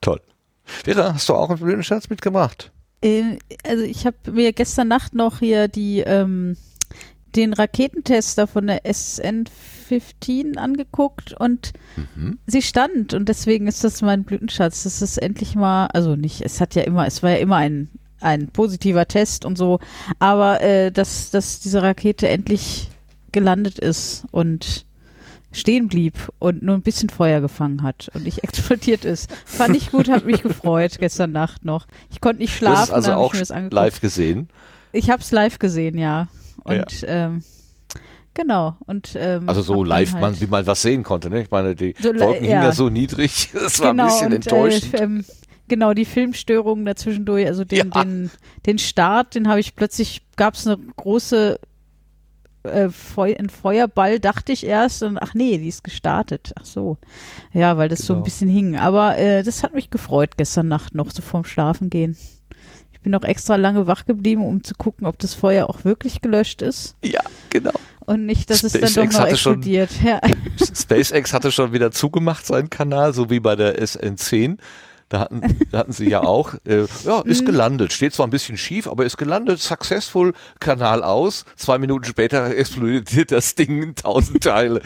[0.00, 0.20] Toll.
[0.64, 2.70] Vera, hast du auch einen Blütenschatz mitgebracht?
[3.02, 6.56] Äh, also ich habe mir gestern Nacht noch hier die ähm,
[7.34, 8.84] den Raketentester von der
[9.92, 11.72] SN15 angeguckt und
[12.16, 12.38] Mhm.
[12.46, 14.84] sie stand und deswegen ist das mein Blütenschatz.
[14.84, 17.90] Das ist endlich mal, also nicht, es hat ja immer, es war ja immer ein
[18.20, 19.80] ein positiver Test und so,
[20.20, 22.88] aber äh, dass dass diese Rakete endlich
[23.32, 24.86] gelandet ist und
[25.50, 29.28] stehen blieb und nur ein bisschen Feuer gefangen hat und nicht explodiert ist.
[29.44, 31.86] Fand ich gut, hat mich gefreut gestern Nacht noch.
[32.10, 32.76] Ich konnte nicht schlafen.
[32.78, 33.74] das ist also auch ich mir das angeguckt.
[33.74, 34.48] live gesehen.
[34.92, 36.28] Ich habe es live gesehen, ja.
[36.64, 37.42] Und ähm,
[38.34, 38.76] genau.
[38.86, 41.30] Und ähm, Also so live, halt, man, wie man was sehen konnte.
[41.30, 41.42] Ne?
[41.42, 42.72] Ich meine, die So Wolken hingen ja.
[42.72, 43.50] so niedrig.
[43.54, 44.94] Das war genau, ein bisschen und, enttäuschend.
[44.94, 45.24] Äh, ähm,
[45.68, 48.02] genau, die Filmstörungen dazwischendurch, also den, Ja.
[48.04, 48.30] den,
[48.66, 51.58] den Start, den habe ich plötzlich, gab es eine große
[52.64, 56.52] äh, Feu ein Feuerball, dachte ich erst, und ach nee, die ist gestartet.
[56.60, 56.96] Ach so.
[57.52, 58.24] Ja, weil das so ein Genau.
[58.24, 58.76] bisschen hing.
[58.76, 62.16] Aber äh, das hat mich gefreut gestern Nacht noch, so vorm Schlafen gehen.
[62.92, 66.20] Ich bin noch extra lange wach geblieben, um zu gucken, ob das Feuer auch wirklich
[66.20, 67.20] gelöscht ist ja,
[67.50, 67.72] genau.
[68.06, 69.90] Und nicht, dass es dann SpaceX doch noch hatte schon- explodiert.
[70.04, 70.20] Ja.
[70.74, 74.58] SpaceX hatte schon wieder zugemacht seinen Kanal, so wie bei der SN10.
[75.08, 77.30] Da hatten, da hatten sie ja auch, äh, ja, Mhm.
[77.30, 77.92] ist gelandet.
[77.92, 81.44] Steht zwar ein bisschen schief, aber ist gelandet, successful, Kanal aus.
[81.54, 84.80] Zwei Minuten später explodiert das Ding in tausend Teile.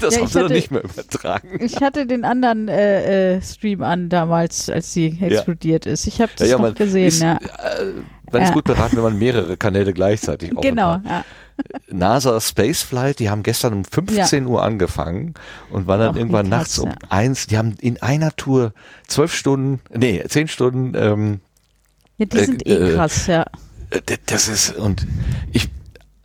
[0.00, 1.58] Das Ja, haben sie dann nicht mehr übertragen.
[1.62, 6.08] Ich hatte den anderen äh, äh, Stream an damals, als sie explodiert ist.
[6.08, 7.34] Ich habe das noch man gesehen, ist, ja.
[7.36, 7.92] Äh,
[8.32, 8.54] man ist Ja.
[8.54, 11.24] gut beraten, wenn man mehrere Kanäle gleichzeitig offen Genau, ja.
[11.90, 15.34] NASA Spaceflight, die haben gestern um 15 Uhr angefangen
[15.70, 16.96] und waren dann wie irgendwann nachts um ja.
[17.08, 17.46] eins.
[17.46, 18.72] Die haben in einer Tour
[19.06, 21.40] zwölf Stunden, nee, zehn Stunden, ähm,
[22.18, 23.46] ja die Äh, sind eh äh, krass, ja.
[23.90, 25.06] äh, das ist, und
[25.52, 25.68] ich,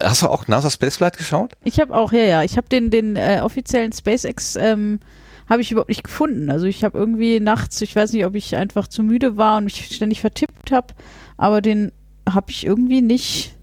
[0.02, 1.54] hast du auch NASA Spaceflight geschaut?
[1.64, 5.00] Ich habe auch, ja, ja, ich habe den, den äh, offiziellen SpaceX, ähm,
[5.50, 6.50] habe ich überhaupt nicht gefunden.
[6.50, 9.66] Also ich habe irgendwie nachts, ich weiß nicht, ob ich einfach zu müde war und
[9.66, 10.94] mich ständig vertippt habe,
[11.38, 11.92] aber den
[12.30, 13.56] habe ich irgendwie nicht,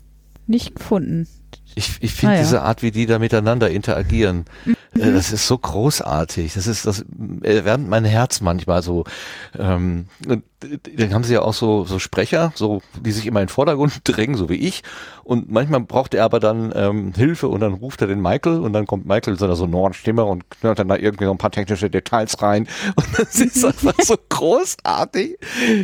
[0.46, 1.26] nicht gefunden.
[1.74, 2.42] Ich, ich finde Ah, ja.
[2.42, 6.54] diese Art, wie die da miteinander interagieren, äh, das ist so großartig.
[6.54, 7.04] Das ist, das
[7.42, 9.04] erwärmt mein Herz manchmal so.
[9.58, 10.42] Ähm, und
[10.96, 14.00] dann haben sie ja auch so, so Sprecher, so, die sich immer in den Vordergrund
[14.04, 14.82] drängen, so wie ich.
[15.24, 18.72] Und manchmal braucht er aber dann ähm, Hilfe und dann ruft er den Michael und
[18.72, 21.52] dann kommt Michael in seiner sonoren Stimme und knallt dann da irgendwie so ein paar
[21.52, 22.66] technische Details rein.
[22.96, 25.38] Und das ist einfach so großartig.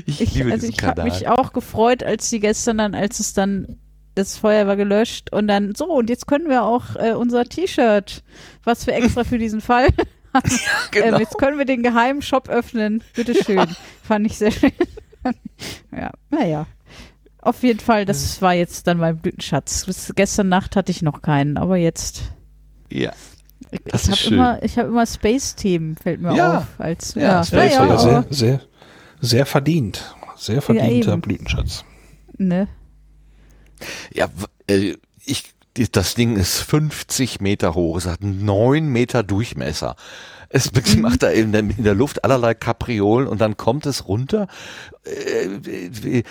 [0.06, 1.04] Ich, Ich, liebe also diesen ich habe Kanal.
[1.10, 3.78] mich auch gefreut, als sie gestern dann, als es dann
[4.16, 8.24] das Feuer war gelöscht und dann so und jetzt können wir auch äh, unser T-Shirt,
[8.64, 9.88] was wir extra für diesen Fall
[10.34, 10.50] haben,
[10.90, 11.06] genau.
[11.14, 13.04] ähm, jetzt können wir den geheimen Shop öffnen.
[13.14, 13.68] Bitteschön.
[14.02, 14.72] Fand ich sehr schön.
[15.96, 16.66] ja, naja.
[17.40, 19.84] Auf jeden Fall, das war jetzt dann mein Blütenschatz.
[19.86, 22.32] Bis gestern Nacht hatte ich noch keinen, aber jetzt.
[22.90, 23.12] ja.
[23.70, 26.58] Ich, Das ich habe immer, ich habe immer Space-Themen, fällt mir Ja.
[26.58, 26.66] auf.
[26.78, 28.60] Als, Ja, ja, Space ja, war ja, sehr, sehr,
[29.20, 30.14] sehr verdient.
[30.36, 31.16] Sehr verdienter.
[31.16, 31.84] Blütenschatz.
[32.36, 32.68] ne?
[34.12, 34.28] Ja,
[34.68, 35.54] äh, ich,
[35.92, 39.96] das Ding ist 50 Meter hoch, es hat 9 Meter Durchmesser.
[40.48, 41.02] Es Mhm.
[41.02, 44.48] macht da in der, in der Luft allerlei Kapriolen und dann kommt es runter.
[45.04, 46.22] Äh,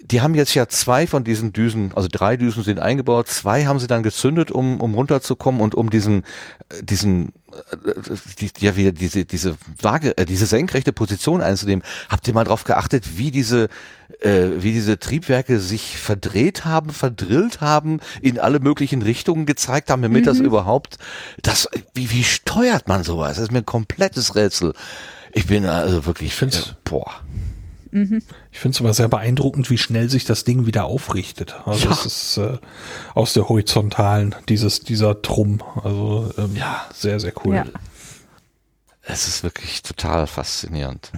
[0.00, 3.78] Die haben jetzt ja zwei von diesen Düsen, also drei Düsen sind eingebaut, zwei haben
[3.78, 6.22] sie dann gezündet, um, um runterzukommen und um diesen,
[6.70, 11.84] äh, diesen, äh, die, ja, wieder diese, diese Waage, äh, diese senkrechte Position einzunehmen.
[12.08, 13.68] Habt ihr mal drauf geachtet, wie diese,
[14.20, 20.00] äh, wie diese Triebwerke sich verdreht haben, verdrillt haben, in alle möglichen Richtungen gezeigt haben,
[20.00, 20.96] damit das überhaupt,
[21.42, 23.36] das, wie, wie steuert man sowas?
[23.36, 24.72] Das ist mir ein komplettes Rätsel.
[25.34, 27.10] Ich bin also wirklich, Ich find's- äh, boah.
[28.50, 31.54] Ich finde es aber sehr beeindruckend, wie schnell sich das Ding wieder aufrichtet.
[31.64, 31.92] Also Ja.
[31.92, 32.58] es ist äh,
[33.14, 35.62] aus der horizontalen, dieses, dieser Trumm.
[35.82, 36.84] Also ähm, Ja.
[36.92, 37.54] sehr, sehr cool.
[37.56, 37.64] Ja.
[39.02, 41.12] Es ist wirklich total faszinierend.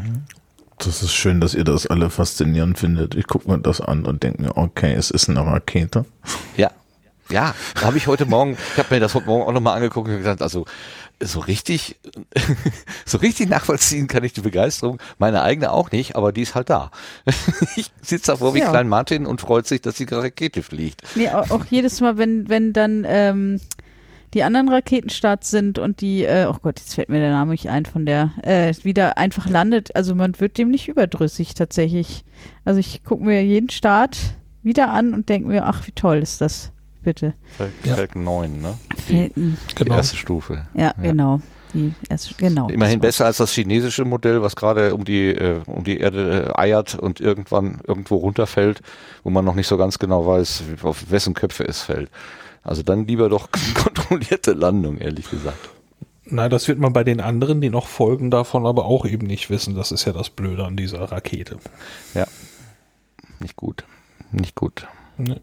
[0.79, 3.15] Das ist schön, dass ihr das alle faszinierend findet.
[3.15, 6.05] Ich gucke mir das an und denke mir, okay, es ist eine Rakete.
[6.57, 6.71] Ja.
[7.31, 10.17] Ja, habe ich heute Morgen, ich habe mir das heute Morgen auch nochmal angeguckt und
[10.17, 10.65] gesagt, also
[11.21, 11.97] so richtig,
[13.05, 16.71] so richtig nachvollziehen kann ich die Begeisterung, meine eigene auch nicht, aber die ist halt
[16.71, 16.91] da.
[17.77, 18.71] ich sitze davor wie Ja.
[18.71, 21.03] Klein Martin und freut sich, dass die Rakete fliegt.
[21.15, 23.61] Nee, auch, auch jedes Mal, wenn, wenn dann ähm,
[24.35, 27.71] die anderen Raketenstarts sind und die, äh, oh Gott, jetzt fällt mir der Name nicht
[27.71, 32.25] ein von der, äh, wieder einfach landet, also man wird dem nicht überdrüssig tatsächlich.
[32.65, 34.19] Also ich gucke mir jeden Start
[34.63, 36.73] wieder an und denke mir, ach, wie toll ist das,
[37.07, 37.35] bitte.
[37.57, 38.79] Falcon Falcon 9, ne?
[38.97, 39.57] Die, Felten.
[39.71, 39.95] die Genau.
[39.97, 40.67] erste Stufe.
[40.75, 41.41] Ja, genau.
[41.73, 42.69] Die erste, genau.
[42.69, 46.59] Immerhin besser als das chinesische Modell, was gerade um die äh, um die Erde äh,
[46.61, 48.81] eiert und irgendwann irgendwo runterfällt,
[49.23, 52.11] wo man noch nicht so ganz genau weiß, auf wessen Köpfe es fällt.
[52.63, 55.71] Also dann lieber doch kontrollierte Landung, ehrlich gesagt.
[56.25, 59.49] Na, das wird man bei den anderen, die noch folgen, davon aber auch eben nicht
[59.49, 59.77] wissen.
[59.77, 61.59] Das ist ja das Blöde an dieser Rakete.
[62.15, 62.27] Ja,
[63.39, 63.85] nicht gut,
[64.33, 64.89] nicht gut.
[65.19, 65.41] Ne?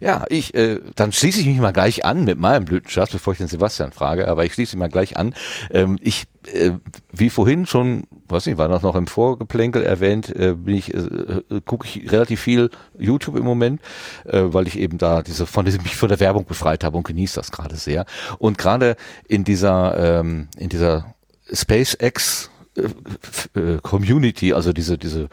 [0.00, 3.38] Ja, ich, äh, dann schließe ich mich mal gleich an mit meinem Blütenschatz, bevor ich
[3.38, 5.34] den Sebastian frage, aber ich schließe mich mal gleich an.
[5.70, 6.72] Ähm, ich, äh,
[7.12, 10.98] wie vorhin schon, weiß nicht, war das noch im Vorgeplänkel erwähnt, äh, bin ich, äh,
[10.98, 13.80] äh, gucke ich relativ viel YouTube im Moment,
[14.24, 17.06] äh, weil ich eben da diese von diesem mich von der Werbung befreit habe und
[17.06, 18.06] genieße das gerade sehr.
[18.38, 18.96] Und gerade
[19.26, 21.14] in dieser, ähm, in dieser
[21.52, 25.28] SpaceX äh, äh, Community, also diese, diese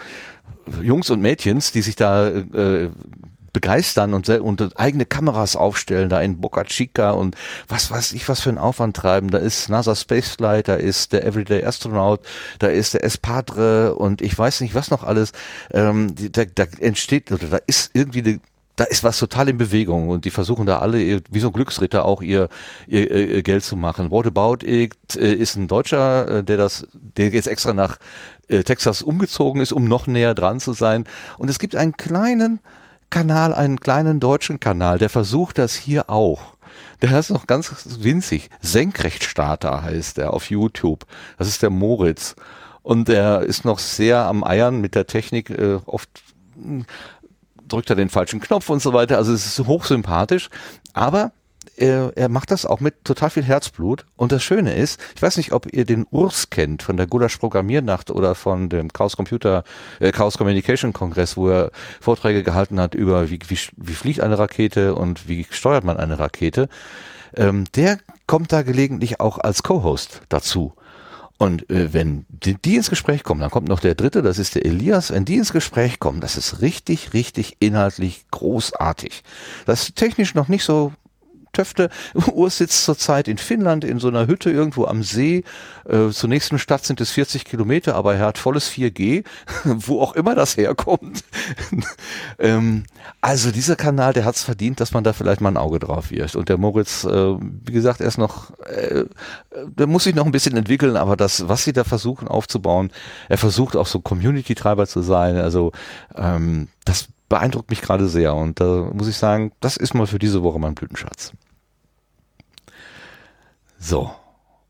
[0.82, 2.90] Jungs und Mädchens, die sich da äh,
[3.58, 7.36] begeistern und, und eigene Kameras aufstellen, da in Boca Chica und
[7.68, 9.32] was weiß ich, was für ein Aufwand treiben.
[9.32, 12.20] Da ist NASA Spaceflight, da ist der Everyday Astronaut,
[12.60, 15.32] da ist der Espadre und ich weiß nicht, was noch alles.
[15.74, 18.40] Ähm, da, da entsteht, oder da ist irgendwie eine
[18.76, 21.00] da ist was total in Bewegung und die versuchen da alle
[21.32, 22.48] wie so ein Glücksritter auch ihr,
[22.86, 24.12] ihr, ihr Geld zu machen.
[24.12, 27.98] What About It äh, ist ein Deutscher, äh, der das, der jetzt extra nach
[28.50, 31.06] äh, Texas umgezogen ist, um noch näher dran zu sein.
[31.40, 32.60] Und es gibt einen kleinen
[33.10, 36.58] Kanal, einen kleinen deutschen Kanal, der versucht das hier auch.
[37.02, 38.50] Der ist noch ganz winzig.
[38.62, 41.06] Senkrechtstarter heißt der auf YouTube.
[41.38, 42.36] Das ist der Moritz.
[42.82, 46.10] Und der ist noch sehr am Eiern mit der Technik, äh, oft
[46.56, 46.86] mh,
[47.68, 49.18] drückt er den falschen Knopf und so weiter.
[49.18, 50.50] Also es ist hochsympathisch,
[50.94, 51.32] aber
[51.78, 54.06] er, er macht das auch mit total viel Herzblut.
[54.16, 57.38] Und das Schöne ist, ich weiß nicht, ob ihr den Urs kennt von der Gulasch
[57.38, 59.64] Programmiernacht oder von dem Chaos Computer,
[60.00, 64.40] äh, Chaos Communication Kongress, wo er Vorträge gehalten hat über wie, wie, wie fliegt eine
[64.40, 66.68] Rakete und wie steuert man eine Rakete.
[67.36, 70.74] Ähm, der kommt da gelegentlich auch als Co-Host dazu.
[71.38, 74.56] Und äh, wenn die, die ins Gespräch kommen, dann kommt noch der dritte, das ist
[74.56, 75.12] der Elias.
[75.12, 79.24] Wenn die ins Gespräch kommen, das ist richtig, richtig inhaltlich großartig.
[79.66, 80.94] Das ist technisch noch nicht so
[81.58, 81.90] Töfte.
[82.34, 85.44] Urs sitzt zurzeit in Finnland in so einer Hütte irgendwo am See.
[85.90, 89.24] Äh, zur nächsten Stadt sind es 40 Kilometer, aber er hat volles 4G,
[89.64, 91.24] wo auch immer das herkommt.
[92.40, 92.84] ähm,
[93.22, 96.12] also dieser Kanal, der hat es verdient, dass man da vielleicht mal ein Auge drauf
[96.12, 96.36] wirft.
[96.36, 99.06] Und der Moritz, äh, wie gesagt, er ist noch, äh,
[99.66, 102.92] der muss sich noch ein bisschen entwickeln, aber das, was sie da versuchen aufzubauen,
[103.30, 105.38] er versucht auch so Community-Treiber zu sein.
[105.38, 105.72] Also
[106.16, 110.20] ähm, das beeindruckt mich gerade sehr und da muss ich sagen, das ist mal für
[110.20, 111.34] diese Woche mein Blütenschatz.
[113.80, 114.12] So.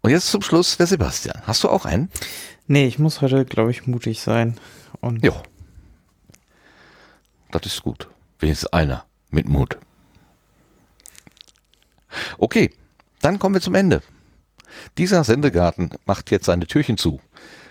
[0.02, 1.42] Und jetzt zum Schluss der Sebastian.
[1.46, 2.10] Hast du auch einen?
[2.68, 4.58] Nee, ich muss heute, glaube ich, mutig sein.
[5.02, 5.34] Und Ja.
[7.52, 8.10] Das ist gut.
[8.40, 9.78] Wenigstens einer mit Mut.
[12.38, 12.72] Okay,
[13.22, 14.02] dann kommen wir zum Ende.
[14.98, 17.20] Dieser Sendegarten macht jetzt seine Türchen zu.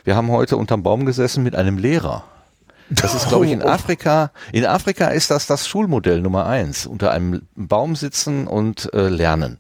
[0.05, 2.25] Wir haben heute unterm Baum gesessen mit einem Lehrer.
[2.89, 4.31] Das ist, glaube ich, in Afrika.
[4.53, 6.87] In Afrika ist das das Schulmodell Nummer eins.
[6.87, 9.59] Unter einem Baum sitzen und äh, lernen.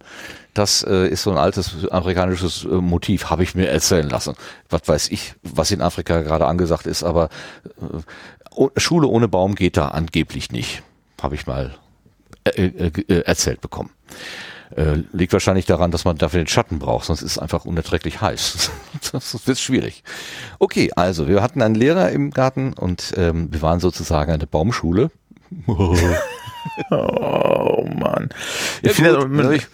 [0.56, 4.34] Das äh, ist so ein altes afrikanisches äh, Motiv, habe ich mir erzählen lassen.
[4.70, 7.28] Was weiß ich, was in Afrika gerade angesagt ist, aber
[8.56, 10.82] äh, Schule ohne Baum geht da angeblich nicht.
[11.20, 11.74] Habe ich mal
[12.44, 13.90] äh, äh, äh, erzählt bekommen.
[14.74, 18.22] Äh, liegt wahrscheinlich daran, dass man dafür den Schatten braucht, sonst ist es einfach unerträglich
[18.22, 18.70] heiß.
[19.12, 20.04] das wird schwierig.
[20.58, 25.10] Okay, also wir hatten einen Lehrer im Garten und ähm, wir waren sozusagen eine Baumschule.
[26.90, 28.28] Oh Mann.
[28.82, 29.68] Ja, Ich gut, das- den habe ich,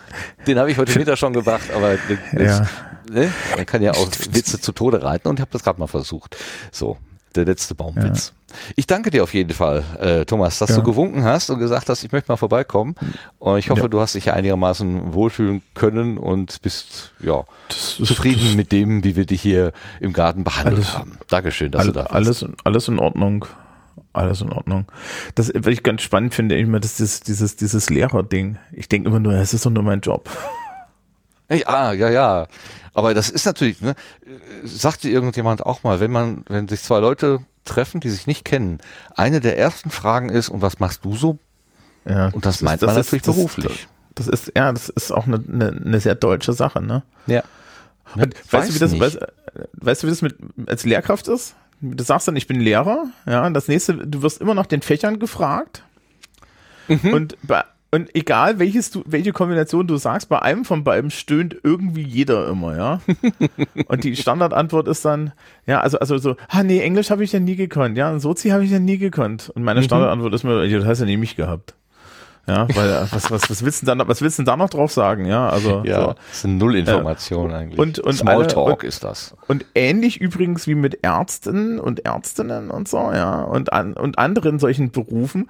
[0.57, 1.95] hab ich heute Mittag schon gemacht, aber
[2.41, 2.67] Ja.
[3.11, 3.31] ne?
[3.57, 6.37] man kann ja auch Witze zu Tode reiten und ich habe das gerade mal versucht.
[6.71, 6.97] So,
[7.35, 8.33] der letzte Baumwitz.
[8.77, 10.77] Ich danke dir auf jeden Fall, äh, Thomas, dass Ja.
[10.77, 12.95] du gewunken hast und gesagt hast, ich möchte mal vorbeikommen.
[13.39, 13.89] Und ich hoffe, Ja.
[13.89, 19.17] du hast dich ja einigermaßen wohlfühlen können und bist ja Das zufrieden mit dem, wie
[19.17, 21.19] wir dich hier im Garten behandelt Alles- haben.
[21.29, 22.13] Dankeschön, dass All, du da warst.
[22.13, 23.47] alles, alles in Ordnung.
[24.15, 24.87] Alles in Ordnung.
[25.35, 28.59] Das, was ich ganz spannend finde, immer das ist dieses, dieses Lehrerding.
[28.73, 30.29] Ich denke immer nur, es ist doch nur mein Job.
[31.51, 32.47] Ja, ja, ja.
[32.95, 33.95] Aber das ist natürlich, ne,
[34.65, 38.79] sagte irgendjemand auch mal, wenn man, wenn sich zwei Leute treffen, die sich nicht kennen,
[39.17, 41.39] eine der ersten Fragen ist, und was machst du so?
[42.05, 43.89] Ja, Und das ist- meint man natürlich das, beruflich.
[44.15, 47.03] Das ist, ja, das ist auch eine, eine, eine sehr deutsche Sache, ne?
[47.27, 47.43] Ja.
[48.15, 49.19] Und weißt du, wie das, weißt,
[49.75, 51.55] weißt du, wie das mit, als Lehrkraft ist?
[51.83, 54.83] Du sagst dann, ich bin Lehrer, ja, und das nächste, du wirst immer nach den
[54.83, 55.83] Fächern gefragt.
[56.89, 57.13] Mhm.
[57.13, 57.37] Und
[57.95, 62.49] und egal welches du, welche Kombination du sagst, bei einem von beiden stöhnt irgendwie jeder
[62.49, 63.01] immer, ja.
[63.87, 65.33] und die Standardantwort ist dann,
[65.67, 68.49] ja, also, also so, ah nee, Englisch habe ich ja nie gekonnt, ja, und Sozi
[68.49, 69.51] habe ich ja nie gekonnt.
[69.55, 69.85] Und meine Mhm.
[69.85, 71.75] Standardantwort ist mir, das hast du ja nie mich gehabt.
[72.47, 74.69] Ja, weil, äh, was, was, was willst du denn da, was willst du da noch
[74.71, 76.07] drauf sagen, ja, also, Ja, so.
[76.15, 77.79] das ist eine Nullinformation eigentlich.
[77.79, 79.37] und- und Smalltalk ist das.
[79.47, 84.59] Und ähnlich übrigens wie mit Ärzten und Ärztinnen und so, ja, und, an, und anderen
[84.59, 85.49] solchen Berufen,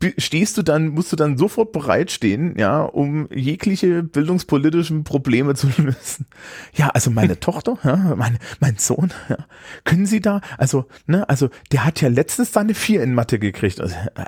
[0.00, 5.68] be- stehst du dann, musst du dann sofort bereitstehen, ja, um jegliche bildungspolitischen Probleme zu
[5.76, 6.26] lösen.
[6.74, 9.36] Ja, also meine Tochter, ja, mein, mein Sohn, ja,
[9.84, 13.38] können Sie da, also, ne, also der hat ja letztens da eine Vier in Mathe
[13.38, 13.80] gekriegt.
[13.80, 14.24] Also, äh, äh,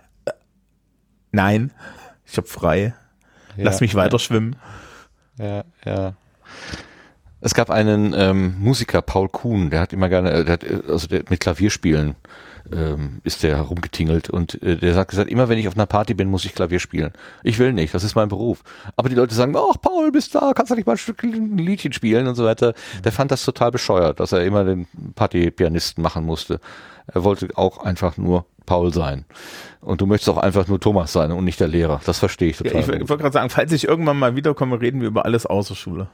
[1.32, 1.72] nein,
[2.26, 2.94] ich hab frei.
[3.56, 4.56] Lass Ja, mich weiter schwimmen.
[5.38, 6.14] Ja, ja.
[7.40, 10.82] Es gab einen ähm, Musiker, Paul Kuhn, der hat immer gerne, äh, der hat, äh,
[10.88, 12.16] also der mit Klavierspielen
[12.72, 16.14] ähm, ist der herumgetingelt und äh, der hat gesagt, immer wenn ich auf einer Party
[16.14, 17.12] bin, muss ich Klavier spielen.
[17.42, 18.62] Ich will nicht, das ist mein Beruf.
[18.96, 21.58] Aber die Leute sagen, ach Paul, bist da, kannst du nicht mal ein Stück ein
[21.58, 22.74] Liedchen spielen und so weiter.
[23.04, 26.60] Der fand das total bescheuert, dass er immer den Partypianisten machen musste.
[27.06, 29.24] Er wollte auch einfach nur Paul sein.
[29.80, 32.00] Und du möchtest auch einfach nur Thomas sein und nicht der Lehrer.
[32.06, 33.02] Das verstehe ich Ja, total.
[33.02, 36.06] ich wollte gerade sagen, falls ich irgendwann mal wiederkomme, reden wir über alles außer Schule.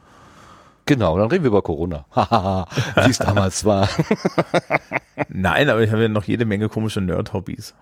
[0.86, 2.06] Genau, dann reden wir über Corona.
[3.04, 3.90] Wie es damals war.
[5.28, 7.74] Nein, aber ich habe ja noch jede Menge komische Nerd-Hobbys.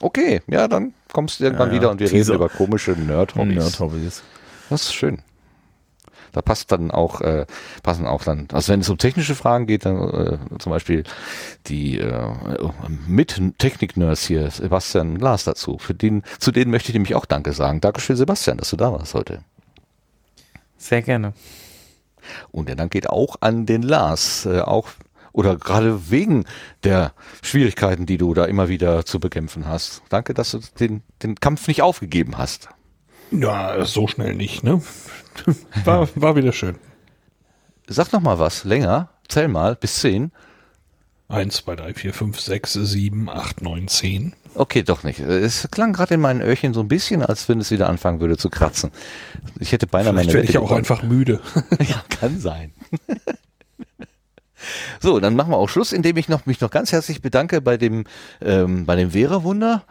[0.00, 1.80] Okay, ja, dann kommst du irgendwann Ja, ja.
[1.80, 2.32] wieder und wir Teaser.
[2.34, 3.54] reden über komische Nerd-Hobbys.
[3.54, 4.22] Nerd-Hobbys.
[4.70, 5.18] Das ist schön.
[6.36, 7.46] Da passt dann auch, äh,
[7.82, 11.02] passen auch dann, also wenn es um technische Fragen geht, dann äh, zum Beispiel
[11.66, 12.30] die äh,
[13.06, 15.78] mit Technik-Nerds hier, Sebastian Lars dazu.
[15.78, 17.80] Für den, zu denen möchte ich nämlich auch Danke sagen.
[17.80, 19.44] Dankeschön, Sebastian, dass du da warst heute.
[20.76, 21.32] Sehr gerne.
[22.50, 24.90] Und der Dank geht auch an den Lars, äh, auch
[25.32, 26.44] oder gerade wegen
[26.84, 30.02] der Schwierigkeiten, die du da immer wieder zu bekämpfen hast.
[30.10, 32.68] Danke, dass du den, den Kampf nicht aufgegeben hast.
[33.30, 34.82] Ja, so schnell nicht, ne?
[35.84, 36.76] War, war wieder schön.
[37.88, 40.32] Sag noch mal was, länger, zähl mal, bis zehn.
[41.28, 44.34] Eins, zwei, drei, vier, fünf, sechs, sieben, acht, neun, zehn.
[44.54, 45.18] Okay, doch nicht.
[45.20, 48.36] Es klang gerade in meinen Öhrchen so ein bisschen, als wenn es wieder anfangen würde
[48.36, 48.90] zu kratzen.
[49.58, 50.78] Ich hätte beinahe Vielleicht meine werde ich auch gewonnen.
[50.78, 51.40] einfach müde.
[51.80, 52.72] Ja, kann sein.
[55.00, 57.76] So, dann machen wir auch Schluss, indem ich noch, mich noch ganz herzlich bedanke bei
[57.76, 58.04] dem,
[58.40, 59.84] ähm, bei dem Vera-Wunder.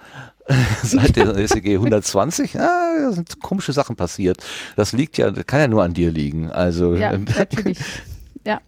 [0.84, 4.38] Seit der SEG 120, ah, da sind komische Sachen passiert.
[4.76, 6.52] Das liegt ja, kann ja nur an dir liegen.
[6.52, 7.80] Also Ja, ähm, natürlich.
[8.48, 8.62] Ja,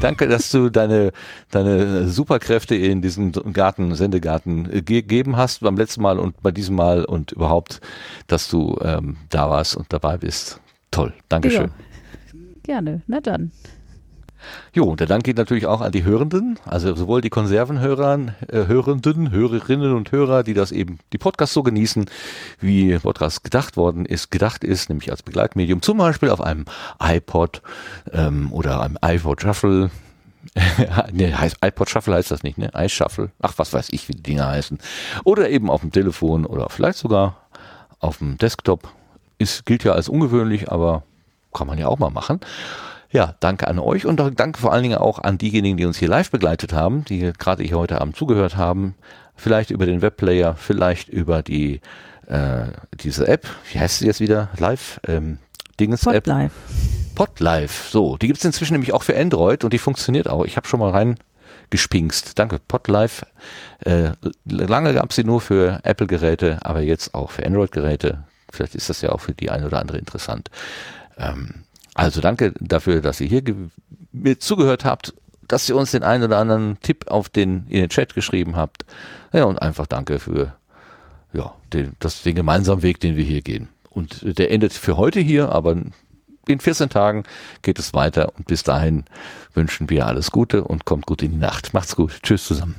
[0.00, 1.12] danke, dass du deine,
[1.52, 6.74] deine Superkräfte in diesen Garten, Sendegarten äh, gegeben hast beim letzten Mal und bei diesem
[6.74, 7.80] Mal und überhaupt,
[8.26, 10.58] dass du ähm, da warst und dabei bist.
[10.90, 11.70] Toll, Dankeschön.
[12.64, 13.02] gerne.
[13.06, 13.52] Na dann.
[14.72, 19.30] Jo, der Dank geht natürlich auch an die Hörenden, also sowohl die Konservenhörer, äh, Hörenden,
[19.30, 22.06] Hörerinnen und Hörer, die das eben, die Podcasts so genießen,
[22.60, 26.64] wie Podcast gedacht worden ist, gedacht ist, nämlich als Begleitmedium, zum Beispiel auf einem
[27.00, 27.62] iPod
[28.12, 29.90] ähm, oder einem iPod Shuffle.
[31.12, 32.70] ne, heißt iPod Shuffle heißt das nicht, ne?
[32.74, 33.30] iShuffle.
[33.40, 34.78] Ach, was weiß ich, wie die Dinger heißen.
[35.24, 37.36] Oder eben auf dem Telefon oder vielleicht sogar
[38.00, 38.88] auf dem Desktop.
[39.38, 41.02] Ist, gilt ja als ungewöhnlich, aber
[41.54, 42.40] kann man ja auch mal machen.
[43.14, 46.08] Ja, danke an euch und danke vor allen Dingen auch an diejenigen, die uns hier
[46.08, 48.96] live begleitet haben, die gerade hier heute Abend zugehört haben.
[49.36, 51.80] Vielleicht über den Webplayer, vielleicht über die
[52.26, 53.46] äh, diese App.
[53.70, 54.48] Wie heißt sie jetzt wieder?
[54.58, 55.00] Live?
[55.06, 55.38] Ähm,
[55.78, 56.24] Dinges-App.
[56.24, 56.54] Podlife.
[57.14, 57.88] Podlife.
[57.88, 60.44] So, die gibt's inzwischen nämlich auch für Android und die funktioniert auch.
[60.44, 62.36] Ich habe schon mal reingespinkst.
[62.36, 63.28] Danke, Podlife.
[63.84, 64.10] Äh,
[64.44, 68.24] lange gab's sie nur für Apple-Geräte, aber jetzt auch für Android-Geräte.
[68.50, 70.50] Vielleicht ist das ja auch für die eine oder andere interessant.
[71.16, 71.63] Ähm,
[71.94, 73.42] also danke dafür, dass ihr hier
[74.12, 75.14] mir zugehört habt,
[75.46, 78.84] dass ihr uns den einen oder anderen Tipp auf den, in den Chat geschrieben habt.
[79.32, 80.54] Ja, und einfach danke für
[81.32, 83.68] ja, den, das, den gemeinsamen Weg, den wir hier gehen.
[83.90, 85.76] Und der endet für heute hier, aber
[86.46, 87.24] in 14 Tagen
[87.62, 89.04] geht es weiter und bis dahin
[89.54, 91.74] wünschen wir alles Gute und kommt gut in die Nacht.
[91.74, 92.18] Macht's gut.
[92.22, 92.76] Tschüss zusammen.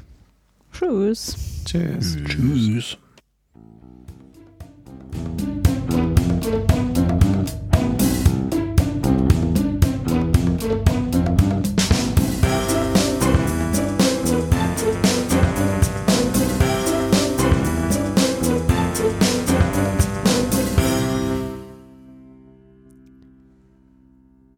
[0.72, 1.36] Tschüss.
[1.66, 2.18] Tschüss.
[2.26, 2.98] Tschüss.